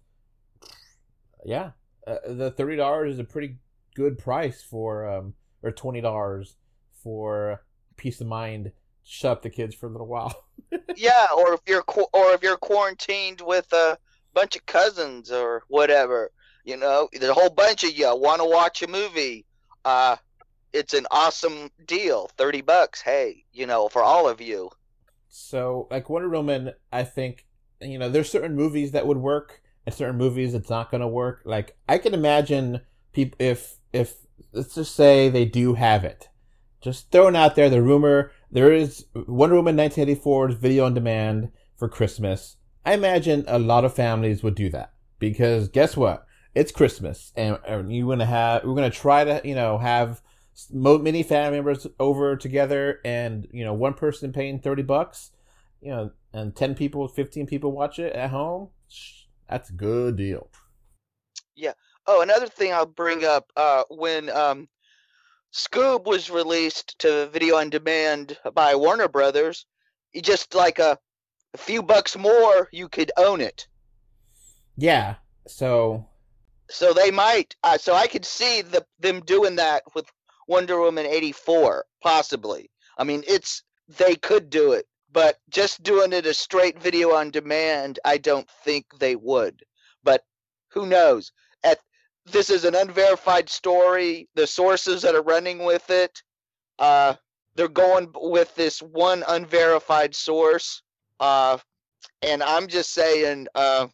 yeah, 1.44 1.70
uh, 2.06 2.16
the 2.26 2.50
thirty 2.50 2.76
dollars 2.76 3.14
is 3.14 3.18
a 3.18 3.24
pretty 3.24 3.56
good 3.94 4.18
price 4.18 4.62
for 4.62 5.08
um 5.08 5.34
or 5.62 5.70
twenty 5.70 6.00
dollars 6.00 6.56
for 7.02 7.62
peace 7.96 8.20
of 8.20 8.26
mind, 8.26 8.72
shut 9.04 9.32
up 9.32 9.42
the 9.42 9.50
kids 9.50 9.74
for 9.74 9.86
a 9.86 9.90
little 9.90 10.06
while. 10.06 10.44
yeah, 10.96 11.26
or 11.36 11.54
if 11.54 11.60
you're 11.66 11.84
or 11.88 12.32
if 12.32 12.42
you're 12.42 12.56
quarantined 12.56 13.40
with 13.40 13.72
a 13.72 13.96
bunch 14.34 14.56
of 14.56 14.66
cousins 14.66 15.30
or 15.30 15.62
whatever, 15.68 16.30
you 16.64 16.76
know, 16.76 17.08
there's 17.12 17.30
a 17.30 17.34
whole 17.34 17.50
bunch 17.50 17.84
of 17.84 17.96
you 17.96 18.06
want 18.16 18.40
to 18.40 18.48
watch 18.48 18.82
a 18.82 18.88
movie. 18.88 19.46
Uh, 19.84 20.16
it's 20.76 20.94
an 20.94 21.06
awesome 21.10 21.70
deal, 21.86 22.30
thirty 22.36 22.60
bucks. 22.60 23.00
Hey, 23.00 23.44
you 23.52 23.66
know, 23.66 23.88
for 23.88 24.02
all 24.02 24.28
of 24.28 24.40
you. 24.40 24.70
So, 25.28 25.88
like 25.90 26.10
Wonder 26.10 26.28
Woman, 26.28 26.72
I 26.92 27.04
think 27.04 27.46
you 27.80 27.98
know 27.98 28.08
there's 28.08 28.30
certain 28.30 28.54
movies 28.54 28.92
that 28.92 29.06
would 29.06 29.18
work, 29.18 29.62
and 29.86 29.94
certain 29.94 30.16
movies 30.16 30.54
it's 30.54 30.70
not 30.70 30.90
going 30.90 31.00
to 31.00 31.08
work. 31.08 31.42
Like 31.44 31.76
I 31.88 31.98
can 31.98 32.14
imagine 32.14 32.82
people 33.12 33.36
if 33.38 33.78
if 33.92 34.14
let's 34.52 34.74
just 34.74 34.94
say 34.94 35.28
they 35.28 35.44
do 35.46 35.74
have 35.74 36.04
it, 36.04 36.28
just 36.80 37.10
throwing 37.10 37.36
out 37.36 37.56
there 37.56 37.70
the 37.70 37.82
rumor 37.82 38.32
there 38.50 38.72
is 38.72 39.06
Wonder 39.14 39.56
Woman 39.56 39.76
1984's 39.76 40.54
video 40.54 40.84
on 40.86 40.94
demand 40.94 41.50
for 41.76 41.88
Christmas. 41.88 42.56
I 42.84 42.94
imagine 42.94 43.44
a 43.48 43.58
lot 43.58 43.84
of 43.84 43.94
families 43.94 44.42
would 44.42 44.54
do 44.54 44.70
that 44.70 44.92
because 45.18 45.68
guess 45.68 45.96
what? 45.96 46.24
It's 46.54 46.72
Christmas, 46.72 47.32
and, 47.36 47.58
and 47.66 47.94
you're 47.94 48.08
gonna 48.08 48.24
have 48.24 48.64
we're 48.64 48.74
gonna 48.74 48.90
try 48.90 49.24
to 49.24 49.40
you 49.44 49.54
know 49.54 49.78
have 49.78 50.22
many 50.70 51.22
family 51.22 51.58
members 51.58 51.86
over 51.98 52.36
together, 52.36 53.00
and 53.04 53.46
you 53.52 53.64
know 53.64 53.74
one 53.74 53.94
person 53.94 54.32
paying 54.32 54.58
thirty 54.58 54.82
bucks, 54.82 55.32
you 55.80 55.90
know, 55.90 56.10
and 56.32 56.54
ten 56.54 56.74
people, 56.74 57.06
fifteen 57.08 57.46
people 57.46 57.72
watch 57.72 57.98
it 57.98 58.12
at 58.14 58.30
home. 58.30 58.70
That's 59.48 59.70
a 59.70 59.74
good 59.74 60.16
deal. 60.16 60.50
Yeah. 61.54 61.72
Oh, 62.06 62.22
another 62.22 62.46
thing 62.46 62.72
I'll 62.72 62.86
bring 62.86 63.24
up 63.24 63.50
uh, 63.56 63.82
when 63.90 64.30
um, 64.30 64.68
Scoob 65.52 66.04
was 66.04 66.30
released 66.30 66.98
to 67.00 67.28
video 67.32 67.56
on 67.56 67.70
demand 67.70 68.36
by 68.54 68.74
Warner 68.74 69.08
Brothers, 69.08 69.66
just 70.22 70.54
like 70.54 70.78
a, 70.78 70.98
a 71.54 71.58
few 71.58 71.82
bucks 71.82 72.16
more, 72.16 72.68
you 72.72 72.88
could 72.88 73.10
own 73.16 73.40
it. 73.40 73.66
Yeah. 74.76 75.16
So. 75.46 76.06
So 76.68 76.92
they 76.92 77.10
might. 77.10 77.54
Uh, 77.62 77.78
so 77.78 77.94
I 77.94 78.06
could 78.06 78.24
see 78.24 78.62
the 78.62 78.84
them 78.98 79.20
doing 79.20 79.56
that 79.56 79.82
with 79.94 80.06
Wonder 80.46 80.80
Woman 80.80 81.06
eighty 81.06 81.32
four, 81.32 81.84
possibly. 82.02 82.70
I 82.98 83.04
mean, 83.04 83.24
it's 83.26 83.62
they 83.88 84.16
could 84.16 84.50
do 84.50 84.72
it, 84.72 84.86
but 85.12 85.38
just 85.50 85.82
doing 85.82 86.12
it 86.12 86.26
a 86.26 86.34
straight 86.34 86.80
video 86.80 87.12
on 87.12 87.30
demand, 87.30 87.98
I 88.04 88.18
don't 88.18 88.48
think 88.64 88.86
they 88.98 89.16
would. 89.16 89.62
But 90.02 90.22
who 90.70 90.86
knows? 90.86 91.32
At 91.64 91.78
this 92.24 92.50
is 92.50 92.64
an 92.64 92.74
unverified 92.74 93.48
story. 93.48 94.28
The 94.34 94.46
sources 94.46 95.02
that 95.02 95.14
are 95.14 95.22
running 95.22 95.64
with 95.64 95.88
it, 95.90 96.22
uh, 96.78 97.14
they're 97.54 97.68
going 97.68 98.10
with 98.14 98.54
this 98.54 98.80
one 98.80 99.24
unverified 99.28 100.14
source. 100.14 100.82
Uh, 101.20 101.58
and 102.22 102.42
I'm 102.42 102.66
just 102.66 102.92
saying, 102.92 103.46
uh, 103.54 103.86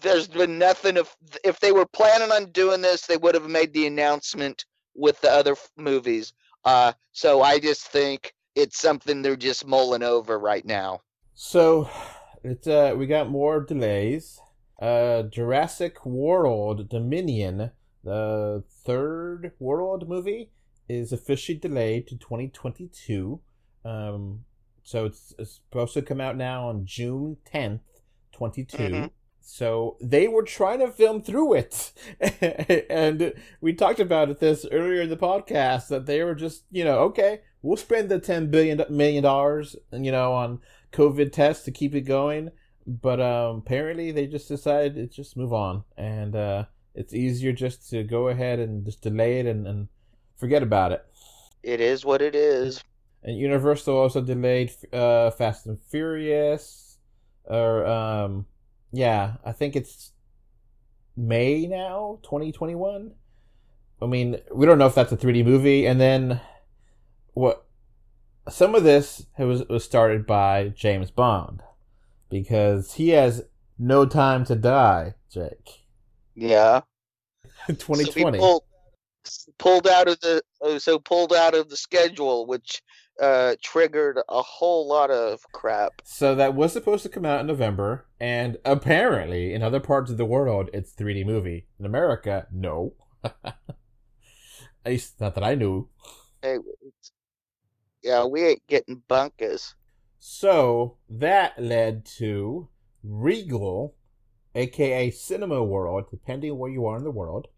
there's 0.00 0.28
been 0.28 0.58
nothing. 0.58 0.96
If 0.96 1.16
if 1.44 1.60
they 1.60 1.72
were 1.72 1.86
planning 1.86 2.32
on 2.32 2.52
doing 2.52 2.80
this, 2.80 3.06
they 3.06 3.16
would 3.16 3.34
have 3.34 3.48
made 3.48 3.72
the 3.72 3.86
announcement 3.86 4.64
with 4.94 5.20
the 5.20 5.30
other 5.30 5.52
f- 5.52 5.70
movies. 5.76 6.32
Uh, 6.64 6.92
so 7.12 7.42
I 7.42 7.58
just 7.58 7.88
think 7.88 8.34
it's 8.54 8.80
something 8.80 9.22
they're 9.22 9.36
just 9.36 9.66
mulling 9.66 10.02
over 10.02 10.38
right 10.38 10.64
now. 10.64 11.00
So, 11.34 11.88
it's 12.44 12.66
uh, 12.66 12.94
we 12.96 13.06
got 13.06 13.30
more 13.30 13.60
delays 13.60 14.40
uh, 14.80 15.22
Jurassic 15.24 16.04
World 16.06 16.88
Dominion, 16.88 17.70
the 18.02 18.64
third 18.84 19.52
World 19.58 20.08
movie, 20.08 20.50
is 20.88 21.12
officially 21.12 21.58
delayed 21.58 22.08
to 22.08 22.16
2022. 22.16 23.40
Um, 23.84 24.44
so 24.82 25.04
it's, 25.04 25.34
it's, 25.38 25.60
supposed 25.66 25.94
to 25.94 26.02
come 26.02 26.20
out 26.20 26.36
now 26.36 26.68
on 26.68 26.86
June 26.86 27.36
10th, 27.52 27.80
22. 28.32 28.76
Mm-hmm. 28.76 29.06
So 29.40 29.96
they 30.00 30.28
were 30.28 30.42
trying 30.42 30.80
to 30.80 30.88
film 30.90 31.22
through 31.22 31.54
it. 31.54 31.92
and 32.90 33.32
we 33.60 33.72
talked 33.72 34.00
about 34.00 34.38
this 34.38 34.66
earlier 34.70 35.02
in 35.02 35.10
the 35.10 35.16
podcast 35.16 35.88
that 35.88 36.06
they 36.06 36.22
were 36.22 36.34
just, 36.34 36.64
you 36.70 36.84
know, 36.84 36.98
okay, 37.00 37.40
we'll 37.62 37.76
spend 37.76 38.08
the 38.08 38.18
10 38.18 38.50
billion 38.50 38.82
million 38.90 39.22
dollars, 39.22 39.76
you 39.92 40.12
know, 40.12 40.32
on 40.32 40.60
COVID 40.92 41.32
tests 41.32 41.64
to 41.64 41.70
keep 41.70 41.94
it 41.94 42.02
going 42.02 42.50
but 42.86 43.20
um, 43.20 43.58
apparently 43.58 44.10
they 44.10 44.26
just 44.26 44.48
decided 44.48 44.94
to 44.94 45.06
just 45.06 45.36
move 45.36 45.52
on, 45.52 45.84
and 45.96 46.34
uh, 46.34 46.64
it's 46.94 47.14
easier 47.14 47.52
just 47.52 47.88
to 47.90 48.02
go 48.02 48.28
ahead 48.28 48.58
and 48.58 48.84
just 48.84 49.02
delay 49.02 49.38
it 49.38 49.46
and, 49.46 49.66
and 49.66 49.88
forget 50.36 50.62
about 50.62 50.92
it. 50.92 51.04
It 51.62 51.80
is 51.80 52.04
what 52.04 52.22
it 52.22 52.34
is. 52.34 52.82
And 53.22 53.36
Universal 53.36 53.96
also 53.96 54.22
delayed 54.22 54.72
uh, 54.92 55.30
Fast 55.30 55.66
and 55.66 55.78
Furious, 55.90 56.98
or 57.44 57.86
um, 57.86 58.46
yeah, 58.92 59.34
I 59.44 59.52
think 59.52 59.76
it's 59.76 60.12
May 61.16 61.66
now, 61.66 62.18
twenty 62.22 62.52
twenty 62.52 62.74
one. 62.74 63.12
I 64.02 64.06
mean, 64.06 64.38
we 64.52 64.66
don't 64.66 64.78
know 64.78 64.86
if 64.86 64.94
that's 64.94 65.12
a 65.12 65.16
3D 65.16 65.44
movie, 65.44 65.86
and 65.86 66.00
then 66.00 66.40
what? 67.34 67.66
Some 68.48 68.74
of 68.74 68.82
this 68.82 69.26
was 69.38 69.66
was 69.68 69.84
started 69.84 70.26
by 70.26 70.68
James 70.68 71.10
Bond 71.10 71.62
because 72.30 72.94
he 72.94 73.10
has 73.10 73.42
no 73.78 74.06
time 74.06 74.44
to 74.46 74.54
die, 74.54 75.14
Jake. 75.30 75.84
Yeah. 76.34 76.82
2020. 77.66 78.38
So 79.22 79.44
pulled, 79.58 79.84
pulled, 79.84 79.86
out 79.86 80.08
of 80.08 80.18
the 80.20 80.42
uh, 80.62 80.78
so 80.78 80.98
pulled 80.98 81.34
out 81.34 81.54
of 81.54 81.68
the 81.68 81.76
schedule, 81.76 82.46
which 82.46 82.82
uh, 83.20 83.54
triggered 83.62 84.18
a 84.28 84.42
whole 84.42 84.88
lot 84.88 85.10
of 85.10 85.42
crap. 85.52 86.00
So 86.04 86.34
that 86.34 86.54
was 86.54 86.72
supposed 86.72 87.02
to 87.02 87.08
come 87.08 87.24
out 87.24 87.40
in 87.40 87.46
November, 87.46 88.06
and 88.18 88.56
apparently 88.64 89.52
in 89.52 89.62
other 89.62 89.80
parts 89.80 90.10
of 90.10 90.16
the 90.16 90.24
world 90.24 90.70
it's 90.72 90.92
3D 90.92 91.26
movie. 91.26 91.66
In 91.78 91.86
America, 91.86 92.46
no. 92.50 92.94
At 93.24 93.54
least 94.86 95.20
not 95.20 95.34
that 95.34 95.44
I 95.44 95.54
knew. 95.54 95.88
Hey, 96.42 96.56
yeah, 98.02 98.24
we 98.24 98.44
ain't 98.44 98.66
getting 98.66 99.02
bunkers. 99.08 99.74
So 100.18 100.96
that 101.08 101.62
led 101.62 102.04
to 102.18 102.68
Regal, 103.02 103.94
aka 104.54 105.10
Cineworld, 105.10 106.10
depending 106.10 106.56
where 106.58 106.70
you 106.70 106.86
are 106.86 106.96
in 106.96 107.04
the 107.04 107.10
world, 107.10 107.48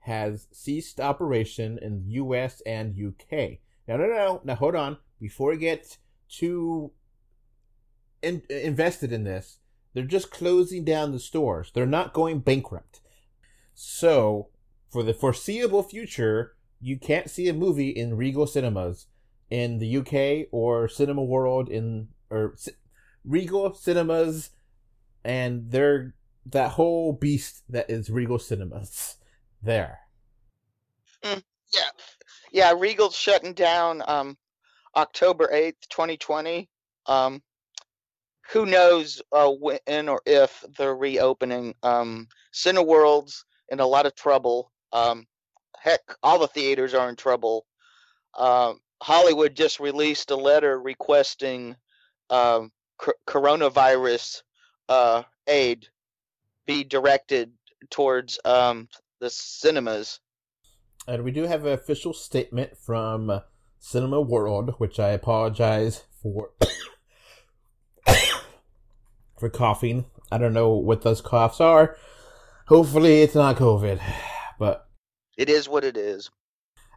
has 0.00 0.46
ceased 0.52 1.00
operation 1.00 1.78
in 1.80 2.04
the 2.04 2.12
US 2.14 2.60
and 2.64 2.94
UK. 2.96 3.58
Now, 3.88 3.96
no, 3.96 4.06
no, 4.06 4.40
now 4.44 4.54
hold 4.54 4.74
on. 4.74 4.98
Before 5.20 5.50
we 5.50 5.58
get 5.58 5.98
too 6.28 6.92
in, 8.22 8.42
invested 8.50 9.12
in 9.12 9.24
this, 9.24 9.58
they're 9.94 10.04
just 10.04 10.30
closing 10.30 10.84
down 10.84 11.12
the 11.12 11.18
stores. 11.18 11.70
They're 11.72 11.86
not 11.86 12.12
going 12.12 12.40
bankrupt. 12.40 13.00
So, 13.74 14.48
for 14.90 15.02
the 15.02 15.14
foreseeable 15.14 15.82
future, 15.82 16.56
you 16.80 16.98
can't 16.98 17.30
see 17.30 17.48
a 17.48 17.54
movie 17.54 17.90
in 17.90 18.16
Regal 18.16 18.46
Cinemas 18.46 19.06
in 19.50 19.78
the 19.78 19.86
UK 19.88 20.48
or 20.50 20.88
Cineworld 20.88 21.68
in 21.68 22.08
or 22.30 22.54
C- 22.56 22.72
Regal 23.24 23.74
Cinemas, 23.74 24.50
and 25.24 25.70
they're 25.70 26.14
that 26.46 26.72
whole 26.72 27.12
beast 27.12 27.62
that 27.68 27.90
is 27.90 28.10
Regal 28.10 28.38
Cinemas. 28.38 29.16
There. 29.62 30.00
Mm, 31.22 31.42
yeah, 31.74 31.90
yeah. 32.56 32.72
Regal's 32.76 33.14
shutting 33.14 33.52
down 33.52 34.02
um, 34.06 34.36
October 34.96 35.48
eighth, 35.52 35.88
twenty 35.90 36.16
twenty. 36.16 36.68
Um, 37.06 37.42
who 38.50 38.64
knows 38.64 39.20
uh, 39.30 39.50
when 39.50 40.08
or 40.08 40.22
if 40.24 40.64
they're 40.78 40.96
reopening? 40.96 41.74
Um, 41.82 42.28
Cineworld's 42.54 43.44
in 43.68 43.80
a 43.80 43.86
lot 43.86 44.06
of 44.06 44.14
trouble. 44.14 44.72
Um, 44.92 45.26
heck, 45.78 46.00
all 46.22 46.38
the 46.38 46.46
theaters 46.48 46.94
are 46.94 47.08
in 47.08 47.16
trouble. 47.16 47.66
Um, 48.38 48.80
Hollywood 49.02 49.54
just 49.54 49.78
released 49.78 50.30
a 50.30 50.36
letter 50.36 50.80
requesting 50.80 51.76
um, 52.30 52.72
coronavirus 53.28 54.42
uh, 54.88 55.24
aid 55.46 55.88
be 56.66 56.84
directed 56.84 57.52
towards 57.90 58.38
um, 58.44 58.88
the 59.20 59.28
cinemas. 59.28 60.20
And 61.08 61.22
we 61.22 61.30
do 61.30 61.44
have 61.44 61.64
an 61.64 61.72
official 61.72 62.12
statement 62.12 62.76
from 62.76 63.42
Cineworld, 63.80 64.78
which 64.78 64.98
I 64.98 65.10
apologize 65.10 66.02
for 66.22 66.50
for 69.38 69.48
coughing. 69.48 70.06
I 70.32 70.38
don't 70.38 70.54
know 70.54 70.70
what 70.70 71.02
those 71.02 71.20
coughs 71.20 71.60
are. 71.60 71.96
Hopefully, 72.66 73.22
it's 73.22 73.36
not 73.36 73.56
COVID, 73.56 74.00
but 74.58 74.88
it 75.36 75.48
is 75.48 75.68
what 75.68 75.84
it 75.84 75.96
is. 75.96 76.30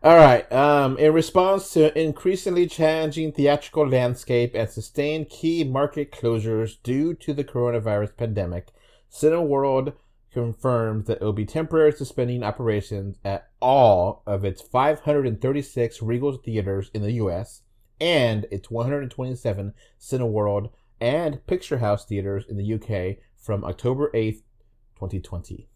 All 0.01 0.15
right. 0.15 0.49
Um, 0.51 0.97
in 0.97 1.13
response 1.13 1.73
to 1.73 1.97
increasingly 1.99 2.67
challenging 2.67 3.33
theatrical 3.33 3.85
landscape 3.87 4.55
and 4.55 4.69
sustained 4.69 5.29
key 5.29 5.65
market 5.65 6.11
closures 6.11 6.77
due 6.81 7.13
to 7.15 7.33
the 7.33 7.43
coronavirus 7.43 8.15
pandemic, 8.15 8.69
Cineworld 9.11 9.93
confirmed 10.31 11.05
that 11.05 11.21
it 11.21 11.23
will 11.23 11.33
be 11.33 11.45
temporarily 11.45 11.95
suspending 11.95 12.43
operations 12.43 13.17
at 13.23 13.49
all 13.59 14.23
of 14.25 14.45
its 14.45 14.61
536 14.61 16.01
Regal 16.01 16.37
theaters 16.37 16.91
in 16.93 17.01
the 17.01 17.13
U.S. 17.13 17.63
and 17.99 18.45
its 18.51 18.69
127 18.69 19.73
Cineworld 19.99 20.69
and 21.01 21.39
Picturehouse 21.47 22.05
theaters 22.05 22.45
in 22.47 22.57
the 22.57 22.63
U.K. 22.63 23.19
from 23.37 23.63
October 23.63 24.11
8th, 24.13 24.43
2020. 24.95 25.67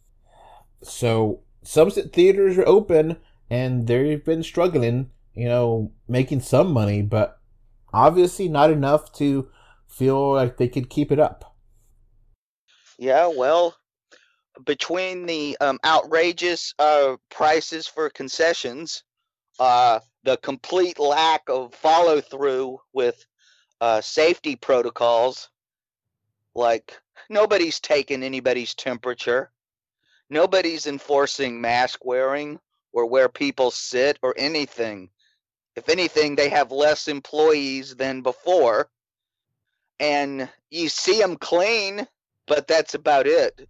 So 0.81 1.41
some 1.63 1.89
theaters 1.89 2.57
are 2.57 2.67
open 2.67 3.17
and 3.49 3.87
they've 3.87 4.23
been 4.23 4.43
struggling, 4.43 5.09
you 5.33 5.47
know, 5.47 5.91
making 6.07 6.41
some 6.41 6.71
money, 6.71 7.01
but 7.01 7.39
obviously 7.93 8.49
not 8.49 8.69
enough 8.69 9.13
to 9.13 9.49
feel 9.87 10.33
like 10.33 10.57
they 10.57 10.67
could 10.67 10.89
keep 10.89 11.11
it 11.11 11.19
up. 11.19 11.55
Yeah, 12.97 13.31
well, 13.35 13.75
between 14.65 15.25
the 15.25 15.57
um, 15.61 15.79
outrageous 15.85 16.73
uh, 16.79 17.15
prices 17.29 17.87
for 17.87 18.09
concessions, 18.09 19.03
uh, 19.59 19.99
the 20.23 20.37
complete 20.37 20.99
lack 20.99 21.43
of 21.47 21.73
follow 21.73 22.21
through 22.21 22.79
with 22.93 23.25
uh, 23.81 24.01
safety 24.01 24.55
protocols, 24.55 25.49
like 26.55 26.99
nobody's 27.29 27.79
taking 27.79 28.23
anybody's 28.23 28.75
temperature, 28.75 29.51
nobody's 30.29 30.87
enforcing 30.87 31.59
mask 31.59 32.05
wearing 32.05 32.59
or 32.91 33.05
where 33.05 33.29
people 33.29 33.71
sit 33.71 34.19
or 34.21 34.33
anything. 34.37 35.09
If 35.75 35.89
anything, 35.89 36.35
they 36.35 36.49
have 36.49 36.71
less 36.71 37.07
employees 37.07 37.95
than 37.95 38.21
before. 38.21 38.89
And 39.99 40.49
you 40.69 40.89
see 40.89 41.19
them 41.19 41.37
clean, 41.37 42.07
but 42.45 42.67
that's 42.67 42.93
about 42.93 43.25
it. 43.25 43.67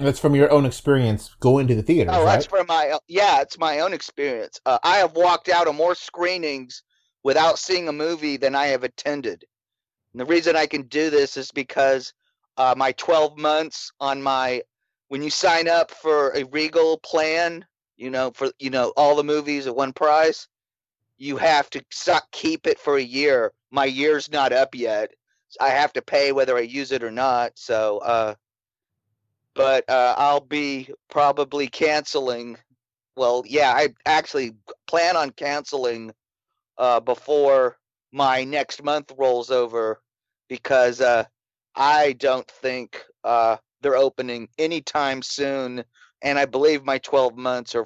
That's 0.00 0.18
from 0.18 0.34
your 0.34 0.50
own 0.50 0.64
experience 0.64 1.34
going 1.40 1.66
to 1.68 1.74
the 1.74 1.82
theater. 1.82 2.10
Oh, 2.12 2.24
right? 2.24 2.32
that's 2.32 2.46
from 2.46 2.66
my 2.66 2.98
yeah, 3.06 3.42
it's 3.42 3.58
my 3.58 3.80
own 3.80 3.92
experience. 3.92 4.58
Uh, 4.64 4.78
I 4.82 4.96
have 4.96 5.14
walked 5.14 5.50
out 5.50 5.68
of 5.68 5.74
more 5.74 5.94
screenings 5.94 6.82
without 7.22 7.58
seeing 7.58 7.86
a 7.86 7.92
movie 7.92 8.38
than 8.38 8.54
I 8.54 8.68
have 8.68 8.82
attended. 8.82 9.44
And 10.12 10.20
the 10.20 10.24
reason 10.24 10.56
I 10.56 10.66
can 10.66 10.82
do 10.82 11.10
this 11.10 11.36
is 11.36 11.50
because 11.50 12.14
uh, 12.56 12.74
my 12.76 12.92
12 12.92 13.36
months 13.38 13.92
on 14.00 14.22
my 14.22 14.62
when 15.08 15.22
you 15.22 15.30
sign 15.30 15.68
up 15.68 15.90
for 15.90 16.30
a 16.30 16.44
Regal 16.44 16.98
plan, 16.98 17.66
you 17.96 18.08
know, 18.08 18.30
for 18.30 18.50
you 18.58 18.70
know 18.70 18.94
all 18.96 19.16
the 19.16 19.24
movies 19.24 19.66
at 19.66 19.76
one 19.76 19.92
price, 19.92 20.48
you 21.18 21.36
have 21.36 21.68
to 21.70 21.84
keep 22.32 22.66
it 22.66 22.78
for 22.78 22.96
a 22.96 23.02
year. 23.02 23.52
My 23.70 23.84
year's 23.84 24.30
not 24.32 24.52
up 24.52 24.74
yet. 24.74 25.10
I 25.60 25.68
have 25.68 25.92
to 25.92 26.02
pay 26.02 26.32
whether 26.32 26.56
I 26.56 26.60
use 26.60 26.92
it 26.92 27.02
or 27.02 27.10
not. 27.10 27.52
So, 27.56 27.98
uh, 27.98 28.34
but 29.60 29.84
uh, 29.90 30.14
I'll 30.16 30.40
be 30.40 30.88
probably 31.10 31.68
canceling. 31.68 32.56
Well, 33.14 33.44
yeah, 33.46 33.74
I 33.76 33.88
actually 34.06 34.52
plan 34.86 35.18
on 35.18 35.32
canceling 35.32 36.12
uh, 36.78 37.00
before 37.00 37.76
my 38.10 38.42
next 38.42 38.82
month 38.82 39.12
rolls 39.18 39.50
over 39.50 40.00
because 40.48 41.02
uh, 41.02 41.24
I 41.76 42.14
don't 42.14 42.50
think 42.50 43.04
uh, 43.22 43.58
they're 43.82 43.98
opening 43.98 44.48
anytime 44.58 45.20
soon, 45.20 45.84
and 46.22 46.38
I 46.38 46.46
believe 46.46 46.82
my 46.82 46.96
12 46.96 47.36
months 47.36 47.74
are 47.74 47.84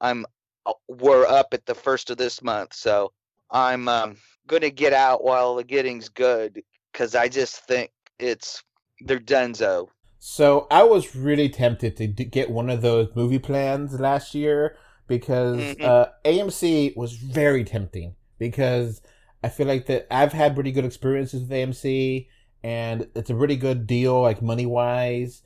I'm 0.00 0.24
uh, 0.64 0.72
we're 0.88 1.26
up 1.26 1.48
at 1.52 1.66
the 1.66 1.74
first 1.74 2.08
of 2.08 2.16
this 2.16 2.42
month, 2.42 2.72
so 2.72 3.12
I'm 3.50 3.88
um, 3.88 4.16
gonna 4.46 4.70
get 4.70 4.94
out 4.94 5.22
while 5.22 5.54
the 5.54 5.64
getting's 5.64 6.08
good 6.08 6.62
because 6.90 7.14
I 7.14 7.28
just 7.28 7.66
think 7.66 7.90
it's 8.18 8.64
they're 9.00 9.18
donezo. 9.18 9.88
So 10.26 10.66
I 10.70 10.84
was 10.84 11.14
really 11.14 11.50
tempted 11.50 11.98
to 11.98 12.06
get 12.06 12.48
one 12.48 12.70
of 12.70 12.80
those 12.80 13.14
movie 13.14 13.38
plans 13.38 14.00
last 14.00 14.34
year 14.34 14.74
because 15.06 15.58
mm-hmm. 15.58 15.84
uh, 15.84 16.06
AMC 16.24 16.96
was 16.96 17.12
very 17.12 17.62
tempting 17.62 18.14
because 18.38 19.02
I 19.42 19.50
feel 19.50 19.66
like 19.66 19.84
that 19.84 20.06
I've 20.10 20.32
had 20.32 20.54
pretty 20.54 20.72
good 20.72 20.86
experiences 20.86 21.42
with 21.42 21.50
AMC 21.50 22.26
and 22.62 23.06
it's 23.14 23.28
a 23.28 23.34
really 23.34 23.56
good 23.56 23.86
deal 23.86 24.22
like 24.22 24.40
money 24.40 24.64
wise. 24.64 25.42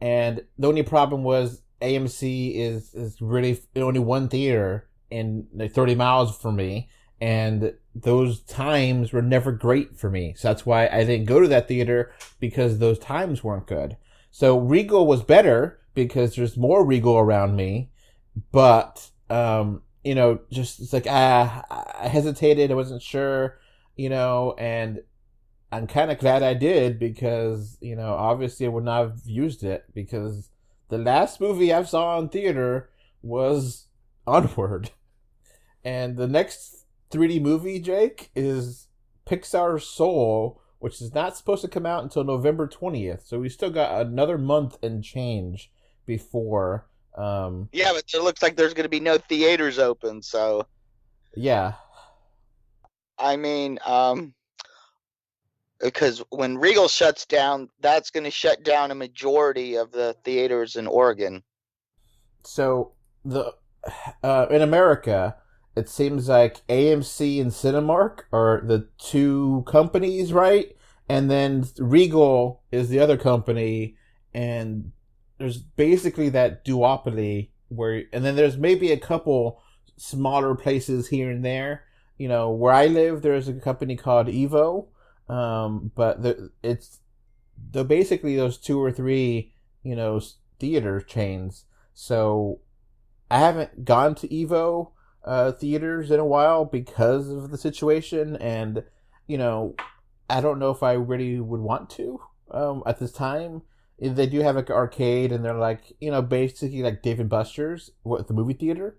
And 0.00 0.40
the 0.58 0.68
only 0.68 0.82
problem 0.82 1.24
was 1.24 1.60
AMC 1.82 2.54
is 2.56 2.94
is 2.94 3.20
really 3.20 3.60
only 3.76 4.00
one 4.00 4.30
theater 4.30 4.88
in 5.10 5.46
like 5.52 5.74
30 5.74 5.94
miles 5.94 6.38
from 6.38 6.56
me 6.56 6.88
and 7.20 7.74
those 7.94 8.40
times 8.40 9.12
were 9.12 9.20
never 9.20 9.52
great 9.52 9.98
for 9.98 10.08
me. 10.08 10.32
So 10.38 10.48
that's 10.48 10.64
why 10.64 10.88
I 10.88 11.04
didn't 11.04 11.26
go 11.26 11.38
to 11.38 11.48
that 11.48 11.68
theater 11.68 12.14
because 12.40 12.78
those 12.78 12.98
times 12.98 13.44
weren't 13.44 13.66
good. 13.66 13.98
So 14.32 14.58
Regal 14.58 15.06
was 15.06 15.22
better 15.22 15.78
because 15.92 16.34
there's 16.34 16.56
more 16.56 16.84
Regal 16.84 17.18
around 17.18 17.54
me, 17.54 17.90
but 18.50 19.10
um, 19.28 19.82
you 20.02 20.14
know, 20.14 20.40
just 20.50 20.80
it's 20.80 20.94
like 20.94 21.06
ah, 21.08 21.64
I 22.00 22.08
hesitated, 22.08 22.70
I 22.70 22.74
wasn't 22.74 23.02
sure, 23.02 23.58
you 23.94 24.08
know, 24.08 24.54
and 24.58 25.02
I'm 25.70 25.86
kind 25.86 26.10
of 26.10 26.18
glad 26.18 26.42
I 26.42 26.54
did 26.54 26.98
because 26.98 27.76
you 27.82 27.94
know, 27.94 28.14
obviously 28.14 28.64
I 28.64 28.70
would 28.70 28.84
not 28.84 29.02
have 29.02 29.20
used 29.26 29.62
it 29.64 29.84
because 29.94 30.48
the 30.88 30.98
last 30.98 31.38
movie 31.38 31.72
I 31.72 31.82
saw 31.82 32.18
in 32.18 32.30
theater 32.30 32.88
was 33.20 33.88
Onward, 34.26 34.92
and 35.84 36.16
the 36.16 36.26
next 36.26 36.86
3D 37.10 37.42
movie, 37.42 37.80
Jake, 37.80 38.30
is 38.34 38.88
Pixar 39.26 39.78
Soul 39.78 40.61
which 40.82 41.00
is 41.00 41.14
not 41.14 41.36
supposed 41.36 41.62
to 41.62 41.68
come 41.68 41.86
out 41.86 42.02
until 42.02 42.24
November 42.24 42.66
20th. 42.66 43.24
So 43.24 43.38
we 43.38 43.48
still 43.48 43.70
got 43.70 44.04
another 44.04 44.36
month 44.36 44.78
and 44.82 45.02
change 45.02 45.70
before. 46.06 46.88
Um, 47.16 47.68
yeah, 47.72 47.92
but 47.92 48.02
it 48.12 48.20
looks 48.20 48.42
like 48.42 48.56
there's 48.56 48.74
going 48.74 48.82
to 48.82 48.88
be 48.88 48.98
no 48.98 49.16
theaters 49.16 49.78
open. 49.78 50.22
So. 50.22 50.66
Yeah. 51.36 51.74
I 53.16 53.36
mean, 53.36 53.78
um, 53.86 54.34
because 55.80 56.20
when 56.30 56.58
Regal 56.58 56.88
shuts 56.88 57.26
down, 57.26 57.68
that's 57.78 58.10
going 58.10 58.24
to 58.24 58.30
shut 58.32 58.64
down 58.64 58.90
a 58.90 58.96
majority 58.96 59.76
of 59.76 59.92
the 59.92 60.16
theaters 60.24 60.74
in 60.74 60.88
Oregon. 60.88 61.44
So 62.42 62.90
the 63.24 63.54
uh, 64.24 64.46
in 64.50 64.62
America, 64.62 65.36
it 65.74 65.88
seems 65.88 66.28
like 66.28 66.66
AMC 66.68 67.40
and 67.40 67.50
Cinemark 67.50 68.20
are 68.32 68.60
the 68.64 68.88
two 68.98 69.64
companies, 69.66 70.32
right? 70.32 70.76
And 71.08 71.30
then 71.30 71.64
Regal 71.78 72.62
is 72.70 72.88
the 72.88 73.00
other 73.00 73.16
company, 73.16 73.96
and 74.34 74.92
there's 75.38 75.58
basically 75.58 76.28
that 76.30 76.64
duopoly 76.64 77.50
where, 77.68 78.04
and 78.12 78.24
then 78.24 78.36
there's 78.36 78.56
maybe 78.56 78.92
a 78.92 78.98
couple 78.98 79.62
smaller 79.96 80.54
places 80.54 81.08
here 81.08 81.30
and 81.30 81.44
there. 81.44 81.84
You 82.18 82.28
know, 82.28 82.50
where 82.50 82.72
I 82.72 82.86
live, 82.86 83.22
there's 83.22 83.48
a 83.48 83.54
company 83.54 83.96
called 83.96 84.28
Evo, 84.28 84.86
um, 85.28 85.90
but 85.94 86.22
the, 86.22 86.50
it's 86.62 87.00
the 87.70 87.84
basically 87.84 88.36
those 88.36 88.58
two 88.58 88.80
or 88.80 88.92
three, 88.92 89.54
you 89.82 89.96
know, 89.96 90.20
theater 90.60 91.00
chains. 91.00 91.64
So 91.94 92.60
I 93.30 93.38
haven't 93.38 93.84
gone 93.84 94.14
to 94.16 94.28
Evo 94.28 94.92
uh, 95.24 95.52
theaters 95.52 96.10
in 96.10 96.20
a 96.20 96.24
while 96.24 96.64
because 96.64 97.28
of 97.28 97.50
the 97.50 97.58
situation, 97.58 98.36
and 98.36 98.84
you 99.26 99.38
know, 99.38 99.74
I 100.28 100.40
don't 100.40 100.58
know 100.58 100.70
if 100.70 100.82
I 100.82 100.92
really 100.92 101.40
would 101.40 101.60
want 101.60 101.90
to 101.90 102.20
um, 102.50 102.82
at 102.86 102.98
this 102.98 103.12
time. 103.12 103.62
They 104.00 104.26
do 104.26 104.40
have 104.40 104.56
like 104.56 104.68
an 104.68 104.74
arcade, 104.74 105.30
and 105.30 105.44
they're 105.44 105.54
like 105.54 105.92
you 106.00 106.10
know 106.10 106.22
basically 106.22 106.82
like 106.82 107.02
Dave 107.02 107.20
and 107.20 107.28
Buster's 107.28 107.90
what 108.02 108.26
the 108.26 108.34
movie 108.34 108.54
theater. 108.54 108.98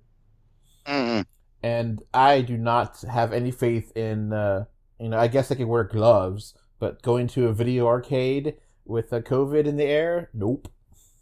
Mm-hmm. 0.85 1.21
And 1.61 2.01
I 2.13 2.41
do 2.41 2.57
not 2.57 3.01
have 3.01 3.31
any 3.31 3.51
faith 3.51 3.95
in 3.95 4.33
uh, 4.33 4.65
you 4.99 5.09
know 5.09 5.19
I 5.19 5.27
guess 5.27 5.51
I 5.51 5.55
could 5.55 5.67
wear 5.67 5.83
gloves, 5.83 6.53
but 6.79 7.01
going 7.01 7.27
to 7.29 7.47
a 7.47 7.53
video 7.53 7.87
arcade 7.87 8.55
with 8.85 9.11
a 9.11 9.21
COVID 9.21 9.65
in 9.65 9.77
the 9.77 9.85
air, 9.85 10.29
nope. 10.33 10.69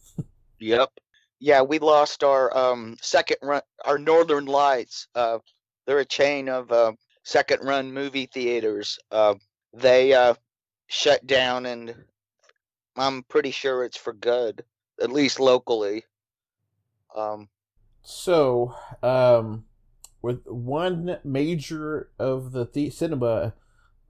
yep 0.59 0.91
yeah, 1.41 1.63
we 1.63 1.79
lost 1.79 2.23
our 2.23 2.55
um, 2.55 2.95
second 3.01 3.37
run, 3.41 3.63
our 3.83 3.97
Northern 3.97 4.45
Lights. 4.45 5.07
Uh, 5.15 5.39
they're 5.87 5.99
a 5.99 6.05
chain 6.05 6.47
of 6.47 6.71
uh, 6.71 6.91
second 7.23 7.65
run 7.65 7.91
movie 7.91 8.27
theaters. 8.27 8.99
Uh, 9.11 9.33
they 9.73 10.13
uh, 10.13 10.35
shut 10.85 11.25
down, 11.25 11.65
and 11.65 11.95
I'm 12.95 13.23
pretty 13.23 13.49
sure 13.49 13.83
it's 13.83 13.97
for 13.97 14.13
good, 14.13 14.63
at 15.01 15.11
least 15.11 15.39
locally. 15.39 16.05
Um, 17.15 17.49
so, 18.03 18.75
um, 19.01 19.65
with 20.21 20.45
one 20.45 21.17
major 21.23 22.11
of 22.19 22.51
the, 22.51 22.69
the- 22.71 22.91
cinema 22.91 23.55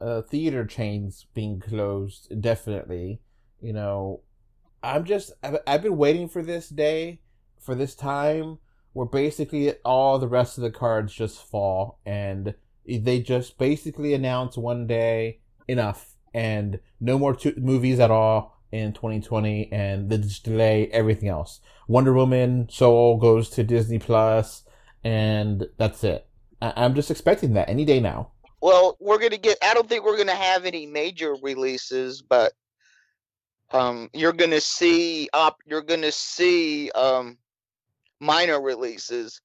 uh, 0.02 0.22
theater 0.22 0.66
chains 0.66 1.28
being 1.34 1.62
closed 1.62 2.28
indefinitely, 2.30 3.22
you 3.62 3.72
know, 3.72 4.20
I'm 4.84 5.06
just 5.06 5.32
I've, 5.44 5.82
been 5.82 5.98
waiting 5.98 6.28
for 6.28 6.42
this 6.42 6.70
day, 6.70 7.22
for 7.60 7.76
this 7.76 7.96
time 7.96 8.58
where 8.94 9.06
basically 9.06 9.74
all 9.86 10.20
the 10.20 10.28
rest 10.28 10.58
of 10.58 10.64
the 10.64 10.72
cards 10.72 11.14
just 11.14 11.46
fall 11.46 12.00
and 12.06 12.54
they 12.86 13.20
just 13.22 13.58
basically 13.58 14.14
announce 14.14 14.58
one 14.58 14.86
day 14.88 15.40
enough 15.68 16.16
and 16.34 16.80
no 17.00 17.18
more 17.18 17.38
movies 17.58 18.00
at 18.00 18.12
all 18.12 18.58
in 18.72 18.94
2020 18.94 19.72
and 19.72 20.10
just 20.10 20.44
delay 20.44 20.88
everything 20.92 21.30
else. 21.30 21.62
Wonder 21.88 22.14
Woman, 22.14 22.68
Soul 22.70 23.18
goes 23.18 23.50
to 23.52 23.64
Disney 23.64 24.00
Plus, 24.00 24.64
and 25.04 25.68
that's 25.78 26.04
it. 26.04 26.26
I- 26.62 26.74
I'm 26.76 26.96
just 26.96 27.12
expecting 27.12 27.54
that 27.54 27.70
any 27.70 27.86
day 27.86 28.00
now. 28.00 28.32
Well, 28.62 28.96
we're 29.00 29.18
gonna 29.18 29.38
get. 29.38 29.58
I 29.64 29.74
don't 29.74 29.90
think 29.90 30.06
we're 30.06 30.18
gonna 30.18 30.36
have 30.36 30.66
any 30.66 30.86
major 30.86 31.36
releases, 31.42 32.22
but 32.22 32.54
um, 33.74 34.10
you're 34.14 34.34
gonna 34.34 34.62
see 34.62 35.30
op. 35.34 35.58
You're 35.66 35.82
gonna 35.82 36.12
see 36.12 36.92
um, 36.92 37.38
minor 38.20 38.62
releases 38.62 39.42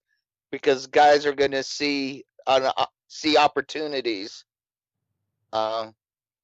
because 0.51 0.87
guys 0.87 1.27
are 1.27 1.35
gonna 1.35 1.63
see 1.63 2.25
uh, 2.47 2.73
uh, 2.77 2.87
see 3.09 3.37
opportunities. 3.37 4.45
Um, 5.53 5.95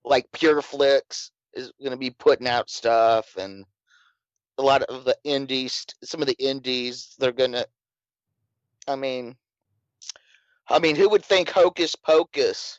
like 0.04 0.30
Pure 0.32 0.62
Flix 0.62 1.32
is 1.54 1.72
gonna 1.82 1.96
be 1.96 2.10
putting 2.10 2.48
out 2.48 2.70
stuff, 2.70 3.36
and 3.36 3.64
a 4.58 4.62
lot 4.62 4.82
of 4.84 5.04
the 5.04 5.16
indies. 5.24 5.84
Some 6.04 6.20
of 6.20 6.26
the 6.26 6.38
indies 6.38 7.14
they're 7.18 7.32
gonna. 7.32 7.64
I 8.88 8.96
mean, 8.96 9.36
I 10.68 10.78
mean, 10.78 10.96
who 10.96 11.08
would 11.08 11.24
think 11.24 11.50
Hocus 11.50 11.96
Pocus 11.96 12.78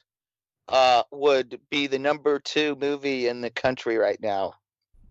uh, 0.70 1.04
would 1.12 1.60
be 1.70 1.88
the 1.88 2.00
number 2.00 2.40
two 2.40 2.76
movie 2.76 3.28
in 3.28 3.42
the 3.42 3.50
country 3.50 3.98
right 3.98 4.20
now? 4.22 4.56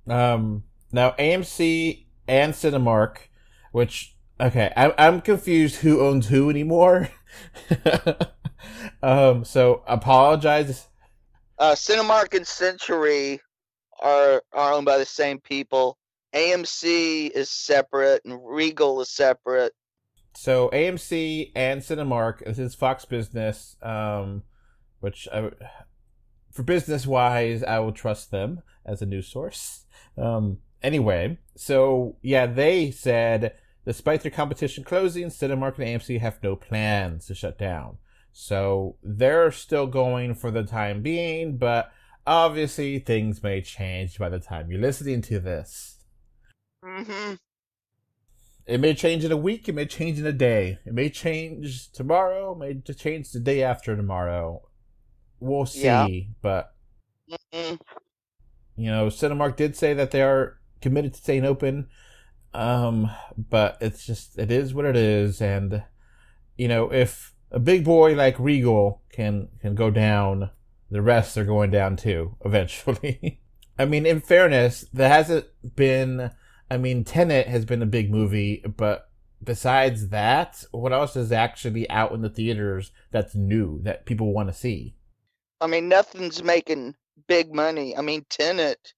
Um, 0.07 0.65
now 0.91 1.13
AMC 1.19 2.07
and 2.29 2.53
Cinemark, 2.53 3.19
which 3.73 4.17
okay, 4.41 4.73
I, 4.77 4.93
I'm 4.99 5.21
confused 5.21 5.77
who 5.77 6.01
owns 6.01 6.29
who 6.29 6.51
anymore. 6.51 7.09
um, 9.03 9.45
so 9.45 9.83
apologize. 9.87 10.89
Uh, 11.59 11.75
Cinemark 11.75 12.35
and 12.35 12.47
Century 12.47 13.41
are 14.01 14.43
are 14.53 14.73
owned 14.73 14.87
by 14.87 14.99
the 14.99 15.07
same 15.07 15.39
people. 15.39 15.99
AMC 16.35 17.31
is 17.31 17.51
separate, 17.51 18.25
and 18.25 18.41
Regal 18.43 19.01
is 19.01 19.11
separate. 19.11 19.73
So 20.35 20.71
AMC 20.73 21.53
and 21.55 21.83
Cinemark, 21.83 22.45
this 22.45 22.59
is 22.59 22.75
Fox 22.75 23.05
Business, 23.05 23.77
um, 23.83 24.45
which 25.01 25.29
I, 25.33 25.51
for 26.51 26.63
business 26.63 27.07
wise, 27.07 27.63
I 27.63 27.81
will 27.81 27.93
trust 27.93 28.31
them 28.31 28.63
as 28.85 29.03
a 29.03 29.07
news 29.07 29.29
source. 29.29 29.82
Um, 30.17 30.59
anyway, 30.83 31.39
so 31.57 32.17
yeah, 32.23 32.47
they 32.47 32.91
said 32.91 33.55
despite 33.85 34.23
their 34.23 34.31
competition 34.31 34.85
closing, 34.85 35.27
Cinemark 35.27 35.79
and 35.79 36.01
AMC 36.01 36.21
have 36.21 36.43
no 36.43 36.57
plans 36.57 37.27
to 37.27 37.35
shut 37.35 37.59
down. 37.59 37.99
So 38.33 38.97
they're 39.03 39.51
still 39.51 39.87
going 39.87 40.35
for 40.35 40.51
the 40.51 40.63
time 40.63 41.03
being, 41.03 41.59
but 41.59 41.93
obviously 42.27 42.99
things 42.99 43.43
may 43.43 43.61
change 43.61 44.19
by 44.19 44.29
the 44.29 44.39
time 44.39 44.71
you're 44.71 44.81
listening 44.81 45.21
to 45.23 45.39
this. 45.39 45.99
Mm-hmm. 46.85 47.35
It 48.65 48.81
may 48.81 48.95
change 48.95 49.25
in 49.25 49.33
a 49.33 49.37
week. 49.37 49.69
It 49.69 49.75
may 49.75 49.87
change 49.87 50.19
in 50.19 50.27
a 50.27 50.33
day. 50.33 50.79
It 50.87 50.95
may 50.95 51.11
change 51.11 51.91
tomorrow. 51.91 52.53
It 52.53 52.59
may 52.87 52.95
change 52.95 53.33
the 53.33 53.41
day 53.41 53.63
after 53.63 53.97
tomorrow. 53.97 54.63
We'll 55.41 55.67
see. 55.67 55.83
Yeah. 55.83 56.07
But 56.41 56.73
Mm-mm. 57.53 57.81
You 58.83 58.91
know, 58.91 59.07
Cinemark 59.07 59.57
did 59.57 59.77
say 59.77 59.95
that 59.95 60.11
they 60.11 60.23
are 60.23 60.59
committed 60.81 61.15
to 61.15 61.21
staying 61.21 61.45
open. 61.45 61.89
Um, 62.55 63.11
but 63.37 63.79
it's 63.81 64.05
just 64.05 64.39
it 64.39 64.51
is 64.51 64.75
what 64.75 64.85
it 64.85 64.97
is, 64.97 65.41
and 65.41 65.85
you 66.57 66.69
know, 66.69 66.93
if 66.93 67.35
a 67.51 67.59
big 67.59 67.85
boy 67.85 68.15
like 68.15 68.39
Regal 68.39 69.03
can 69.11 69.49
can 69.61 69.75
go 69.75 69.91
down, 69.91 70.51
the 70.91 71.01
rest 71.01 71.39
are 71.39 71.45
going 71.45 71.71
down 71.71 71.97
too 71.97 72.37
eventually. 72.45 73.41
I 73.79 73.87
mean, 73.87 74.05
in 74.05 74.21
fairness, 74.21 74.85
there 74.93 75.09
hasn't 75.09 75.47
been. 75.77 76.31
I 76.71 76.77
mean, 76.77 77.05
Tenet 77.05 77.49
has 77.49 77.65
been 77.65 77.83
a 77.83 77.87
big 77.87 78.11
movie, 78.11 78.65
but 78.77 79.11
besides 79.43 80.09
that, 80.09 80.65
what 80.73 80.93
else 80.93 81.17
is 81.17 81.31
actually 81.31 81.89
out 81.91 82.13
in 82.13 82.23
the 82.23 82.31
theaters 82.31 82.93
that's 83.11 83.35
new 83.35 83.81
that 83.83 84.07
people 84.07 84.33
want 84.33 84.49
to 84.49 84.55
see? 84.55 84.97
I 85.61 85.67
mean, 85.67 85.89
nothing's 85.89 86.43
making 86.43 86.97
big 87.27 87.55
money. 87.55 87.97
I 87.97 88.01
mean, 88.03 88.25
Tenet 88.29 88.95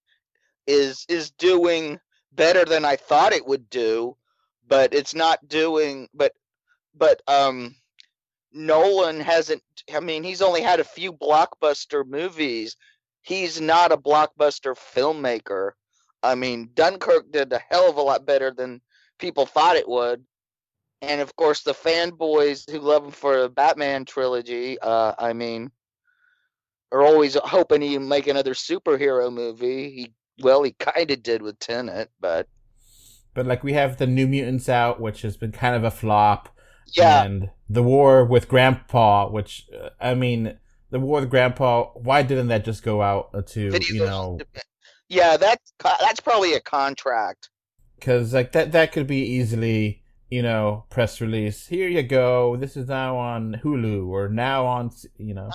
is 0.66 1.04
is 1.08 1.30
doing 1.32 1.98
better 2.32 2.64
than 2.64 2.84
I 2.84 2.96
thought 2.96 3.32
it 3.32 3.46
would 3.46 3.68
do, 3.70 4.16
but 4.66 4.94
it's 4.94 5.14
not 5.14 5.48
doing. 5.48 6.08
But 6.14 6.32
but 6.94 7.22
um, 7.28 7.74
Nolan 8.52 9.20
hasn't. 9.20 9.62
I 9.94 10.00
mean, 10.00 10.22
he's 10.22 10.42
only 10.42 10.62
had 10.62 10.80
a 10.80 10.84
few 10.84 11.12
blockbuster 11.12 12.06
movies. 12.06 12.76
He's 13.22 13.60
not 13.60 13.92
a 13.92 13.96
blockbuster 13.96 14.76
filmmaker. 14.76 15.72
I 16.22 16.34
mean, 16.34 16.70
Dunkirk 16.74 17.30
did 17.30 17.52
a 17.52 17.60
hell 17.70 17.88
of 17.88 17.96
a 17.96 18.02
lot 18.02 18.26
better 18.26 18.50
than 18.50 18.80
people 19.18 19.46
thought 19.46 19.76
it 19.76 19.88
would. 19.88 20.24
And 21.02 21.20
of 21.20 21.36
course, 21.36 21.62
the 21.62 21.74
fanboys 21.74 22.70
who 22.70 22.78
love 22.78 23.04
him 23.04 23.10
for 23.10 23.42
the 23.42 23.48
Batman 23.48 24.06
trilogy, 24.06 24.78
uh, 24.78 25.14
I 25.18 25.34
mean, 25.34 25.70
are 26.92 27.02
always 27.02 27.36
hoping 27.42 27.82
he 27.82 27.98
make 27.98 28.26
another 28.26 28.54
superhero 28.54 29.32
movie. 29.32 29.90
He 29.90 30.14
well, 30.42 30.62
he 30.62 30.72
kind 30.72 31.10
of 31.10 31.22
did 31.22 31.42
with 31.42 31.58
Tenet, 31.58 32.10
but 32.20 32.48
But 33.34 33.46
like 33.46 33.62
we 33.62 33.72
have 33.74 33.98
the 33.98 34.06
New 34.06 34.26
Mutants 34.26 34.68
out, 34.68 35.00
which 35.00 35.22
has 35.22 35.36
been 35.36 35.52
kind 35.52 35.76
of 35.76 35.84
a 35.84 35.90
flop. 35.90 36.48
yeah, 36.96 37.22
and 37.24 37.50
the 37.68 37.82
war 37.82 38.24
with 38.24 38.48
Grandpa, 38.48 39.28
which 39.28 39.68
uh, 39.78 39.90
I 40.00 40.14
mean, 40.14 40.58
the 40.90 41.00
war 41.00 41.20
with 41.20 41.30
Grandpa. 41.30 41.90
Why 41.94 42.22
didn't 42.22 42.48
that 42.48 42.64
just 42.64 42.82
go 42.82 43.02
out 43.02 43.32
to 43.48 43.70
video 43.70 43.94
you 43.94 44.04
know? 44.04 44.38
yeah, 45.08 45.36
that's 45.36 45.72
that's 45.82 46.20
probably 46.20 46.54
a 46.54 46.60
contract. 46.60 47.50
Because 47.96 48.34
like 48.34 48.52
that 48.52 48.72
that 48.72 48.92
could 48.92 49.06
be 49.06 49.24
easily 49.24 50.03
you 50.34 50.42
know 50.42 50.84
press 50.90 51.20
release. 51.20 51.68
Here 51.68 51.88
you 51.88 52.02
go. 52.02 52.56
This 52.56 52.76
is 52.76 52.88
now 52.88 53.16
on 53.16 53.60
Hulu 53.62 54.08
or 54.08 54.28
now 54.28 54.66
on 54.66 54.90
you 55.16 55.32
know. 55.32 55.50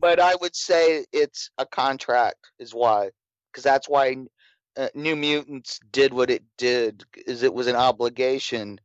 But 0.00 0.20
I 0.20 0.36
would 0.36 0.54
say 0.54 1.04
it's 1.12 1.50
a 1.58 1.66
contract, 1.66 2.46
is 2.60 2.72
why, 2.72 3.10
because 3.50 3.64
that's 3.64 3.88
why 3.88 4.16
uh, 4.76 4.88
New 4.94 5.16
Mutants 5.16 5.80
did 5.90 6.14
what 6.14 6.30
it 6.30 6.44
did, 6.56 7.04
is 7.26 7.42
it 7.42 7.52
was 7.52 7.66
an 7.66 7.74
obligation, 7.74 8.80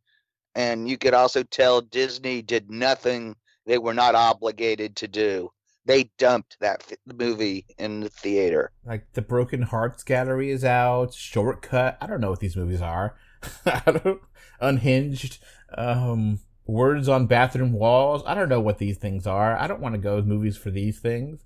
and 0.56 0.90
you 0.90 0.98
could 0.98 1.14
also 1.14 1.44
tell 1.44 1.82
Disney 1.82 2.42
did 2.42 2.72
nothing 2.72 3.36
they 3.68 3.78
were 3.78 3.94
not 3.94 4.16
obligated 4.16 4.96
to 4.96 5.08
do. 5.08 5.52
They 5.86 6.10
dumped 6.18 6.58
that 6.62 6.84
f- 6.90 6.98
movie 7.16 7.66
in 7.78 8.00
the 8.00 8.10
theater. 8.10 8.72
Like 8.86 9.14
the 9.14 9.22
Broken 9.22 9.62
Hearts 9.62 10.04
Gallery 10.04 10.50
is 10.50 10.66
out. 10.66 11.14
Shortcut. 11.14 11.98
I 12.02 12.08
don't 12.08 12.22
know 12.22 12.32
what 12.32 12.40
these 12.40 12.58
movies 12.58 12.82
are. 12.82 13.16
I 13.66 13.92
don't. 13.92 14.22
Unhinged. 14.60 15.40
Um, 15.78 16.40
words 16.66 17.08
on 17.08 17.28
bathroom 17.28 17.74
walls. 17.74 18.24
I 18.26 18.34
don't 18.34 18.50
know 18.50 18.62
what 18.62 18.78
these 18.78 18.98
things 18.98 19.26
are. 19.28 19.58
I 19.58 19.68
don't 19.68 19.82
want 19.82 19.96
to 19.96 20.02
go 20.02 20.20
to 20.20 20.26
movies 20.26 20.58
for 20.58 20.70
these 20.72 21.00
things. 21.00 21.46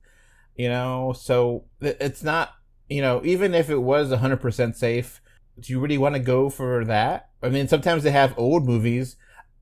You 0.55 0.69
know, 0.69 1.13
so 1.13 1.65
it's 1.79 2.23
not. 2.23 2.55
You 2.89 3.01
know, 3.01 3.21
even 3.23 3.53
if 3.53 3.69
it 3.69 3.77
was 3.77 4.11
hundred 4.11 4.41
percent 4.41 4.75
safe, 4.75 5.21
do 5.59 5.71
you 5.71 5.79
really 5.79 5.97
want 5.97 6.15
to 6.15 6.19
go 6.19 6.49
for 6.49 6.83
that? 6.85 7.29
I 7.41 7.49
mean, 7.49 7.67
sometimes 7.67 8.03
they 8.03 8.11
have 8.11 8.37
old 8.37 8.65
movies. 8.65 9.15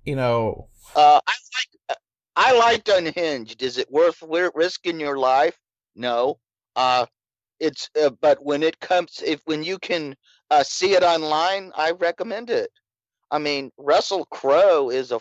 You 0.03 0.15
know, 0.15 0.67
Uh, 0.95 1.19
I 1.27 1.33
like 1.55 1.97
I 2.35 2.57
liked 2.57 2.89
Unhinged. 2.89 3.61
Is 3.61 3.77
it 3.77 3.91
worth 3.91 4.23
risking 4.55 4.99
your 4.99 5.17
life? 5.17 5.59
No. 5.95 6.39
Uh, 6.75 7.05
it's 7.59 7.89
uh, 8.01 8.09
but 8.21 8.43
when 8.43 8.63
it 8.63 8.79
comes, 8.79 9.21
if 9.25 9.41
when 9.45 9.63
you 9.63 9.77
can 9.77 10.15
uh, 10.49 10.63
see 10.63 10.93
it 10.93 11.03
online, 11.03 11.71
I 11.75 11.91
recommend 11.91 12.49
it. 12.49 12.71
I 13.31 13.39
mean, 13.39 13.71
Russell 13.77 14.25
Crowe 14.25 14.89
is 14.89 15.11
a, 15.11 15.19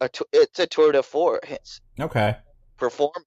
a 0.00 0.10
it's 0.32 0.58
a 0.58 0.66
tour 0.66 0.92
de 0.92 1.02
force 1.02 1.80
okay. 1.98 2.36
perform, 2.76 3.24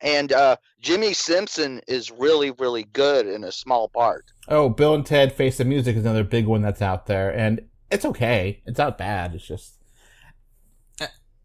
and 0.00 0.32
uh, 0.32 0.56
Jimmi 0.82 1.14
Simpson 1.14 1.80
is 1.86 2.10
really 2.10 2.50
really 2.52 2.84
good 2.84 3.26
in 3.26 3.44
a 3.44 3.52
small 3.52 3.88
part. 3.88 4.24
Oh, 4.48 4.68
Bill 4.68 4.94
and 4.94 5.06
Ted 5.06 5.32
Face 5.32 5.58
the 5.58 5.64
Music 5.64 5.96
is 5.96 6.02
another 6.04 6.24
big 6.24 6.46
one 6.46 6.62
that's 6.62 6.82
out 6.82 7.06
there, 7.06 7.30
and 7.30 7.60
it's 7.90 8.04
okay. 8.04 8.62
It's 8.66 8.78
not 8.78 8.98
bad. 8.98 9.34
It's 9.34 9.46
just 9.46 9.78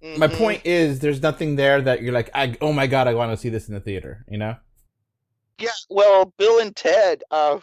my 0.01 0.27
Mhm. 0.27 0.37
point 0.37 0.61
is 0.63 0.99
there's 0.99 1.21
nothing 1.21 1.55
there 1.55 1.81
that 1.81 2.01
you're 2.01 2.13
like, 2.13 2.29
I, 2.33 2.55
oh 2.61 2.71
my 2.71 2.87
god, 2.87 3.07
I 3.07 3.15
want 3.15 3.31
to 3.31 3.37
see 3.37 3.49
this 3.49 3.67
in 3.67 3.73
the 3.73 3.79
theater. 3.79 4.25
You 4.29 4.37
know? 4.37 4.55
Yeah, 5.59 5.71
well, 5.89 6.33
Bill 6.37 6.59
and 6.59 6.75
Ted. 6.75 7.23
Uh, 7.31 7.59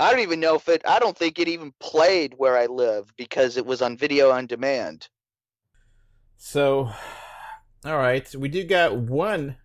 I 0.00 0.10
don't 0.10 0.20
even 0.20 0.40
know 0.40 0.56
if 0.56 0.68
it. 0.68 0.82
I 0.86 0.98
don't 0.98 1.16
think 1.16 1.38
it 1.38 1.48
even 1.48 1.72
played 1.80 2.34
where 2.36 2.56
I 2.56 2.66
live 2.66 3.12
because 3.16 3.56
it 3.56 3.66
was 3.66 3.82
on 3.82 3.96
video 3.96 4.30
on 4.30 4.46
demand. 4.46 5.08
So, 6.36 6.90
all 7.84 7.96
right, 7.96 8.32
we 8.34 8.48
do 8.48 8.64
got 8.64 8.96
one, 8.96 9.56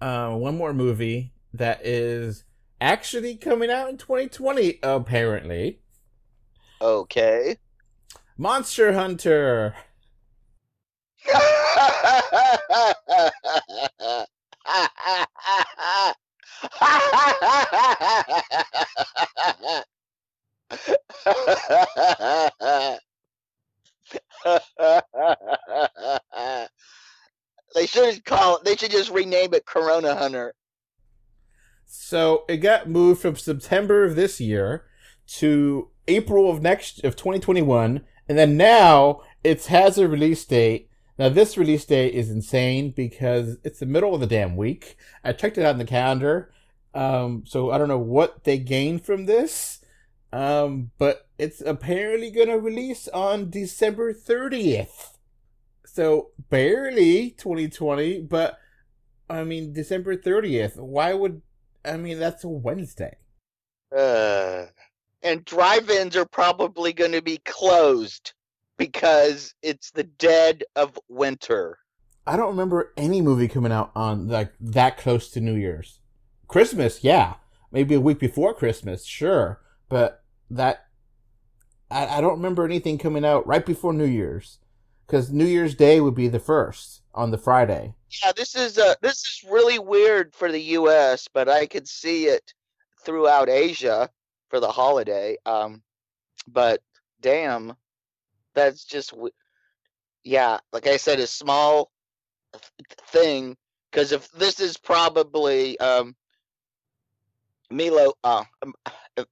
uh, 0.00 0.34
one 0.34 0.56
more 0.56 0.74
movie 0.74 1.32
that 1.54 1.86
is 1.86 2.44
actually 2.80 3.36
coming 3.36 3.70
out 3.70 3.88
in 3.88 3.96
2020. 3.96 4.80
Apparently, 4.82 5.80
Okay. 6.80 7.56
Monster 8.36 8.92
Hunter. 8.92 9.76
they 27.74 27.86
should 27.86 28.24
call. 28.24 28.60
They 28.64 28.76
should 28.76 28.90
just 28.90 29.10
rename 29.10 29.54
it 29.54 29.66
Corona 29.66 30.14
Hunter. 30.14 30.54
So 31.86 32.44
it 32.48 32.58
got 32.58 32.88
moved 32.88 33.20
from 33.20 33.36
September 33.36 34.04
of 34.04 34.16
this 34.16 34.40
year 34.40 34.84
to 35.38 35.90
April 36.08 36.50
of 36.50 36.62
next 36.62 37.04
of 37.04 37.16
2021, 37.16 38.04
and 38.28 38.38
then 38.38 38.56
now 38.56 39.22
it 39.42 39.66
has 39.66 39.98
a 39.98 40.08
release 40.08 40.44
date. 40.44 40.88
Now 41.18 41.28
this 41.28 41.56
release 41.56 41.84
date 41.84 42.14
is 42.14 42.30
insane 42.30 42.90
because 42.90 43.58
it's 43.64 43.80
the 43.80 43.86
middle 43.86 44.14
of 44.14 44.20
the 44.20 44.26
damn 44.26 44.56
week. 44.56 44.96
I 45.24 45.32
checked 45.32 45.58
it 45.58 45.64
out 45.64 45.72
in 45.72 45.78
the 45.78 45.84
calendar, 45.84 46.51
um, 46.94 47.44
so 47.46 47.70
I 47.70 47.78
don't 47.78 47.88
know 47.88 47.98
what 47.98 48.44
they 48.44 48.58
gain 48.58 48.98
from 48.98 49.26
this, 49.26 49.80
um, 50.32 50.90
but 50.98 51.28
it's 51.38 51.60
apparently 51.60 52.30
gonna 52.30 52.58
release 52.58 53.08
on 53.08 53.50
December 53.50 54.12
30th. 54.12 55.18
So 55.84 56.30
barely 56.48 57.30
2020, 57.30 58.22
but 58.22 58.58
I 59.28 59.44
mean 59.44 59.72
December 59.72 60.16
30th. 60.16 60.76
Why 60.76 61.14
would 61.14 61.42
I 61.84 61.96
mean 61.96 62.18
that's 62.18 62.44
a 62.44 62.48
Wednesday? 62.48 63.16
Uh, 63.94 64.66
and 65.22 65.44
drive-ins 65.44 66.16
are 66.16 66.26
probably 66.26 66.92
going 66.92 67.12
to 67.12 67.22
be 67.22 67.38
closed 67.44 68.32
because 68.76 69.54
it's 69.62 69.90
the 69.90 70.04
dead 70.04 70.64
of 70.76 70.98
winter. 71.08 71.78
I 72.26 72.36
don't 72.36 72.48
remember 72.48 72.92
any 72.96 73.20
movie 73.20 73.48
coming 73.48 73.72
out 73.72 73.90
on 73.94 74.28
like 74.28 74.52
that 74.60 74.96
close 74.96 75.30
to 75.30 75.40
New 75.40 75.54
Year's. 75.54 76.00
Christmas, 76.52 77.02
yeah, 77.02 77.34
maybe 77.72 77.94
a 77.94 78.00
week 78.00 78.18
before 78.18 78.52
Christmas, 78.54 79.06
sure, 79.06 79.60
but 79.88 80.22
that 80.50 80.86
I, 81.90 82.18
I 82.18 82.20
don't 82.20 82.36
remember 82.36 82.64
anything 82.64 82.98
coming 82.98 83.24
out 83.24 83.46
right 83.46 83.64
before 83.64 83.92
New 83.92 84.04
Year's 84.04 84.58
because 85.06 85.30
New 85.30 85.46
Year's 85.46 85.74
Day 85.74 86.00
would 86.00 86.14
be 86.14 86.28
the 86.28 86.38
first 86.38 87.02
on 87.14 87.30
the 87.30 87.38
Friday. 87.38 87.94
Yeah, 88.22 88.32
this 88.36 88.54
is 88.54 88.78
uh 88.78 88.94
this 89.00 89.18
is 89.18 89.50
really 89.50 89.78
weird 89.78 90.34
for 90.34 90.52
the 90.52 90.60
U.S., 90.60 91.28
but 91.32 91.48
I 91.48 91.66
could 91.66 91.88
see 91.88 92.26
it 92.26 92.52
throughout 93.04 93.48
Asia 93.48 94.10
for 94.48 94.60
the 94.60 94.70
holiday. 94.70 95.36
Um, 95.46 95.82
but 96.46 96.80
damn, 97.20 97.74
that's 98.54 98.84
just 98.84 99.14
yeah. 100.22 100.58
Like 100.72 100.86
I 100.86 100.98
said, 100.98 101.18
a 101.18 101.26
small 101.26 101.90
th- 102.52 102.98
thing 103.08 103.56
because 103.90 104.12
if 104.12 104.30
this 104.32 104.60
is 104.60 104.76
probably 104.76 105.78
um 105.78 106.14
Milo, 107.72 108.12
uh, 108.24 108.44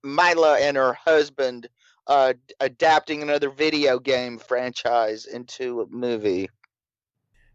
Mila 0.03 0.59
and 0.59 0.77
her 0.77 0.95
husband 0.95 1.69
uh 2.07 2.33
adapting 2.61 3.23
another 3.23 3.51
video 3.51 3.99
game 3.99 4.39
franchise 4.39 5.27
into 5.27 5.83
a 5.83 5.87
movie. 5.89 6.49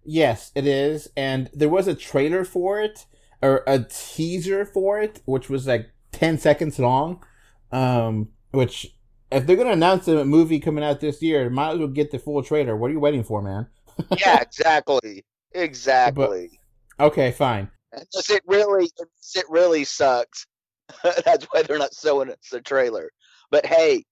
Yes, 0.03 0.51
it 0.55 0.67
is, 0.67 1.09
and 1.17 1.49
there 1.53 1.69
was 1.69 1.87
a 1.87 1.95
trailer 1.95 2.45
for 2.45 2.79
it 2.79 3.05
or 3.41 3.63
a 3.67 3.79
teaser 3.79 4.65
for 4.65 4.99
it, 4.99 5.21
which 5.25 5.49
was 5.49 5.67
like 5.67 5.89
ten 6.11 6.37
seconds 6.37 6.79
long. 6.79 7.23
Um, 7.71 8.29
which 8.51 8.95
if 9.31 9.45
they're 9.45 9.55
gonna 9.55 9.71
announce 9.71 10.07
a 10.07 10.23
movie 10.23 10.59
coming 10.59 10.83
out 10.83 10.99
this 11.01 11.21
year, 11.21 11.49
might 11.49 11.71
as 11.71 11.79
well 11.79 11.87
get 11.87 12.11
the 12.11 12.19
full 12.19 12.41
trailer. 12.43 12.77
What 12.77 12.89
are 12.89 12.93
you 12.93 12.99
waiting 12.99 13.23
for, 13.23 13.41
man? 13.41 13.67
Yeah, 14.19 14.41
exactly, 14.41 15.23
exactly. 15.53 16.59
Okay, 16.99 17.31
fine. 17.31 17.71
Unless 17.93 18.29
it 18.29 18.43
really, 18.45 18.89
it 19.35 19.45
really 19.49 19.85
sucks. 19.85 20.45
That's 21.25 21.45
why 21.45 21.63
they're 21.63 21.77
not 21.77 21.93
showing 21.93 22.29
us 22.29 22.53
a 22.53 22.61
trailer. 22.61 23.09
But 23.51 23.65
hey, 23.65 24.03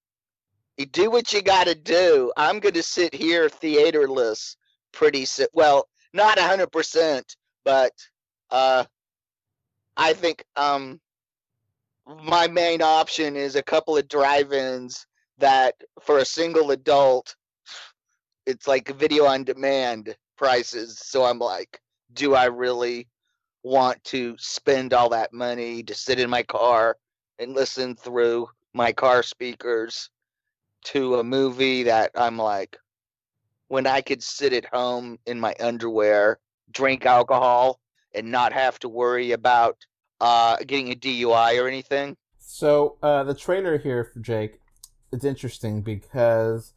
you 0.78 0.86
do 0.86 1.10
what 1.12 1.34
you 1.34 1.41
got 1.41 1.68
to 1.68 1.76
do. 1.76 2.32
I'm 2.36 2.60
going 2.60 2.74
to 2.74 2.84
sit 2.84 3.14
here 3.14 3.50
theaterless 3.50 4.56
pretty 4.91 5.26
soon. 5.26 5.48
Well, 5.54 5.88
not 6.14 6.40
hundred 6.40 6.72
percent, 6.72 7.36
but 7.64 7.94
uh, 8.52 8.86
I 9.98 10.14
think 10.14 10.44
um, 10.56 11.00
my 12.24 12.48
main 12.48 12.82
option 12.82 13.36
is 13.36 13.56
a 13.56 13.64
couple 13.64 13.98
of 13.98 14.08
drive-ins 14.08 15.06
that 15.38 15.76
for 16.02 16.20
a 16.20 16.26
single 16.26 16.72
adult, 16.72 17.36
it's 18.45 18.68
like 18.68 18.90
video 18.90 19.26
on 19.26 19.44
demand 19.44 20.16
prices. 20.38 21.00
So 21.00 21.24
I'm 21.24 21.40
like, 21.40 21.80
do 22.14 22.36
I 22.36 22.45
really 22.45 23.08
want 23.64 24.03
to 24.03 24.35
spend 24.38 24.94
all 24.94 25.10
that 25.10 25.34
money 25.34 25.84
to 25.84 25.95
sit 25.95 26.19
in 26.19 26.30
my 26.30 26.44
car 26.44 26.98
and 27.40 27.53
listen 27.53 27.95
through 27.95 28.48
my 28.73 28.91
car 28.91 29.23
speakers 29.23 30.10
to 30.84 31.15
a 31.15 31.23
movie 31.23 31.84
that 31.84 32.11
I'm 32.15 32.38
like, 32.38 32.77
when 33.69 33.88
I 33.88 34.02
could 34.02 34.22
sit 34.22 34.53
at 34.53 34.65
home 34.65 35.18
in 35.26 35.40
my 35.40 35.56
underwear, 35.60 36.40
drink 36.72 37.06
alcohol, 37.06 37.80
and 38.14 38.30
not 38.30 38.53
have 38.53 38.77
to 38.80 38.90
worry 38.90 39.31
about 39.31 39.77
uh, 40.22 40.57
getting 40.68 40.91
a 40.91 40.95
DUI 40.95 41.61
or 41.61 41.68
anything. 41.68 42.15
So 42.38 42.98
uh, 43.02 43.23
the 43.23 43.34
trailer 43.34 43.77
here 43.77 44.03
for 44.03 44.19
Jake, 44.19 44.60
it's 45.11 45.26
interesting 45.26 45.81
because 45.81 46.73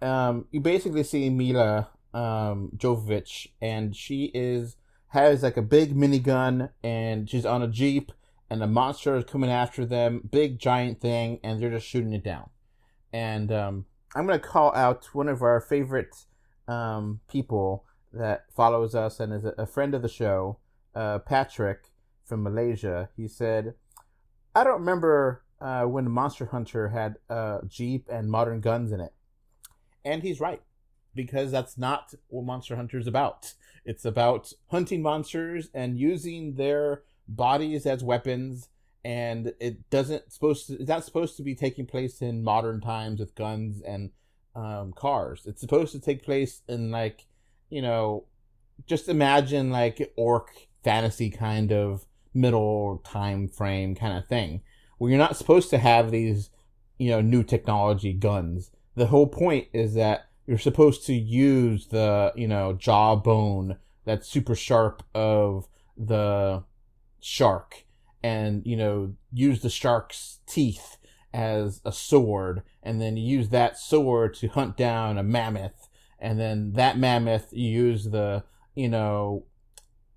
um, 0.00 0.46
you 0.50 0.60
basically 0.60 1.04
see 1.04 1.30
Mila 1.30 1.88
um, 2.12 2.70
Jovovich, 2.76 3.48
and 3.60 3.94
she 3.94 4.30
is 4.34 4.76
has 5.12 5.42
like 5.42 5.58
a 5.58 5.62
big 5.62 5.94
minigun, 5.94 6.70
and 6.82 7.28
she's 7.28 7.44
on 7.44 7.62
a 7.62 7.68
jeep, 7.68 8.12
and 8.48 8.62
a 8.62 8.66
monster 8.66 9.14
is 9.14 9.24
coming 9.24 9.50
after 9.50 9.84
them, 9.84 10.26
big 10.30 10.58
giant 10.58 11.02
thing, 11.02 11.38
and 11.44 11.60
they're 11.60 11.70
just 11.70 11.86
shooting 11.86 12.14
it 12.14 12.24
down. 12.24 12.48
And 13.12 13.52
um, 13.52 13.84
I'm 14.14 14.26
gonna 14.26 14.38
call 14.38 14.74
out 14.74 15.10
one 15.12 15.28
of 15.28 15.42
our 15.42 15.60
favorite 15.60 16.16
um, 16.66 17.20
people 17.28 17.84
that 18.10 18.46
follows 18.56 18.94
us 18.94 19.20
and 19.20 19.34
is 19.34 19.44
a, 19.44 19.66
friend 19.66 19.94
of 19.94 20.00
the 20.00 20.08
show, 20.08 20.58
uh, 20.94 21.18
Patrick 21.18 21.90
from 22.24 22.42
Malaysia. 22.42 23.10
He 23.14 23.28
said, 23.28 23.74
"I 24.54 24.64
don't 24.64 24.80
remember 24.80 25.44
uh, 25.60 25.84
when 25.84 26.10
Monster 26.10 26.46
Hunter 26.46 26.88
had 26.88 27.16
a 27.28 27.60
jeep 27.68 28.08
and 28.10 28.30
modern 28.30 28.62
guns 28.62 28.92
in 28.92 29.00
it," 29.00 29.12
and 30.06 30.22
he's 30.22 30.40
right 30.40 30.62
because 31.14 31.50
that's 31.50 31.76
not 31.76 32.14
what 32.28 32.44
Monster 32.44 32.76
Hunter 32.76 32.98
is 32.98 33.06
about. 33.06 33.54
It's 33.84 34.04
about 34.04 34.52
hunting 34.68 35.02
monsters 35.02 35.68
and 35.74 35.98
using 35.98 36.54
their 36.54 37.02
bodies 37.28 37.86
as 37.86 38.02
weapons 38.04 38.68
and 39.04 39.52
it 39.60 39.88
doesn't 39.90 40.32
supposed 40.32 40.66
to 40.66 40.74
it's 40.74 40.88
not 40.88 41.04
supposed 41.04 41.36
to 41.36 41.42
be 41.42 41.54
taking 41.54 41.86
place 41.86 42.22
in 42.22 42.42
modern 42.42 42.80
times 42.80 43.20
with 43.20 43.34
guns 43.34 43.82
and 43.82 44.10
um, 44.54 44.92
cars 44.92 45.42
it's 45.46 45.60
supposed 45.60 45.92
to 45.92 46.00
take 46.00 46.22
place 46.22 46.62
in 46.68 46.90
like 46.90 47.26
you 47.70 47.82
know 47.82 48.24
just 48.86 49.08
imagine 49.08 49.70
like 49.70 50.12
orc 50.16 50.50
fantasy 50.84 51.30
kind 51.30 51.72
of 51.72 52.04
middle 52.34 53.00
time 53.04 53.48
frame 53.48 53.94
kind 53.94 54.16
of 54.16 54.26
thing 54.26 54.60
where 54.98 55.10
you're 55.10 55.18
not 55.18 55.36
supposed 55.36 55.70
to 55.70 55.78
have 55.78 56.10
these 56.10 56.50
you 56.98 57.10
know 57.10 57.20
new 57.20 57.42
technology 57.42 58.12
guns 58.12 58.70
the 58.94 59.06
whole 59.06 59.26
point 59.26 59.66
is 59.72 59.94
that 59.94 60.28
you're 60.46 60.58
supposed 60.58 61.06
to 61.06 61.14
use 61.14 61.88
the 61.88 62.32
you 62.36 62.48
know 62.48 62.72
jawbone 62.72 63.76
that's 64.04 64.28
super 64.28 64.54
sharp 64.54 65.02
of 65.14 65.68
the 65.96 66.62
shark 67.20 67.84
and 68.22 68.62
you 68.66 68.76
know 68.76 69.14
use 69.32 69.60
the 69.60 69.70
shark's 69.70 70.40
teeth 70.46 70.96
as 71.32 71.80
a 71.84 71.92
sword 71.92 72.62
and 72.82 73.00
then 73.00 73.16
you 73.16 73.38
use 73.38 73.50
that 73.50 73.78
sword 73.78 74.34
to 74.34 74.48
hunt 74.48 74.76
down 74.76 75.18
a 75.18 75.22
mammoth. 75.22 75.88
And 76.18 76.38
then 76.38 76.72
that 76.74 76.98
mammoth 76.98 77.48
you 77.52 77.68
use 77.68 78.04
the 78.04 78.44
you 78.74 78.88
know 78.88 79.44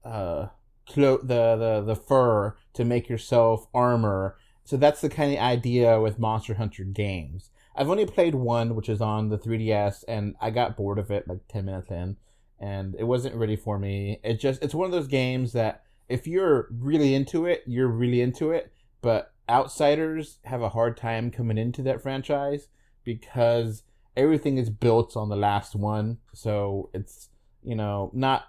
uh 0.04 0.48
clo- 0.88 1.20
the, 1.22 1.56
the 1.56 1.84
the 1.86 1.96
fur 1.96 2.56
to 2.74 2.86
make 2.86 3.10
yourself 3.10 3.68
armor. 3.74 4.38
So 4.64 4.78
that's 4.78 5.02
the 5.02 5.10
kind 5.10 5.32
of 5.32 5.40
idea 5.40 6.02
with 6.02 6.20
monster 6.20 6.56
hunter 6.56 6.84
games 6.84 7.50
i've 7.76 7.90
only 7.90 8.06
played 8.06 8.36
one 8.36 8.76
which 8.76 8.90
is 8.90 9.02
on 9.02 9.30
the 9.30 9.38
3ds 9.38 10.04
and 10.08 10.36
i 10.42 10.50
got 10.50 10.78
bored 10.78 11.00
of 11.00 11.12
it 11.12 11.28
like 11.28 11.40
10 11.50 11.66
minutes 11.66 11.92
in 11.92 12.18
and 12.60 12.96
it 12.98 13.04
wasn't 13.04 13.36
ready 13.36 13.56
for 13.56 13.78
me 13.78 14.20
it 14.24 14.40
just 14.40 14.64
it's 14.64 14.74
one 14.74 14.86
of 14.86 14.92
those 14.92 15.08
games 15.08 15.54
that 15.54 15.86
if 16.08 16.28
you're 16.28 16.68
really 16.72 17.16
into 17.16 17.46
it, 17.46 17.64
you're 17.66 17.88
really 17.88 18.22
into 18.22 18.52
it. 18.52 18.72
But 19.02 19.32
outsiders 19.50 20.40
have 20.46 20.62
a 20.62 20.70
hard 20.70 20.98
time 20.98 21.32
coming 21.32 21.58
into 21.58 21.82
that 21.84 22.02
franchise 22.02 22.68
because 23.04 23.84
everything 24.16 24.58
is 24.58 24.70
built 24.70 25.16
on 25.16 25.30
the 25.30 25.36
last 25.36 25.76
one. 25.76 26.18
So 26.34 26.90
it's, 26.94 27.30
you 27.64 27.76
know, 27.76 28.12
not 28.14 28.46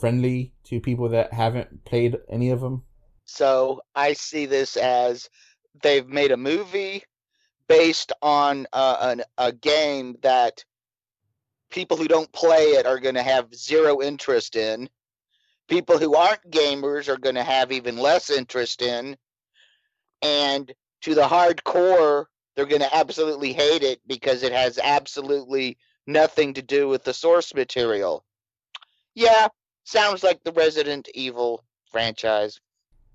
friendly 0.00 0.54
to 0.64 0.80
people 0.80 1.08
that 1.10 1.32
haven't 1.32 1.84
played 1.84 2.16
any 2.30 2.50
of 2.50 2.60
them. 2.60 2.84
So 3.24 3.80
I 3.94 4.14
see 4.14 4.46
this 4.46 4.76
as 4.76 5.28
they've 5.82 6.08
made 6.08 6.32
a 6.32 6.36
movie 6.36 7.04
based 7.70 8.12
on 8.20 8.66
uh, 8.72 8.96
an, 9.00 9.22
a 9.38 9.52
game 9.52 10.16
that 10.22 10.64
people 11.70 11.96
who 11.96 12.08
don't 12.08 12.30
play 12.32 12.72
it 12.72 12.84
are 12.84 12.98
going 12.98 13.14
to 13.14 13.22
have 13.22 13.54
zero 13.54 14.02
interest 14.02 14.56
in 14.56 14.88
people 15.70 15.98
who 15.98 16.16
aren't 16.16 16.50
gamers 16.50 17.08
are 17.08 17.16
going 17.16 17.36
to 17.36 17.44
have 17.44 17.72
even 17.72 17.96
less 17.96 18.28
interest 18.28 18.82
in. 18.82 19.16
And 20.20 20.70
to 21.02 21.14
the 21.14 21.22
hardcore, 21.22 22.26
they're 22.54 22.66
going 22.66 22.82
to 22.82 22.94
absolutely 22.94 23.54
hate 23.54 23.82
it 23.82 24.00
because 24.06 24.42
it 24.42 24.52
has 24.52 24.78
absolutely 24.82 25.78
nothing 26.06 26.52
to 26.54 26.62
do 26.62 26.88
with 26.88 27.04
the 27.04 27.14
source 27.14 27.54
material. 27.54 28.24
Yeah, 29.14 29.48
sounds 29.84 30.22
like 30.22 30.42
the 30.42 30.52
Resident 30.52 31.08
Evil 31.14 31.64
franchise. 31.90 32.60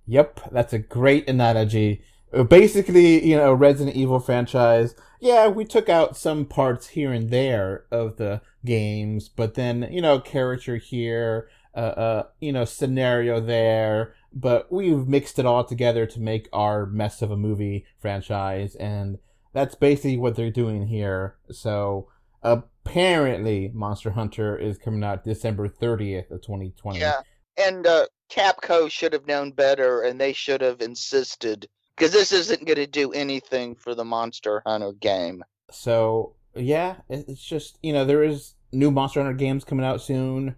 Yep, 0.07 0.49
that's 0.51 0.73
a 0.73 0.79
great 0.79 1.29
analogy. 1.29 2.03
Basically, 2.43 3.25
you 3.25 3.37
know, 3.37 3.53
Resident 3.53 3.95
Evil 3.95 4.19
franchise. 4.19 4.95
Yeah, 5.19 5.47
we 5.47 5.65
took 5.65 5.89
out 5.89 6.17
some 6.17 6.45
parts 6.45 6.89
here 6.89 7.11
and 7.13 7.29
there 7.29 7.85
of 7.91 8.17
the 8.17 8.41
games, 8.65 9.29
but 9.29 9.53
then 9.53 9.87
you 9.89 10.01
know, 10.01 10.19
character 10.19 10.75
here, 10.75 11.49
uh, 11.73 11.77
uh, 11.77 12.23
you 12.39 12.51
know, 12.51 12.65
scenario 12.65 13.39
there. 13.39 14.15
But 14.33 14.71
we've 14.71 15.07
mixed 15.07 15.39
it 15.39 15.45
all 15.45 15.63
together 15.63 16.05
to 16.05 16.19
make 16.19 16.49
our 16.51 16.85
mess 16.85 17.21
of 17.21 17.31
a 17.31 17.37
movie 17.37 17.85
franchise, 17.99 18.75
and 18.75 19.17
that's 19.53 19.75
basically 19.75 20.17
what 20.17 20.35
they're 20.35 20.51
doing 20.51 20.87
here. 20.87 21.37
So 21.51 22.09
apparently, 22.43 23.71
Monster 23.73 24.11
Hunter 24.11 24.57
is 24.57 24.77
coming 24.77 25.03
out 25.03 25.23
December 25.23 25.69
thirtieth 25.69 26.29
of 26.31 26.41
twenty 26.41 26.73
twenty. 26.77 26.99
Yeah. 26.99 27.21
And 27.57 27.87
uh, 27.87 28.07
Capcom 28.29 28.91
should 28.91 29.13
have 29.13 29.27
known 29.27 29.51
better, 29.51 30.01
and 30.01 30.19
they 30.19 30.33
should 30.33 30.59
have 30.59 30.81
insisted 30.81 31.69
because 31.95 32.11
this 32.11 32.31
isn't 32.31 32.65
going 32.65 32.77
to 32.77 32.87
do 32.87 33.11
anything 33.13 33.75
for 33.75 33.95
the 33.95 34.03
Monster 34.05 34.61
Hunter 34.65 34.93
game. 34.93 35.43
So 35.71 36.35
yeah, 36.55 36.97
it's 37.09 37.43
just 37.43 37.77
you 37.81 37.93
know 37.93 38.05
there 38.05 38.23
is 38.23 38.55
new 38.71 38.91
Monster 38.91 39.21
Hunter 39.21 39.35
games 39.35 39.63
coming 39.63 39.85
out 39.85 40.01
soon, 40.01 40.55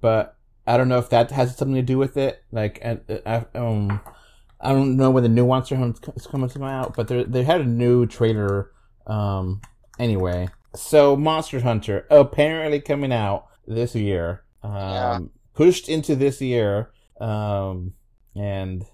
but 0.00 0.36
I 0.66 0.76
don't 0.76 0.88
know 0.88 0.98
if 0.98 1.10
that 1.10 1.30
has 1.30 1.56
something 1.56 1.74
to 1.76 1.82
do 1.82 1.98
with 1.98 2.16
it. 2.16 2.42
Like, 2.50 2.78
and, 2.82 3.00
uh, 3.24 3.44
um, 3.54 4.00
I 4.60 4.72
don't 4.72 4.96
know 4.96 5.10
when 5.10 5.22
the 5.22 5.28
new 5.28 5.46
Monster 5.46 5.76
Hunter 5.76 6.12
is 6.16 6.26
coming 6.26 6.48
to 6.50 6.64
out, 6.64 6.96
but 6.96 7.08
they 7.08 7.24
they 7.24 7.44
had 7.44 7.60
a 7.60 7.64
new 7.64 8.06
trailer. 8.06 8.72
Um, 9.06 9.60
anyway, 9.98 10.48
so 10.74 11.16
Monster 11.16 11.60
Hunter 11.60 12.06
apparently 12.10 12.80
coming 12.80 13.12
out 13.12 13.46
this 13.66 13.94
year. 13.94 14.42
Um, 14.62 14.72
Yeah. 14.72 15.18
pushed 15.54 15.88
into 15.88 16.16
this 16.16 16.40
year. 16.40 16.90
Um, 17.20 17.94
and 18.34 18.84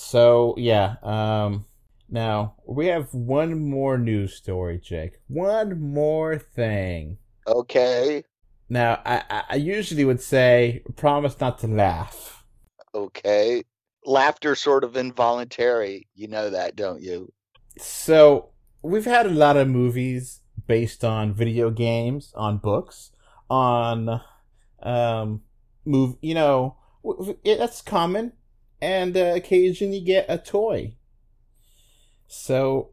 so 0.00 0.54
yeah. 0.56 0.96
Um. 1.02 1.66
Now, 2.12 2.56
we 2.66 2.86
have 2.86 3.14
one 3.14 3.70
more 3.70 3.96
news 3.96 4.34
story, 4.34 4.78
Jake. 4.78 5.20
One 5.28 5.80
more 5.80 6.38
thing. 6.38 7.18
Okay. 7.46 8.24
Now, 8.68 9.00
I, 9.04 9.44
I- 9.48 9.54
usually 9.54 10.04
would 10.04 10.20
say, 10.20 10.82
promise 10.96 11.38
not 11.38 11.60
to 11.60 11.68
laugh. 11.68 12.44
Okay. 12.92 13.62
Laughter 14.04 14.56
sort 14.56 14.82
of 14.82 14.96
involuntary. 14.96 16.08
You 16.16 16.26
know 16.26 16.50
that, 16.50 16.74
don't 16.74 17.00
you? 17.00 17.32
So, 17.78 18.50
we've 18.82 19.04
had 19.04 19.26
a 19.26 19.30
lot 19.30 19.56
of 19.56 19.68
movies 19.68 20.40
based 20.66 21.04
on 21.04 21.32
video 21.32 21.70
games, 21.70 22.32
on 22.34 22.58
books, 22.58 23.12
on, 23.48 24.20
um, 24.82 25.42
move, 25.84 26.16
you 26.22 26.34
know, 26.34 26.76
that's 27.44 27.82
common. 27.82 28.32
And 28.82 29.16
uh, 29.16 29.32
occasionally 29.34 30.00
get 30.00 30.26
a 30.28 30.38
toy. 30.38 30.96
So, 32.26 32.92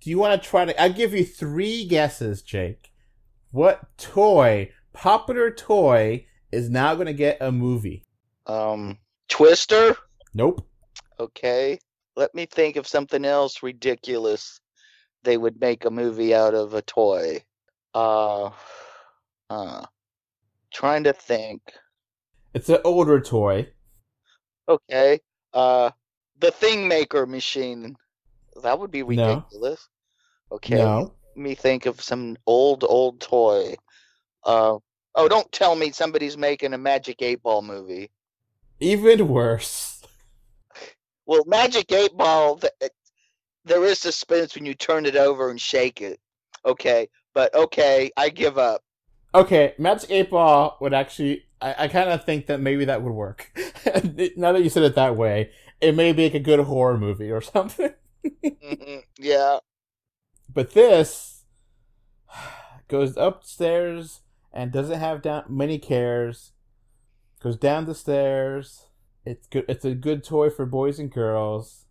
do 0.00 0.10
you 0.10 0.18
want 0.18 0.42
to 0.42 0.48
try 0.48 0.64
to? 0.64 0.80
I'll 0.80 0.92
give 0.92 1.14
you 1.14 1.24
three 1.24 1.86
guesses, 1.86 2.42
Jake. 2.42 2.92
What 3.50 3.96
toy, 3.96 4.72
popular 4.92 5.50
toy, 5.50 6.26
is 6.52 6.68
now 6.68 6.94
going 6.94 7.06
to 7.06 7.14
get 7.14 7.38
a 7.40 7.50
movie? 7.50 8.04
Um, 8.46 8.98
Twister. 9.28 9.96
Nope. 10.34 10.66
Okay. 11.18 11.78
Let 12.16 12.34
me 12.34 12.46
think 12.46 12.76
of 12.76 12.86
something 12.86 13.24
else 13.24 13.62
ridiculous 13.62 14.60
they 15.24 15.36
would 15.36 15.60
make 15.60 15.84
a 15.84 15.90
movie 15.90 16.34
out 16.34 16.54
of 16.54 16.74
a 16.74 16.82
toy. 16.82 17.42
Uh, 17.94 18.50
uh 19.50 19.84
trying 20.72 21.04
to 21.04 21.12
think. 21.12 21.62
It's 22.52 22.68
an 22.68 22.78
older 22.84 23.20
toy. 23.20 23.68
Okay. 24.68 25.20
Uh, 25.52 25.90
the 26.38 26.50
Thing 26.50 26.88
Maker 26.88 27.26
machine. 27.26 27.96
That 28.62 28.78
would 28.78 28.90
be 28.90 29.02
No. 29.02 29.06
ridiculous. 29.06 29.88
Okay. 30.52 30.76
No. 30.76 31.14
Let 31.36 31.42
me 31.42 31.54
think 31.54 31.86
of 31.86 32.00
some 32.00 32.36
old, 32.46 32.84
old 32.84 33.20
toy. 33.20 33.74
Uh, 34.44 34.78
oh, 35.14 35.28
don't 35.28 35.50
tell 35.50 35.74
me 35.74 35.90
somebody's 35.90 36.36
making 36.36 36.72
a 36.72 36.78
Magic 36.78 37.20
8 37.20 37.42
Ball 37.42 37.62
movie. 37.62 38.10
Even 38.80 39.26
worse. 39.28 40.02
Well, 41.26 41.44
Magic 41.46 41.90
8 41.90 42.16
Ball, 42.16 42.56
th- 42.58 42.92
there 43.64 43.84
is 43.84 43.98
suspense 43.98 44.54
when 44.54 44.66
you 44.66 44.74
turn 44.74 45.06
it 45.06 45.16
over 45.16 45.50
and 45.50 45.60
shake 45.60 46.00
it. 46.00 46.20
Okay. 46.64 47.08
But 47.32 47.52
okay, 47.54 48.10
I 48.16 48.28
give 48.28 48.58
up. 48.58 48.82
Okay, 49.34 49.74
Magic 49.78 50.10
8 50.10 50.30
Ball 50.30 50.76
would 50.80 50.94
actually. 50.94 51.46
I, 51.60 51.74
I 51.84 51.88
kind 51.88 52.10
of 52.10 52.24
think 52.24 52.46
that 52.46 52.60
maybe 52.60 52.84
that 52.84 53.02
would 53.02 53.12
work. 53.12 53.50
now 54.36 54.52
that 54.52 54.62
you 54.62 54.68
said 54.70 54.82
it 54.84 54.94
that 54.94 55.16
way, 55.16 55.50
it 55.80 55.94
may 55.94 56.12
make 56.12 56.34
a 56.34 56.40
good 56.40 56.60
horror 56.60 56.98
movie 56.98 57.30
or 57.30 57.40
something. 57.42 57.94
Mhm, 58.44 59.02
yeah. 59.18 59.58
But 60.52 60.72
this 60.72 61.44
goes 62.88 63.16
upstairs 63.16 64.20
and 64.52 64.70
doesn't 64.72 65.00
have 65.00 65.22
down 65.22 65.44
many 65.48 65.78
cares. 65.78 66.52
Goes 67.40 67.56
down 67.56 67.86
the 67.86 67.94
stairs. 67.94 68.86
It's 69.24 69.46
good. 69.46 69.64
It's 69.68 69.84
a 69.84 69.94
good 69.94 70.22
toy 70.22 70.50
for 70.50 70.66
boys 70.66 70.98
and 70.98 71.10
girls. 71.10 71.86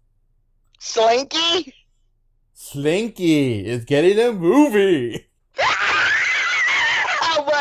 Slinky? 0.80 1.74
Slinky 2.54 3.66
is 3.66 3.86
getting 3.86 4.20
a 4.20 4.32
movie. 4.32 5.28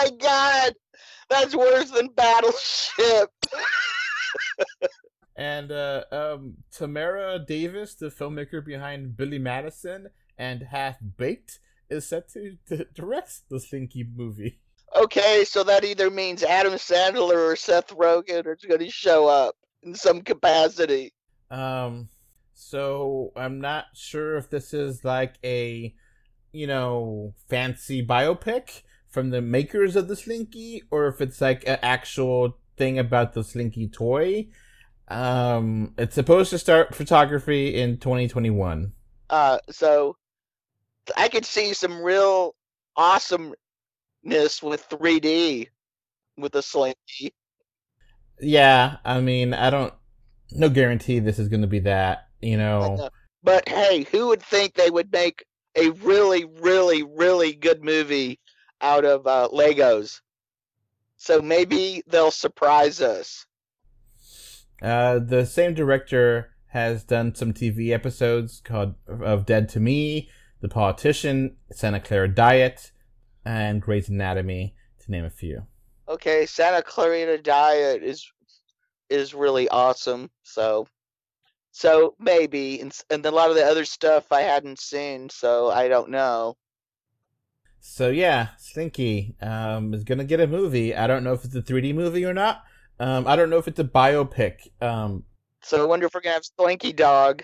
My 0.03 0.11
god! 0.11 0.75
That's 1.31 1.55
worse 1.55 1.91
than 1.91 2.09
Battleship. 2.09 3.31
And 5.35 5.73
uh, 5.73 6.05
um, 6.13 6.59
Tamra 6.71 7.45
Davis, 7.45 7.95
the 7.95 8.11
filmmaker 8.11 8.63
behind 8.63 9.17
Billy 9.17 9.39
Madison 9.39 10.09
and 10.37 10.63
Half 10.63 10.99
Baked, 11.17 11.59
is 11.89 12.07
set 12.07 12.29
to, 12.35 12.59
to 12.69 12.85
direct 12.95 13.49
the 13.49 13.59
Slinky 13.59 14.07
movie. 14.15 14.61
Okay, 14.95 15.45
so 15.45 15.65
that 15.65 15.85
either 15.85 16.11
means 16.11 16.43
Adam 16.43 16.75
Sandler 16.75 17.51
or 17.51 17.57
Seth 17.57 17.97
Rogen 17.97 18.45
are 18.45 18.59
going 18.69 18.81
to 18.81 18.91
show 18.91 19.27
up 19.27 19.57
in 19.83 19.95
some 19.95 20.21
capacity. 20.21 21.15
Um, 21.51 22.11
so 22.53 23.33
I'm 23.35 23.59
not 23.59 23.87
sure 23.95 24.37
if 24.37 24.51
this 24.51 24.75
is 24.75 25.03
like 25.03 25.37
a, 25.43 25.95
you 26.53 26.67
know, 26.67 27.33
fancy 27.49 28.05
biopic 28.05 28.83
from 29.13 29.31
the 29.31 29.43
makers 29.43 29.97
of 29.97 30.09
the 30.09 30.17
Slinky, 30.17 30.83
or 30.91 31.07
if 31.09 31.21
it's 31.21 31.41
like 31.41 31.67
an 31.69 31.79
actual 31.83 32.59
thing 32.77 32.99
about 32.99 33.35
the 33.35 33.45
Slinky 33.45 33.89
toy. 33.89 34.49
Um, 35.09 35.95
it's 35.99 36.15
supposed 36.15 36.51
to 36.51 36.59
start 36.59 36.95
photography 36.95 37.79
in 37.81 37.99
2021. 37.99 38.93
Uh, 39.31 39.59
so 39.71 40.17
I 41.17 41.29
could 41.29 41.45
see 41.47 41.75
some 41.75 42.03
real 42.03 42.55
awesomeness 42.97 43.57
with 44.63 44.89
3D 44.89 45.69
with 46.37 46.53
the 46.53 46.63
Slinky. 46.63 47.35
Yeah, 48.41 48.97
I 49.05 49.21
mean, 49.21 49.55
I 49.55 49.71
don't, 49.71 49.95
no 50.51 50.69
guarantee 50.69 51.19
this 51.21 51.39
is 51.39 51.49
going 51.49 51.63
to 51.63 51.67
be 51.67 51.81
that. 51.81 52.29
You 52.41 52.57
know, 52.57 52.83
Uh, 52.99 53.11
But 53.43 53.69
hey, 53.69 54.05
who 54.05 54.29
would 54.29 54.43
think 54.43 54.75
they 54.75 54.91
would 54.91 55.13
make 55.13 55.45
a 55.77 55.91
really, 55.91 56.45
really, 56.45 57.03
really 57.03 57.55
good 57.55 57.83
movie 57.85 58.39
out 58.83 59.05
of 59.05 59.27
uh, 59.27 59.49
Legos? 59.53 60.21
So 61.17 61.41
maybe 61.41 62.03
they'll 62.09 62.31
surprise 62.33 63.01
us. 63.01 63.47
Uh, 64.83 65.21
the 65.21 65.47
same 65.47 65.75
director 65.75 66.51
has 66.67 67.05
done 67.05 67.35
some 67.35 67.53
TV 67.53 67.91
episodes 67.91 68.61
called 68.61 68.95
of 69.07 69.47
Dead 69.47 69.69
to 69.71 69.81
Me, 69.81 70.29
The 70.61 70.69
Politician, 70.69 71.57
Santa 71.71 72.01
Clara 72.01 72.29
Diet, 72.29 72.91
and 73.45 73.81
Grey's 73.81 74.09
Anatomy, 74.09 74.75
to 75.05 75.11
name 75.11 75.25
a 75.25 75.31
few. 75.31 75.67
Okay, 76.09 76.47
Santa 76.47 76.83
Clarita 76.83 77.39
Diet 77.39 78.03
is 78.03 78.31
is 79.11 79.35
really 79.35 79.69
awesome. 79.69 80.31
So, 80.43 80.87
so 81.71 82.15
maybe, 82.19 82.81
and, 82.81 82.93
and 83.11 83.25
a 83.25 83.31
lot 83.31 83.51
of 83.51 83.57
the 83.57 83.65
other 83.65 83.85
stuff 83.85 84.33
I 84.33 84.41
hadn't 84.41 84.81
seen, 84.81 85.29
so 85.29 85.71
I 85.71 85.89
don't 85.89 86.11
know. 86.11 86.57
So 87.83 88.09
yeah, 88.11 88.49
Slinky 88.59 89.35
um, 89.43 89.93
is 89.93 90.05
gonna 90.05 90.25
get 90.25 90.41
a 90.41 90.47
movie. 90.47 90.95
I 90.95 91.07
don't 91.07 91.25
know 91.25 91.33
if 91.35 91.45
it's 91.45 91.55
a 91.55 91.63
3D 91.63 91.93
movie 91.93 92.25
or 92.25 92.33
not. 92.33 92.65
Um, 92.99 93.27
I 93.27 93.37
don't 93.37 93.51
know 93.51 93.59
if 93.59 93.67
it's 93.69 93.81
a 93.81 93.85
biopic. 93.85 94.71
Um, 94.81 95.25
So 95.63 95.83
I 95.83 95.87
wonder 95.87 96.05
if 96.05 96.13
we're 96.15 96.21
gonna 96.21 96.35
have 96.35 96.45
Slinky 96.45 96.93
Dog. 96.93 97.43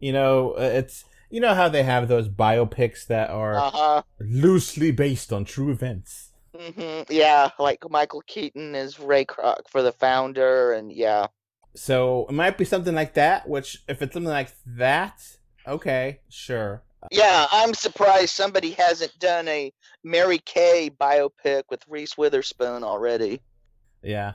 you 0.00 0.12
know, 0.12 0.52
uh, 0.52 0.60
it's 0.62 1.04
you 1.30 1.40
know 1.40 1.54
how 1.54 1.68
they 1.68 1.82
have 1.82 2.08
those 2.08 2.28
biopics 2.28 3.06
that 3.06 3.30
are 3.30 3.54
Uh 3.56 3.70
huh. 3.70 4.02
loosely 4.20 4.92
based 4.92 5.32
on 5.32 5.44
true 5.44 5.70
events. 5.70 6.30
Mm-hmm. 6.56 7.12
Yeah, 7.12 7.50
like 7.58 7.88
Michael 7.90 8.22
Keaton 8.22 8.74
is 8.74 8.98
Ray 8.98 9.24
Kroc 9.24 9.68
for 9.68 9.82
the 9.82 9.92
founder, 9.92 10.72
and 10.72 10.92
yeah. 10.92 11.26
So 11.74 12.26
it 12.28 12.32
might 12.32 12.58
be 12.58 12.64
something 12.64 12.94
like 12.94 13.14
that. 13.14 13.48
Which, 13.48 13.82
if 13.88 14.02
it's 14.02 14.12
something 14.14 14.30
like 14.30 14.52
that, 14.66 15.36
okay, 15.66 16.20
sure. 16.28 16.82
Yeah, 17.10 17.46
I'm 17.50 17.74
surprised 17.74 18.30
somebody 18.30 18.70
hasn't 18.70 19.18
done 19.18 19.48
a 19.48 19.72
Mary 20.04 20.38
Kay 20.38 20.90
biopic 21.00 21.64
with 21.70 21.82
Reese 21.88 22.16
Witherspoon 22.16 22.84
already. 22.84 23.40
Yeah, 24.02 24.34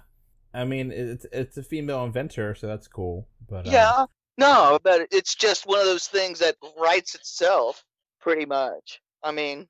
I 0.53 0.65
mean 0.65 0.91
it's 0.91 1.25
it's 1.31 1.57
a 1.57 1.63
female 1.63 2.03
inventor, 2.03 2.55
so 2.55 2.67
that's 2.67 2.87
cool. 2.87 3.27
But 3.47 3.67
um, 3.67 3.73
Yeah, 3.73 4.05
no, 4.37 4.79
but 4.83 5.07
it's 5.11 5.35
just 5.35 5.65
one 5.65 5.79
of 5.79 5.85
those 5.85 6.07
things 6.07 6.39
that 6.39 6.55
writes 6.77 7.15
itself, 7.15 7.83
pretty 8.19 8.45
much. 8.45 9.01
I 9.23 9.31
mean, 9.31 9.67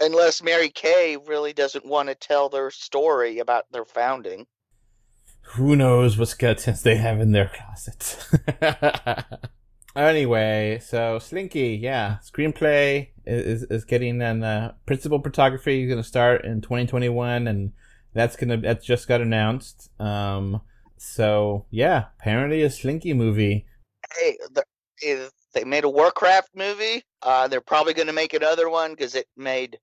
unless 0.00 0.42
Mary 0.42 0.70
Kay 0.70 1.16
really 1.26 1.52
doesn't 1.52 1.84
want 1.86 2.08
to 2.08 2.14
tell 2.14 2.48
their 2.48 2.70
story 2.70 3.38
about 3.38 3.66
their 3.72 3.84
founding. 3.84 4.46
who 5.42 5.74
knows 5.76 6.16
what 6.16 6.28
skeletons 6.28 6.82
they 6.82 6.96
have 6.96 7.20
in 7.20 7.32
their 7.32 7.50
closet. 7.54 8.16
anyway, 9.96 10.80
so 10.84 11.18
Slinky, 11.18 11.78
yeah, 11.80 12.18
screenplay 12.22 13.08
is 13.26 13.64
is 13.64 13.84
getting 13.84 14.22
an 14.22 14.42
uh, 14.42 14.72
principal 14.86 15.20
photography 15.20 15.82
is 15.82 15.88
going 15.88 16.02
to 16.02 16.08
start 16.08 16.44
in 16.44 16.60
2021, 16.60 17.46
and 17.46 17.72
that's 18.14 18.36
gonna 18.36 18.56
that 18.58 18.82
just 18.82 19.08
got 19.08 19.20
announced. 19.20 19.90
Um, 20.00 20.60
so 20.96 21.66
yeah, 21.70 22.06
apparently 22.18 22.62
a 22.62 22.70
Slinky 22.70 23.14
movie. 23.14 23.66
Hey, 24.18 24.36
the, 24.52 24.64
they 25.54 25.64
made 25.64 25.84
a 25.84 25.88
Warcraft 25.88 26.50
movie. 26.54 27.02
Uh, 27.22 27.48
they're 27.48 27.60
probably 27.60 27.94
going 27.94 28.06
to 28.06 28.12
make 28.12 28.34
another 28.34 28.68
one 28.68 28.92
because 28.92 29.14
it 29.14 29.26
made 29.36 29.78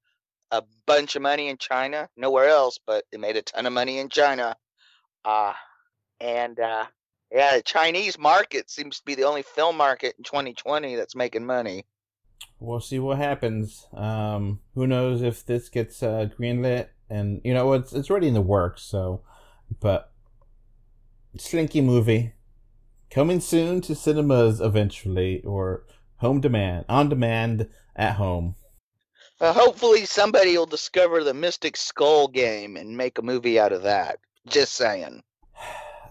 a 0.52 0.64
bunch 0.86 1.16
of 1.16 1.22
money 1.22 1.50
in 1.50 1.58
China. 1.58 2.08
Nowhere 2.16 2.48
else, 2.48 2.80
but 2.86 3.04
it 3.12 3.20
made 3.20 3.36
a 3.36 3.42
ton 3.42 3.66
of 3.66 3.74
money 3.74 4.00
in 4.00 4.10
China. 4.10 4.56
Uh, 5.26 5.54
and 6.20 6.60
uh, 6.60 6.86
yeah, 7.32 7.58
the 7.58 7.64
Chinese 7.64 8.18
market 8.18 8.70
seems 8.70 9.00
to 9.00 9.06
be 9.06 9.16
the 9.16 9.24
only 9.24 9.44
film 9.44 9.78
market 9.78 10.16
in 10.18 10.24
2020 10.24 10.96
that's 10.96 11.16
making 11.16 11.46
money. 11.46 11.86
We'll 12.60 12.80
see 12.80 13.00
what 13.00 13.18
happens. 13.18 13.86
Um, 13.94 14.62
who 14.74 14.88
knows 14.88 15.22
if 15.22 15.46
this 15.46 15.70
gets 15.70 16.02
uh, 16.02 16.30
greenlit? 16.38 16.88
And 17.10 17.42
you 17.44 17.54
know, 17.54 17.74
it's 17.74 17.94
it's 17.94 18.10
already 18.10 18.28
in 18.28 18.34
the 18.34 18.42
works. 18.42 18.84
So, 18.84 19.22
but 19.80 20.12
Slinky 21.38 21.82
movie 21.82 22.34
coming 23.10 23.40
soon 23.40 23.82
to 23.82 23.96
cinemas 23.96 24.60
eventually, 24.60 25.42
or 25.44 25.86
home 26.18 26.42
demand, 26.42 26.86
on 26.90 27.10
demand 27.10 27.70
at 27.96 28.16
home. 28.16 28.56
Uh, 29.40 29.54
hopefully, 29.54 30.06
somebody 30.06 30.58
will 30.58 30.66
discover 30.66 31.24
the 31.24 31.34
Mystic 31.34 31.78
Skull 31.78 32.28
game 32.28 32.76
and 32.76 32.98
make 32.98 33.20
a 33.20 33.22
movie 33.22 33.60
out 33.60 33.72
of 33.72 33.84
that. 33.84 34.20
Just 34.48 34.74
saying. 34.74 35.24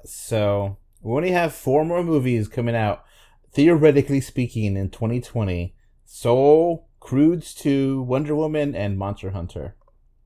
So 0.09 0.77
we 1.01 1.17
only 1.17 1.31
have 1.31 1.55
four 1.55 1.85
more 1.85 2.03
movies 2.03 2.49
coming 2.49 2.77
out, 2.77 3.05
theoretically 3.53 4.21
speaking, 4.21 4.77
in 4.77 4.91
2020: 4.91 5.75
Soul, 6.05 6.89
Croods 7.01 7.55
2, 7.55 8.03
Wonder 8.03 8.35
Woman, 8.35 8.75
and 8.75 8.99
Monster 8.99 9.31
Hunter. 9.31 9.77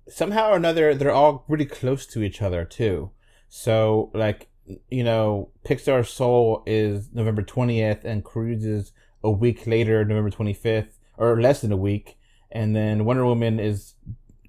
Somehow 0.09 0.51
or 0.51 0.57
another, 0.57 0.95
they're 0.95 1.13
all 1.13 1.45
really 1.49 1.67
close 1.67 2.07
to 2.07 2.23
each 2.23 2.43
other 2.43 2.65
too. 2.65 3.11
So, 3.49 4.11
like, 4.15 4.49
you 4.91 5.05
know, 5.05 5.51
Pixar 5.65 6.07
Soul 6.07 6.63
is 6.67 7.11
November 7.13 7.43
20th, 7.43 8.05
and 8.05 8.25
Croods 8.25 8.65
is 8.65 8.93
a 9.23 9.31
week 9.31 9.67
later, 9.67 10.05
November 10.05 10.31
25th, 10.31 10.99
or 11.17 11.41
less 11.41 11.61
than 11.61 11.73
a 11.73 11.77
week. 11.77 12.17
And 12.51 12.75
then 12.75 13.05
Wonder 13.05 13.25
Woman 13.27 13.61
is 13.61 13.95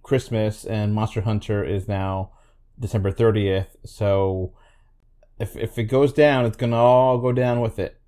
Christmas, 0.04 0.66
and 0.66 0.94
Monster 0.94 1.22
Hunter 1.22 1.64
is 1.64 1.88
now 1.88 2.32
December 2.80 3.12
30th. 3.12 3.68
So, 3.86 4.54
if 5.42 5.58
if 5.58 5.78
it 5.80 5.86
goes 5.86 6.14
down, 6.14 6.46
it's 6.46 6.56
gonna 6.56 6.78
all 6.78 7.18
go 7.18 7.32
down 7.32 7.62
with 7.62 7.80
it. 7.80 8.00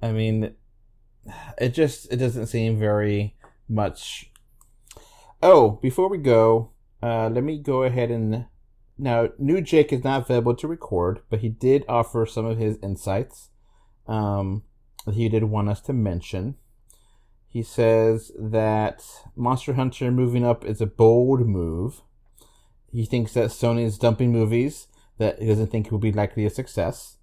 I 0.00 0.12
mean, 0.12 0.54
it 1.58 1.70
just 1.70 2.10
it 2.12 2.16
doesn't 2.16 2.46
seem 2.46 2.78
very 2.78 3.36
much. 3.68 4.30
Oh, 5.42 5.72
before 5.82 6.08
we 6.08 6.18
go, 6.18 6.70
uh, 7.02 7.28
let 7.28 7.42
me 7.42 7.58
go 7.58 7.82
ahead 7.82 8.10
and 8.10 8.46
now 8.96 9.28
new 9.38 9.60
Jake 9.60 9.92
is 9.92 10.04
not 10.04 10.22
available 10.22 10.54
to 10.54 10.68
record, 10.68 11.20
but 11.30 11.40
he 11.40 11.48
did 11.48 11.84
offer 11.88 12.24
some 12.26 12.46
of 12.46 12.58
his 12.58 12.78
insights. 12.80 13.50
Um, 14.06 14.62
he 15.12 15.28
did 15.28 15.44
want 15.44 15.68
us 15.68 15.80
to 15.82 15.92
mention. 15.92 16.54
He 17.48 17.62
says 17.62 18.30
that 18.38 19.02
Monster 19.34 19.72
Hunter 19.72 20.12
moving 20.12 20.44
up 20.44 20.64
is 20.64 20.80
a 20.80 20.86
bold 20.86 21.46
move. 21.46 22.02
He 22.92 23.04
thinks 23.04 23.32
that 23.34 23.50
Sony 23.50 23.84
is 23.84 23.98
dumping 23.98 24.32
movies 24.32 24.86
that 25.18 25.40
he 25.40 25.46
doesn't 25.46 25.68
think 25.68 25.90
will 25.90 25.98
be 25.98 26.12
likely 26.12 26.46
a 26.46 26.50
success, 26.50 27.18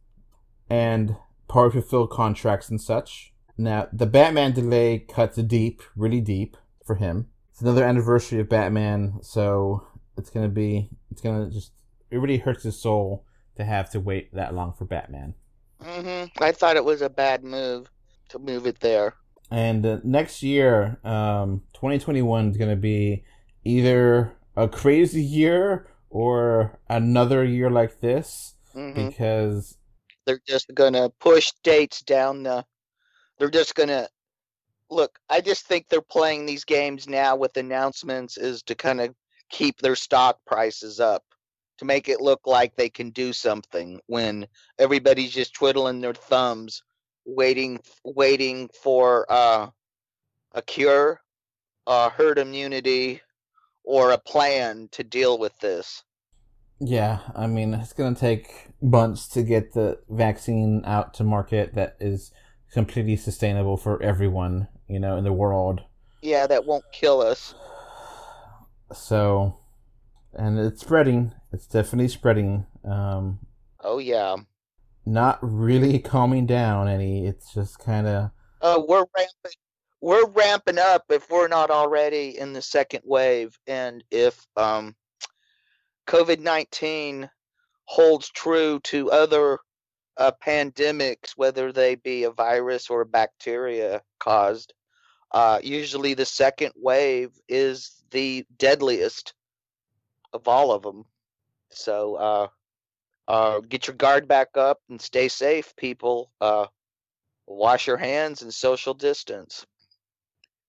and 0.70 1.16
part 1.48 1.74
fulfill 1.74 2.08
contracts 2.08 2.70
and 2.70 2.82
such. 2.82 3.34
Now, 3.58 3.88
the 3.92 4.06
Batman 4.06 4.54
delay 4.54 5.00
cuts 5.00 5.38
deep, 5.38 5.82
really 5.96 6.22
deep 6.22 6.58
for 6.86 6.96
him. 6.96 7.28
It's 7.52 7.62
another 7.62 7.86
anniversary 7.86 8.40
of 8.42 8.50
Batman, 8.50 9.20
so 9.22 9.88
it's 10.18 10.30
gonna 10.30 10.50
be, 10.50 10.90
it's 11.10 11.22
gonna 11.22 11.50
just, 11.50 11.72
it 12.12 12.18
really 12.18 12.38
hurts 12.38 12.64
his 12.64 12.80
soul 12.80 13.26
to 13.56 13.64
have 13.64 13.90
to 13.92 14.00
wait 14.00 14.34
that 14.34 14.54
long 14.54 14.74
for 14.74 14.86
Batman. 14.86 15.36
hmm 15.82 16.26
I 16.42 16.52
thought 16.52 16.76
it 16.76 16.84
was 16.84 17.02
a 17.02 17.10
bad 17.10 17.44
move 17.44 17.90
to 18.30 18.40
move 18.40 18.68
it 18.68 18.82
there. 18.82 19.16
And 19.50 19.86
uh, 19.86 20.00
next 20.04 20.44
year, 20.44 21.00
um, 21.06 21.62
2021 21.74 22.52
is 22.52 22.58
gonna 22.58 22.76
be 22.76 23.24
either 23.64 24.36
a 24.58 24.68
crazy 24.68 25.24
year 25.24 25.88
or 26.10 26.80
another 26.90 27.44
year 27.44 27.70
like 27.70 28.00
this 28.02 28.56
hmm 28.74 29.08
because 29.08 29.78
They're 30.26 30.42
just 30.48 30.74
gonna 30.74 31.10
push 31.20 31.52
dates 31.64 32.02
down 32.02 32.44
the. 32.44 32.66
They're 33.38 33.50
just 33.50 33.76
gonna 33.76 34.08
look. 34.90 35.20
I 35.30 35.42
just 35.42 35.66
think 35.68 35.88
they're 35.88 36.02
playing 36.02 36.46
these 36.46 36.64
games 36.66 37.08
now 37.08 37.36
with 37.36 37.58
announcements 37.58 38.38
is 38.38 38.64
to 38.64 38.76
kind 38.76 39.02
of 39.02 39.16
keep 39.50 39.80
their 39.80 39.96
stock 39.96 40.40
prices 40.46 41.00
up, 41.00 41.24
to 41.80 41.86
make 41.86 42.10
it 42.10 42.22
look 42.22 42.42
like 42.46 42.76
they 42.76 42.90
can 42.90 43.10
do 43.12 43.34
something 43.34 44.00
when 44.08 44.48
everybody's 44.80 45.32
just 45.34 45.54
twiddling 45.54 46.02
their 46.02 46.14
thumbs, 46.14 46.84
waiting, 47.26 47.80
waiting 48.04 48.70
for 48.82 49.26
uh, 49.32 49.70
a 50.54 50.62
cure, 50.64 51.22
uh, 51.88 52.10
herd 52.10 52.40
immunity, 52.40 53.22
or 53.86 54.12
a 54.12 54.18
plan 54.18 54.90
to 54.92 55.04
deal 55.04 55.38
with 55.38 55.58
this. 55.60 56.04
Yeah, 56.80 57.20
I 57.36 57.48
mean, 57.48 57.74
it's 57.74 57.94
going 57.94 58.16
to 58.16 58.20
take 58.20 58.68
months 58.82 59.28
to 59.30 59.44
get 59.44 59.74
the 59.74 60.00
vaccine 60.10 60.84
out 60.86 61.14
to 61.16 61.24
market 61.24 61.74
that 61.76 61.96
is 62.00 62.32
completely 62.72 63.16
sustainable 63.16 63.78
for 63.78 64.02
everyone, 64.04 64.68
you 64.88 65.00
know, 65.00 65.16
in 65.16 65.24
the 65.24 65.32
world. 65.34 65.82
Yeah, 66.22 66.48
that 66.48 66.66
won't 66.66 66.84
kill 66.92 67.22
us. 67.22 67.54
So, 68.94 69.58
and 70.34 70.60
it's 70.60 70.82
spreading. 70.82 71.34
It's 71.52 71.68
definitely 71.68 72.10
spreading. 72.10 72.66
Um, 72.84 73.40
Oh 73.82 74.00
yeah. 74.00 74.36
not 75.06 75.40
really 75.42 76.00
calming 76.00 76.46
down 76.46 76.88
any. 76.88 77.26
It's 77.26 77.54
just 77.54 77.80
kind 77.80 78.08
of, 78.08 78.32
Uh, 78.62 78.82
we're 78.88 79.06
ramping. 79.16 79.60
We're 80.06 80.28
ramping 80.28 80.78
up 80.78 81.06
if 81.10 81.32
we're 81.32 81.48
not 81.48 81.72
already 81.72 82.38
in 82.38 82.54
the 82.54 82.62
second 82.62 83.02
wave, 83.06 83.58
and 83.66 84.04
if 84.12 84.40
um, 84.56 84.96
COVID 86.06 86.42
nineteen 86.42 87.28
holds 87.86 88.30
true 88.30 88.80
to 88.82 89.10
other 89.10 89.58
uh, 90.18 90.32
pandemics, 90.46 91.32
whether 91.36 91.72
they 91.72 91.96
be 91.96 92.26
a 92.26 92.30
virus 92.30 92.92
or 92.92 93.02
a 93.02 93.06
bacteria 93.08 94.04
caused, 94.20 94.76
uh, 95.32 95.60
usually 95.64 96.14
the 96.14 96.24
second 96.24 96.74
wave 96.76 97.32
is 97.50 98.04
the 98.12 98.46
deadliest 98.58 99.34
of 100.34 100.48
all 100.48 100.72
of 100.72 100.84
them. 100.84 101.06
So 101.72 102.14
uh, 102.14 102.48
uh, 103.28 103.60
get 103.62 103.88
your 103.88 103.96
guard 103.96 104.28
back 104.28 104.50
up 104.56 104.78
and 104.88 105.02
stay 105.02 105.30
safe, 105.30 105.76
people. 105.76 106.30
Uh, 106.40 106.68
wash 107.48 107.88
your 107.88 107.98
hands 107.98 108.44
and 108.44 108.54
social 108.54 108.94
distance. 108.94 109.66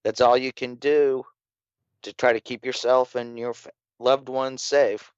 That's 0.07 0.21
all 0.21 0.39
you 0.39 0.53
can 0.53 0.77
do 0.77 1.25
to 2.03 2.13
try 2.13 2.33
to 2.33 2.39
keep 2.39 2.65
yourself 2.65 3.17
and 3.17 3.37
your 3.37 3.55
loved 3.99 4.29
ones 4.29 4.63
safe. 4.63 5.13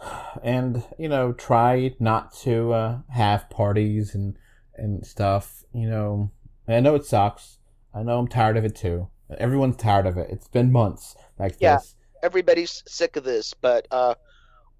and 0.42 0.82
you 0.98 1.06
know, 1.06 1.34
try 1.34 1.94
not 2.00 2.32
to 2.44 2.72
uh, 2.72 2.98
have 3.10 3.50
parties 3.50 4.14
and 4.14 4.38
and 4.74 5.06
stuff. 5.06 5.64
You 5.74 5.90
know, 5.90 6.30
I 6.66 6.80
know 6.80 6.94
it 6.94 7.04
sucks. 7.04 7.58
I 7.94 8.02
know 8.02 8.18
I'm 8.18 8.26
tired 8.26 8.56
of 8.56 8.64
it 8.64 8.74
too. 8.74 9.10
Everyone's 9.36 9.76
tired 9.76 10.06
of 10.06 10.16
it. 10.16 10.30
It's 10.30 10.48
been 10.48 10.72
months 10.72 11.14
like 11.38 11.56
Yeah. 11.60 11.76
this. 11.76 11.94
Everybody's 12.22 12.82
sick 12.88 13.16
of 13.16 13.24
this, 13.24 13.52
but 13.52 13.86
uh, 13.90 14.14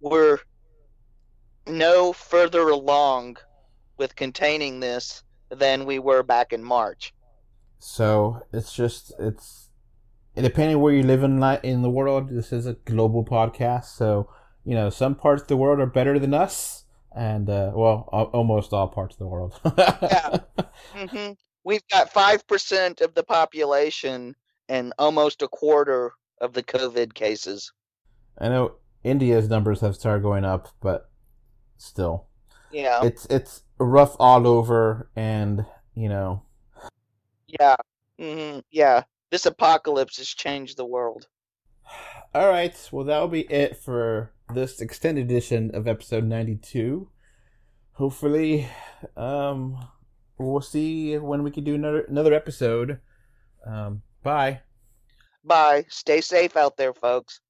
we're 0.01 0.39
no 1.67 2.15
further 2.15 2.71
along 2.71 3.37
with 3.99 4.17
containing 4.17 4.81
this 4.81 5.23
than 5.51 5.85
we 5.85 5.99
were 5.99 6.23
back 6.23 6.55
in 6.55 6.65
March. 6.65 7.14
So 7.87 8.43
it's 8.53 8.73
just 8.73 9.13
it's 9.19 9.71
depending 10.35 10.81
where 10.81 10.95
you 10.95 11.03
live 11.03 11.23
in 11.23 11.41
li- 11.41 11.61
in 11.63 11.83
the 11.83 11.91
world, 11.91 12.31
this 12.31 12.53
is 12.53 12.67
a 12.67 12.75
global 12.75 13.25
podcast. 13.25 13.87
So 13.87 14.31
you 14.65 14.75
know, 14.75 14.91
some 14.91 15.15
parts 15.15 15.43
of 15.43 15.49
the 15.49 15.57
world 15.57 15.81
are 15.81 15.87
better 15.87 16.19
than 16.19 16.33
us, 16.35 16.85
and 17.15 17.49
uh, 17.51 17.73
well, 17.75 18.09
al- 18.13 18.31
almost 18.33 18.73
all 18.73 18.89
parts 18.89 19.15
of 19.17 19.19
the 19.19 19.27
world. 19.27 19.61
Yeah. 20.11 20.39
hmm 20.93 21.33
We've 21.65 21.87
got 21.91 22.13
five 22.13 22.47
percent 22.47 23.01
of 23.03 23.15
the 23.15 23.25
population 23.25 24.35
and 24.69 24.93
almost 24.99 25.43
a 25.43 25.49
quarter 25.49 26.13
of 26.41 26.53
the 26.55 26.63
COVID 26.63 27.15
cases. 27.15 27.73
I 28.39 28.49
know 28.49 28.77
India's 29.03 29.49
numbers 29.49 29.81
have 29.81 29.97
started 29.97 30.23
going 30.23 30.45
up, 30.45 30.69
but 30.81 31.11
still, 31.79 32.27
Yeah, 32.71 33.05
it's 33.05 33.27
it's 33.27 33.63
rough 33.79 34.17
all 34.19 34.47
over, 34.47 35.11
and 35.17 35.67
you 35.95 36.09
know, 36.09 36.43
yeah, 37.59 37.77
hmm 38.19 38.61
yeah. 38.71 39.03
This 39.31 39.47
apocalypse 39.47 40.19
has 40.19 40.29
changed 40.29 40.77
the 40.77 40.85
world. 40.85 41.27
All 42.35 42.49
right. 42.49 42.77
Well, 42.93 43.05
that'll 43.05 43.29
be 43.29 43.43
it 43.53 43.77
for 43.77 44.33
this 44.53 44.81
extended 44.81 45.25
edition 45.25 45.75
of 45.75 45.87
episode 45.89 46.25
92. 46.25 47.09
Hopefully, 47.93 48.69
um, 49.17 49.79
we'll 50.39 50.61
see 50.61 51.17
when 51.19 51.43
we 51.43 51.51
can 51.51 51.65
do 51.65 51.75
another 51.75 52.01
another 52.03 52.35
episode. 52.35 53.01
Um, 53.67 54.03
bye. 54.23 54.61
Bye. 55.45 55.87
Stay 55.89 56.21
safe 56.21 56.57
out 56.57 56.77
there, 56.77 56.95
folks. 56.95 57.41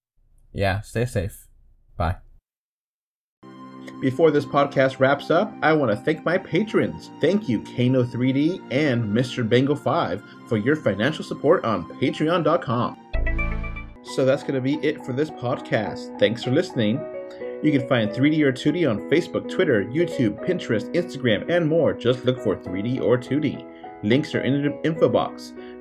Yeah, 0.52 0.80
stay 0.82 1.06
safe. 1.06 1.48
Bye. 1.96 2.16
Before 4.04 4.30
this 4.30 4.44
podcast 4.44 5.00
wraps 5.00 5.30
up, 5.30 5.56
I 5.62 5.72
want 5.72 5.90
to 5.90 5.96
thank 5.96 6.26
my 6.26 6.36
patrons. 6.36 7.10
Thank 7.22 7.48
you, 7.48 7.60
Kano3D 7.60 8.62
and 8.70 9.02
Mr. 9.02 9.48
Bengal 9.48 9.76
5 9.76 10.22
for 10.46 10.58
your 10.58 10.76
financial 10.76 11.24
support 11.24 11.64
on 11.64 11.86
patreon.com. 11.98 12.98
So 14.02 14.26
that's 14.26 14.42
going 14.42 14.56
to 14.56 14.60
be 14.60 14.74
it 14.86 15.02
for 15.06 15.14
this 15.14 15.30
podcast. 15.30 16.18
Thanks 16.18 16.44
for 16.44 16.50
listening. 16.50 17.00
You 17.62 17.72
can 17.72 17.88
find 17.88 18.10
3D 18.10 18.42
or 18.42 18.52
2D 18.52 18.86
on 18.90 19.08
Facebook, 19.08 19.50
Twitter, 19.50 19.86
YouTube, 19.86 20.46
Pinterest, 20.46 20.92
Instagram, 20.94 21.50
and 21.50 21.66
more. 21.66 21.94
Just 21.94 22.26
look 22.26 22.38
for 22.40 22.56
3D 22.56 23.00
or 23.00 23.16
2D. 23.16 23.66
Links 24.02 24.34
are 24.34 24.42
in 24.42 24.62
the 24.62 24.86
info 24.86 25.08
box. 25.08 25.54